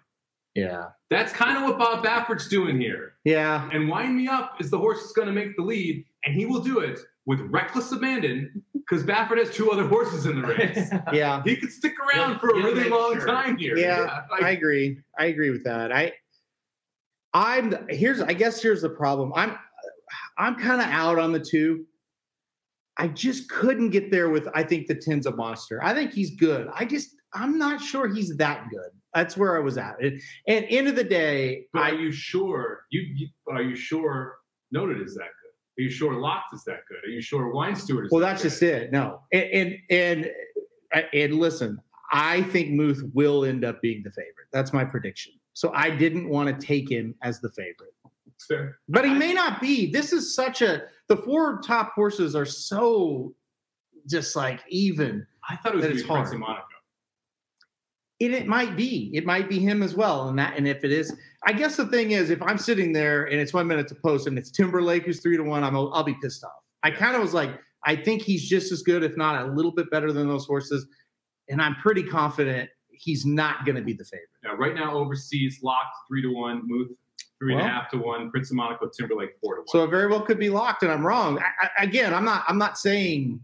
Yeah. 0.54 0.90
That's 1.10 1.32
kind 1.32 1.56
of 1.56 1.64
what 1.64 1.78
Bob 1.78 2.04
Baffert's 2.04 2.48
doing 2.48 2.80
here. 2.80 3.14
Yeah. 3.24 3.68
And 3.72 3.88
wind 3.88 4.16
me 4.16 4.28
up 4.28 4.60
is 4.60 4.70
the 4.70 4.78
horse 4.78 5.00
that's 5.00 5.12
going 5.12 5.26
to 5.26 5.34
make 5.34 5.56
the 5.56 5.62
lead, 5.62 6.04
and 6.24 6.34
he 6.36 6.46
will 6.46 6.60
do 6.60 6.78
it 6.78 7.00
with 7.26 7.40
reckless 7.40 7.90
abandon 7.90 8.62
because 8.74 9.02
Baffert 9.02 9.38
has 9.38 9.50
two 9.50 9.72
other 9.72 9.88
horses 9.88 10.26
in 10.26 10.40
the 10.40 10.46
race. 10.46 10.90
Yeah. 11.12 11.42
he 11.44 11.56
could 11.56 11.72
stick 11.72 11.94
around 11.98 12.32
He'll- 12.32 12.38
for 12.38 12.50
a 12.50 12.62
really 12.62 12.88
long 12.88 13.14
sure. 13.14 13.26
time 13.26 13.56
here. 13.56 13.76
Yeah, 13.76 14.20
like- 14.30 14.42
I 14.42 14.50
agree. 14.50 15.00
I 15.18 15.26
agree 15.26 15.50
with 15.50 15.64
that. 15.64 15.90
I 15.90 16.12
I'm 17.34 17.74
here's 17.88 18.20
I 18.20 18.32
guess 18.32 18.62
here's 18.62 18.82
the 18.82 18.88
problem. 18.88 19.32
I'm 19.34 19.56
I'm 20.38 20.54
kind 20.54 20.80
of 20.80 20.86
out 20.86 21.18
on 21.18 21.32
the 21.32 21.40
two. 21.40 21.84
I 22.96 23.08
just 23.08 23.50
couldn't 23.50 23.90
get 23.90 24.12
there 24.12 24.30
with 24.30 24.48
I 24.54 24.62
think 24.62 24.86
the 24.86 24.94
tin's 24.94 25.26
a 25.26 25.34
monster. 25.34 25.82
I 25.82 25.92
think 25.94 26.12
he's 26.12 26.30
good. 26.36 26.68
I 26.72 26.84
just 26.84 27.10
I'm 27.34 27.58
not 27.58 27.80
sure 27.80 28.08
he's 28.08 28.36
that 28.36 28.66
good. 28.70 28.90
That's 29.12 29.36
where 29.36 29.56
I 29.56 29.60
was 29.60 29.78
at. 29.78 30.00
And, 30.00 30.20
and 30.48 30.64
end 30.68 30.88
of 30.88 30.96
the 30.96 31.04
day, 31.04 31.66
But 31.72 31.82
I 31.82 31.90
are 31.90 31.94
you 31.94 32.12
sure? 32.12 32.84
You, 32.90 33.02
you 33.02 33.28
are 33.50 33.62
you 33.62 33.76
sure? 33.76 34.36
Noted 34.70 35.00
is 35.00 35.14
that 35.14 35.20
good? 35.22 35.82
Are 35.82 35.84
you 35.84 35.90
sure 35.90 36.14
Locked 36.14 36.54
is 36.54 36.64
that 36.64 36.80
good? 36.88 37.04
Are 37.04 37.12
you 37.12 37.20
sure 37.20 37.52
Wine 37.52 37.76
Steward 37.76 38.06
is? 38.06 38.12
well 38.12 38.20
that 38.20 38.30
that's 38.30 38.42
good? 38.42 38.48
just 38.50 38.62
it. 38.62 38.92
No. 38.92 39.20
And 39.32 39.76
and 39.90 40.30
and 40.92 41.04
and 41.12 41.34
listen, 41.34 41.80
I 42.12 42.42
think 42.44 42.70
Muth 42.70 43.02
will 43.12 43.44
end 43.44 43.64
up 43.64 43.82
being 43.82 44.02
the 44.04 44.10
favorite. 44.10 44.48
That's 44.52 44.72
my 44.72 44.84
prediction. 44.84 45.33
So 45.54 45.72
I 45.72 45.90
didn't 45.90 46.28
want 46.28 46.48
to 46.48 46.66
take 46.66 46.90
him 46.90 47.14
as 47.22 47.40
the 47.40 47.48
favorite. 47.50 47.94
Fair. 48.46 48.78
But 48.88 49.06
he 49.06 49.14
may 49.14 49.32
not 49.32 49.60
be. 49.60 49.90
This 49.90 50.12
is 50.12 50.34
such 50.34 50.60
a 50.60 50.82
the 51.08 51.16
four 51.16 51.60
top 51.62 51.92
horses 51.94 52.34
are 52.34 52.44
so 52.44 53.34
just 54.08 54.36
like 54.36 54.60
even. 54.68 55.26
I 55.48 55.56
thought 55.56 55.74
it 55.74 55.76
was 55.76 55.84
it's 55.86 56.02
to 56.02 56.02
be 56.02 56.12
Prince 56.12 56.28
hard. 56.28 56.40
Monaco. 56.40 56.66
And 58.20 58.32
it 58.32 58.46
might 58.46 58.76
be. 58.76 59.10
It 59.14 59.24
might 59.24 59.48
be 59.48 59.58
him 59.58 59.82
as 59.82 59.94
well. 59.94 60.28
And 60.28 60.38
that 60.38 60.56
and 60.56 60.68
if 60.68 60.84
it 60.84 60.92
is, 60.92 61.16
I 61.46 61.52
guess 61.52 61.76
the 61.76 61.86
thing 61.86 62.10
is, 62.10 62.30
if 62.30 62.42
I'm 62.42 62.58
sitting 62.58 62.92
there 62.92 63.24
and 63.24 63.40
it's 63.40 63.52
one 63.52 63.66
minute 63.66 63.88
to 63.88 63.94
post 63.94 64.26
and 64.26 64.38
it's 64.38 64.50
Timberlake 64.50 65.04
who's 65.04 65.20
three 65.20 65.36
to 65.36 65.42
one, 65.42 65.64
I'm 65.64 65.76
I'll 65.76 66.02
be 66.02 66.16
pissed 66.22 66.44
off. 66.44 66.52
I 66.82 66.90
kind 66.90 67.16
of 67.16 67.22
was 67.22 67.34
like, 67.34 67.58
I 67.84 67.96
think 67.96 68.22
he's 68.22 68.48
just 68.48 68.72
as 68.72 68.82
good, 68.82 69.04
if 69.04 69.16
not 69.16 69.42
a 69.42 69.52
little 69.52 69.72
bit 69.72 69.90
better 69.90 70.12
than 70.12 70.28
those 70.28 70.46
horses. 70.46 70.86
And 71.48 71.60
I'm 71.60 71.74
pretty 71.76 72.02
confident 72.02 72.70
he's 72.98 73.24
not 73.26 73.64
going 73.64 73.76
to 73.76 73.82
be 73.82 73.92
the 73.92 74.04
favorite. 74.04 74.28
Now, 74.42 74.54
right 74.56 74.74
now, 74.74 74.94
overseas 74.94 75.58
Locked 75.62 75.94
three 76.08 76.22
to 76.22 76.28
one, 76.32 76.62
Muth 76.64 76.90
three 77.38 77.52
and 77.54 77.62
a 77.62 77.68
half 77.68 77.90
to 77.90 77.98
one, 77.98 78.30
Prince 78.30 78.50
of 78.50 78.56
Monaco, 78.56 78.88
Timberlake 78.88 79.30
four 79.42 79.56
to 79.56 79.60
one. 79.60 79.68
So 79.68 79.84
it 79.84 79.90
very 79.90 80.06
well 80.08 80.20
could 80.22 80.38
be 80.38 80.50
locked, 80.50 80.82
and 80.82 80.92
I'm 80.92 81.04
wrong. 81.06 81.38
I, 81.38 81.66
I, 81.78 81.84
again, 81.84 82.14
I'm 82.14 82.24
not. 82.24 82.44
I'm 82.48 82.58
not 82.58 82.78
saying. 82.78 83.40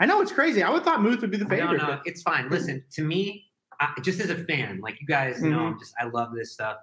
I 0.00 0.06
know 0.06 0.20
it's 0.20 0.32
crazy. 0.32 0.62
I 0.62 0.70
would 0.70 0.84
thought 0.84 1.02
Muth 1.02 1.20
would 1.20 1.30
be 1.30 1.36
the 1.36 1.44
No, 1.44 1.50
favorite. 1.50 1.78
no, 1.78 2.00
it's 2.04 2.22
fine. 2.22 2.48
Listen, 2.50 2.84
to 2.92 3.02
me, 3.02 3.44
I, 3.80 3.92
just 4.02 4.20
as 4.20 4.28
a 4.30 4.44
fan, 4.44 4.80
like 4.82 5.00
you 5.00 5.06
guys 5.06 5.40
know, 5.40 5.56
Mhm. 5.58 5.72
I'm 5.72 5.78
just 5.78 5.94
I 6.00 6.04
love 6.04 6.34
this 6.34 6.52
stuff. 6.52 6.78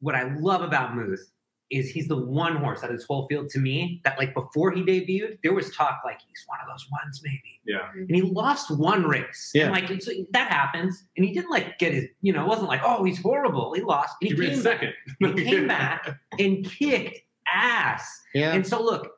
What 0.00 0.14
I 0.14 0.34
love 0.36 0.62
about 0.62 0.94
Muth 0.96 1.30
is 1.76 1.90
he's 1.90 2.08
the 2.08 2.16
one 2.16 2.56
horse 2.56 2.82
out 2.82 2.90
of 2.90 2.96
this 2.96 3.06
whole 3.06 3.26
field 3.28 3.48
to 3.50 3.58
me 3.58 4.00
that 4.04 4.18
like 4.18 4.34
before 4.34 4.70
he 4.70 4.82
debuted, 4.82 5.38
there 5.42 5.52
was 5.52 5.74
talk 5.74 6.00
like 6.04 6.18
he's 6.26 6.44
one 6.46 6.58
of 6.62 6.68
those 6.68 6.86
ones 6.90 7.20
maybe, 7.24 7.60
yeah, 7.66 7.78
mm-hmm. 7.88 8.00
and 8.00 8.14
he 8.14 8.22
lost 8.22 8.70
one 8.70 9.04
race. 9.04 9.50
Yeah. 9.54 9.64
and 9.64 9.72
like 9.72 9.90
it's, 9.90 10.08
that 10.32 10.50
happens, 10.50 11.04
and 11.16 11.24
he 11.26 11.32
didn't 11.32 11.50
like 11.50 11.78
get 11.78 11.92
his, 11.92 12.04
you 12.22 12.32
know, 12.32 12.44
it 12.44 12.48
wasn't 12.48 12.68
like 12.68 12.80
oh 12.84 13.04
he's 13.04 13.20
horrible. 13.20 13.72
He 13.74 13.82
lost, 13.82 14.14
and 14.20 14.30
he 14.30 14.36
he, 14.36 14.50
came 14.50 14.60
second. 14.60 14.92
Back, 15.20 15.38
he 15.38 15.44
came 15.44 15.66
back 15.66 16.18
and 16.38 16.64
kicked 16.70 17.20
ass. 17.52 18.20
yeah. 18.34 18.52
And 18.52 18.66
so 18.66 18.82
look, 18.82 19.08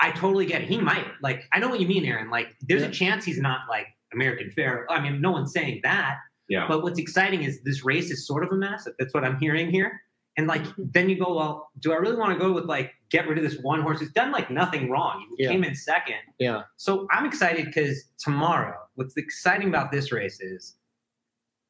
I 0.00 0.10
totally 0.10 0.46
get 0.46 0.62
it. 0.62 0.68
He 0.68 0.78
might 0.80 1.06
like 1.22 1.44
I 1.52 1.58
know 1.58 1.68
what 1.68 1.80
you 1.80 1.86
mean, 1.88 2.04
Aaron. 2.04 2.30
Like 2.30 2.56
there's 2.60 2.82
Yeah. 2.82 2.88
a 2.88 2.92
chance 2.92 3.24
he's 3.24 3.38
not 3.40 3.60
like 3.68 3.86
American 4.12 4.50
Fair. 4.50 4.86
I 4.90 5.00
mean, 5.00 5.20
no 5.20 5.30
one's 5.32 5.52
saying 5.52 5.80
that. 5.84 6.18
Yeah. 6.48 6.66
But 6.68 6.82
what's 6.82 6.98
exciting 6.98 7.44
is 7.44 7.62
this 7.62 7.84
race 7.84 8.10
is 8.10 8.26
sort 8.26 8.44
of 8.44 8.50
a 8.52 8.56
mess. 8.56 8.86
if 8.86 8.94
That's 8.98 9.14
what 9.14 9.24
I'm 9.24 9.38
hearing 9.38 9.70
here. 9.70 10.02
And 10.36 10.46
like 10.46 10.62
mm-hmm. 10.62 10.84
then 10.92 11.10
you 11.10 11.18
go, 11.18 11.34
well, 11.34 11.70
do 11.80 11.92
I 11.92 11.96
really 11.96 12.16
want 12.16 12.32
to 12.32 12.38
go 12.38 12.52
with 12.52 12.64
like 12.64 12.92
get 13.10 13.28
rid 13.28 13.38
of 13.38 13.44
this 13.44 13.60
one 13.60 13.82
horse? 13.82 14.00
He's 14.00 14.12
done 14.12 14.32
like 14.32 14.50
nothing 14.50 14.90
wrong. 14.90 15.26
He 15.36 15.44
Yeah. 15.44 15.50
came 15.50 15.64
in 15.64 15.74
second. 15.74 16.16
Yeah. 16.38 16.62
So 16.76 17.06
I'm 17.10 17.26
excited 17.26 17.66
because 17.66 18.04
tomorrow, 18.18 18.78
what's 18.94 19.16
exciting 19.16 19.68
about 19.68 19.92
this 19.92 20.10
race 20.10 20.40
is 20.40 20.76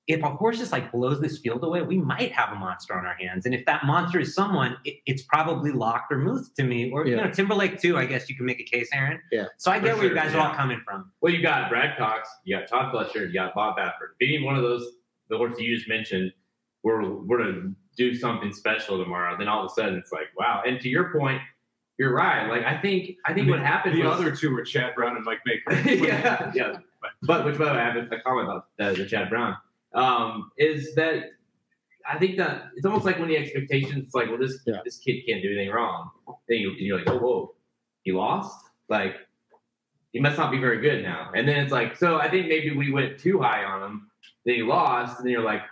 if 0.09 0.23
a 0.23 0.31
horse 0.31 0.59
just 0.59 0.73
like 0.73 0.91
blows 0.91 1.21
this 1.21 1.39
field 1.39 1.63
away, 1.63 1.83
we 1.83 1.97
might 1.97 2.33
have 2.33 2.51
a 2.51 2.57
monster 2.57 2.95
on 2.95 3.07
our 3.07 3.15
hands. 3.15 3.47
And 3.47 3.55
if 3.55 3.65
that 3.67 3.85
monster 3.85 4.19
is 4.19 4.35
someone, 4.35 4.77
it, 4.85 4.97
it's 5.07 5.23
probably 5.23 5.71
locked 5.71 6.13
or 6.13 6.19
Muth 6.19 6.55
to 6.57 6.65
me. 6.65 6.91
Or 6.91 7.07
you 7.07 7.17
know, 7.17 7.31
Timberlake 7.31 7.81
too. 7.81 7.97
I 7.97 8.07
guess 8.07 8.29
you 8.29 8.37
can 8.37 8.45
make 8.45 8.61
a 8.61 8.65
case, 8.65 8.89
Aaron. 8.93 9.21
Yeah. 9.31 9.47
So 9.59 9.71
I 9.71 9.79
get 9.79 9.93
For 9.93 9.95
where 9.97 10.03
you 10.05 10.09
sure, 10.11 10.17
guys 10.17 10.35
are 10.35 10.41
all 10.41 10.55
coming 10.55 10.81
from. 10.85 11.13
Well, 11.21 11.33
you 11.33 11.41
got 11.41 11.69
Brad 11.71 11.97
Cox, 11.97 12.29
you 12.45 12.57
got 12.57 12.69
Todd 12.69 12.93
Pletcher, 12.93 13.27
you 13.29 13.33
got 13.33 13.55
Bob 13.55 13.77
Baffert. 13.77 14.19
Being 14.19 14.45
one 14.45 14.57
of 14.57 14.63
those, 14.63 14.85
the 15.29 15.37
horses 15.37 15.61
you 15.61 15.75
just 15.75 15.89
mentioned, 15.89 16.33
we're 16.83 17.09
we're 17.09 17.39
to 17.39 17.75
do 17.97 18.15
something 18.15 18.53
special 18.53 19.03
tomorrow. 19.03 19.37
Then 19.39 19.49
all 19.49 19.65
of 19.65 19.71
a 19.71 19.75
sudden, 19.75 19.97
it's 19.97 20.13
like, 20.13 20.29
wow. 20.39 20.63
And 20.67 20.81
to 20.81 20.89
your 20.89 21.13
point, 21.13 21.41
you're 21.99 22.15
right. 22.15 22.49
Like 22.49 22.65
I 22.65 22.81
think 22.81 23.17
I 23.27 23.35
think 23.35 23.49
what 23.49 23.61
happened 23.61 23.97
The 23.97 24.03
was, 24.03 24.19
other 24.21 24.35
two 24.35 24.53
were 24.53 24.65
Chad 24.65 24.95
Brown 24.95 25.17
and 25.17 25.25
Mike 25.25 25.41
Maker. 25.47 25.73
yeah, 25.89 26.51
yeah. 26.55 26.79
But 27.23 27.45
which 27.45 27.59
by 27.59 27.67
the 27.67 27.73
way, 27.73 27.79
I 27.79 27.85
have 27.85 27.97
a 27.97 28.21
comment 28.21 28.49
about 28.49 28.67
uh, 28.81 28.93
the 28.95 29.07
Chad 29.07 29.29
Brown. 29.29 29.57
Um, 29.95 30.51
is 30.57 30.95
that 30.95 31.33
I 32.11 32.19
think 32.19 32.37
that 32.39 32.65
it's 32.77 32.87
almost 32.87 33.05
like 33.05 33.19
when 33.19 33.29
the 33.29 33.37
expectations, 33.37 34.07
it's 34.07 34.15
like, 34.15 34.29
well, 34.29 34.39
this 34.39 34.61
Yeah. 34.67 34.81
this 34.85 34.99
kid 34.99 35.23
can't 35.27 35.43
do 35.43 35.49
anything 35.53 35.71
wrong. 35.71 36.11
Then 36.49 36.59
you, 36.59 36.73
you're 36.73 36.99
like, 36.99 37.09
oh, 37.09 37.19
whoa, 37.19 37.55
he 38.03 38.13
lost. 38.13 38.59
Like 38.89 39.17
he 40.13 40.21
must 40.21 40.37
not 40.39 40.51
be 40.51 40.59
very 40.59 40.81
good 40.81 41.03
now. 41.03 41.31
And 41.35 41.49
then 41.49 41.61
it's 41.61 41.73
like, 41.73 41.97
so 41.97 42.17
I 42.17 42.29
think 42.31 42.49
maybe 42.49 42.75
we 42.75 42.91
went 42.93 43.19
too 43.19 43.41
high 43.41 43.65
on 43.65 43.83
him. 43.83 44.11
Then 44.45 44.57
he 44.57 44.63
lost, 44.63 45.19
and 45.19 45.27
then 45.27 45.33
you're 45.33 45.45
like, 45.45 45.63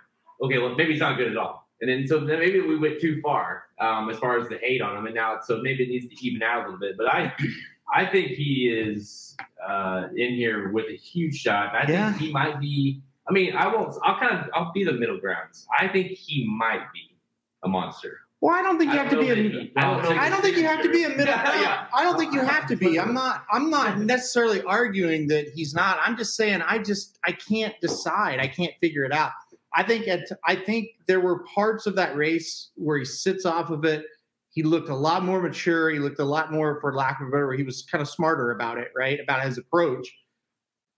okay, 0.43 0.59
well, 0.59 0.75
maybe 0.75 0.93
he's 0.93 1.01
not 1.01 1.17
good 1.17 1.31
at 1.31 1.37
all. 1.37 1.69
And 1.81 1.89
then 1.91 2.07
so 2.07 2.21
then 2.21 2.39
maybe 2.39 2.61
we 2.61 2.77
went 2.79 3.01
too 3.01 3.21
far 3.23 3.65
um, 3.81 4.11
as 4.11 4.19
far 4.19 4.39
as 4.39 4.49
the 4.49 4.59
hate 4.59 4.83
on 4.83 4.97
him, 4.97 5.07
and 5.07 5.15
now 5.15 5.39
so 5.43 5.61
maybe 5.63 5.85
it 5.85 5.89
needs 5.89 6.07
to 6.07 6.27
even 6.27 6.43
out 6.43 6.63
a 6.63 6.65
little 6.65 6.79
bit. 6.79 6.97
But 6.97 7.07
I, 7.13 7.33
I 7.95 8.07
think 8.07 8.29
he 8.33 8.69
is 8.69 9.37
uh, 9.67 10.09
in 10.15 10.35
here 10.35 10.71
with 10.73 10.87
a 10.91 10.97
huge 10.97 11.37
shot. 11.37 11.75
I 11.75 11.91
Yeah. 11.91 12.11
think 12.13 12.23
he 12.23 12.33
might 12.33 12.61
be. 12.61 13.03
I 13.29 13.33
mean, 13.33 13.55
I 13.55 13.67
won't. 13.69 13.95
I'll 14.03 14.19
kind 14.19 14.39
of. 14.39 14.51
I'll 14.55 14.73
be 14.73 14.85
the 14.85 14.93
middle 14.93 15.19
grounds. 15.19 15.67
I 15.79 15.89
think 15.89 16.09
he 16.09 16.47
might 16.47 16.93
be 16.93 17.17
a 17.63 17.69
monster. 17.69 18.19
Well, 18.43 18.55
I 18.55 18.63
don't 18.63 18.79
think 18.79 18.91
you 18.93 18.99
have 18.99 19.11
to 19.11 19.21
be 19.21 19.29
a. 19.29 19.71
I 19.77 20.01
don't 20.03 20.19
I 20.19 20.29
don't 20.31 20.41
think 20.41 20.57
you 20.57 20.65
have 20.65 20.83
to 20.83 20.91
be 20.91 21.05
a 21.05 21.11
middle. 21.11 21.27
Yeah. 21.27 21.87
I 21.95 22.05
don't 22.05 22.19
think 22.19 22.33
you 22.33 22.41
have 22.41 22.67
to 22.69 22.77
be. 22.77 22.99
I'm 22.99 23.13
not. 23.13 23.45
I'm 23.53 23.69
not 23.69 23.99
necessarily 23.99 24.63
arguing 24.63 25.29
that 25.29 25.49
he's 25.55 25.75
not. 25.75 25.99
I'm 26.01 26.17
just 26.17 26.37
saying 26.37 26.63
I 26.63 26.79
just 26.79 27.19
I 27.25 27.33
can't 27.33 27.75
decide. 27.83 28.39
I 28.39 28.47
can't 28.49 28.73
figure 28.81 29.05
it 29.05 29.13
out. 29.13 29.33
I 29.75 29.83
think 29.83 30.09
at, 30.09 30.29
I 30.47 30.57
think 30.57 30.89
there 31.07 31.21
were 31.21 31.45
parts 31.45 31.87
of 31.87 31.95
that 31.97 32.17
race 32.17 32.71
where 32.75 32.99
he 32.99 33.05
sits 33.05 33.47
off 33.47 33.71
of 33.71 33.85
it 33.85 34.05
he 34.51 34.63
looked 34.63 34.89
a 34.89 34.95
lot 34.95 35.25
more 35.25 35.41
mature. 35.41 35.91
He 35.91 35.99
looked 35.99 36.19
a 36.19 36.25
lot 36.25 36.53
more, 36.53 36.81
for 36.81 36.93
lack 36.93 37.21
of 37.21 37.29
a 37.29 37.31
better 37.31 37.47
word, 37.47 37.59
he 37.59 37.65
was 37.65 37.83
kind 37.83 38.03
of 38.03 38.09
smarter 38.09 38.51
about 38.51 38.79
it, 38.79 38.89
right? 38.97 39.21
About 39.21 39.45
his 39.45 39.59
approach. 39.59 40.09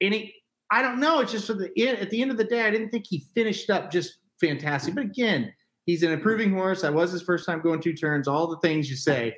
And 0.01 0.15
he, 0.15 0.35
I 0.71 0.81
don't 0.81 0.99
know. 0.99 1.21
It's 1.21 1.33
just 1.33 1.47
for 1.47 1.55
the 1.55 1.71
at 1.87 2.11
the 2.11 2.23
end 2.23 2.31
of 2.31 2.39
the 2.39 2.45
day, 2.45 2.63
I 2.63 2.71
didn't 2.71 2.91
think 2.91 3.05
he 3.07 3.27
finished 3.35 3.69
up 3.69 3.91
just 3.91 4.19
fantastic. 4.41 4.95
But 4.95 5.05
again, 5.05 5.53
he's 5.85 6.03
an 6.03 6.13
improving 6.13 6.53
horse. 6.53 6.81
That 6.81 6.95
was 6.95 7.13
his 7.13 7.23
first 7.23 7.45
time 7.45 7.61
going 7.61 7.81
two 7.81 7.93
turns. 7.93 8.27
All 8.27 8.47
the 8.47 8.59
things 8.59 8.89
you 8.89 8.97
say. 8.97 9.37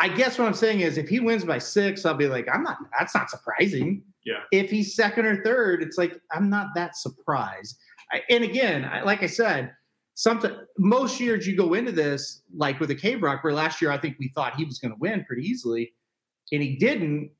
I 0.00 0.08
guess 0.08 0.36
what 0.36 0.48
I'm 0.48 0.54
saying 0.54 0.80
is, 0.80 0.98
if 0.98 1.08
he 1.08 1.20
wins 1.20 1.44
by 1.44 1.58
six, 1.58 2.04
I'll 2.04 2.14
be 2.14 2.26
like, 2.26 2.48
I'm 2.52 2.64
not. 2.64 2.78
That's 2.98 3.14
not 3.14 3.30
surprising. 3.30 4.02
Yeah. 4.26 4.40
If 4.50 4.70
he's 4.70 4.96
second 4.96 5.24
or 5.24 5.40
third, 5.44 5.84
it's 5.84 5.96
like 5.96 6.18
I'm 6.32 6.50
not 6.50 6.68
that 6.74 6.96
surprised. 6.96 7.78
I, 8.14 8.22
and 8.30 8.44
again, 8.44 8.84
I, 8.84 9.02
like 9.02 9.22
I 9.22 9.26
said, 9.26 9.72
something 10.14 10.52
most 10.78 11.18
years 11.20 11.46
you 11.46 11.56
go 11.56 11.74
into 11.74 11.90
this 11.92 12.42
like 12.56 12.78
with 12.80 12.90
a 12.90 12.94
cave 12.94 13.22
rock, 13.22 13.42
where 13.42 13.52
last 13.52 13.82
year 13.82 13.90
I 13.90 13.98
think 13.98 14.16
we 14.18 14.28
thought 14.28 14.54
he 14.54 14.64
was 14.64 14.78
going 14.78 14.92
to 14.92 14.98
win 15.00 15.24
pretty 15.24 15.42
easily, 15.42 15.92
and 16.52 16.62
he 16.62 16.76
didn't. 16.76 17.30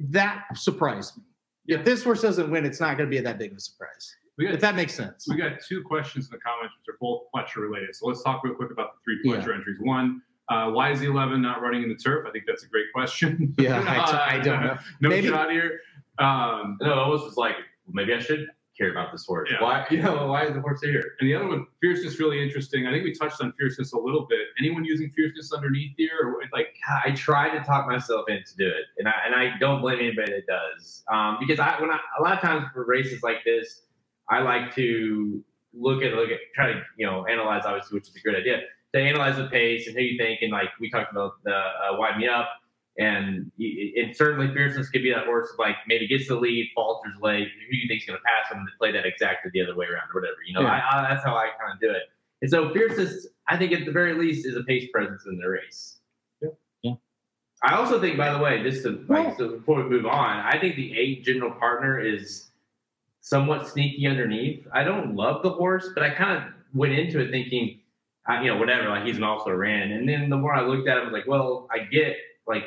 That 0.00 0.44
surprised 0.56 1.16
me. 1.18 1.22
Yeah. 1.66 1.78
If 1.78 1.84
this 1.84 2.02
horse 2.02 2.20
doesn't 2.22 2.50
win, 2.50 2.64
it's 2.64 2.80
not 2.80 2.96
going 2.98 3.08
to 3.08 3.16
be 3.16 3.22
that 3.22 3.38
big 3.38 3.52
of 3.52 3.58
a 3.58 3.60
surprise. 3.60 4.14
We 4.36 4.46
got 4.46 4.54
If 4.54 4.60
that 4.62 4.74
makes 4.74 4.94
sense. 4.94 5.26
We 5.28 5.36
got 5.36 5.52
two 5.68 5.82
questions 5.84 6.26
in 6.26 6.32
the 6.32 6.38
comments, 6.38 6.74
which 6.80 6.92
are 6.92 6.98
both 7.00 7.22
Pletcher 7.34 7.62
related. 7.62 7.94
So 7.94 8.06
let's 8.08 8.22
talk 8.24 8.42
real 8.42 8.54
quick 8.54 8.72
about 8.72 8.90
the 8.94 9.00
three 9.04 9.18
Pletcher 9.30 9.54
entries. 9.54 9.76
One, 9.80 10.20
uh, 10.48 10.70
why 10.72 10.90
is 10.90 10.98
the 11.00 11.06
11 11.06 11.40
not 11.40 11.62
running 11.62 11.84
in 11.84 11.88
the 11.88 11.94
turf? 11.94 12.26
I 12.28 12.32
think 12.32 12.44
that's 12.46 12.64
a 12.64 12.68
great 12.68 12.86
question. 12.92 13.54
Yeah, 13.58 13.80
I, 13.86 14.36
I 14.36 14.40
don't 14.40 14.60
know. 14.64 14.76
no 15.00 15.08
Maybe- 15.08 15.28
shot 15.28 15.50
here. 15.52 15.78
Um, 16.18 16.78
No, 16.80 16.92
I 16.94 17.08
was 17.08 17.22
just 17.24 17.38
like, 17.38 17.56
maybe 17.92 18.12
I 18.12 18.18
should 18.18 18.48
care 18.76 18.90
about 18.90 19.12
this 19.12 19.24
horse. 19.26 19.48
Yeah. 19.52 19.62
Why, 19.62 19.86
you 19.90 20.02
know, 20.02 20.26
why 20.26 20.44
is 20.44 20.54
the 20.54 20.60
horse 20.60 20.80
here? 20.82 21.14
and 21.20 21.28
the 21.28 21.34
other 21.34 21.46
one, 21.46 21.66
fierceness, 21.80 22.18
really 22.18 22.42
interesting. 22.42 22.86
I 22.86 22.92
think 22.92 23.04
we 23.04 23.12
touched 23.14 23.40
on 23.40 23.52
fierceness 23.58 23.92
a 23.92 23.98
little 23.98 24.26
bit. 24.28 24.40
Anyone 24.58 24.84
using 24.84 25.10
fierceness 25.10 25.52
underneath 25.52 25.92
here, 25.96 26.18
or 26.24 26.42
like, 26.52 26.74
I 27.04 27.12
try 27.12 27.56
to 27.56 27.64
talk 27.64 27.86
myself 27.86 28.26
into 28.28 28.56
do 28.56 28.66
it, 28.66 28.86
and 28.98 29.08
I 29.08 29.14
and 29.26 29.34
I 29.34 29.58
don't 29.58 29.80
blame 29.80 29.98
anybody 29.98 30.32
that 30.32 30.46
does. 30.46 31.04
Um, 31.12 31.38
because 31.40 31.60
I 31.60 31.80
when 31.80 31.90
I 31.90 31.98
a 32.18 32.22
lot 32.22 32.34
of 32.34 32.40
times 32.40 32.66
for 32.72 32.84
races 32.84 33.22
like 33.22 33.44
this, 33.44 33.82
I 34.28 34.40
like 34.40 34.74
to 34.74 35.42
look 35.72 36.02
at 36.02 36.14
look 36.14 36.30
at 36.30 36.38
try 36.54 36.72
to 36.72 36.82
you 36.96 37.06
know 37.06 37.26
analyze 37.26 37.62
obviously, 37.64 37.96
which 37.98 38.08
is 38.08 38.16
a 38.16 38.20
great 38.20 38.36
idea. 38.36 38.60
To 38.94 39.00
analyze 39.00 39.36
the 39.36 39.48
pace 39.48 39.88
and 39.88 39.96
who 39.96 40.02
you 40.02 40.16
think, 40.16 40.40
and 40.42 40.52
like 40.52 40.68
we 40.80 40.88
talked 40.88 41.10
about 41.10 41.42
the 41.44 41.52
uh, 41.52 41.96
wind 41.98 42.18
me 42.18 42.28
up, 42.28 42.48
and 42.98 43.50
y- 43.58 43.92
and 43.96 44.16
certainly 44.16 44.52
fierceness 44.54 44.88
could 44.90 45.02
be 45.02 45.10
that 45.12 45.24
horse 45.26 45.48
that, 45.50 45.62
like 45.62 45.76
maybe 45.88 46.06
gets 46.06 46.28
the 46.28 46.36
lead, 46.36 46.70
falters 46.74 47.14
late, 47.20 47.48
who 47.48 47.72
do 47.72 47.76
you 47.76 47.88
think's 47.88 48.04
going 48.06 48.18
to 48.18 48.22
pass 48.24 48.50
him, 48.52 48.58
and 48.58 48.68
play 48.78 48.92
that 48.92 49.04
exactly 49.06 49.50
the 49.52 49.60
other 49.62 49.74
way 49.76 49.86
around 49.86 50.08
or 50.14 50.20
whatever. 50.20 50.36
You 50.46 50.54
know, 50.54 50.62
Yeah. 50.62 50.80
I, 50.92 50.98
I, 51.00 51.08
that's 51.14 51.24
how 51.24 51.34
I 51.36 51.48
kind 51.60 51.72
of 51.74 51.80
do 51.80 51.90
it. 51.90 52.02
And 52.42 52.50
so 52.50 52.72
fierceness, 52.72 53.26
I 53.48 53.56
think 53.56 53.72
at 53.72 53.84
the 53.84 53.92
very 53.92 54.14
least, 54.14 54.46
is 54.46 54.56
a 54.56 54.62
pace 54.64 54.88
presence 54.92 55.24
in 55.26 55.38
the 55.38 55.48
race. 55.48 55.98
Yeah. 56.42 56.48
yeah. 56.82 56.92
I 57.62 57.74
also 57.76 58.00
think, 58.00 58.16
by 58.18 58.32
the 58.32 58.38
way, 58.38 58.62
just 58.62 58.82
to 58.84 59.04
like 59.08 59.36
so 59.36 59.48
before 59.56 59.82
we 59.82 59.88
move 59.90 60.06
on, 60.06 60.38
I 60.40 60.58
think 60.60 60.76
the 60.76 60.96
eight 60.98 61.24
general 61.24 61.52
partner 61.52 61.98
is 62.00 62.50
somewhat 63.20 63.66
sneaky 63.68 64.06
underneath. 64.06 64.66
I 64.72 64.84
don't 64.84 65.16
love 65.16 65.42
the 65.42 65.50
horse, 65.50 65.88
but 65.94 66.02
I 66.02 66.10
kind 66.10 66.36
of 66.36 66.52
went 66.74 66.92
into 66.92 67.20
it 67.20 67.30
thinking, 67.30 67.80
uh, 68.28 68.40
you 68.40 68.48
know, 68.48 68.56
whatever, 68.58 68.88
like 68.90 69.04
he's 69.04 69.16
an 69.16 69.22
also 69.24 69.50
ran. 69.50 69.92
And 69.92 70.08
then 70.08 70.28
the 70.28 70.36
more 70.36 70.54
I 70.54 70.62
looked 70.66 70.86
at 70.88 70.98
him, 70.98 71.02
I 71.02 71.04
was 71.06 71.12
like, 71.12 71.26
well, 71.26 71.66
I 71.72 71.78
get 71.84 72.16
like 72.46 72.64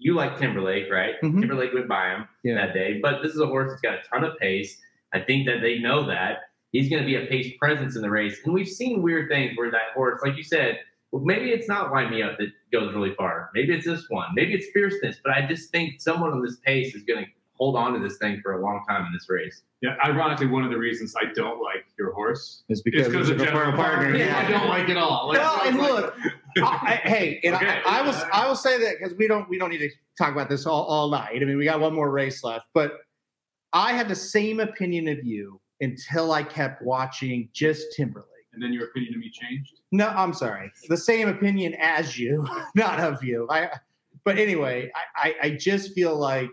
you 0.00 0.14
like 0.14 0.38
Timberlake, 0.38 0.90
right? 0.90 1.14
Mhm. 1.22 1.40
Timberlake 1.40 1.72
went 1.74 1.86
by 1.88 2.10
him 2.14 2.28
Yeah. 2.42 2.54
that 2.54 2.74
day, 2.74 2.98
but 3.02 3.22
this 3.22 3.32
is 3.32 3.40
a 3.40 3.46
horse 3.46 3.70
that's 3.70 3.82
got 3.82 3.94
a 3.98 4.02
ton 4.08 4.24
of 4.24 4.36
pace. 4.38 4.80
I 5.12 5.20
think 5.20 5.46
that 5.46 5.60
they 5.60 5.78
know 5.78 6.06
that 6.06 6.38
he's 6.72 6.88
going 6.88 7.02
to 7.02 7.06
be 7.06 7.16
a 7.16 7.26
pace 7.26 7.52
presence 7.58 7.96
in 7.96 8.02
the 8.02 8.10
race, 8.10 8.40
and 8.44 8.54
we've 8.54 8.68
seen 8.68 9.02
weird 9.02 9.28
things 9.28 9.56
where 9.56 9.70
that 9.70 9.92
horse, 9.94 10.20
like 10.24 10.36
you 10.36 10.42
said, 10.42 10.78
well, 11.12 11.22
maybe 11.24 11.50
it's 11.50 11.68
not 11.68 11.90
Wind 11.92 12.10
Me 12.10 12.22
Up 12.22 12.38
that 12.38 12.48
goes 12.72 12.94
really 12.94 13.14
far. 13.14 13.50
Maybe 13.54 13.74
it's 13.74 13.84
this 13.84 14.06
one. 14.08 14.28
Maybe 14.34 14.54
it's 14.54 14.66
Fierceness. 14.72 15.20
But 15.24 15.32
I 15.34 15.44
just 15.46 15.70
think 15.72 16.00
someone 16.00 16.30
on 16.32 16.40
this 16.42 16.56
pace 16.64 16.94
is 16.94 17.02
going 17.02 17.24
to 17.24 17.30
hold 17.54 17.76
on 17.76 17.92
to 17.92 17.98
this 18.00 18.16
thing 18.18 18.40
for 18.42 18.52
a 18.52 18.62
long 18.62 18.82
time 18.88 19.04
in 19.06 19.12
this 19.12 19.28
race. 19.28 19.62
yeah, 19.82 19.96
ironically, 20.04 20.46
one 20.46 20.62
of 20.64 20.70
the 20.70 20.78
reasons 20.78 21.14
I 21.20 21.30
don't 21.34 21.60
like 21.60 21.84
your 21.98 22.12
horse 22.14 22.62
is 22.68 22.80
because 22.82 23.08
because 23.08 23.28
of 23.28 23.40
of 23.40 23.46
the 23.46 23.52
partner. 23.52 23.76
partner. 23.76 24.16
Yeah. 24.16 24.38
I 24.38 24.50
don't 24.50 24.68
like 24.68 24.88
it 24.88 24.96
all. 24.96 25.28
Like, 25.28 25.38
Well, 25.38 25.58
so 25.60 25.68
and 25.68 25.78
like- 25.78 25.90
look, 25.90 26.16
I, 26.58 27.00
I- 27.04 27.08
hey, 27.08 27.40
and 27.44 27.54
Okay. 27.54 27.80
I, 27.86 28.00
I 28.00 28.02
was 28.02 28.16
I 28.32 28.46
will 28.48 28.56
say 28.56 28.78
that 28.78 28.96
because 28.98 29.16
we 29.16 29.26
don't 29.28 29.48
we 29.48 29.58
don't 29.58 29.70
need 29.70 29.78
to 29.78 29.90
talk 30.18 30.32
about 30.32 30.48
this 30.48 30.66
all, 30.66 30.84
all 30.84 31.10
night. 31.10 31.40
I 31.40 31.44
mean, 31.44 31.56
we 31.56 31.64
got 31.64 31.80
one 31.80 31.94
more 31.94 32.10
race 32.10 32.42
left, 32.44 32.66
but 32.74 32.98
I 33.72 33.92
had 33.92 34.08
the 34.08 34.16
same 34.16 34.60
opinion 34.60 35.08
of 35.08 35.24
you 35.24 35.60
until 35.80 36.32
I 36.32 36.42
kept 36.42 36.82
watching 36.82 37.48
just 37.52 37.86
Timberlake. 37.96 38.26
and 38.52 38.62
then 38.62 38.72
your 38.72 38.84
opinion 38.86 39.14
of 39.14 39.20
me 39.20 39.30
changed. 39.30 39.80
No, 39.92 40.08
I'm 40.08 40.34
sorry, 40.34 40.70
the 40.88 40.96
same 40.96 41.28
opinion 41.28 41.74
as 41.80 42.18
you, 42.18 42.46
not 42.74 43.00
of 43.00 43.22
you. 43.24 43.46
I, 43.50 43.70
but 44.24 44.38
anyway, 44.38 44.90
I, 45.16 45.28
I, 45.28 45.34
I 45.46 45.50
just 45.50 45.94
feel 45.94 46.16
like 46.16 46.50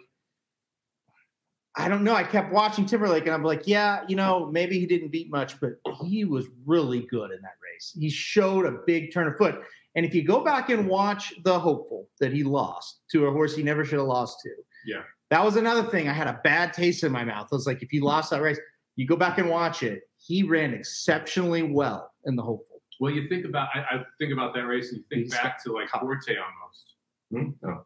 I 1.75 1.87
don't 1.89 2.03
know. 2.03 2.15
I 2.15 2.23
kept 2.23 2.51
watching 2.51 2.85
Timberlake, 2.87 3.25
and 3.25 3.33
I'm 3.35 3.43
like, 3.43 3.67
yeah, 3.67 4.03
you 4.07 4.15
know, 4.15 4.47
maybe 4.51 4.79
he 4.79 4.87
didn't 4.87 5.09
beat 5.09 5.29
much, 5.29 5.59
but 5.59 5.73
he 6.05 6.25
was 6.25 6.47
really 6.65 7.01
good 7.01 7.29
in 7.31 7.39
that 7.41 7.53
race. 7.63 7.95
He 7.99 8.09
showed 8.09 8.65
a 8.65 8.79
big 8.87 9.13
turn 9.13 9.27
of 9.27 9.37
foot. 9.37 9.61
And 9.97 10.05
if 10.05 10.13
you 10.15 10.23
go 10.23 10.41
back 10.43 10.69
and 10.69 10.87
watch 10.87 11.33
the 11.43 11.59
hopeful 11.59 12.07
that 12.19 12.31
he 12.31 12.43
lost 12.43 13.01
to 13.11 13.25
a 13.25 13.31
horse 13.31 13.55
he 13.55 13.63
never 13.63 13.83
should 13.83 13.97
have 13.97 14.07
lost 14.07 14.39
to, 14.43 14.51
Yeah. 14.85 15.01
that 15.31 15.43
was 15.43 15.55
another 15.57 15.83
thing. 15.83 16.07
I 16.07 16.13
had 16.13 16.27
a 16.27 16.39
bad 16.43 16.71
taste 16.71 17.03
in 17.03 17.11
my 17.11 17.25
mouth. 17.25 17.49
I 17.51 17.55
was 17.55 17.65
like, 17.67 17.81
if 17.81 17.89
he 17.89 17.99
lost 17.99 18.29
that 18.29 18.41
race, 18.41 18.59
you 18.95 19.05
go 19.07 19.15
back 19.15 19.39
and 19.39 19.49
watch 19.49 19.81
it. 19.83 20.03
He 20.17 20.43
ran 20.43 20.73
exceptionally 20.73 21.63
well 21.63 22.11
in 22.25 22.35
the 22.35 22.43
hopeful. 22.43 22.81
Well, 22.99 23.11
you 23.11 23.27
think 23.27 23.45
about 23.45 23.69
I, 23.73 23.79
I 23.97 24.03
think 24.19 24.31
about 24.33 24.53
that 24.55 24.61
race, 24.67 24.89
and 24.89 24.99
you 24.99 25.03
think 25.09 25.23
He's 25.25 25.33
back 25.33 25.61
to 25.65 25.71
like 25.73 25.89
Forte 25.89 26.33
almost. 26.35 26.93
Hmm? 27.61 27.67
Oh. 27.69 27.83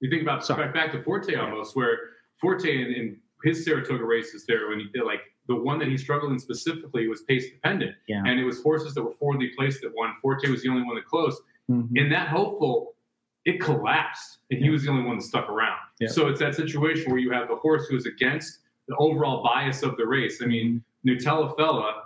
You 0.00 0.10
think 0.10 0.22
about 0.22 0.44
Sorry. 0.44 0.64
back, 0.64 0.74
back 0.74 0.92
to 0.92 1.02
Forte 1.02 1.34
almost, 1.34 1.76
where 1.76 1.96
Forte 2.40 2.64
in, 2.70 2.92
in 2.92 3.20
his 3.44 3.64
Saratoga 3.64 4.04
races 4.04 4.44
there, 4.46 4.68
when 4.68 4.78
he 4.80 4.86
did 4.92 5.04
like 5.04 5.20
the 5.56 5.62
one 5.62 5.78
that 5.78 5.88
he 5.88 5.96
struggled 5.98 6.32
in 6.32 6.38
specifically 6.38 7.08
was 7.08 7.22
pace 7.22 7.50
dependent, 7.50 7.94
Yeah. 8.08 8.22
and 8.26 8.38
it 8.40 8.44
was 8.44 8.62
horses 8.62 8.94
that 8.94 9.02
were 9.02 9.12
forwardly 9.12 9.50
placed 9.56 9.82
that 9.82 9.92
won. 9.94 10.14
Forte 10.22 10.48
was 10.48 10.62
the 10.62 10.68
only 10.68 10.82
one 10.82 10.94
that 10.96 11.06
closed. 11.06 11.40
Mm-hmm. 11.70 11.96
In 11.96 12.08
that 12.10 12.28
hopeful, 12.28 12.94
it 13.44 13.60
collapsed, 13.60 14.38
and 14.50 14.60
he 14.62 14.70
was 14.70 14.84
the 14.84 14.90
only 14.90 15.04
one 15.04 15.16
that 15.18 15.24
stuck 15.24 15.48
around. 15.48 15.78
Yeah. 16.00 16.08
So 16.08 16.28
it's 16.28 16.40
that 16.40 16.54
situation 16.54 17.10
where 17.10 17.20
you 17.20 17.30
have 17.32 17.48
the 17.48 17.56
horse 17.56 17.86
who 17.88 17.96
is 17.96 18.06
against 18.06 18.60
the 18.88 18.96
overall 18.96 19.42
bias 19.42 19.82
of 19.82 19.96
the 19.96 20.06
race. 20.06 20.40
I 20.42 20.46
mean, 20.46 20.82
Nutella 21.06 21.56
Fella, 21.56 22.04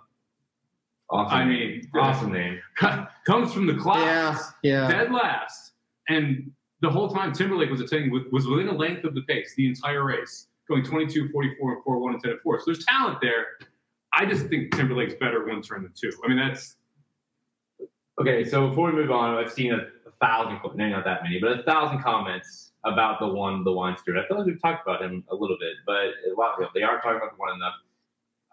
Awesome. 1.08 1.38
I 1.38 1.44
mean, 1.44 1.88
awesome 1.94 2.32
name. 2.32 2.58
comes 3.26 3.52
from 3.54 3.66
the 3.68 3.74
class 3.76 4.52
Yeah, 4.64 4.88
yeah. 4.88 4.88
dead 5.04 5.12
last. 5.12 5.72
And 6.08 6.50
the 6.80 6.90
whole 6.90 7.08
time 7.08 7.32
Timberlake 7.32 7.70
was 7.70 7.80
attending 7.80 8.10
with, 8.10 8.24
was 8.32 8.48
within 8.48 8.66
a 8.68 8.72
length 8.74 9.04
of 9.04 9.14
the 9.14 9.22
pace 9.22 9.54
the 9.56 9.66
entire 9.68 10.02
race, 10.04 10.48
going 10.68 10.84
22, 10.84 11.28
44, 11.30 11.74
and 11.74 11.84
4, 11.84 11.98
1, 11.98 12.14
and 12.14 12.22
10, 12.22 12.30
and 12.32 12.40
4. 12.40 12.58
So 12.58 12.64
there's 12.66 12.84
talent 12.84 13.18
there. 13.20 13.46
I 14.12 14.24
just 14.24 14.46
think 14.46 14.74
Timberlake's 14.74 15.14
better 15.20 15.46
one 15.46 15.62
turn 15.62 15.82
than 15.82 15.92
two. 15.94 16.10
I 16.24 16.28
mean, 16.28 16.38
that's 16.38 16.76
Okay, 18.18 18.44
so 18.44 18.68
before 18.68 18.90
we 18.90 18.96
move 18.96 19.10
on, 19.10 19.36
I've 19.36 19.52
seen 19.52 19.72
a, 19.72 19.76
a 19.76 20.10
thousand, 20.22 20.58
no, 20.74 20.88
not 20.88 21.04
that 21.04 21.22
many, 21.22 21.38
but 21.38 21.60
a 21.60 21.62
thousand 21.64 22.02
comments 22.02 22.72
about 22.84 23.18
the 23.20 23.26
one, 23.26 23.62
the 23.62 23.72
wine 23.72 23.96
steward. 23.98 24.18
I 24.18 24.26
feel 24.26 24.38
like 24.38 24.46
we've 24.46 24.60
talked 24.60 24.86
about 24.88 25.02
him 25.02 25.22
a 25.30 25.34
little 25.34 25.58
bit, 25.60 25.74
but 25.84 25.96
a 25.96 26.34
lot, 26.34 26.58
they 26.74 26.82
aren't 26.82 27.02
talking 27.02 27.18
about 27.18 27.32
the 27.32 27.36
one 27.36 27.54
enough. 27.54 27.74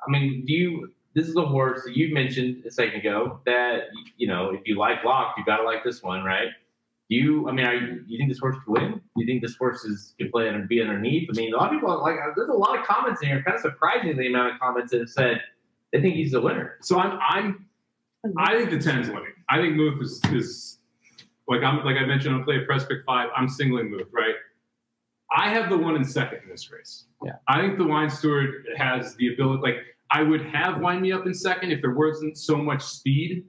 I 0.05 0.11
mean, 0.11 0.45
do 0.45 0.53
you? 0.53 0.91
This 1.15 1.27
is 1.27 1.35
a 1.37 1.45
horse 1.45 1.83
that 1.85 1.95
you 1.95 2.13
mentioned 2.13 2.65
a 2.65 2.71
second 2.71 2.99
ago 2.99 3.39
that 3.45 3.83
you 4.17 4.27
know, 4.27 4.49
if 4.49 4.61
you 4.65 4.77
like 4.77 5.03
Lock, 5.05 5.35
you 5.37 5.45
gotta 5.45 5.63
like 5.63 5.83
this 5.83 6.01
one, 6.03 6.23
right? 6.23 6.47
Do 7.09 7.15
you? 7.15 7.49
I 7.49 7.51
mean, 7.51 7.65
are 7.65 7.73
you, 7.73 8.03
you 8.07 8.17
think 8.17 8.29
this 8.29 8.39
horse 8.39 8.55
could 8.65 8.71
win? 8.71 8.91
Do 8.93 8.99
you 9.17 9.25
think 9.25 9.41
this 9.41 9.55
horse 9.57 9.83
is 9.83 10.15
can 10.17 10.31
play 10.31 10.47
and 10.47 10.67
be 10.67 10.81
underneath? 10.81 11.29
I 11.31 11.37
mean, 11.37 11.53
a 11.53 11.57
lot 11.57 11.73
of 11.73 11.79
people 11.79 12.01
like. 12.01 12.15
There's 12.35 12.49
a 12.49 12.53
lot 12.53 12.79
of 12.79 12.85
comments 12.85 13.21
in 13.21 13.27
here. 13.29 13.43
Kind 13.43 13.55
of 13.55 13.61
surprising 13.61 14.15
the 14.17 14.27
amount 14.27 14.53
of 14.53 14.59
comments 14.59 14.91
that 14.91 14.99
have 14.99 15.09
said 15.09 15.41
they 15.91 16.01
think 16.01 16.15
he's 16.15 16.31
the 16.31 16.41
winner. 16.41 16.77
so. 16.81 16.99
I'm 16.99 17.19
I'm 17.21 17.67
I 18.37 18.55
think 18.55 18.69
the 18.69 18.77
10's 18.77 19.09
winning. 19.09 19.33
I 19.49 19.57
think 19.57 19.75
Muth 19.75 20.01
is, 20.01 20.21
is 20.31 20.79
like 21.47 21.61
I'm 21.61 21.83
like 21.83 21.97
I 21.97 22.05
mentioned. 22.05 22.35
I'm 22.35 22.43
playing 22.43 22.65
press 22.65 22.85
pick 22.85 22.99
five. 23.05 23.29
I'm 23.35 23.49
singling 23.49 23.91
Muth, 23.91 24.07
right? 24.11 24.35
I 25.35 25.49
have 25.49 25.69
the 25.69 25.77
one 25.77 25.95
in 25.95 26.03
second 26.03 26.39
in 26.43 26.49
this 26.49 26.71
race. 26.71 27.05
Yeah. 27.23 27.33
I 27.47 27.59
think 27.59 27.77
the 27.77 27.85
wine 27.85 28.09
steward 28.09 28.65
has 28.77 29.15
the 29.15 29.33
ability. 29.33 29.61
Like 29.61 29.77
I 30.11 30.21
would 30.21 30.45
have 30.45 30.79
wind 30.79 31.01
me 31.01 31.11
up 31.11 31.25
in 31.25 31.33
second 31.33 31.71
if 31.71 31.81
there 31.81 31.95
wasn't 31.95 32.37
so 32.37 32.55
much 32.57 32.83
speed 32.83 33.43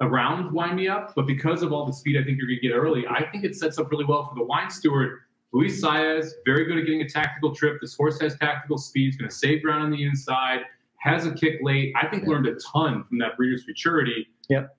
around 0.00 0.52
wind 0.52 0.76
me 0.76 0.88
up. 0.88 1.14
But 1.14 1.26
because 1.26 1.62
of 1.62 1.72
all 1.72 1.86
the 1.86 1.92
speed 1.92 2.16
I 2.16 2.24
think 2.24 2.38
you're 2.38 2.46
going 2.46 2.60
to 2.60 2.68
get 2.68 2.74
early, 2.74 3.06
I 3.06 3.28
think 3.30 3.44
it 3.44 3.54
sets 3.54 3.78
up 3.78 3.90
really 3.90 4.04
well 4.04 4.28
for 4.28 4.34
the 4.34 4.44
wine 4.44 4.70
steward. 4.70 5.20
Luis 5.52 5.82
Saez, 5.82 6.30
very 6.46 6.64
good 6.64 6.78
at 6.78 6.86
getting 6.86 7.02
a 7.02 7.08
tactical 7.08 7.54
trip. 7.54 7.78
This 7.80 7.94
horse 7.94 8.20
has 8.20 8.36
tactical 8.38 8.78
speed. 8.78 9.06
He's 9.06 9.16
going 9.16 9.28
to 9.28 9.36
save 9.36 9.62
ground 9.62 9.82
on 9.82 9.90
the 9.90 10.02
inside. 10.02 10.60
Has 10.96 11.26
a 11.26 11.34
kick 11.34 11.58
late. 11.62 11.92
I 12.00 12.06
think 12.06 12.26
learned 12.26 12.46
a 12.46 12.54
ton 12.54 13.04
from 13.04 13.18
that 13.18 13.36
breeder's 13.36 13.64
futurity. 13.64 14.28
Yep. 14.48 14.74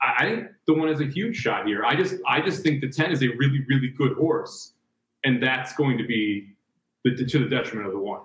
I, 0.00 0.14
I 0.18 0.24
think 0.24 0.46
the 0.66 0.74
one 0.74 0.88
is 0.88 1.00
a 1.00 1.06
huge 1.06 1.36
shot 1.36 1.66
here. 1.66 1.84
I 1.84 1.94
just 1.96 2.16
I 2.26 2.40
just 2.40 2.62
think 2.62 2.80
the 2.80 2.88
ten 2.88 3.10
is 3.10 3.22
a 3.22 3.28
really 3.28 3.64
really 3.68 3.88
good 3.88 4.16
horse, 4.16 4.74
and 5.24 5.42
that's 5.42 5.74
going 5.74 5.98
to 5.98 6.06
be 6.06 6.54
the, 7.04 7.24
to 7.24 7.38
the 7.40 7.48
detriment 7.48 7.86
of 7.86 7.92
the 7.92 7.98
one. 7.98 8.20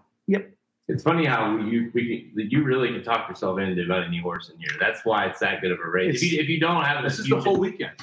It's 0.90 1.02
funny 1.04 1.26
how 1.26 1.58
you 1.58 1.92
we 1.94 2.30
can, 2.36 2.50
you 2.52 2.64
really 2.64 2.90
can 2.90 3.04
talk 3.04 3.30
yourself 3.30 3.58
into 3.60 3.84
about 3.84 4.04
any 4.04 4.20
horse 4.20 4.50
in 4.50 4.60
here. 4.60 4.72
That's 4.80 5.06
why 5.06 5.26
it's 5.28 5.40
that 5.40 5.62
good 5.62 5.72
of 5.72 5.80
a 5.80 5.90
race. 5.90 6.22
If 6.22 6.32
you, 6.32 6.40
if 6.42 6.50
you 6.50 6.60
don't 6.60 6.84
have 6.84 7.00
it, 7.00 7.08
This 7.08 7.20
is 7.20 7.28
the 7.28 7.40
whole 7.40 7.58
weekend. 7.58 7.94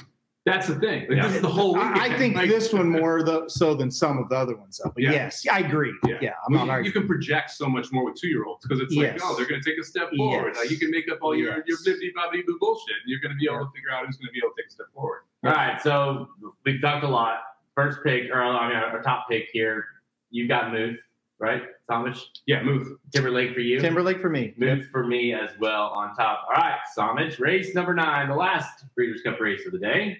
That's 0.43 0.65
the 0.65 0.73
thing. 0.79 1.01
Like, 1.07 1.17
Yeah. 1.17 1.27
This 1.27 1.35
is 1.35 1.41
the 1.43 1.47
whole 1.49 1.75
weekend. 1.75 1.99
I, 1.99 2.05
I 2.15 2.17
think 2.17 2.35
Like, 2.35 2.49
this 2.49 2.73
one 2.73 2.89
more 2.89 3.21
though, 3.21 3.47
so 3.47 3.75
than 3.75 3.91
some 3.91 4.17
of 4.17 4.27
the 4.29 4.35
other 4.35 4.55
ones. 4.55 4.81
Though. 4.83 4.89
But 4.95 5.03
Yeah. 5.03 5.11
yes, 5.11 5.45
I 5.51 5.59
agree. 5.59 5.93
Yeah. 6.07 6.15
Yeah, 6.21 6.31
I'm 6.47 6.55
Well, 6.55 6.65
not 6.65 6.77
you, 6.79 6.85
you 6.85 6.91
can 6.91 7.07
project 7.07 7.51
so 7.51 7.67
much 7.69 7.91
more 7.91 8.03
with 8.05 8.15
two 8.15 8.27
year 8.29 8.45
olds 8.45 8.65
because 8.65 8.81
it's 8.81 8.95
like, 8.95 9.11
Yes. 9.13 9.21
oh, 9.23 9.35
they're 9.37 9.47
going 9.47 9.61
to 9.61 9.69
take 9.69 9.79
a 9.79 9.83
step 9.85 10.09
forward. 10.17 10.53
Yes. 10.55 10.57
Like 10.63 10.71
you 10.71 10.79
can 10.79 10.89
make 10.89 11.05
up 11.11 11.19
all 11.21 11.35
your 11.35 11.53
your 11.53 11.63
Yes. 11.67 11.87
bibbity 11.87 12.11
bobbity 12.17 12.43
boo 12.47 12.57
bullshit. 12.59 12.95
And 13.03 13.05
you're 13.11 13.19
going 13.19 13.33
to 13.33 13.37
be 13.37 13.45
able 13.45 13.63
to 13.65 13.71
figure 13.75 13.91
out 13.91 14.07
who's 14.07 14.17
going 14.17 14.29
to 14.29 14.33
be 14.33 14.39
able 14.43 14.55
to 14.55 14.61
take 14.63 14.69
a 14.69 14.71
step 14.71 14.87
forward. 14.95 15.19
All 15.43 15.51
right, 15.51 15.79
so 15.79 16.29
we've 16.65 16.81
talked 16.81 17.03
a 17.03 17.07
lot. 17.07 17.41
First 17.75 17.99
pick, 18.03 18.29
or 18.31 18.41
I 18.41 18.67
mean, 18.67 18.77
our 18.77 19.01
top 19.03 19.27
pick 19.29 19.45
here. 19.53 19.85
You've 20.31 20.47
got 20.49 20.71
Muth, 20.71 20.97
right? 21.41 21.63
Samich 21.89 22.21
Yeah, 22.45 22.63
move. 22.63 22.87
Timberlake 23.13 23.53
for 23.53 23.59
you. 23.59 23.79
Timberlake 23.81 24.21
for 24.21 24.29
me. 24.29 24.53
Muth 24.57 24.87
for 24.91 25.05
me 25.05 25.33
as 25.33 25.49
well 25.59 25.87
on 25.87 26.15
top. 26.15 26.45
All 26.47 26.55
right, 26.55 26.77
Samich, 26.97 27.39
race 27.39 27.75
number 27.75 27.93
nine, 27.93 28.29
the 28.29 28.35
last 28.35 28.85
Breeders' 28.95 29.21
Cup 29.23 29.39
race 29.41 29.65
of 29.65 29.73
the 29.73 29.79
day. 29.79 30.17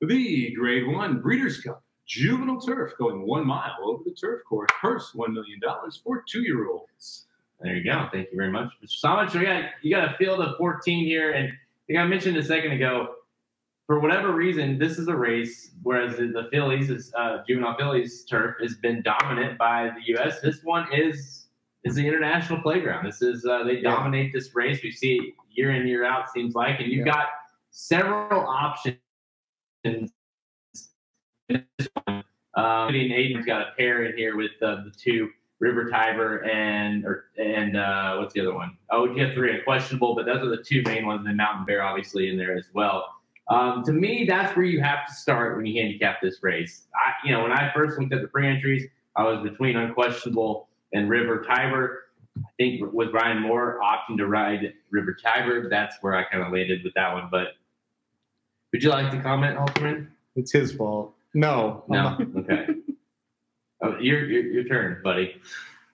The 0.00 0.54
Grade 0.54 0.86
One 0.86 1.20
Breeders' 1.20 1.60
Cup 1.60 1.82
Juvenile 2.06 2.60
Turf 2.60 2.92
going 2.98 3.26
one 3.26 3.46
mile 3.46 3.76
over 3.84 4.02
the 4.04 4.12
turf 4.12 4.42
course. 4.48 4.70
Purse 4.80 5.14
one 5.14 5.32
million 5.32 5.60
dollars 5.60 6.00
for 6.02 6.24
two 6.28 6.42
year 6.42 6.68
olds. 6.68 7.26
There 7.60 7.74
you 7.74 7.84
go. 7.84 8.08
Thank 8.12 8.28
you 8.30 8.36
very 8.36 8.50
much, 8.52 8.70
Mr. 8.82 9.04
Samich. 9.04 9.34
We 9.34 9.44
got 9.44 9.64
you 9.82 9.94
got 9.94 10.14
a 10.14 10.16
field 10.16 10.40
of 10.40 10.56
14 10.58 11.04
here, 11.04 11.32
and 11.32 11.52
like 11.88 11.98
I 11.98 12.06
mentioned 12.06 12.36
a 12.36 12.42
second 12.42 12.72
ago, 12.72 13.14
for 13.88 14.00
whatever 14.00 14.32
reason, 14.32 14.78
this 14.78 14.98
is 14.98 15.08
a 15.08 15.16
race. 15.16 15.70
Whereas 15.82 16.18
the, 16.18 16.26
the 16.26 16.48
Fillies, 16.52 16.90
is, 16.90 17.10
uh, 17.18 17.38
juvenile 17.48 17.74
Fillies 17.78 18.24
turf, 18.26 18.56
has 18.60 18.74
been 18.74 19.02
dominant 19.02 19.56
by 19.56 19.84
the 19.96 20.12
U.S. 20.12 20.40
This 20.40 20.62
one 20.62 20.86
is 20.92 21.46
is 21.84 21.94
the 21.94 22.06
international 22.06 22.60
playground. 22.60 23.06
This 23.06 23.22
is 23.22 23.46
uh, 23.46 23.64
they 23.64 23.80
dominate 23.80 24.30
this 24.32 24.54
race. 24.54 24.80
We 24.82 24.92
see 24.92 25.14
it 25.16 25.34
year 25.50 25.70
in 25.70 25.86
year 25.86 26.04
out. 26.04 26.30
Seems 26.30 26.54
like, 26.54 26.80
and 26.80 26.92
you've 26.92 27.06
Yeah. 27.06 27.14
got 27.14 27.26
several 27.70 28.46
options. 28.46 28.98
in 29.84 30.10
this 31.48 31.88
one. 32.04 32.24
Um, 32.56 32.88
and 32.88 33.12
Aidan's 33.12 33.46
got 33.46 33.62
a 33.62 33.70
pair 33.78 34.04
in 34.04 34.18
here 34.18 34.36
with 34.36 34.50
uh, 34.60 34.82
the 34.84 34.92
two 34.98 35.30
River 35.60 35.88
Tiber 35.88 36.44
and 36.44 37.06
or 37.06 37.26
and 37.38 37.74
uh, 37.74 38.16
what's 38.18 38.34
the 38.34 38.40
other 38.40 38.54
one? 38.54 38.76
Oh, 38.90 39.06
you 39.06 39.24
have 39.24 39.32
three 39.32 39.56
unquestionable, 39.56 40.14
but 40.14 40.26
those 40.26 40.42
are 40.42 40.50
the 40.50 40.62
two 40.62 40.82
main 40.82 41.06
ones. 41.06 41.20
And 41.20 41.28
the 41.30 41.34
Mountain 41.34 41.64
Bear 41.64 41.82
obviously 41.82 42.28
in 42.28 42.36
there 42.36 42.54
as 42.54 42.66
well. 42.74 43.14
Um, 43.48 43.82
to 43.84 43.92
me, 43.92 44.26
that's 44.28 44.54
where 44.56 44.66
you 44.66 44.80
have 44.82 45.06
to 45.06 45.12
start 45.14 45.56
when 45.56 45.64
you 45.64 45.80
handicap 45.80 46.20
this 46.20 46.42
race. 46.42 46.86
I, 46.94 47.26
you 47.26 47.32
know, 47.32 47.42
when 47.42 47.52
I 47.52 47.72
first 47.74 47.98
looked 47.98 48.12
at 48.12 48.20
the 48.20 48.28
pre-entries, 48.28 48.86
I 49.16 49.24
was 49.24 49.42
between 49.42 49.76
unquestionable 49.76 50.68
and 50.92 51.08
River 51.08 51.42
Tiber. 51.46 52.04
I 52.36 52.42
think 52.58 52.92
with 52.92 53.12
Ryan 53.12 53.40
Moore 53.40 53.80
opting 53.82 54.16
to 54.18 54.26
ride 54.26 54.72
River 54.90 55.14
Tiber, 55.14 55.68
that's 55.68 55.96
where 56.02 56.14
I 56.14 56.24
kind 56.24 56.44
of 56.44 56.52
landed 56.52 56.84
with 56.84 56.94
that 56.94 57.12
one. 57.12 57.28
But 57.30 57.54
would 58.72 58.82
you 58.82 58.90
like 58.90 59.10
to 59.12 59.20
comment, 59.20 59.58
Halterman? 59.58 60.08
It's 60.36 60.52
his 60.52 60.72
fault. 60.72 61.14
No. 61.34 61.84
No. 61.88 62.18
Okay. 62.36 62.66
Oh, 63.80 63.96
your, 64.00 64.24
your 64.26 64.42
your 64.42 64.64
turn, 64.64 65.00
buddy. 65.04 65.40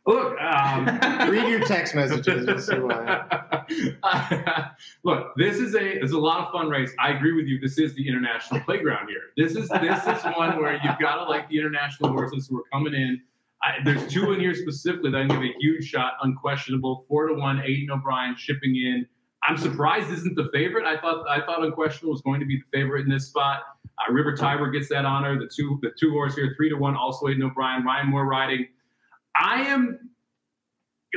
Look, 0.07 0.39
um, 0.39 0.87
Read 1.31 1.49
your 1.49 1.61
text 1.61 1.95
messages. 1.95 2.47
You'll 2.47 2.59
see 2.59 2.79
why. 2.79 4.71
Look, 5.03 5.35
this 5.37 5.57
is 5.57 5.75
a 5.75 6.03
it's 6.03 6.13
a 6.13 6.19
lot 6.19 6.41
of 6.41 6.53
fun 6.53 6.69
race. 6.69 6.93
I 6.99 7.13
agree 7.13 7.33
with 7.33 7.47
you. 7.47 7.59
This 7.59 7.79
is 7.79 7.95
the 7.95 8.07
international 8.07 8.61
playground 8.61 9.09
here. 9.09 9.23
This 9.37 9.57
is 9.57 9.69
this 9.71 10.07
is 10.07 10.25
one 10.37 10.61
where 10.61 10.79
you've 10.85 10.99
got 10.99 11.17
to 11.17 11.25
like 11.25 11.49
the 11.49 11.59
international 11.59 12.11
horses 12.11 12.49
who 12.49 12.59
are 12.59 12.65
coming 12.73 12.93
in. 12.93 13.23
I, 13.63 13.83
there's 13.83 14.07
two 14.13 14.33
in 14.33 14.41
here 14.41 14.55
specifically 14.55 15.11
that 15.11 15.23
I 15.23 15.27
can 15.27 15.41
give 15.41 15.51
a 15.51 15.59
huge 15.59 15.89
shot, 15.89 16.15
unquestionable. 16.23 17.07
Four 17.09 17.29
to 17.29 17.35
one, 17.35 17.63
Aidan 17.65 17.91
O'Brien 17.91 18.37
shipping 18.37 18.77
in. 18.77 19.07
I'm 19.47 19.57
surprised 19.57 20.11
isn't 20.11 20.37
the 20.37 20.51
favorite. 20.53 20.85
I 20.85 21.01
thought 21.01 21.27
I 21.29 21.41
thought 21.47 21.65
unquestionable 21.65 22.13
was 22.13 22.21
going 22.21 22.41
to 22.41 22.47
be 22.47 22.59
the 22.59 22.79
favorite 22.79 23.05
in 23.05 23.11
this 23.11 23.29
spot. 23.29 23.63
Uh, 23.87 24.13
River 24.13 24.37
Tiber 24.37 24.71
gets 24.71 24.91
that 24.91 25.07
honor. 25.07 25.39
The 25.39 25.49
two 25.49 25.79
the 25.81 25.93
two 25.99 26.11
horse 26.11 26.35
here, 26.35 26.53
three 26.59 26.69
to 26.69 26.77
one, 26.77 26.95
also 26.95 27.29
Aidan 27.29 27.45
O'Brien, 27.45 27.85
Ryan 27.85 28.09
Moore 28.09 28.27
riding. 28.27 28.67
I 29.37 29.63
am 29.63 29.99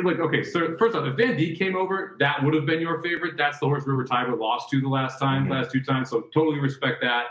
like 0.03 0.19
okay. 0.19 0.43
So 0.43 0.75
first 0.77 0.95
off, 0.95 1.05
if 1.07 1.15
Vandeek 1.15 1.57
came 1.57 1.75
over, 1.75 2.15
that 2.19 2.43
would 2.43 2.53
have 2.53 2.65
been 2.65 2.79
your 2.81 3.01
favorite. 3.01 3.35
That's 3.37 3.59
the 3.59 3.65
horse 3.65 3.85
River 3.87 4.03
Tiber 4.03 4.35
lost 4.35 4.69
to 4.69 4.79
the 4.79 4.87
last 4.87 5.19
time, 5.19 5.45
Mhm. 5.47 5.51
last 5.51 5.71
two 5.71 5.81
times. 5.83 6.09
So 6.09 6.21
totally 6.33 6.59
respect 6.59 7.01
that. 7.01 7.25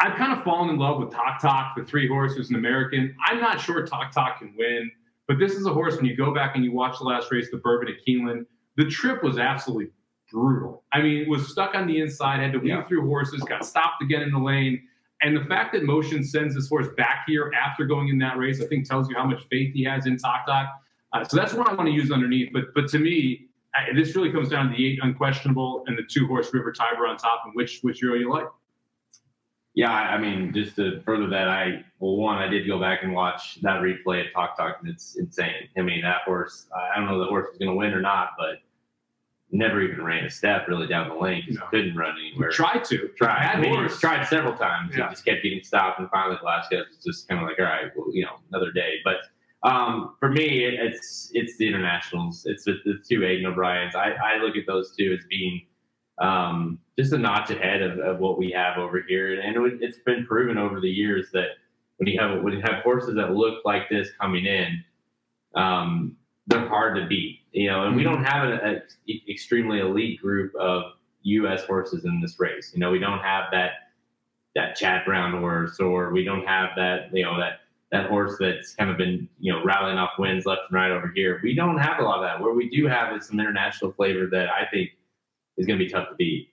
I've 0.00 0.14
kind 0.16 0.32
of 0.32 0.42
fallen 0.42 0.70
in 0.70 0.78
love 0.78 0.98
with 0.98 1.10
Tok 1.12 1.40
Tok, 1.40 1.76
the 1.76 1.84
three 1.84 2.08
horse 2.08 2.34
who's 2.36 2.50
an 2.50 2.56
American. 2.56 3.14
I'm 3.26 3.38
not 3.40 3.60
sure 3.60 3.86
Tok 3.86 4.10
Tok 4.12 4.38
can 4.38 4.54
win, 4.58 4.90
but 5.28 5.38
this 5.38 5.52
is 5.54 5.66
a 5.66 5.72
horse 5.72 5.96
when 5.96 6.06
you 6.06 6.16
go 6.16 6.32
back 6.34 6.56
and 6.56 6.64
you 6.64 6.72
watch 6.72 6.98
the 6.98 7.04
last 7.04 7.30
race, 7.30 7.50
the 7.50 7.58
Bourbon 7.58 7.88
at 7.88 7.96
Keeneland, 8.06 8.46
the 8.76 8.86
trip 8.86 9.22
was 9.22 9.38
absolutely 9.38 9.92
brutal. 10.30 10.84
I 10.92 11.02
mean, 11.02 11.20
it 11.22 11.28
was 11.28 11.48
stuck 11.52 11.74
on 11.74 11.86
the 11.86 12.00
inside, 12.00 12.40
had 12.40 12.52
to 12.52 12.58
weave 12.58 12.68
Yeah. 12.68 12.82
through 12.84 13.06
horses, 13.06 13.42
got 13.42 13.64
stopped 13.64 14.02
again 14.02 14.22
in 14.22 14.30
the 14.32 14.38
lane. 14.38 14.88
And 15.22 15.36
the 15.36 15.44
fact 15.44 15.72
that 15.74 15.84
Motion 15.84 16.24
sends 16.24 16.54
this 16.54 16.68
horse 16.68 16.88
back 16.96 17.24
here 17.26 17.52
after 17.54 17.84
going 17.86 18.08
in 18.08 18.18
that 18.18 18.36
race, 18.36 18.60
I 18.60 18.66
think 18.66 18.88
tells 18.88 19.08
you 19.08 19.14
how 19.14 19.24
much 19.24 19.44
faith 19.50 19.72
he 19.72 19.84
has 19.84 20.06
in 20.06 20.18
Tok 20.18 20.46
Tok. 20.46 20.68
Uh, 21.12 21.24
so 21.24 21.36
that's 21.36 21.54
what 21.54 21.68
I 21.68 21.74
want 21.74 21.88
to 21.88 21.94
use 21.94 22.10
underneath. 22.10 22.52
But 22.52 22.74
but 22.74 22.88
to 22.88 22.98
me, 22.98 23.48
I, 23.74 23.94
this 23.94 24.16
really 24.16 24.32
comes 24.32 24.48
down 24.48 24.70
to 24.70 24.76
the 24.76 24.86
eight 24.86 24.98
unquestionable 25.02 25.84
and 25.86 25.96
the 25.96 26.02
two 26.02 26.26
horse 26.26 26.52
River 26.52 26.72
Tiber 26.72 27.06
on 27.06 27.16
top, 27.16 27.42
and 27.44 27.54
which 27.54 27.80
which 27.82 28.00
hero 28.00 28.14
you 28.14 28.30
like. 28.30 28.46
Yeah, 29.74 29.90
I 29.90 30.18
mean, 30.18 30.52
just 30.52 30.76
to 30.76 31.00
further 31.00 31.28
that, 31.28 31.48
I 31.48 31.84
well, 31.98 32.16
one, 32.16 32.38
I 32.38 32.46
did 32.46 32.66
go 32.66 32.78
back 32.78 33.04
and 33.04 33.14
watch 33.14 33.60
that 33.62 33.80
replay 33.80 34.26
at 34.26 34.32
Tok 34.34 34.56
Tok, 34.56 34.78
and 34.80 34.90
it's 34.90 35.16
insane. 35.16 35.68
I 35.76 35.82
mean, 35.82 36.02
that 36.02 36.22
horse, 36.24 36.66
I 36.76 36.98
don't 36.98 37.06
know 37.06 37.20
if 37.20 37.26
the 37.26 37.30
horse 37.30 37.52
is 37.52 37.58
going 37.58 37.70
to 37.70 37.76
win 37.76 37.94
or 37.94 38.00
not, 38.00 38.30
but 38.36 38.56
never 39.52 39.82
even 39.82 40.02
ran 40.02 40.24
a 40.24 40.30
step 40.30 40.66
really 40.66 40.86
down 40.86 41.08
the 41.08 41.14
lane 41.14 41.42
because 41.46 41.58
No. 41.60 41.66
he 41.70 41.76
couldn't 41.76 41.96
run 41.96 42.16
anywhere. 42.18 42.50
Try 42.50 42.78
to 42.78 43.08
Tried. 43.16 43.54
I 43.54 43.60
mean, 43.60 43.74
horse. 43.74 43.94
he 43.94 44.00
tried 44.00 44.26
several 44.26 44.54
times. 44.56 44.96
Yeah. 44.96 45.08
He 45.08 45.10
just 45.14 45.24
kept 45.24 45.42
getting 45.42 45.62
stopped, 45.62 46.00
and 46.00 46.08
finally 46.10 46.38
Glasgow 46.40 46.78
was 46.88 47.04
just 47.04 47.28
kind 47.28 47.40
of 47.42 47.46
like, 47.48 47.58
all 47.58 47.66
right, 47.66 47.90
well, 47.94 48.06
you 48.12 48.24
know, 48.24 48.36
another 48.50 48.72
day. 48.72 48.94
But 49.04 49.16
um, 49.62 50.16
for 50.18 50.30
me, 50.30 50.64
it, 50.64 50.74
it's 50.74 51.30
it's 51.34 51.56
the 51.58 51.68
internationals. 51.68 52.46
It's 52.46 52.64
the, 52.64 52.78
the 52.84 52.94
two 53.08 53.24
Aidan 53.24 53.46
O'Briens. 53.46 53.94
I, 53.94 54.12
I 54.12 54.38
look 54.38 54.56
at 54.56 54.66
those 54.66 54.94
two 54.96 55.16
as 55.18 55.24
being 55.28 55.66
um, 56.18 56.78
just 56.98 57.12
a 57.12 57.18
notch 57.18 57.50
ahead 57.50 57.82
of, 57.82 57.98
of 57.98 58.18
what 58.18 58.38
we 58.38 58.50
have 58.52 58.78
over 58.78 59.02
here, 59.06 59.40
and, 59.40 59.56
it, 59.66 59.78
it's 59.82 59.98
been 59.98 60.24
proven 60.26 60.56
over 60.58 60.80
the 60.80 60.90
years 60.90 61.28
that 61.32 61.48
when 61.98 62.08
you 62.08 62.18
have 62.18 62.42
when 62.42 62.54
you 62.54 62.60
have 62.62 62.82
horses 62.82 63.14
that 63.16 63.32
look 63.34 63.64
like 63.64 63.88
this 63.90 64.08
coming 64.20 64.46
in, 64.46 64.82
um, 65.54 66.16
they're 66.46 66.66
hard 66.68 66.96
to 66.96 67.06
beat. 67.06 67.40
You 67.52 67.70
know, 67.70 67.86
and 67.86 67.94
we 67.94 68.02
don't 68.02 68.24
mm-hmm. 68.24 68.24
have 68.24 68.48
an 68.48 68.82
extremely 69.28 69.80
elite 69.80 70.20
group 70.20 70.54
of 70.56 70.92
U.S. 71.22 71.64
horses 71.64 72.04
in 72.04 72.20
this 72.20 72.40
race. 72.40 72.72
You 72.74 72.80
know, 72.80 72.90
we 72.90 72.98
don't 72.98 73.20
have 73.20 73.44
that 73.52 73.72
that 74.54 74.76
Chad 74.76 75.04
Brown 75.04 75.38
horse, 75.40 75.80
or 75.80 76.12
we 76.12 76.24
don't 76.24 76.46
have 76.46 76.70
that 76.76 77.14
you 77.14 77.24
know 77.24 77.38
that 77.38 77.60
that 77.90 78.08
horse 78.08 78.36
that's 78.40 78.74
kind 78.74 78.90
of 78.90 78.96
been 78.96 79.28
you 79.38 79.52
know 79.52 79.62
rattling 79.64 79.98
off 79.98 80.12
wins 80.18 80.46
left 80.46 80.62
and 80.70 80.76
right 80.76 80.90
over 80.90 81.12
here. 81.14 81.40
We 81.42 81.54
don't 81.54 81.78
have 81.78 81.98
a 82.00 82.02
lot 82.02 82.18
of 82.18 82.22
that. 82.22 82.40
Where 82.40 82.54
we 82.54 82.70
do 82.70 82.86
have 82.86 83.14
is 83.16 83.26
some 83.26 83.38
international 83.38 83.92
flavor 83.92 84.26
that 84.26 84.48
I 84.48 84.66
think 84.70 84.90
is 85.56 85.66
going 85.66 85.78
to 85.78 85.84
be 85.84 85.90
tough 85.90 86.08
to 86.08 86.14
beat. 86.14 86.48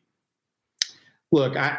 Look, 1.31 1.55
I 1.55 1.77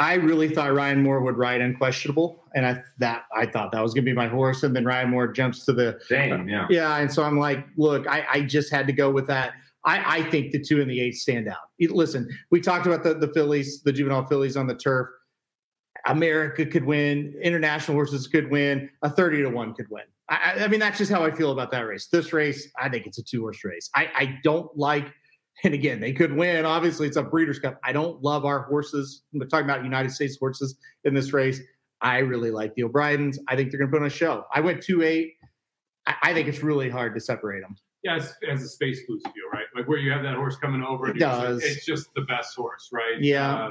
I 0.00 0.14
really 0.14 0.48
thought 0.48 0.72
Ryan 0.72 1.02
Moore 1.02 1.20
would 1.20 1.36
ride 1.36 1.60
unquestionable, 1.60 2.42
and 2.54 2.64
I 2.66 2.82
that 2.98 3.24
I 3.36 3.44
thought 3.46 3.70
that 3.72 3.82
was 3.82 3.92
going 3.92 4.04
to 4.04 4.10
be 4.10 4.14
my 4.16 4.28
horse, 4.28 4.62
and 4.62 4.74
then 4.74 4.84
Ryan 4.86 5.10
Moore 5.10 5.28
jumps 5.28 5.64
to 5.66 5.72
the 5.74 6.00
yeah. 6.48 6.66
yeah, 6.70 6.96
and 6.96 7.12
so 7.12 7.22
I'm 7.22 7.38
like, 7.38 7.66
look, 7.76 8.08
I, 8.08 8.26
I 8.32 8.40
just 8.40 8.72
had 8.72 8.86
to 8.86 8.92
go 8.94 9.10
with 9.10 9.26
that. 9.26 9.52
I, 9.84 10.18
I 10.18 10.30
think 10.30 10.52
the 10.52 10.58
two 10.60 10.80
and 10.80 10.90
the 10.90 11.00
eight 11.00 11.14
stand 11.16 11.48
out. 11.48 11.56
Listen, 11.78 12.28
we 12.50 12.60
talked 12.60 12.86
about 12.86 13.02
the, 13.02 13.14
the 13.14 13.28
Fillies, 13.28 13.82
the 13.82 13.92
juvenile 13.92 14.24
Fillies 14.24 14.56
on 14.56 14.66
the 14.66 14.74
turf. 14.74 15.08
America 16.06 16.64
could 16.64 16.84
win, 16.84 17.34
international 17.42 17.94
horses 17.94 18.26
could 18.26 18.50
win, 18.50 18.88
a 19.02 19.10
30 19.10 19.42
to 19.42 19.48
1 19.50 19.74
could 19.74 19.86
win. 19.90 20.04
I, 20.28 20.54
I- 20.56 20.64
I 20.64 20.68
mean, 20.68 20.80
that's 20.80 20.98
just 20.98 21.10
how 21.10 21.24
I 21.24 21.30
feel 21.30 21.52
about 21.52 21.70
that 21.72 21.80
race. 21.80 22.08
This 22.10 22.32
race, 22.32 22.70
I 22.78 22.88
think 22.88 23.06
it's 23.06 23.18
a 23.18 23.22
two 23.22 23.40
horse 23.42 23.62
race. 23.64 23.90
I, 23.94 24.08
I 24.16 24.38
don't 24.42 24.74
like, 24.76 25.12
and 25.64 25.74
again, 25.74 26.00
they 26.00 26.12
could 26.12 26.32
win. 26.34 26.64
Obviously, 26.64 27.06
it's 27.06 27.16
a 27.16 27.22
Breeders' 27.22 27.58
Cup. 27.58 27.78
I 27.84 27.92
don't 27.92 28.22
love 28.22 28.44
our 28.44 28.62
horses. 28.62 29.22
We're 29.32 29.46
talking 29.46 29.64
about 29.66 29.84
United 29.84 30.10
States 30.12 30.36
horses 30.38 30.76
in 31.04 31.14
this 31.14 31.32
race. 31.32 31.60
I 32.00 32.18
really 32.18 32.50
like 32.50 32.74
the 32.74 32.84
O'Briens. 32.84 33.38
I 33.48 33.56
think 33.56 33.70
they're 33.70 33.78
going 33.78 33.90
to 33.90 33.94
put 33.96 34.00
on 34.02 34.06
a 34.06 34.10
show. 34.10 34.44
I 34.54 34.60
went 34.60 34.82
2 34.82 35.02
8. 35.02 35.32
I, 36.06 36.14
I 36.22 36.34
think 36.34 36.48
it's 36.48 36.62
really 36.62 36.88
hard 36.88 37.14
to 37.14 37.20
separate 37.20 37.60
them. 37.60 37.76
Yeah, 38.02 38.14
has 38.48 38.62
a 38.62 38.68
space 38.68 39.00
blues 39.06 39.22
feel, 39.24 39.32
right? 39.52 39.66
Like 39.76 39.86
where 39.86 39.98
you 39.98 40.10
have 40.10 40.22
that 40.22 40.34
horse 40.34 40.56
coming 40.56 40.82
over. 40.82 41.06
and 41.06 41.16
It 41.16 41.20
you're 41.20 41.28
just 41.28 41.42
does. 41.42 41.62
it's 41.64 41.84
just 41.84 42.14
the 42.14 42.22
best 42.22 42.56
horse, 42.56 42.88
right? 42.92 43.20
Yeah. 43.20 43.54
Uh, 43.54 43.70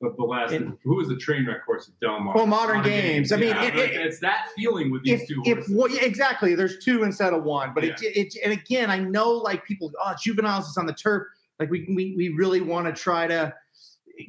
but 0.00 0.16
the 0.16 0.22
last, 0.24 0.52
And- 0.52 0.76
who 0.84 0.96
was 0.96 1.08
the 1.08 1.16
train 1.16 1.46
wreck 1.46 1.64
horse 1.64 1.88
at 1.88 1.98
Del 2.00 2.20
Mar? 2.20 2.34
Well, 2.34 2.46
Modern 2.46 2.82
Games. 2.82 3.32
I 3.32 3.36
mean, 3.36 3.48
Yeah, 3.50 3.62
it- 3.64 3.74
like, 3.76 3.90
it- 3.90 4.00
it's 4.06 4.18
that 4.20 4.48
feeling 4.56 4.90
with 4.90 5.02
these 5.04 5.22
if, 5.22 5.28
two 5.28 5.42
if 5.44 5.56
horses. 5.58 5.74
well, 5.74 5.88
yeah, 5.90 6.04
exactly, 6.04 6.54
there's 6.54 6.78
two 6.84 7.04
instead 7.04 7.32
of 7.32 7.44
one. 7.44 7.72
But 7.74 7.84
it, 7.84 7.98
it, 8.02 8.34
and 8.44 8.52
again, 8.52 8.90
I 8.90 8.98
know 8.98 9.30
like 9.30 9.64
people, 9.64 9.92
oh, 10.04 10.14
juveniles 10.20 10.68
is 10.68 10.76
on 10.76 10.86
the 10.86 10.92
turf. 10.94 11.26
Like 11.60 11.70
we 11.70 11.86
we, 11.94 12.14
we 12.16 12.28
really 12.30 12.60
want 12.60 12.86
to 12.86 12.92
try 13.00 13.26
to 13.28 13.54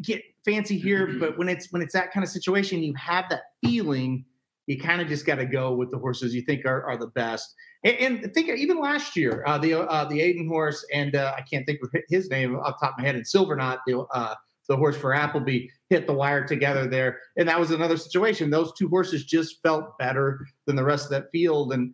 get 0.03 0.21
fancy 0.45 0.77
here, 0.77 1.15
but 1.19 1.37
when 1.37 1.49
it's 1.49 1.71
when 1.71 1.81
it's 1.81 1.93
that 1.93 2.11
kind 2.11 2.23
of 2.23 2.29
situation, 2.29 2.83
you 2.83 2.93
have 2.95 3.25
that 3.29 3.41
feeling. 3.63 4.25
You 4.67 4.79
kind 4.79 4.99
of 5.01 5.07
just 5.07 5.25
got 5.27 5.35
to 5.35 5.45
go 5.45 5.73
with 5.75 5.91
the 5.91 5.97
horses 5.99 6.33
you 6.33 6.41
think 6.41 6.65
are, 6.65 6.83
are 6.83 6.97
the 6.97 7.07
best. 7.07 7.53
And, 7.83 7.97
and 8.23 8.33
think 8.33 8.49
even 8.49 8.79
last 8.79 9.15
year, 9.15 9.43
uh, 9.45 9.59
the 9.59 9.73
uh, 9.87 10.05
the 10.05 10.21
Aidan 10.21 10.47
horse 10.47 10.83
and 10.93 11.15
uh, 11.15 11.33
I 11.37 11.41
can't 11.41 11.65
think 11.67 11.81
of 11.83 11.89
his 12.09 12.29
name 12.31 12.55
off 12.55 12.79
the 12.79 12.85
top 12.87 12.93
of 12.95 12.99
my 12.99 13.05
head. 13.05 13.15
And 13.15 13.27
Silver 13.27 13.55
Knot, 13.55 13.79
the 13.85 13.99
uh, 13.99 14.33
the 14.67 14.75
horse 14.77 14.95
for 14.97 15.13
Appleby 15.13 15.67
hit 15.89 16.07
the 16.07 16.13
wire 16.13 16.45
together 16.45 16.87
there, 16.87 17.19
and 17.37 17.47
that 17.47 17.59
was 17.59 17.71
another 17.71 17.97
situation. 17.97 18.49
Those 18.49 18.73
two 18.73 18.87
horses 18.89 19.23
just 19.25 19.61
felt 19.61 19.97
better 19.97 20.45
than 20.65 20.75
the 20.75 20.83
rest 20.83 21.05
of 21.05 21.11
that 21.11 21.31
field, 21.31 21.73
and 21.73 21.93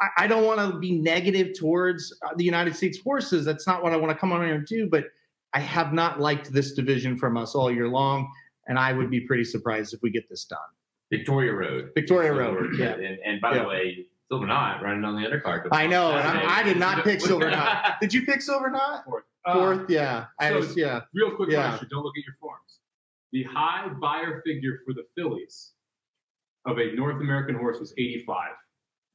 I, 0.00 0.24
I 0.24 0.26
don't 0.26 0.44
want 0.44 0.60
to 0.72 0.78
be 0.78 0.92
negative 0.92 1.56
towards 1.58 2.16
uh, 2.24 2.30
the 2.36 2.44
United 2.44 2.76
States 2.76 2.98
horses. 3.02 3.44
That's 3.44 3.66
not 3.66 3.82
what 3.82 3.92
I 3.92 3.96
want 3.96 4.10
to 4.12 4.18
come 4.18 4.32
on 4.32 4.44
here 4.44 4.54
and 4.54 4.66
do, 4.66 4.88
but 4.88 5.04
I 5.52 5.60
have 5.60 5.92
not 5.92 6.20
liked 6.20 6.52
this 6.52 6.72
division 6.72 7.16
from 7.16 7.36
us 7.36 7.54
all 7.54 7.70
year 7.70 7.88
long, 7.88 8.30
and 8.66 8.78
I 8.78 8.92
would 8.92 9.10
be 9.10 9.20
pretty 9.20 9.44
surprised 9.44 9.94
if 9.94 10.02
we 10.02 10.10
get 10.10 10.28
this 10.28 10.44
done. 10.44 10.58
Victoria 11.10 11.52
Road. 11.52 11.90
Victoria 11.94 12.32
Road, 12.32 12.74
yeah. 12.76 12.94
And, 12.94 13.18
and 13.24 13.40
by 13.40 13.54
Yeah. 13.54 13.62
the 13.62 13.68
way, 13.68 14.06
Silver 14.28 14.46
Knot 14.46 14.82
running 14.82 15.04
on 15.04 15.20
the 15.20 15.28
undercard. 15.28 15.68
I 15.70 15.86
know, 15.86 16.10
and 16.12 16.26
I, 16.26 16.60
I 16.60 16.62
did 16.62 16.78
not 16.78 17.04
pick 17.04 17.20
Silver 17.20 17.50
Knot. 17.50 17.96
Did 18.00 18.12
you 18.14 18.24
pick 18.24 18.40
Silver 18.40 18.70
Knot? 18.70 19.04
Fourth. 19.04 19.24
Fourth, 19.52 19.90
yeah. 19.90 20.26
I 20.40 20.48
so- 20.50 20.56
was, 20.56 20.76
yeah. 20.76 21.00
Real 21.14 21.34
quick 21.36 21.50
Yeah. 21.50 21.68
question. 21.70 21.88
Don't 21.90 22.02
look 22.02 22.16
at 22.18 22.24
your 22.24 22.36
forms. 22.40 22.80
The 23.32 23.42
high 23.44 23.88
Beyer 24.00 24.42
figure 24.46 24.80
for 24.86 24.94
the 24.94 25.04
fillies 25.16 25.72
of 26.66 26.78
a 26.78 26.92
North 26.94 27.20
American 27.20 27.56
horse 27.56 27.78
was 27.80 27.92
85. 27.98 28.52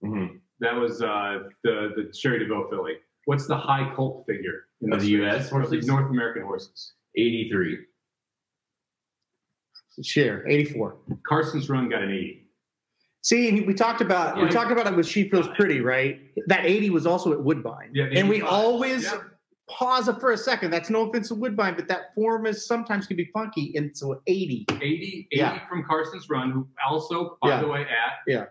Mhm. 0.04 0.40
That 0.60 0.76
was 0.76 1.02
uh, 1.02 1.44
the 1.64 1.94
the 1.96 2.14
Sherry 2.14 2.40
DeVille 2.40 2.70
filly. 2.70 2.98
What's 3.26 3.48
the 3.48 3.58
high 3.58 3.92
colt 3.96 4.26
figure 4.28 4.68
in 4.82 4.92
Of 4.94 5.02
the 5.02 5.18
race? 5.18 5.32
US 5.32 5.44
Of 5.46 5.50
the 5.50 5.56
horses? 5.68 5.88
North 5.88 6.10
American 6.10 6.44
horses? 6.44 6.94
83. 7.16 7.86
Share 10.02 10.48
84. 10.48 10.98
Carson's 11.28 11.70
Run 11.70 11.90
got 11.90 12.04
an 12.04 12.12
80. 12.12 12.46
See, 13.22 13.62
we 13.62 13.74
talked 13.74 14.00
about 14.02 14.42
we 14.42 14.48
talked 14.50 14.72
about 14.72 14.88
it 14.88 14.96
with 14.96 15.06
She 15.08 15.28
Feels 15.28 15.48
Pretty, 15.50 15.82
right? 15.82 16.22
That 16.48 16.66
80 16.66 16.90
was 16.92 17.06
also 17.06 17.34
at 17.34 17.42
Woodbine. 17.44 17.92
Yeah, 17.94 18.06
and 18.06 18.30
we 18.30 18.42
always 18.42 19.04
Yeah. 19.04 19.20
Pause 19.70 20.08
it 20.10 20.20
for 20.20 20.32
a 20.32 20.38
second. 20.38 20.72
That's 20.72 20.90
no 20.90 21.08
offense 21.08 21.28
to 21.30 21.36
Woodbine, 21.36 21.76
but 21.76 21.88
that 21.88 22.14
form 22.16 22.46
is 22.48 22.66
sometimes 22.66 23.06
can 23.08 23.18
be 23.18 23.26
funky. 23.34 23.74
And 23.78 23.96
so 23.96 24.20
80. 24.28 24.66
80, 24.70 24.82
80 24.82 25.28
Yeah. 25.32 25.68
from 25.68 25.84
Carson's 25.84 26.28
Run, 26.30 26.52
who 26.52 26.68
also, 26.86 27.38
by 27.42 27.50
Yeah. 27.50 27.62
the 27.62 27.68
way, 27.68 27.82
at 27.82 27.88
Yeah. 28.28 28.46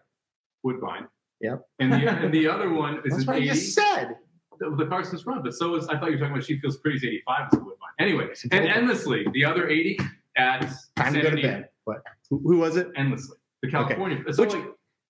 Woodbine. 0.62 1.08
Yep. 1.40 1.66
And 1.80 1.92
the, 1.92 1.96
and 2.08 2.32
the 2.32 2.46
other 2.48 2.70
one 2.72 3.00
is 3.04 3.12
That's 3.14 3.26
what 3.26 3.36
I 3.36 3.40
80. 3.40 3.48
just 3.48 3.74
said. 3.74 4.16
the, 4.60 4.70
the 4.76 4.86
Carson's 4.86 5.24
Run, 5.26 5.42
but 5.42 5.54
so 5.54 5.74
is 5.76 5.88
I 5.88 5.98
thought 5.98 6.06
you 6.06 6.12
were 6.12 6.18
talking 6.18 6.32
about 6.32 6.44
She 6.44 6.58
Feels 6.60 6.78
Pretty's 6.78 7.04
85 7.04 7.48
is 7.52 7.58
Woodbine. 7.60 7.74
Anyway, 8.00 8.28
and 8.50 8.64
endlessly, 8.66 9.24
the 9.32 9.44
other 9.44 9.68
80 9.68 9.98
at 10.36 10.60
Time 10.60 10.68
to 10.68 11.12
San 11.12 11.12
go 11.22 11.30
to 11.30 11.36
Diego. 11.36 11.48
bed. 11.48 11.68
What? 11.84 12.02
Who, 12.30 12.38
who 12.40 12.58
was 12.58 12.76
it? 12.76 12.88
Endlessly. 12.96 13.36
The 13.62 13.70
California. 13.70 14.22
So 14.32 14.42
Which- 14.44 14.54
like, 14.54 14.64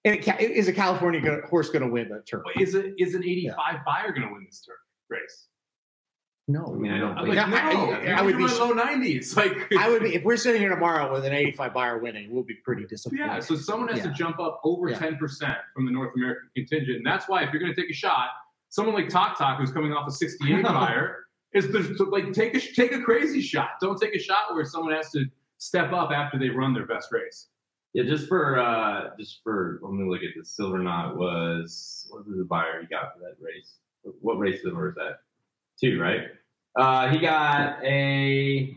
And 0.05 0.15
it, 0.17 0.51
is 0.51 0.69
a 0.69 0.73
California 0.73 1.41
horse 1.49 1.69
going 1.71 1.83
to 1.85 1.89
win 1.91 2.09
that 2.11 2.27
turn? 2.27 2.43
is 2.59 2.75
it 2.75 2.95
is 2.99 3.15
an 3.15 3.25
85 3.25 3.85
Beyer 3.87 4.13
going 4.13 4.27
to 4.29 4.33
win 4.35 4.45
this 4.45 4.63
turn 4.63 4.77
race? 5.11 5.49
No. 6.51 6.65
I 6.67 6.79
mean, 6.79 6.91
I 6.93 6.99
don't 6.99 7.19
I'm 7.19 7.29
like, 7.29 7.37
no, 7.37 7.57
I- 7.57 8.07
I, 8.07 8.13
I 8.19 8.23
would 8.23 8.37
be 8.39 8.43
my 8.45 8.53
low 8.55 8.73
90s. 8.75 9.37
Like, 9.37 9.73
I 9.79 9.89
would 9.91 10.03
be 10.03 10.15
if 10.15 10.25
we're 10.25 10.37
sitting 10.39 10.61
here 10.63 10.71
tomorrow 10.71 11.13
with 11.13 11.25
an 11.27 11.33
85 11.35 11.75
Beyer 11.75 11.99
winning, 11.99 12.31
we'll 12.33 12.43
be 12.43 12.55
pretty 12.55 12.87
disappointed. 12.87 13.25
yeah. 13.27 13.41
So 13.41 13.55
someone 13.55 13.89
has 13.89 13.99
Yeah. 13.99 14.05
to 14.05 14.13
jump 14.15 14.41
up 14.41 14.61
over 14.65 14.89
Yeah. 14.89 14.99
10 14.99 15.17
percent 15.19 15.57
from 15.75 15.85
the 15.85 15.93
North 15.93 16.15
American 16.17 16.49
contingent, 16.57 16.97
and 16.97 17.07
that's 17.07 17.29
why 17.29 17.43
if 17.45 17.53
you're 17.53 17.61
going 17.61 17.75
to 17.75 17.81
take 17.81 17.91
a 17.91 17.95
shot, 17.95 18.29
someone 18.71 18.95
like 18.95 19.09
Tok 19.11 19.37
Tok, 19.39 19.59
who's 19.59 19.71
coming 19.73 19.93
off 19.93 20.09
a 20.09 20.11
68 20.11 20.63
Beyer, 20.65 21.27
is 21.53 21.67
been- 21.67 21.95
like 22.11 22.33
take 22.33 22.55
a 22.55 22.61
take 22.61 22.93
a 22.93 23.01
crazy 23.03 23.41
shot. 23.43 23.73
Don't 23.81 24.01
take 24.01 24.15
a 24.15 24.19
shot 24.19 24.55
where 24.55 24.65
someone 24.65 24.95
has 24.95 25.11
to 25.13 25.27
step 25.59 25.93
up 25.93 26.11
after 26.13 26.39
they 26.39 26.49
run 26.49 26.73
their 26.73 26.87
best 26.87 27.13
race. 27.13 27.49
Yeah, 27.93 28.05
just 28.05 28.27
for 28.29 28.59
uh 28.59 29.11
just 29.19 29.41
for 29.45 29.81
let 29.83 29.93
me 29.93 30.09
look 30.09 30.23
at 30.23 30.31
this. 30.37 30.51
Silver 30.51 30.79
Knot 30.79 31.17
was 31.19 32.07
what 32.11 32.27
was 32.27 32.39
the 32.39 32.45
Beyer 32.45 32.81
he 32.81 32.87
got 32.87 33.13
for 33.15 33.21
that 33.21 33.37
race? 33.41 33.75
What 34.21 34.39
race 34.39 34.61
number 34.65 34.89
is 34.91 34.95
that? 34.95 35.21
Two, 35.81 36.01
right? 36.01 36.23
Uh 36.79 37.09
he 37.11 37.19
got 37.19 37.83
a 37.85 38.75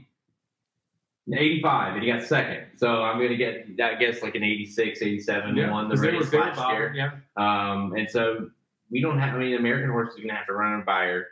an 1.27 1.37
85 1.37 1.93
and 1.93 2.03
he 2.03 2.11
got 2.11 2.23
second. 2.23 2.65
So 2.77 3.03
I'm 3.03 3.17
gonna 3.21 3.35
get 3.37 3.67
I 3.81 3.95
guess 3.95 4.21
like 4.23 4.35
an 4.35 4.43
86, 4.43 5.01
87 5.01 5.69
won 5.69 5.87
the 5.87 5.95
'cause 5.95 6.01
they 6.01 6.11
race 6.11 6.29
they 6.29 6.37
were 6.37 6.43
last 6.45 6.57
bobbing, 6.57 6.77
year. 6.77 6.93
Yeah, 7.37 7.71
Um 7.71 7.93
and 7.93 8.09
so 8.09 8.49
we 8.89 9.01
don't 9.01 9.19
have 9.19 9.35
I 9.35 9.37
mean 9.39 9.55
American 9.55 9.91
horses 9.91 10.17
are 10.17 10.21
gonna 10.21 10.33
have 10.35 10.47
to 10.47 10.53
run 10.53 10.81
a 10.81 10.83
Beyer 10.83 11.27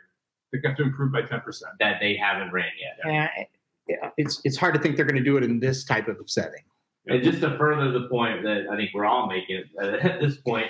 they 0.52 0.58
got 0.58 0.76
to 0.76 0.82
improve 0.82 1.12
by 1.12 1.22
10 1.22 1.40
percent. 1.42 1.72
that 1.80 1.98
they 2.00 2.16
haven't 2.16 2.50
ran 2.52 2.70
yet. 2.80 2.98
Yeah, 3.04 3.44
yeah, 3.88 4.10
it's 4.16 4.40
it's 4.44 4.56
hard 4.56 4.74
to 4.74 4.80
think 4.80 4.96
they're 4.96 5.04
going 5.04 5.16
to 5.16 5.22
do 5.22 5.36
it 5.36 5.44
in 5.44 5.60
this 5.60 5.84
type 5.84 6.08
of 6.08 6.16
setting. 6.28 6.62
And 7.06 7.22
just 7.22 7.40
to 7.40 7.56
further 7.56 7.90
the 7.92 8.08
point 8.08 8.42
that 8.42 8.66
I 8.68 8.76
think 8.76 8.90
we're 8.92 9.04
all 9.04 9.26
making 9.28 9.62
at 9.80 10.20
this 10.20 10.36
point, 10.38 10.66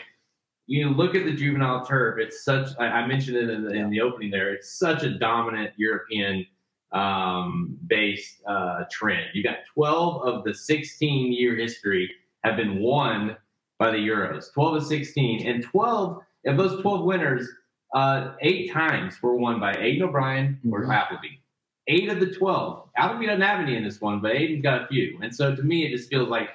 you 0.70 0.88
look 0.88 1.16
at 1.16 1.24
the 1.24 1.32
juvenile 1.32 1.84
turf. 1.84 2.20
It's 2.20 2.44
such. 2.44 2.68
I, 2.78 3.04
mentioned 3.04 3.36
it 3.36 3.50
in 3.50 3.64
the, 3.64 3.70
in 3.72 3.90
the 3.90 4.00
opening 4.00 4.30
there. 4.30 4.54
It's 4.54 4.78
such 4.78 5.02
a 5.02 5.10
dominant 5.10 5.72
European 5.76 6.46
um, 6.92 7.76
based 7.88 8.40
uh, 8.46 8.84
trend. 8.88 9.26
You 9.34 9.42
got 9.42 9.56
12 9.74 10.22
of 10.22 10.44
the 10.44 10.54
16 10.54 11.32
year 11.32 11.56
history 11.56 12.08
have 12.44 12.56
been 12.56 12.78
won 12.78 13.36
by 13.80 13.90
the 13.90 13.96
Euros. 13.96 14.52
12 14.54 14.76
of 14.76 14.86
16, 14.86 15.44
and 15.44 15.64
12 15.64 16.18
of 16.46 16.56
those 16.56 16.80
12 16.80 17.04
winners, 17.04 17.48
uh, 17.96 18.34
eight 18.40 18.72
times 18.72 19.20
were 19.22 19.34
won 19.34 19.58
by 19.58 19.74
Aidan 19.74 20.04
O'Brien 20.08 20.60
or 20.70 20.84
Mhm. 20.84 20.94
Appleby. 20.94 21.40
Eight 21.88 22.08
of 22.08 22.20
the 22.20 22.32
12. 22.32 22.88
Appleby 22.96 23.26
doesn't 23.26 23.42
have 23.42 23.58
any 23.58 23.76
in 23.76 23.82
this 23.82 24.00
one, 24.00 24.20
but 24.20 24.36
Aidan's 24.36 24.62
got 24.62 24.84
a 24.84 24.86
few. 24.86 25.18
And 25.20 25.34
so 25.34 25.56
to 25.56 25.62
me, 25.64 25.84
it 25.84 25.90
just 25.90 26.08
feels 26.08 26.28
like 26.28 26.50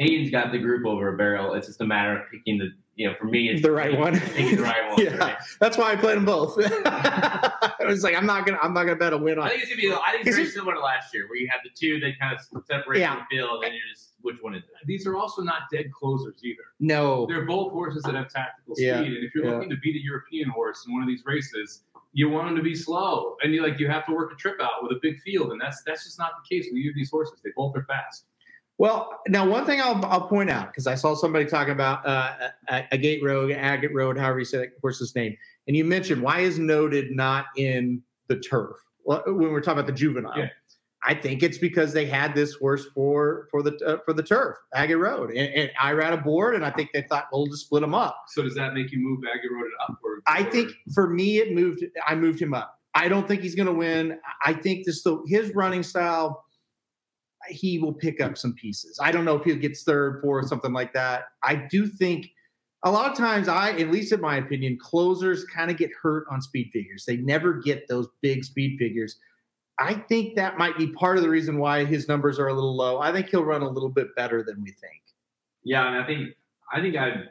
Aidan's 0.00 0.30
got 0.30 0.50
the 0.50 0.58
group 0.58 0.84
over 0.84 1.14
a 1.14 1.16
barrel. 1.16 1.54
It's 1.54 1.68
just 1.68 1.80
a 1.80 1.86
matter 1.86 2.18
of 2.18 2.28
picking 2.28 2.58
the, 2.58 2.70
you 2.96 3.06
know, 3.06 3.14
for 3.18 3.26
me, 3.26 3.50
it's 3.50 3.62
The 3.62 3.70
right 3.70 3.96
one. 3.96 4.14
The 4.36 4.56
right 4.56 4.88
one. 4.90 4.98
Yeah. 5.04 5.16
right? 5.16 5.36
That's 5.60 5.76
why 5.76 5.92
I 5.92 5.96
played 5.96 6.16
them 6.16 6.24
both. 6.24 6.56
it 6.60 7.86
was 7.86 8.02
like 8.02 8.16
I'm 8.16 8.26
not 8.26 8.46
gonna 8.46 8.58
I'm 8.62 8.72
not 8.72 8.84
gonna 8.84 8.96
bet 8.96 9.12
a 9.12 9.18
win 9.18 9.38
on. 9.38 9.44
I 9.46 9.50
think 9.50 9.62
it's 9.62 9.70
gonna 9.70 9.82
be. 9.82 9.92
I 9.92 10.12
think 10.12 10.26
it's 10.26 10.36
very 10.36 10.48
similar 10.48 10.74
to 10.74 10.80
last 10.80 11.12
year, 11.14 11.28
where 11.28 11.36
you 11.38 11.46
have 11.50 11.60
the 11.62 11.70
two 11.74 12.00
that 12.00 12.18
kind 12.18 12.34
of 12.34 12.64
separate 12.66 12.98
Yeah. 13.00 13.16
the 13.16 13.36
field, 13.36 13.64
and 13.64 13.74
you're 13.74 13.82
just 13.92 14.14
which 14.22 14.36
one 14.40 14.54
is 14.54 14.64
it? 14.64 14.70
These 14.86 15.06
are 15.06 15.14
also 15.16 15.42
not 15.42 15.62
dead 15.70 15.92
closers 15.92 16.40
either. 16.42 16.62
No. 16.80 17.26
They're 17.26 17.44
both 17.44 17.70
horses 17.72 18.02
that 18.04 18.14
have 18.14 18.28
tactical 18.28 18.74
speed, 18.74 18.86
Yeah, 18.86 18.98
and 19.02 19.16
if 19.24 19.34
you're 19.34 19.44
yeah. 19.44 19.52
looking 19.52 19.70
to 19.70 19.76
beat 19.76 19.94
a 19.94 20.02
European 20.02 20.48
horse 20.48 20.84
in 20.86 20.92
one 20.94 21.02
of 21.02 21.06
these 21.08 21.22
races, 21.26 21.82
you 22.12 22.28
want 22.30 22.48
them 22.48 22.56
to 22.56 22.62
be 22.62 22.74
slow, 22.74 23.36
and 23.42 23.54
you 23.54 23.62
like 23.62 23.78
you 23.78 23.88
have 23.88 24.06
to 24.06 24.12
work 24.12 24.32
a 24.32 24.36
trip 24.36 24.56
out 24.60 24.82
with 24.82 24.90
a 24.92 24.98
big 25.02 25.20
field, 25.20 25.52
and 25.52 25.60
that's 25.60 25.82
that's 25.82 26.04
just 26.04 26.18
not 26.18 26.32
the 26.42 26.56
case 26.56 26.66
with 26.70 26.78
either 26.78 26.90
of 26.90 26.96
these 26.96 27.10
horses. 27.10 27.38
They 27.44 27.50
both 27.54 27.76
are 27.76 27.84
fast. 27.84 28.24
Well, 28.78 29.20
now 29.28 29.48
one 29.48 29.64
thing 29.64 29.80
I'll, 29.80 30.04
I'll 30.04 30.28
point 30.28 30.50
out 30.50 30.68
because 30.68 30.86
I 30.86 30.96
saw 30.96 31.14
somebody 31.14 31.46
talking 31.46 31.72
about 31.72 32.06
uh, 32.06 32.50
a, 32.68 32.84
a 32.92 32.98
gate 32.98 33.22
road, 33.22 33.50
agate 33.50 33.94
road, 33.94 34.18
however 34.18 34.40
you 34.40 34.44
say 34.44 34.58
that 34.58 34.72
horse's 34.80 35.14
name, 35.14 35.36
and 35.66 35.76
you 35.76 35.84
mentioned 35.84 36.22
why 36.22 36.40
is 36.40 36.58
noted 36.58 37.10
not 37.10 37.46
in 37.56 38.02
the 38.28 38.36
turf 38.36 38.76
when 39.04 39.22
we're 39.52 39.60
talking 39.60 39.78
about 39.78 39.86
the 39.86 39.92
juvenile. 39.92 40.38
Yeah. 40.38 40.48
I 41.06 41.14
think 41.14 41.42
it's 41.44 41.58
because 41.58 41.92
they 41.92 42.04
had 42.04 42.34
this 42.34 42.54
horse 42.54 42.86
for 42.92 43.46
for 43.50 43.62
the 43.62 43.78
uh, 43.86 43.98
for 44.04 44.12
the 44.12 44.24
turf, 44.24 44.56
agate 44.74 44.98
road, 44.98 45.30
and, 45.30 45.54
and 45.54 45.70
I 45.80 45.92
ran 45.92 46.12
a 46.12 46.16
board, 46.16 46.56
and 46.56 46.64
I 46.64 46.70
think 46.70 46.90
they 46.92 47.02
thought, 47.02 47.28
well, 47.32 47.46
just 47.46 47.66
split 47.66 47.82
them 47.82 47.94
up. 47.94 48.24
So 48.28 48.42
does 48.42 48.56
that 48.56 48.74
make 48.74 48.90
you 48.90 48.98
move 48.98 49.20
Agate 49.32 49.52
Road 49.52 49.70
up? 49.82 49.98
Or, 50.02 50.20
I 50.26 50.42
think 50.42 50.72
for 50.92 51.08
me, 51.08 51.38
it 51.38 51.54
moved. 51.54 51.84
I 52.06 52.16
moved 52.16 52.42
him 52.42 52.54
up. 52.54 52.80
I 52.94 53.08
don't 53.08 53.28
think 53.28 53.42
he's 53.42 53.54
going 53.54 53.66
to 53.66 53.72
win. 53.72 54.18
I 54.44 54.54
think 54.54 54.84
this 54.84 55.02
the 55.04 55.22
his 55.28 55.54
running 55.54 55.84
style. 55.84 56.44
He 57.48 57.78
will 57.78 57.92
pick 57.92 58.20
up 58.20 58.36
some 58.36 58.54
pieces. 58.54 58.98
I 59.00 59.12
don't 59.12 59.24
know 59.24 59.36
if 59.36 59.44
he 59.44 59.54
gets 59.56 59.82
third, 59.82 60.20
fourth, 60.20 60.48
something 60.48 60.72
like 60.72 60.92
that. 60.94 61.24
I 61.42 61.66
do 61.70 61.86
think 61.86 62.30
a 62.84 62.90
lot 62.90 63.10
of 63.10 63.16
times, 63.16 63.48
I 63.48 63.70
at 63.70 63.90
least 63.90 64.12
in 64.12 64.20
my 64.20 64.36
opinion, 64.36 64.78
closers 64.80 65.44
kind 65.44 65.70
of 65.70 65.76
get 65.76 65.90
hurt 66.00 66.26
on 66.30 66.40
speed 66.40 66.70
figures. 66.72 67.04
They 67.04 67.16
never 67.16 67.54
get 67.54 67.88
those 67.88 68.08
big 68.22 68.44
speed 68.44 68.78
figures. 68.78 69.18
I 69.78 69.94
think 69.94 70.36
that 70.36 70.56
might 70.56 70.78
be 70.78 70.88
part 70.88 71.16
of 71.16 71.22
the 71.22 71.28
reason 71.28 71.58
why 71.58 71.84
his 71.84 72.08
numbers 72.08 72.38
are 72.38 72.48
a 72.48 72.54
little 72.54 72.76
low. 72.76 73.00
I 73.00 73.12
think 73.12 73.28
he'll 73.28 73.44
run 73.44 73.62
a 73.62 73.68
little 73.68 73.90
bit 73.90 74.14
better 74.16 74.42
than 74.42 74.62
we 74.62 74.70
think. 74.70 75.02
Yeah, 75.64 75.86
and 75.86 75.96
I 75.96 76.06
think 76.06 76.30
I 76.72 76.80
think 76.80 76.96
I 76.96 77.24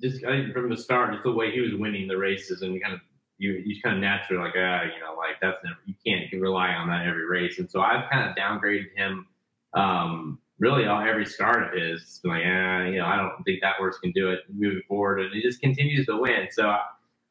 just 0.00 0.24
I 0.24 0.30
think 0.30 0.52
from 0.54 0.70
the 0.70 0.76
start, 0.76 1.12
just 1.12 1.24
the 1.24 1.32
way 1.32 1.50
he 1.50 1.60
was 1.60 1.74
winning 1.74 2.08
the 2.08 2.16
races, 2.16 2.62
and 2.62 2.80
kind 2.80 2.94
of 2.94 3.00
you 3.38 3.60
you 3.64 3.80
kind 3.82 3.96
of 3.96 4.00
naturally 4.00 4.42
like 4.42 4.54
ah 4.56 4.82
you 4.82 5.00
know 5.00 5.16
like 5.16 5.40
that's 5.40 5.58
never 5.64 5.78
you 5.84 5.94
can't 6.06 6.32
rely 6.40 6.68
on 6.68 6.88
that 6.88 7.06
every 7.06 7.26
race, 7.26 7.58
and 7.58 7.70
so 7.70 7.80
I've 7.80 8.08
kind 8.10 8.28
of 8.28 8.36
downgraded 8.36 8.96
him 8.96 9.26
um, 9.74 10.38
really 10.58 10.86
on 10.86 11.06
every 11.08 11.26
start 11.26 11.62
of 11.64 11.72
his. 11.80 12.00
It's 12.02 12.20
like 12.24 12.42
ah 12.46 12.84
you 12.84 12.98
know 12.98 13.06
I 13.06 13.16
don't 13.16 13.42
think 13.44 13.60
that 13.62 13.76
horse 13.76 13.98
can 13.98 14.12
do 14.12 14.30
it 14.30 14.40
moving 14.52 14.82
forward, 14.88 15.20
and 15.20 15.32
he 15.34 15.42
just 15.42 15.60
continues 15.60 16.06
to 16.06 16.16
win. 16.16 16.48
So 16.50 16.68
I, 16.68 16.80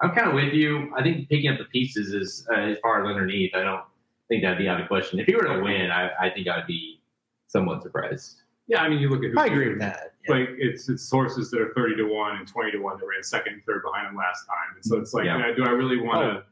I'm 0.02 0.12
kind 0.16 0.28
of 0.28 0.34
with 0.34 0.54
you. 0.54 0.92
I 0.98 1.04
think 1.04 1.30
picking 1.30 1.52
up 1.52 1.58
the 1.60 1.66
pieces 1.66 2.14
is 2.14 2.48
uh, 2.52 2.60
as 2.60 2.78
far 2.82 3.04
as 3.04 3.08
underneath. 3.10 3.52
I 3.56 3.64
don't 3.64 3.84
think 4.30 4.44
that'd 4.44 4.58
be 4.58 4.68
out 4.68 4.82
of 4.82 4.88
question. 4.88 5.20
If 5.20 5.28
he 5.28 5.36
were 5.36 5.44
to 5.44 5.62
win, 5.62 5.92
I, 5.92 6.10
I 6.20 6.30
think 6.32 6.48
I'd 6.48 6.66
be 6.68 7.02
somewhat 7.48 7.84
surprised. 7.84 8.38
Yeah, 8.68 8.82
I 8.82 8.90
mean, 8.90 9.00
you 9.00 9.10
look 9.10 9.24
at. 9.24 9.32
who- 9.32 9.40
I 9.40 9.46
agree 9.48 9.70
with 9.70 9.80
that. 9.80 10.14
Yeah. 10.28 10.36
Like 10.36 10.50
it's 10.58 10.88
it's 10.90 11.04
sources 11.04 11.50
that 11.52 11.60
are 11.62 11.74
thirty 11.76 11.96
to 11.96 12.04
one 12.04 12.38
and 12.38 12.48
twenty 12.48 12.72
to 12.72 12.78
one 12.80 12.98
that 13.00 13.06
ran 13.08 13.24
second 13.24 13.54
and 13.54 13.64
third 13.66 13.82
behind 13.84 14.08
him 14.08 14.16
last 14.16 14.46
time, 14.46 14.76
and 14.76 14.86
so 14.86 14.98
it's 14.98 15.14
like, 15.14 15.26
Yeah. 15.26 15.38
you 15.38 15.44
know, 15.44 15.56
do 15.56 15.64
I 15.66 15.72
really 15.72 15.98
want 16.00 16.22
to 16.22 16.40
Oh. 16.42 16.44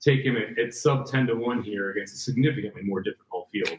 take 0.00 0.24
him 0.24 0.36
at, 0.36 0.58
at 0.58 0.74
sub 0.74 1.06
ten 1.06 1.26
to 1.26 1.34
one 1.34 1.62
here 1.62 1.90
against 1.90 2.14
a 2.14 2.18
significantly 2.18 2.82
more 2.82 3.00
difficult 3.00 3.48
field? 3.50 3.78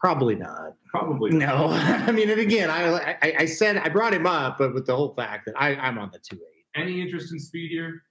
Probably 0.00 0.36
not. 0.36 0.74
Probably. 0.90 1.30
No, 1.30 1.68
I 1.72 2.12
mean, 2.12 2.30
and 2.30 2.40
again, 2.40 2.70
I, 2.70 3.16
I 3.22 3.34
I 3.40 3.44
said 3.46 3.78
I 3.78 3.88
brought 3.88 4.14
him 4.14 4.26
up, 4.26 4.58
but 4.58 4.74
with 4.74 4.86
the 4.86 4.94
whole 4.94 5.14
fact 5.14 5.46
that 5.46 5.54
I 5.56 5.74
I'm 5.74 5.98
on 5.98 6.10
the 6.12 6.18
two 6.18 6.36
eight. 6.36 6.80
Any 6.80 7.00
interest 7.00 7.32
in 7.32 7.40
speed 7.40 7.70
here? 7.70 8.02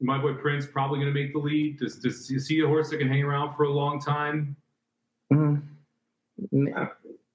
My 0.00 0.18
boy 0.18 0.34
Prince 0.34 0.66
probably 0.66 1.00
going 1.00 1.12
to 1.12 1.18
make 1.20 1.32
the 1.32 1.38
lead. 1.38 1.78
Does 1.78 1.98
does 1.98 2.30
you 2.30 2.38
see 2.38 2.60
a 2.60 2.66
horse 2.66 2.90
that 2.90 2.98
can 2.98 3.08
hang 3.08 3.22
around 3.22 3.56
for 3.56 3.64
a 3.64 3.70
long 3.70 4.00
time? 4.00 4.56
Mm. 5.32 5.62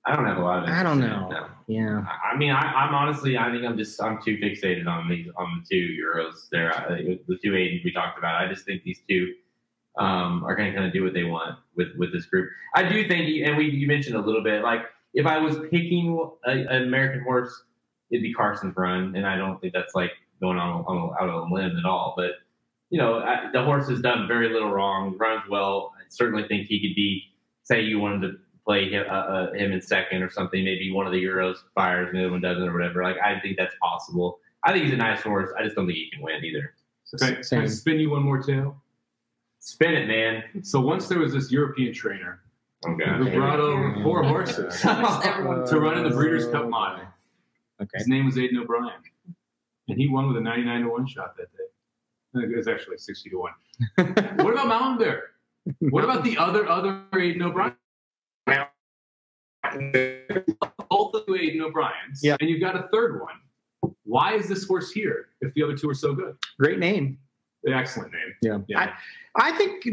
I 0.06 0.16
don't 0.16 0.26
have 0.26 0.38
a 0.38 0.42
lot 0.42 0.64
of. 0.64 0.70
I 0.70 0.84
don't 0.84 1.02
interest 1.04 1.30
in 1.30 1.36
it, 1.36 1.40
know. 1.40 1.48
no. 1.48 1.48
Yeah. 1.68 2.06
I 2.08 2.34
I 2.34 2.38
mean, 2.38 2.52
I, 2.52 2.62
I'm 2.62 2.96
honestly, 2.96 3.38
I 3.38 3.52
think 3.52 3.64
I'm 3.64 3.78
just, 3.78 4.02
I'm 4.02 4.22
too 4.22 4.38
fixated 4.38 4.88
on 4.88 5.08
these, 5.08 5.28
on 5.38 5.62
the 5.62 5.76
two 5.76 5.96
euros. 6.02 6.50
There, 6.52 6.74
uh, 6.74 6.96
the 7.28 7.38
two 7.44 7.52
Aidans 7.52 7.84
we 7.84 7.92
talked 7.92 8.18
about. 8.18 8.42
I 8.42 8.48
just 8.48 8.66
think 8.66 8.84
these 8.84 9.02
two 9.08 9.34
um, 10.00 10.44
are 10.46 10.56
going 10.56 10.72
to 10.72 10.76
kind 10.76 10.88
of 10.88 10.94
do 10.94 11.04
what 11.04 11.14
they 11.14 11.24
want 11.24 11.58
with 11.76 11.90
with 11.98 12.12
this 12.14 12.26
group. 12.26 12.50
I 12.76 12.84
do 12.84 13.08
think, 13.08 13.46
and 13.46 13.58
we 13.58 13.66
you 13.66 13.88
mentioned 13.88 14.16
a 14.16 14.22
little 14.22 14.44
bit, 14.44 14.64
like 14.64 14.82
if 15.14 15.26
I 15.26 15.38
was 15.38 15.58
picking 15.70 16.18
a, 16.46 16.52
an 16.52 16.84
American 16.84 17.22
horse, 17.22 17.64
it'd 18.10 18.24
be 18.24 18.34
Carson's 18.34 18.76
Run, 18.76 19.16
and 19.16 19.28
I 19.28 19.38
don't 19.38 19.60
think 19.60 19.74
that's 19.74 19.94
like 19.94 20.12
going 20.42 20.58
on, 20.58 20.86
on 20.86 21.16
out 21.22 21.30
on 21.30 21.52
a 21.52 21.54
limb 21.54 21.78
at 21.78 21.86
all. 21.86 22.14
But 22.16 22.32
you 22.90 22.98
know, 22.98 23.20
I, 23.20 23.50
the 23.52 23.64
horse 23.64 23.88
has 23.90 24.02
done 24.02 24.28
very 24.28 24.52
little 24.52 24.72
wrong, 24.72 25.18
runs 25.18 25.44
well. 25.50 25.94
I 25.98 26.04
certainly 26.10 26.48
think 26.48 26.68
he 26.68 26.80
could 26.80 26.96
be. 26.96 27.24
Say 27.64 27.82
you 27.82 28.00
wanted 28.00 28.22
to 28.22 28.38
play 28.66 28.90
him, 28.90 29.06
uh, 29.08 29.14
uh, 29.14 29.54
him 29.54 29.74
in 29.74 29.82
second 29.82 30.24
or 30.24 30.30
something. 30.30 30.64
Maybe 30.64 30.92
one 30.92 31.06
of 31.06 31.12
the 31.12 31.24
Euros 31.24 31.58
fires 31.76 32.08
and 32.10 32.18
the 32.18 32.24
other 32.24 32.32
one 32.32 32.42
doesn't 32.42 32.68
or 32.68 32.74
whatever. 32.74 33.04
Like 33.04 33.18
I 33.24 33.40
think 33.42 33.58
that's 33.58 33.76
possible. 33.82 34.40
I 34.64 34.72
think 34.72 34.86
he's 34.86 34.94
a 34.94 34.98
nice 34.98 35.22
horse. 35.22 35.50
I 35.58 35.64
just 35.64 35.76
don't 35.76 35.86
think 35.86 35.98
he 35.98 36.10
can 36.12 36.24
win 36.24 36.44
either. 36.44 36.74
Can, 37.20 37.44
can 37.44 37.62
I 37.62 37.68
spin 37.68 38.00
you 38.00 38.12
one 38.12 38.24
more 38.24 38.42
tale? 38.42 38.82
Spin 39.60 39.94
it, 39.94 40.08
man. 40.08 40.64
So 40.64 40.80
once 40.80 41.08
there 41.08 41.20
was 41.20 41.34
this 41.34 41.52
European 41.52 41.94
trainer 41.94 42.42
Oh 42.86 42.94
who 42.96 43.30
brought 43.32 43.60
over 43.60 44.02
four 44.04 44.24
horses 44.24 44.80
to 44.82 45.80
run 45.80 45.98
in 45.98 46.04
the 46.06 46.12
Breeders' 46.16 46.48
Cup 46.48 46.70
Mile. 46.70 47.02
Okay. 47.82 47.90
His 47.98 48.08
name 48.08 48.26
was 48.26 48.38
Aidan 48.38 48.58
O'Brien, 48.58 48.94
and 49.90 49.98
he 49.98 50.08
won 50.08 50.28
with 50.28 50.38
a 50.38 50.42
99 50.42 50.84
to 50.84 50.90
one 50.90 51.06
shot 51.06 51.36
that 51.38 51.48
day. 51.58 52.46
It 52.46 52.56
was 52.56 52.68
actually 52.70 52.98
60 52.98 53.30
to 53.32 53.38
one. 53.38 53.52
what 54.46 54.54
about 54.54 54.68
Mountain 54.68 54.98
Bear? 54.98 55.24
What 55.92 56.04
about 56.06 56.24
the 56.24 56.38
other 56.38 56.70
other 56.70 57.02
Aidan 57.14 57.42
O'Brien? 57.42 57.76
Both 60.90 61.16
of 61.16 61.26
the 61.28 61.36
Aidan 61.38 61.62
O'Briens, 61.62 62.22
Yeah. 62.24 62.38
and 62.40 62.50
you've 62.50 62.62
got 62.62 62.76
a 62.78 62.88
third 62.94 63.22
one. 63.22 63.94
Why 64.04 64.36
is 64.36 64.48
this 64.48 64.66
horse 64.66 64.90
here 64.92 65.28
if 65.42 65.54
the 65.54 65.64
other 65.64 65.76
two 65.78 65.90
are 65.90 65.94
so 65.96 66.14
good? 66.14 66.38
Great 66.60 66.80
name. 66.80 67.18
Excellent 67.68 68.12
name. 68.14 68.34
Yeah. 68.42 68.58
Yeah. 68.68 68.94
I 69.36 69.52
think 69.58 69.84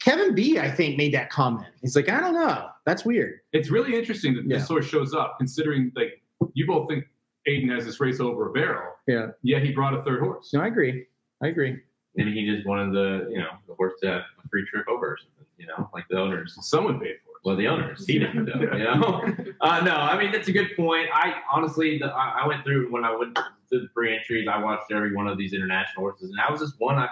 Kevin 0.00 0.34
B. 0.34 0.58
I 0.58 0.70
think 0.70 0.96
made 0.96 1.12
that 1.14 1.30
comment. 1.30 1.66
He's 1.80 1.96
like, 1.96 2.08
I 2.08 2.20
don't 2.20 2.34
know. 2.34 2.68
That's 2.86 3.04
weird. 3.04 3.40
It's 3.52 3.70
really 3.70 3.94
interesting 3.94 4.34
that 4.34 4.44
Yeah. 4.46 4.58
this 4.58 4.68
horse 4.68 4.86
shows 4.86 5.14
up, 5.14 5.36
considering 5.38 5.90
like 5.96 6.22
you 6.54 6.66
both 6.66 6.88
think 6.88 7.04
Aidan 7.46 7.68
has 7.70 7.84
this 7.84 8.00
race 8.00 8.20
over 8.20 8.48
a 8.48 8.52
barrel. 8.52 8.92
Yeah. 9.06 9.28
Yet 9.42 9.62
he 9.62 9.72
brought 9.72 9.94
a 9.94 10.02
third 10.02 10.20
horse. 10.20 10.52
No, 10.52 10.60
I 10.60 10.68
agree. 10.68 11.06
I 11.42 11.48
agree. 11.48 11.78
Maybe 12.16 12.32
he 12.32 12.46
just 12.54 12.66
wanted 12.66 12.92
the 12.94 13.28
you 13.30 13.38
know 13.38 13.50
the 13.66 13.74
horse 13.74 13.94
to 14.02 14.08
have 14.08 14.20
a 14.44 14.48
free 14.48 14.64
trip 14.70 14.86
over 14.88 15.06
or 15.14 15.18
something. 15.18 15.46
You 15.58 15.66
know, 15.66 15.88
like 15.92 16.04
the 16.10 16.18
owners. 16.18 16.56
Someone 16.60 16.98
paid 17.00 17.16
for 17.24 17.30
it. 17.30 17.40
Well, 17.44 17.56
the 17.56 17.66
owners. 17.68 18.06
He 18.06 18.18
didn't 18.18 18.44
know. 18.44 18.54
You 18.60 18.84
know. 18.84 19.34
Uh, 19.60 19.80
no, 19.82 19.92
I 19.94 20.18
mean 20.22 20.30
that's 20.30 20.48
a 20.48 20.52
good 20.52 20.76
point. 20.76 21.08
I 21.12 21.36
honestly, 21.50 21.96
the, 21.98 22.06
I, 22.06 22.40
I 22.42 22.46
went 22.46 22.64
through 22.64 22.92
when 22.92 23.02
I 23.02 23.16
went 23.16 23.38
through 23.74 23.88
the 23.88 23.92
pre 23.94 24.16
entries. 24.16 24.46
I 24.50 24.62
watched 24.62 24.92
every 24.92 25.14
one 25.14 25.26
of 25.26 25.36
these 25.36 25.52
international 25.52 26.04
horses, 26.04 26.30
and 26.30 26.38
that 26.38 26.50
was 26.50 26.60
just 26.60 26.74
one. 26.78 26.96
I 26.96 27.08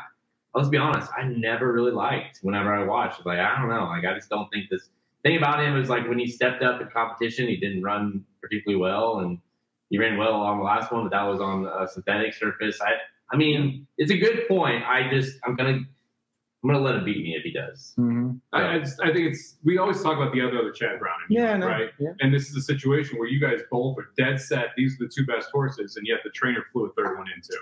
let's 0.55 0.69
be 0.69 0.77
honest, 0.77 1.11
I 1.17 1.25
never 1.25 1.73
really 1.73 1.93
liked. 1.93 2.41
Whenever 2.43 2.75
I 2.75 2.85
watched, 2.85 3.25
like 3.27 3.39
I 3.39 3.59
don't 3.59 3.69
know, 3.69 3.85
like 3.87 4.05
I 4.05 4.15
just 4.15 4.29
don't 4.29 4.49
think 4.51 4.71
this 4.71 4.91
thing 5.23 5.37
about 5.37 5.63
him 5.63 5.77
is 5.77 5.89
like 5.89 6.09
when 6.09 6.19
he 6.19 6.27
stepped 6.27 6.63
up 6.63 6.81
in 6.81 6.89
competition, 6.89 7.49
he 7.49 7.57
didn't 7.57 7.83
run 7.83 8.25
particularly 8.41 8.81
well, 8.81 9.21
and 9.21 9.39
he 9.91 9.99
ran 9.99 10.17
well 10.17 10.35
on 10.35 10.59
the 10.59 10.65
last 10.65 10.93
one, 10.93 11.05
but 11.05 11.11
that 11.11 11.25
was 11.25 11.41
on 11.41 11.67
a 11.67 11.87
synthetic 11.87 12.35
surface. 12.35 12.81
I, 12.81 12.93
I 13.33 13.37
mean, 13.37 13.87
it's 13.99 14.11
a 14.11 14.17
good 14.17 14.49
point. 14.49 14.85
I 14.85 15.11
just, 15.11 15.37
I'm 15.45 15.55
gonna, 15.55 15.81
I'm 16.63 16.71
gonna 16.71 16.83
let 16.85 16.95
him 16.95 17.05
beat 17.05 17.23
me 17.25 17.35
if 17.37 17.43
he 17.43 17.53
does. 17.53 17.93
Mhm. 17.99 18.39
I, 18.53 18.77
I, 18.77 18.79
just, 18.79 19.01
I 19.01 19.13
think 19.13 19.33
it's 19.33 19.57
we 19.65 19.79
always 19.79 20.01
talk 20.03 20.17
about 20.17 20.33
the 20.33 20.41
other 20.41 20.59
other 20.59 20.71
Chad 20.71 20.99
Brown, 21.01 21.17
and 21.29 21.37
Yeah, 21.37 21.57
no, 21.57 21.67
right? 21.67 21.91
yeah. 21.99 22.11
And 22.21 22.33
this 22.33 22.49
is 22.51 22.57
a 22.57 22.61
situation 22.63 23.19
where 23.19 23.29
you 23.29 23.41
guys 23.41 23.61
both 23.71 23.99
are 23.99 24.11
dead 24.17 24.41
set. 24.41 24.69
These 24.77 24.95
are 25.01 25.05
the 25.07 25.11
two 25.13 25.27
best 25.27 25.51
horses, 25.51 25.97
and 25.97 26.07
yet 26.07 26.19
the 26.23 26.31
trainer 26.31 26.65
flew 26.73 26.87
a 26.87 26.93
third 26.93 27.19
one 27.19 27.27
into. 27.35 27.57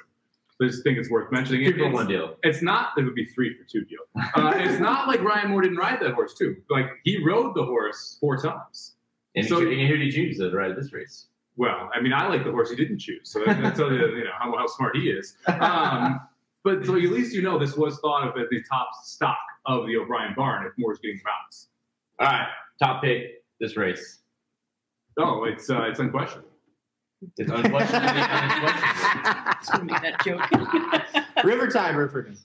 I 0.63 0.67
just 0.67 0.83
think 0.85 0.99
it's 0.99 1.09
worth 1.11 1.33
mentioning. 1.33 1.65
Two 1.65 1.79
for 1.79 1.85
it's, 1.87 1.95
one 1.95 2.07
deal. 2.07 2.37
it's 2.43 2.61
not. 2.61 2.91
It 2.99 3.05
would 3.05 3.15
be 3.15 3.25
three 3.25 3.57
for 3.57 3.65
two 3.65 3.87
deal. 3.87 4.01
Uh, 4.35 4.53
it's 4.57 4.79
not 4.79 5.09
like 5.09 5.23
Ryan 5.23 5.49
Moore 5.51 5.63
didn't 5.63 5.79
ride 5.79 6.01
that 6.01 6.13
horse 6.13 6.35
too. 6.35 6.57
Like 6.69 6.87
he 7.03 7.25
rode 7.25 7.55
the 7.55 7.65
horse 7.65 8.19
four 8.21 8.37
times. 8.37 8.97
And, 9.35 9.47
So- 9.47 9.57
so, 9.57 9.63
and 9.63 9.89
who 9.89 9.97
did 9.97 10.03
he 10.03 10.11
choose 10.11 10.37
to 10.39 10.51
ride 10.51 10.77
this 10.77 10.93
race? 10.93 11.29
Well, 11.57 11.89
I 11.95 12.01
mean, 12.03 12.13
I 12.13 12.27
like 12.29 12.45
the 12.45 12.51
horse 12.51 12.69
he 12.71 12.77
didn't 12.77 12.99
choose, 12.99 13.21
so 13.31 13.39
that, 13.45 13.61
that 13.63 13.77
tells 13.77 13.93
you, 13.93 13.99
you 14.17 14.25
know, 14.25 14.31
how, 14.39 14.55
how 14.57 14.67
smart 14.67 14.97
he 14.97 15.11
is. 15.11 15.37
Um, 15.47 16.21
but 16.65 16.85
so 16.85 16.95
at 16.97 17.03
least 17.03 17.35
you 17.35 17.43
know 17.43 17.59
this 17.59 17.77
was 17.77 17.99
thought 18.01 18.29
of 18.29 18.37
at 18.41 18.49
the 18.51 18.63
top 18.69 18.89
stock 19.05 19.39
of 19.67 19.87
the 19.87 19.97
O'Brien 19.97 20.35
barn 20.37 20.67
if 20.67 20.73
Moore's 20.79 20.99
getting 20.99 21.21
bounced. 21.25 21.69
All 22.19 22.27
right, 22.27 22.49
top 22.79 23.03
pick 23.03 23.23
this 23.61 23.77
race. 23.77 24.19
Oh, 25.19 25.45
it's 25.45 25.69
uh, 25.71 25.83
it's 25.83 26.01
unquestionable. 26.01 26.49
It's 27.37 27.51
unquestionably 27.51 28.21
unquestionable. 28.21 29.53
Just 29.61 29.83
made 29.85 30.03
that 30.03 30.25
joke. 30.25 31.45
River 31.45 31.69
time, 31.69 31.97
Riverton. 31.97 32.37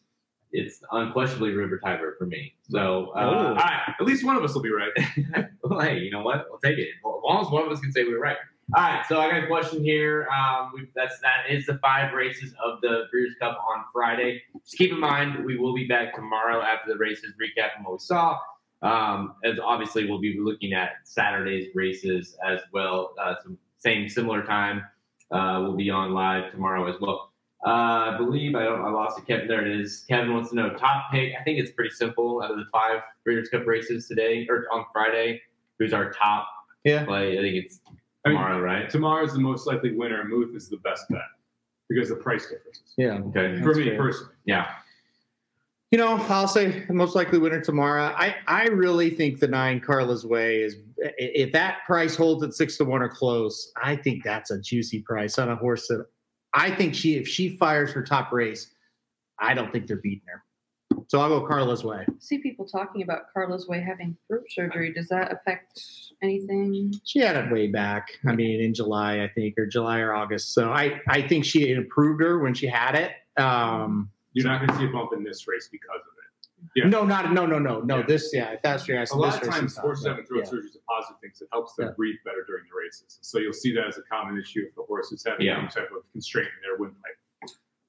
It's 0.52 0.82
unquestionably 0.92 1.52
River 1.52 1.80
Tiber 1.84 2.16
for 2.18 2.26
me. 2.26 2.54
So, 2.70 3.12
uh, 3.16 3.20
All 3.20 3.36
all 3.36 3.44
right. 3.44 3.56
right, 3.56 3.96
at 4.00 4.06
least 4.06 4.26
one 4.26 4.38
of 4.38 4.44
us 4.44 4.54
will 4.54 4.62
be 4.62 4.72
right. 4.72 4.92
well, 5.64 5.82
hey, 5.82 6.00
you 6.00 6.12
know 6.12 6.22
what? 6.22 6.46
We'll 6.50 6.60
take 6.60 6.78
it. 6.78 6.88
Well, 7.04 7.18
as 7.18 7.24
long 7.26 7.46
as 7.46 7.52
one 7.52 7.66
of 7.66 7.72
us 7.72 7.80
can 7.82 7.92
say 7.92 8.04
we 8.04 8.14
were 8.14 8.20
right. 8.20 8.38
All 8.74 8.82
right, 8.82 9.06
so 9.08 9.20
I 9.20 9.30
got 9.30 9.44
a 9.44 9.48
question 9.48 9.84
here. 9.84 10.28
Um, 10.36 10.72
we, 10.74 10.88
that's 10.96 11.20
that 11.20 11.52
is 11.54 11.68
the 11.68 11.78
five 11.78 12.14
races 12.14 12.56
of 12.64 12.82
the 12.82 13.04
Breeders' 13.12 13.36
Cup 13.40 13.60
on 13.70 13.84
Friday. 13.94 14.42
Just 14.64 14.78
keep 14.78 14.92
in 14.92 15.00
mind 15.00 15.46
we 15.46 15.56
will 15.56 15.76
be 15.76 15.86
back 15.86 16.16
tomorrow 16.16 16.64
after 16.64 16.92
the 16.92 16.98
races, 16.98 17.34
recapping 17.40 17.84
what 17.84 17.94
we 17.94 18.00
saw. 18.00 18.40
Um, 18.82 19.36
as 19.44 19.60
obviously 19.64 20.10
we'll 20.10 20.20
be 20.20 20.40
looking 20.40 20.74
at 20.74 20.94
Saturday's 21.04 21.70
races 21.76 22.36
as 22.44 22.60
well. 22.74 23.14
Uh, 23.22 23.36
some 23.44 23.58
same 23.78 24.10
similar 24.10 24.42
time. 24.44 24.82
Uh, 25.32 25.60
we'll 25.62 25.76
be 25.76 25.92
on 25.92 26.14
live 26.16 26.52
tomorrow 26.52 26.92
as 26.92 27.00
well. 27.00 27.34
Uh, 27.66 27.70
I 28.14 28.18
believe 28.18 28.56
I 28.56 28.64
don't. 28.64 28.84
I 28.84 28.90
lost 28.90 29.20
it. 29.20 29.28
Kevin, 29.28 29.48
there 29.48 29.64
it 29.64 29.80
is. 29.80 30.06
Kevin 30.10 30.34
wants 30.34 30.50
to 30.50 30.56
know 30.56 30.72
top 30.72 31.12
pick. 31.12 31.34
I 31.40 31.44
think 31.44 31.60
it's 31.60 31.72
pretty 31.72 31.92
simple. 31.92 32.42
Out 32.44 32.50
of 32.50 32.58
the 32.58 32.66
five 32.72 33.02
Breeders' 33.24 33.50
Cup 33.50 33.68
races 33.68 34.08
today 34.08 34.48
or 34.50 34.66
on 34.72 34.86
Friday, 34.92 35.44
who's 35.78 35.94
our 35.94 36.12
top 36.12 36.48
Yeah. 36.84 37.06
play? 37.06 37.38
I 37.38 37.42
think 37.42 37.56
it's 37.64 37.80
I 38.26 38.30
mean, 38.30 38.38
Tamara, 38.38 38.62
right? 38.62 38.90
Tamara's 38.90 39.34
the 39.34 39.40
most 39.40 39.68
likely 39.68 39.92
winner. 39.92 40.24
Muth 40.24 40.56
is 40.56 40.68
the 40.70 40.78
best 40.78 41.08
bet 41.10 41.22
because 41.90 42.10
of 42.10 42.18
the 42.18 42.24
price 42.24 42.48
differences. 42.48 42.94
Yeah. 42.98 43.20
Okay. 43.28 43.62
For 43.62 43.74
me 43.76 43.86
fair. 43.86 43.98
personally, 43.98 44.34
Yeah. 44.46 44.68
You 45.92 46.00
know, 46.00 46.18
I'll 46.28 46.48
say 46.48 46.84
most 46.90 47.16
likely 47.16 47.38
winner 47.38 47.62
tomorrow. 47.62 48.14
I, 48.18 48.36
I 48.48 48.66
really 48.66 49.12
think 49.12 49.40
the 49.40 49.48
nine 49.48 49.80
Carla's 49.80 50.26
Way 50.26 50.62
is 50.62 50.78
if 50.98 51.54
that 51.54 51.86
price 51.86 52.16
holds 52.16 52.44
at 52.44 52.54
six 52.54 52.76
to 52.78 52.86
one 52.86 53.02
or 53.02 53.08
close, 53.08 53.72
I 53.82 53.96
think 53.96 54.24
that's 54.24 54.52
a 54.52 54.60
juicy 54.60 55.02
price 55.02 55.38
on 55.38 55.50
a 55.50 55.56
horse 55.56 55.88
that 55.88 56.06
I 56.54 56.72
think 56.72 56.96
she 56.96 57.16
if 57.16 57.28
she 57.28 57.56
fires 57.58 57.92
her 57.92 58.02
top 58.02 58.32
race, 58.32 58.72
I 59.40 59.54
don't 59.54 59.72
think 59.72 59.88
they're 59.88 59.98
beating 59.98 60.28
her. 60.28 60.44
So 61.08 61.20
I'll 61.20 61.30
go 61.30 61.46
Carla's 61.48 61.84
Way. 61.84 62.06
see 62.20 62.40
people 62.40 62.66
talking 62.66 63.02
about 63.04 63.32
Carla's 63.34 63.68
Way 63.68 63.80
having 63.82 64.18
throat 64.28 64.44
surgery. 64.50 64.92
Does 64.94 65.08
that 65.10 65.32
affect 65.32 65.82
anything? 66.22 66.94
She 67.04 67.20
had 67.20 67.36
it 67.36 67.52
way 67.52 67.68
back. 67.68 68.08
I 68.28 68.34
mean, 68.34 68.62
in 68.62 68.74
July, 68.74 69.22
I 69.22 69.28
think, 69.28 69.58
or 69.58 69.66
July 69.68 70.00
or 70.00 70.14
August. 70.14 70.54
So 70.54 70.72
I, 70.72 71.02
I 71.08 71.22
think 71.28 71.46
she 71.46 71.72
improved 71.72 72.22
her 72.22 72.40
when 72.40 72.54
she 72.54 72.68
had 72.68 72.96
it. 72.96 73.12
Um, 73.42 74.10
you're 74.34 74.46
not 74.48 74.60
going 74.60 74.70
to 74.72 74.78
see 74.78 74.86
a 74.86 74.92
bump 74.92 75.12
in 75.14 75.24
this 75.24 75.48
race 75.48 75.70
because 75.72 75.90
of 76.02 76.08
it. 76.08 76.72
Yeah. 76.76 76.90
No, 76.90 77.06
not 77.06 77.32
no, 77.32 77.46
no, 77.46 77.60
no, 77.60 77.80
no. 77.82 78.00
Yeah. 78.00 78.06
This, 78.08 78.32
yeah, 78.34 78.52
if 78.52 78.62
that's 78.64 78.88
your 78.88 78.98
A 78.98 79.02
answer. 79.02 79.16
lot 79.16 79.34
this 79.34 79.42
of 79.42 79.48
race 79.48 79.56
times, 79.60 79.72
is 79.74 79.78
horses 79.78 80.04
but, 80.06 80.10
having 80.12 80.26
throat 80.26 80.40
yeah. 80.40 80.50
surgery 80.50 80.70
is 80.70 80.76
a 80.76 80.92
positive 80.92 81.20
thing. 81.22 81.30
'cause 81.30 81.42
It 81.44 81.50
helps 81.52 81.76
them 81.76 81.86
Yeah. 81.88 81.92
breathe 81.96 82.16
better 82.26 82.44
during 82.48 82.64
the 82.70 82.76
races. 82.76 83.20
So 83.22 83.38
you'll 83.40 83.54
see 83.54 83.72
that 83.76 83.86
as 83.88 83.98
a 83.98 84.02
common 84.02 84.40
issue 84.40 84.66
if 84.68 84.76
the 84.76 84.82
horse 84.84 85.12
is 85.12 85.24
having 85.26 85.46
Yeah. 85.46 85.60
any 85.60 85.68
type 85.68 85.90
of 85.96 86.10
constraint 86.12 86.48
in 86.48 86.62
their 86.68 86.78
windpipe. 86.78 87.18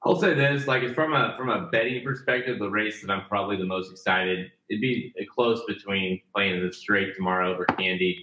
I'll 0.04 0.20
say 0.20 0.34
this, 0.34 0.66
like, 0.66 0.82
it's 0.82 0.94
from 0.94 1.14
a 1.14 1.34
from 1.36 1.48
a 1.48 1.68
betting 1.70 2.04
perspective, 2.04 2.58
the 2.58 2.70
race 2.70 3.00
that 3.02 3.10
I'm 3.10 3.26
probably 3.26 3.56
the 3.56 3.64
most 3.64 3.90
excited. 3.90 4.50
It'd 4.68 4.80
be 4.80 5.12
a 5.18 5.24
close 5.24 5.62
between 5.66 6.20
playing 6.34 6.56
in 6.56 6.66
the 6.66 6.72
straight 6.72 7.14
Tamara 7.16 7.50
over 7.50 7.64
Candied, 7.64 8.18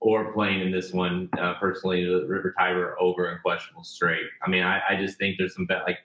or 0.00 0.32
playing 0.32 0.60
in 0.60 0.70
this 0.70 0.92
one. 0.92 1.28
Uh, 1.38 1.54
personally, 1.60 2.04
the 2.04 2.26
River 2.26 2.54
Tiber 2.58 2.96
over 3.00 3.28
Unquestionable 3.30 3.84
straight. 3.84 4.24
I 4.42 4.50
mean, 4.50 4.62
I, 4.62 4.80
I 4.88 4.96
just 4.96 5.18
think 5.18 5.36
there's 5.36 5.54
some 5.54 5.66
bet 5.66 5.82
like 5.86 5.98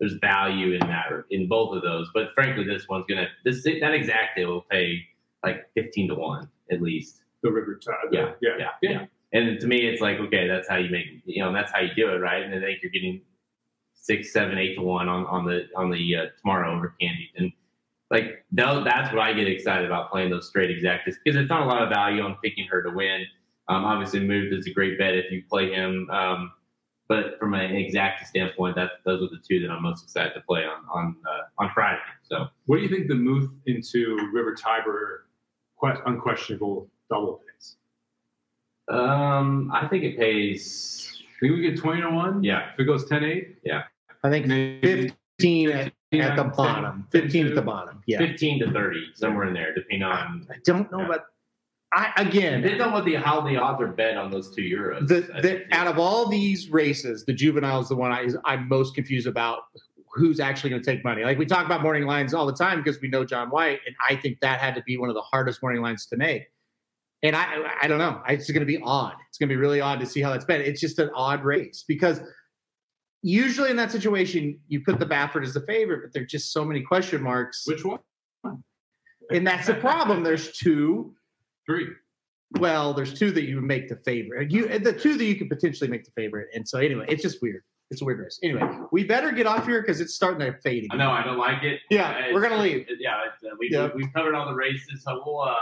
there's 0.00 0.14
value 0.14 0.72
in 0.72 0.80
that 0.80 1.06
in 1.30 1.48
both 1.48 1.74
of 1.76 1.82
those. 1.82 2.08
But 2.12 2.34
frankly, 2.34 2.64
this 2.64 2.88
one's 2.88 3.06
gonna 3.08 3.28
this 3.44 3.62
that 3.62 3.94
exact 3.94 4.36
day 4.36 4.44
will 4.44 4.62
pay 4.70 5.02
like 5.44 5.66
15 5.74 6.08
to 6.08 6.14
one 6.14 6.50
at 6.70 6.82
least. 6.82 7.22
The 7.42 7.50
river 7.50 7.78
tide. 7.82 7.94
Yeah, 8.10 8.32
yeah, 8.42 8.56
yeah, 8.58 8.70
yeah. 8.82 9.06
And 9.32 9.60
to 9.60 9.66
me, 9.66 9.86
it's 9.86 10.00
like, 10.00 10.18
okay, 10.18 10.48
that's 10.48 10.68
how 10.68 10.76
you 10.76 10.90
make, 10.90 11.06
you 11.24 11.42
know, 11.42 11.52
that's 11.52 11.72
how 11.72 11.80
you 11.80 11.90
do 11.94 12.08
it, 12.08 12.18
right? 12.18 12.42
And 12.42 12.54
I 12.54 12.60
think 12.60 12.80
you're 12.82 12.92
getting 12.92 13.20
six, 13.96 14.32
seven, 14.32 14.58
eight 14.58 14.76
to 14.76 14.82
one 14.82 15.08
on, 15.08 15.26
on 15.26 15.44
the 15.44 15.66
on 15.76 15.90
the 15.90 16.16
uh, 16.16 16.26
Tamara 16.40 16.74
over 16.74 16.94
Candied, 17.00 17.30
and 17.36 17.52
like 18.10 18.44
that's 18.52 19.12
what 19.12 19.20
I 19.20 19.32
get 19.32 19.48
excited 19.48 19.84
about 19.84 20.10
playing 20.10 20.30
those 20.30 20.48
straight 20.48 20.70
exactas 20.70 21.14
because 21.24 21.34
there's 21.34 21.48
not 21.48 21.62
a 21.62 21.66
lot 21.66 21.82
of 21.82 21.88
value 21.88 22.22
on 22.22 22.36
picking 22.42 22.66
her 22.68 22.82
to 22.82 22.90
win. 22.90 23.24
Um, 23.68 23.84
obviously, 23.84 24.20
Muth 24.20 24.52
is 24.52 24.66
a 24.66 24.70
great 24.72 24.96
bet 24.98 25.14
if 25.14 25.30
you 25.32 25.42
play 25.48 25.72
him. 25.72 26.08
Um, 26.10 26.52
but 27.08 27.38
from 27.38 27.54
an 27.54 27.74
exact 27.74 28.26
standpoint, 28.26 28.74
that 28.76 28.90
those 29.04 29.22
are 29.22 29.28
the 29.28 29.40
two 29.48 29.60
that 29.60 29.70
I'm 29.70 29.82
most 29.82 30.02
excited 30.04 30.34
to 30.34 30.40
play 30.40 30.64
on 30.64 30.84
on 30.92 31.16
uh, 31.28 31.62
on 31.64 31.70
Friday. 31.74 32.00
So 32.22 32.46
What 32.66 32.76
do 32.76 32.82
you 32.82 32.88
think 32.88 33.08
the 33.08 33.14
Muth 33.14 33.50
into 33.66 34.16
River 34.32 34.54
Tiber 34.54 35.26
que- 35.80 36.02
unquestionable 36.06 36.88
double 37.10 37.40
pays? 37.46 37.76
um, 38.88 39.70
I 39.74 39.86
think 39.88 40.04
it 40.04 40.16
pays. 40.18 41.15
Think 41.40 41.52
we 41.54 41.60
get 41.62 41.78
20 41.78 42.00
to 42.02 42.10
1? 42.10 42.42
Yeah, 42.44 42.70
If 42.74 42.80
it 42.80 42.84
goes 42.84 43.06
10 43.08 43.24
8? 43.24 43.58
Yeah. 43.64 43.82
I 44.24 44.30
think 44.30 44.46
Maybe 44.46 45.12
15 45.38 45.70
at, 45.70 45.92
at 46.14 46.36
the 46.36 46.44
bottom. 46.44 47.06
15 47.12 47.48
at 47.48 47.54
the 47.54 47.62
bottom. 47.62 48.02
Yeah. 48.06 48.18
15 48.18 48.60
to 48.60 48.72
30, 48.72 49.06
somewhere 49.14 49.46
in 49.48 49.54
there, 49.54 49.74
depending 49.74 50.02
on 50.02 50.46
I 50.50 50.54
don't 50.64 50.90
know, 50.90 51.00
Yeah. 51.00 51.08
but 51.08 51.24
I 51.92 52.12
again, 52.16 52.62
depends 52.62 52.82
on 52.82 52.92
what 52.92 53.04
the 53.04 53.14
how 53.14 53.40
the 53.42 53.56
odds 53.56 53.80
are 53.80 53.86
bet 53.86 54.16
on 54.16 54.30
those 54.30 54.54
two 54.54 54.62
euros. 54.62 55.06
the, 55.06 55.20
the 55.40 55.64
out 55.72 55.86
of 55.86 55.98
all 55.98 56.28
these 56.28 56.68
races, 56.68 57.24
the 57.24 57.32
juvenile 57.32 57.80
is 57.80 57.88
the 57.88 57.96
one 57.96 58.10
I, 58.12 58.28
I'm 58.44 58.68
most 58.68 58.94
confused 58.94 59.26
about. 59.26 59.60
Who's 60.14 60.40
actually 60.40 60.70
going 60.70 60.82
to 60.82 60.90
take 60.90 61.04
money? 61.04 61.24
Like 61.24 61.36
we 61.38 61.44
talk 61.44 61.66
about 61.66 61.82
morning 61.82 62.06
lines 62.06 62.32
all 62.32 62.46
the 62.46 62.54
time 62.54 62.82
because 62.82 62.98
we 63.02 63.08
know 63.08 63.24
John 63.24 63.50
White, 63.50 63.80
and 63.86 63.94
I 64.08 64.16
think 64.16 64.40
that 64.40 64.60
had 64.60 64.74
to 64.74 64.82
be 64.82 64.96
one 64.96 65.10
of 65.10 65.14
the 65.14 65.20
hardest 65.20 65.62
morning 65.62 65.82
lines 65.82 66.06
to 66.06 66.16
make. 66.16 66.44
And 67.26 67.34
I, 67.34 67.72
I 67.82 67.88
don't 67.88 67.98
know. 67.98 68.22
It's 68.28 68.48
going 68.50 68.60
to 68.60 68.66
be 68.66 68.78
odd. 68.82 69.14
It's 69.28 69.38
going 69.38 69.48
to 69.48 69.52
be 69.54 69.60
really 69.60 69.80
odd 69.80 69.98
to 70.00 70.06
see 70.06 70.20
how 70.22 70.30
that's 70.30 70.44
been. 70.44 70.60
It's 70.60 70.80
just 70.80 70.98
an 70.98 71.10
odd 71.14 71.42
race 71.44 71.84
because 71.88 72.20
usually 73.22 73.70
in 73.70 73.76
that 73.76 73.90
situation 73.90 74.58
you 74.68 74.80
put 74.80 74.98
the 74.98 75.06
Baffert 75.06 75.42
as 75.42 75.54
the 75.54 75.60
favorite, 75.62 76.02
but 76.02 76.12
there's 76.12 76.30
just 76.30 76.52
so 76.52 76.64
many 76.64 76.82
question 76.82 77.22
marks, 77.22 77.64
Which 77.66 77.84
one? 77.84 77.98
and 79.30 79.46
that's 79.46 79.66
the 79.66 79.74
problem. 79.74 80.22
There's 80.22 80.52
two 80.56 81.14
Three. 81.66 81.88
well, 82.60 82.94
there's 82.94 83.12
two 83.18 83.32
that 83.32 83.42
you 83.44 83.56
would 83.56 83.64
make 83.64 83.88
the 83.88 83.96
favorite. 83.96 84.52
You 84.52 84.78
the 84.78 84.92
two 84.92 85.16
that 85.16 85.24
you 85.24 85.34
could 85.34 85.48
potentially 85.48 85.90
make 85.90 86.04
the 86.04 86.12
favorite. 86.12 86.46
And 86.54 86.68
so 86.68 86.78
anyway, 86.78 87.06
it's 87.08 87.22
just 87.22 87.42
weird. 87.42 87.62
It's 87.90 88.02
a 88.02 88.04
weird 88.04 88.20
race. 88.20 88.38
Anyway, 88.44 88.62
we 88.92 89.02
better 89.04 89.32
get 89.32 89.46
off 89.48 89.66
here 89.66 89.80
because 89.80 90.00
it's 90.00 90.14
starting 90.14 90.40
to 90.40 90.56
fade 90.60 90.84
I 90.92 90.94
again. 90.94 90.98
know 90.98 91.10
I 91.12 91.24
don't 91.24 91.38
like 91.38 91.62
it. 91.64 91.80
Yeah, 91.90 92.10
Uh, 92.10 92.32
we're 92.34 92.40
gonna 92.40 92.58
leave. 92.62 92.86
yeah, 93.00 93.16
uh, 93.16 93.54
we, 93.58 93.68
we've 93.96 94.12
covered 94.12 94.34
all 94.36 94.46
the 94.46 94.54
races, 94.54 95.02
so 95.02 95.20
we'll 95.26 95.40
uh, 95.40 95.54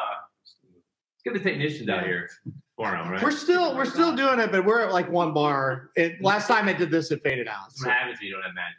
get 1.24 1.34
the 1.34 1.40
technicians 1.40 1.88
out 1.88 2.04
here 2.04 2.28
for 2.76 2.90
them, 2.90 3.08
right? 3.10 3.22
We're 3.22 3.30
still 3.30 3.74
we're 3.76 3.84
still 3.84 4.14
doing 4.14 4.38
it, 4.40 4.50
but 4.52 4.64
we're 4.64 4.80
at 4.82 4.92
like 4.92 5.10
one 5.10 5.32
bar. 5.32 5.90
It, 5.96 6.20
last 6.22 6.46
time 6.48 6.68
I 6.68 6.72
did 6.72 6.90
this, 6.90 7.10
it 7.10 7.22
faded 7.22 7.48
out. 7.48 7.70
What 7.82 7.92
happens 7.92 8.16
if 8.18 8.22
you 8.22 8.32
don't 8.32 8.42
have 8.42 8.54
magic? 8.54 8.78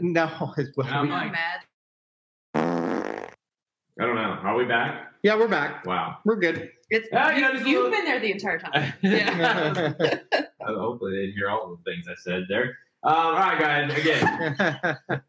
no, 0.00 0.54
it's, 0.58 0.76
well, 0.76 0.86
I'm 0.88 1.08
like- 1.10 1.32
mad. 1.32 1.60
I 2.54 4.06
don't 4.06 4.14
know. 4.14 4.38
Are 4.42 4.56
we 4.56 4.64
back? 4.64 5.12
yeah, 5.22 5.36
we're 5.36 5.48
back. 5.48 5.84
Wow. 5.84 6.18
We're 6.24 6.36
good. 6.36 6.70
It's 6.88 7.06
Ah, 7.12 7.30
you, 7.30 7.36
you 7.36 7.40
know, 7.42 7.52
You've 7.52 7.66
little- 7.66 7.90
been 7.90 8.04
there 8.06 8.18
the 8.20 8.32
entire 8.32 8.58
time. 8.58 8.92
yeah. 9.02 9.92
Yeah. 10.00 10.76
Hopefully 10.76 11.12
they 11.12 11.26
didn't 11.26 11.36
hear 11.36 11.50
all 11.50 11.76
the 11.76 11.90
things 11.90 12.06
I 12.08 12.14
said 12.16 12.44
there. 12.48 12.76
Um, 13.02 13.14
all 13.14 13.32
right, 13.32 13.58
guys. 13.58 13.98
Again, 13.98 15.20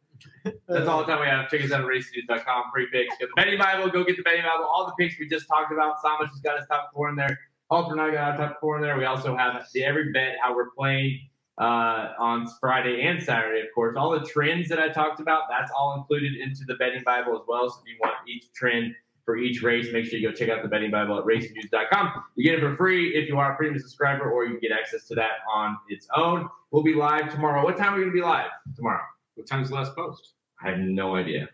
that's 0.67 0.87
all 0.87 0.99
the 0.99 1.05
time 1.05 1.21
we 1.21 1.27
have. 1.27 1.49
Check 1.49 1.63
us 1.63 1.71
out 1.71 1.81
at 1.81 1.87
racingdudes.com. 1.87 2.63
Free 2.73 2.87
picks. 2.91 3.17
Get 3.17 3.29
the 3.29 3.41
betting 3.41 3.59
Bible. 3.59 3.89
Go 3.89 4.03
get 4.03 4.17
the 4.17 4.23
betting 4.23 4.43
Bible. 4.43 4.65
All 4.65 4.85
the 4.85 4.93
picks 5.03 5.19
we 5.19 5.27
just 5.27 5.47
talked 5.47 5.71
about. 5.71 5.97
Samish 6.03 6.29
has 6.29 6.39
got 6.41 6.57
his 6.57 6.67
top 6.67 6.91
four 6.93 7.09
in 7.09 7.15
there. 7.15 7.39
I 7.71 7.81
got 8.11 8.17
our 8.17 8.37
top 8.37 8.59
four 8.59 8.75
in 8.75 8.81
there. 8.81 8.97
We 8.97 9.05
also 9.05 9.35
have 9.35 9.65
the 9.73 9.83
every 9.83 10.11
bet 10.11 10.35
how 10.41 10.53
we're 10.53 10.71
playing 10.71 11.19
uh, 11.57 12.13
on 12.19 12.47
Friday 12.59 13.03
and 13.03 13.21
Saturday, 13.21 13.61
of 13.61 13.67
course. 13.73 13.95
All 13.97 14.11
the 14.11 14.25
trends 14.25 14.67
that 14.69 14.79
I 14.79 14.89
talked 14.89 15.19
about, 15.19 15.43
that's 15.49 15.71
all 15.77 15.95
included 15.95 16.35
into 16.35 16.65
the 16.65 16.75
betting 16.75 17.03
Bible 17.03 17.33
as 17.35 17.43
well. 17.47 17.69
So 17.69 17.77
if 17.85 17.93
you 17.93 17.97
want 18.01 18.15
each 18.27 18.51
trend 18.53 18.93
for 19.23 19.37
each 19.37 19.61
race, 19.61 19.87
make 19.93 20.05
sure 20.05 20.19
you 20.19 20.27
go 20.27 20.33
check 20.33 20.49
out 20.49 20.63
the 20.63 20.67
betting 20.67 20.91
Bible 20.91 21.17
at 21.17 21.23
racingdudes.com. 21.23 22.23
You 22.35 22.43
get 22.43 22.59
it 22.59 22.61
for 22.61 22.75
free 22.75 23.15
if 23.15 23.29
you 23.29 23.37
are 23.37 23.53
a 23.53 23.55
premium 23.55 23.79
subscriber, 23.79 24.29
or 24.29 24.45
you 24.45 24.59
get 24.59 24.71
access 24.71 25.07
to 25.07 25.15
that 25.15 25.45
on 25.53 25.77
its 25.87 26.07
own. 26.15 26.49
We'll 26.71 26.83
be 26.83 26.93
live 26.93 27.31
tomorrow. 27.31 27.63
What 27.63 27.77
time 27.77 27.93
are 27.93 27.97
we 27.97 28.01
going 28.01 28.11
to 28.11 28.15
be 28.15 28.23
live 28.23 28.49
tomorrow? 28.75 29.03
What 29.41 29.47
time's 29.47 29.69
the 29.69 29.75
last 29.75 29.95
post? 29.95 30.33
I 30.63 30.69
have 30.69 30.77
no 30.79 31.15
idea. 31.15 31.49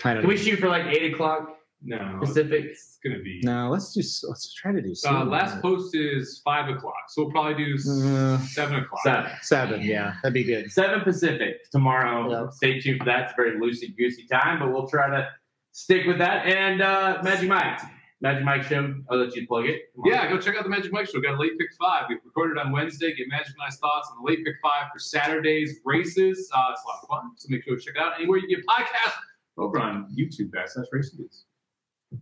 kind 0.00 0.18
Can 0.20 0.28
we 0.28 0.36
shoot 0.38 0.58
for 0.58 0.68
like 0.68 0.86
eight 0.86 1.12
o'clock 1.12 1.58
No. 1.82 2.18
Pacific? 2.20 2.64
It's 2.64 2.98
going 3.04 3.18
to 3.18 3.22
be. 3.22 3.40
No, 3.44 3.68
let's 3.68 3.92
do. 3.92 4.00
Let's 4.28 4.54
try 4.54 4.72
to 4.72 4.80
do. 4.80 4.92
Uh, 4.92 4.94
seven. 4.94 5.28
last 5.28 5.60
post 5.60 5.94
is 5.94 6.40
5 6.42 6.74
o'clock. 6.76 6.94
So 7.10 7.24
we'll 7.24 7.32
probably 7.32 7.62
do 7.66 7.74
s- 7.74 7.86
Uh, 7.86 8.38
7 8.38 8.76
o'clock. 8.82 9.02
Seven. 9.02 9.30
seven. 9.42 9.80
Yeah, 9.82 10.14
that'd 10.22 10.32
be 10.32 10.42
good. 10.44 10.72
Seven 10.72 11.02
Pacific 11.02 11.70
tomorrow. 11.70 12.30
Yeah. 12.30 12.48
Stay 12.50 12.80
tuned 12.80 13.00
for 13.00 13.04
that. 13.04 13.24
It's 13.24 13.32
a 13.32 13.36
very 13.36 13.60
loosey 13.60 13.94
goosey 13.96 14.26
time, 14.26 14.58
but 14.60 14.72
we'll 14.72 14.88
try 14.88 15.10
to 15.10 15.28
stick 15.72 16.06
with 16.06 16.16
that. 16.18 16.46
And 16.46 16.80
uh, 16.80 17.20
Magic 17.22 17.48
Mike, 17.50 17.78
Magic 18.22 18.44
Mike 18.44 18.62
show. 18.62 18.94
I'll 19.10 19.18
let 19.18 19.36
you 19.36 19.46
plug 19.46 19.66
it. 19.66 19.82
Yeah, 20.04 20.28
go 20.28 20.38
check 20.38 20.56
out 20.56 20.64
the 20.64 20.70
Magic 20.70 20.90
Mike 20.90 21.06
Show. 21.08 21.20
Got 21.20 21.34
a 21.34 21.40
late 21.40 21.58
pick 21.58 21.68
five. 21.78 22.04
We 22.08 22.16
recorded 22.24 22.56
on 22.58 22.72
Wednesday. 22.72 23.14
Get 23.14 23.28
Magic 23.28 23.54
Mike's 23.58 23.76
thoughts 23.76 24.08
on 24.10 24.22
the 24.24 24.30
late 24.30 24.44
pick 24.44 24.54
five 24.62 24.90
for 24.92 24.98
Saturday's 24.98 25.80
races. 25.84 26.50
Uh, 26.54 26.68
it's 26.72 26.82
a 26.84 26.88
lot 26.88 26.98
of 27.02 27.08
fun. 27.08 27.30
So 27.36 27.48
make 27.50 27.62
sure 27.64 27.76
to 27.76 27.82
check 27.82 27.94
it 27.96 28.00
out 28.00 28.14
anywhere 28.18 28.38
you 28.38 28.48
get 28.48 28.64
podcasts. 28.66 29.12
Over 29.58 29.80
on 29.80 30.14
YouTube, 30.18 30.50
Backslash 30.50 30.86
Racing 30.92 31.18
Dudes. 31.18 31.44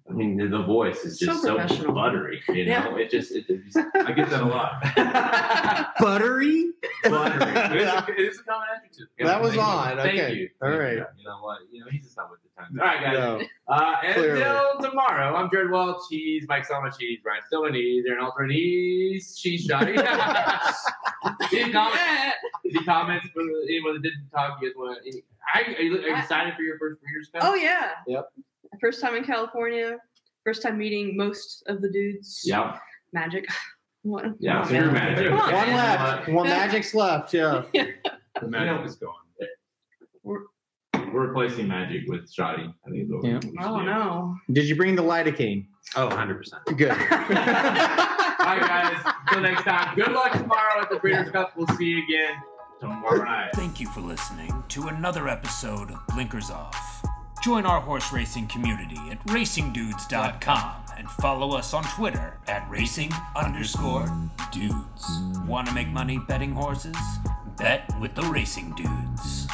I 0.09 0.13
mean, 0.13 0.37
the, 0.37 0.49
the 0.49 0.63
voice 0.63 1.05
is 1.05 1.19
just 1.19 1.43
so, 1.43 1.57
professional. 1.57 1.95
buttery. 1.95 2.43
You 2.49 2.67
know, 2.67 2.97
it 2.97 3.11
just 3.11 3.33
it, 3.33 3.45
it 3.49 3.65
just 3.65 3.79
I 3.95 4.13
get 4.13 4.31
that 4.31 4.43
a 4.43 4.47
lot. 4.47 4.83
Buttery. 6.01 6.71
buttery. 7.05 7.77
It 7.77 7.83
is 7.83 7.89
a, 7.89 8.07
it 8.09 8.19
is 8.21 8.39
a 8.41 8.43
common 8.45 8.67
adjective. 8.77 9.07
That 9.19 9.41
was 9.41 9.55
Thank 9.55 9.57
you. 9.57 9.63
odd. 9.63 9.97
Thank 9.99 10.17
you. 10.17 10.49
All 10.63 10.69
Thank 10.69 10.81
right. 10.81 10.93
You. 10.97 11.05
You 11.19 11.25
know 11.25 11.39
what? 11.41 11.59
You 11.71 11.81
know, 11.81 11.87
he's 11.91 12.05
just 12.05 12.17
not 12.17 12.31
with 12.31 12.41
the 12.43 12.49
times. 12.61 12.77
All 12.79 12.87
right, 12.87 13.03
guys. 13.03 13.15
No. 13.15 13.41
Uh, 13.67 13.97
until 14.05 14.91
tomorrow, 14.91 15.35
I'm 15.37 15.51
Jared 15.51 15.71
Welch. 15.71 16.03
He's 16.11 16.47
Mike 16.49 16.65
Selma. 16.65 16.91
He's 16.99 17.21
Brian 17.23 17.43
Stillman. 17.47 17.75
He's 17.75 18.05
Aaron 18.07 18.25
Alter. 18.25 18.43
and 18.43 18.53
He's 18.53 19.37
She's 19.39 19.65
Shoddy. 19.65 19.93
any, 21.53 21.73
comments, 21.73 22.37
any 22.65 22.85
comments 22.85 23.27
for 23.33 23.41
anyone 23.69 23.95
that 23.95 24.03
didn't 24.03 24.29
talk? 24.33 24.59
You 24.61 24.69
guys 24.69 24.77
want 24.77 24.99
to? 25.05 25.23
Are 25.55 25.63
you, 25.83 25.97
are 25.97 26.01
you 26.09 26.17
excited 26.17 26.55
for 26.55 26.63
your 26.63 26.79
first 26.79 27.01
Breeders' 27.01 27.29
Cup? 27.33 27.43
Oh 27.45 27.55
yeah. 27.55 27.91
Yep. 28.07 28.29
First 28.81 29.01
time 29.01 29.15
in 29.17 29.25
California. 29.25 29.97
First 30.45 30.63
time 30.63 30.77
meeting 30.79 31.17
most 31.17 31.63
of 31.69 31.81
the 31.81 31.91
dudes. 31.91 32.43
Yeah. 32.45 32.79
Magic. 33.13 33.47
What? 34.07 34.25
Yeah. 34.39 34.57
Come 34.57 34.65
Screw 34.67 34.79
on, 34.81 34.93
man. 34.93 35.15
magic. 35.15 35.33
On, 35.33 35.39
One 35.39 35.51
left. 35.51 36.29
One 36.29 36.47
magic's 36.47 36.95
left. 36.95 37.33
Yeah. 37.33 37.63
The 38.41 38.49
magic 38.49 38.85
is 38.87 38.97
gone. 38.97 39.15
We're 40.23 40.41
replacing 41.29 41.69
Magic 41.69 42.03
with 42.09 42.31
Shoddy. 42.31 42.65
I 42.65 42.91
think. 42.91 43.05
is 43.05 43.11
what 43.11 43.23
we- 43.23 43.31
Yeah. 43.31 43.41
Oh 43.63 43.79
do. 43.81 43.87
no. 43.87 44.37
Did 44.53 44.69
you 44.69 44.77
bring 44.77 44.95
the 44.97 45.03
lidocaine? 45.03 45.69
Oh, 45.97 46.09
100%. 46.09 46.77
Good. 46.77 46.91
All 46.91 46.97
right, 46.97 48.61
guys. 48.61 49.15
Until 49.29 49.43
next 49.43 49.63
time. 49.63 49.95
Good 49.97 50.13
luck 50.13 50.33
tomorrow 50.33 50.83
at 50.83 50.91
the 50.91 50.97
Breeders' 50.97 51.31
Cup. 51.31 51.53
We'll 51.57 51.67
see 51.79 51.85
you 51.87 52.03
again 52.05 52.35
tomorrow 52.81 53.25
night. 53.25 53.51
Thank 53.55 53.81
you 53.81 53.89
for 53.89 54.01
listening 54.01 54.53
to 54.69 54.89
another 54.89 55.29
episode 55.29 55.91
of 55.93 56.07
Blinkers 56.09 56.51
Off. 56.51 56.94
Join 57.45 57.67
our 57.67 57.79
horse 57.79 58.11
racing 58.11 58.47
community 58.47 58.97
at 59.11 59.23
racingdudes.com 59.27 60.85
and 60.97 61.11
follow 61.11 61.53
us 61.55 61.75
on 61.75 61.85
Twitter 61.85 62.39
at 62.49 62.67
racing 62.71 63.13
underscore 63.37 64.11
dudes. 64.51 65.21
Want 65.47 65.69
to 65.69 65.75
make 65.75 65.89
money 65.89 66.19
betting 66.27 66.53
horses? 66.53 66.97
Bet 67.59 67.95
with 68.01 68.15
the 68.15 68.23
racing 68.23 68.73
dudes. 68.77 69.47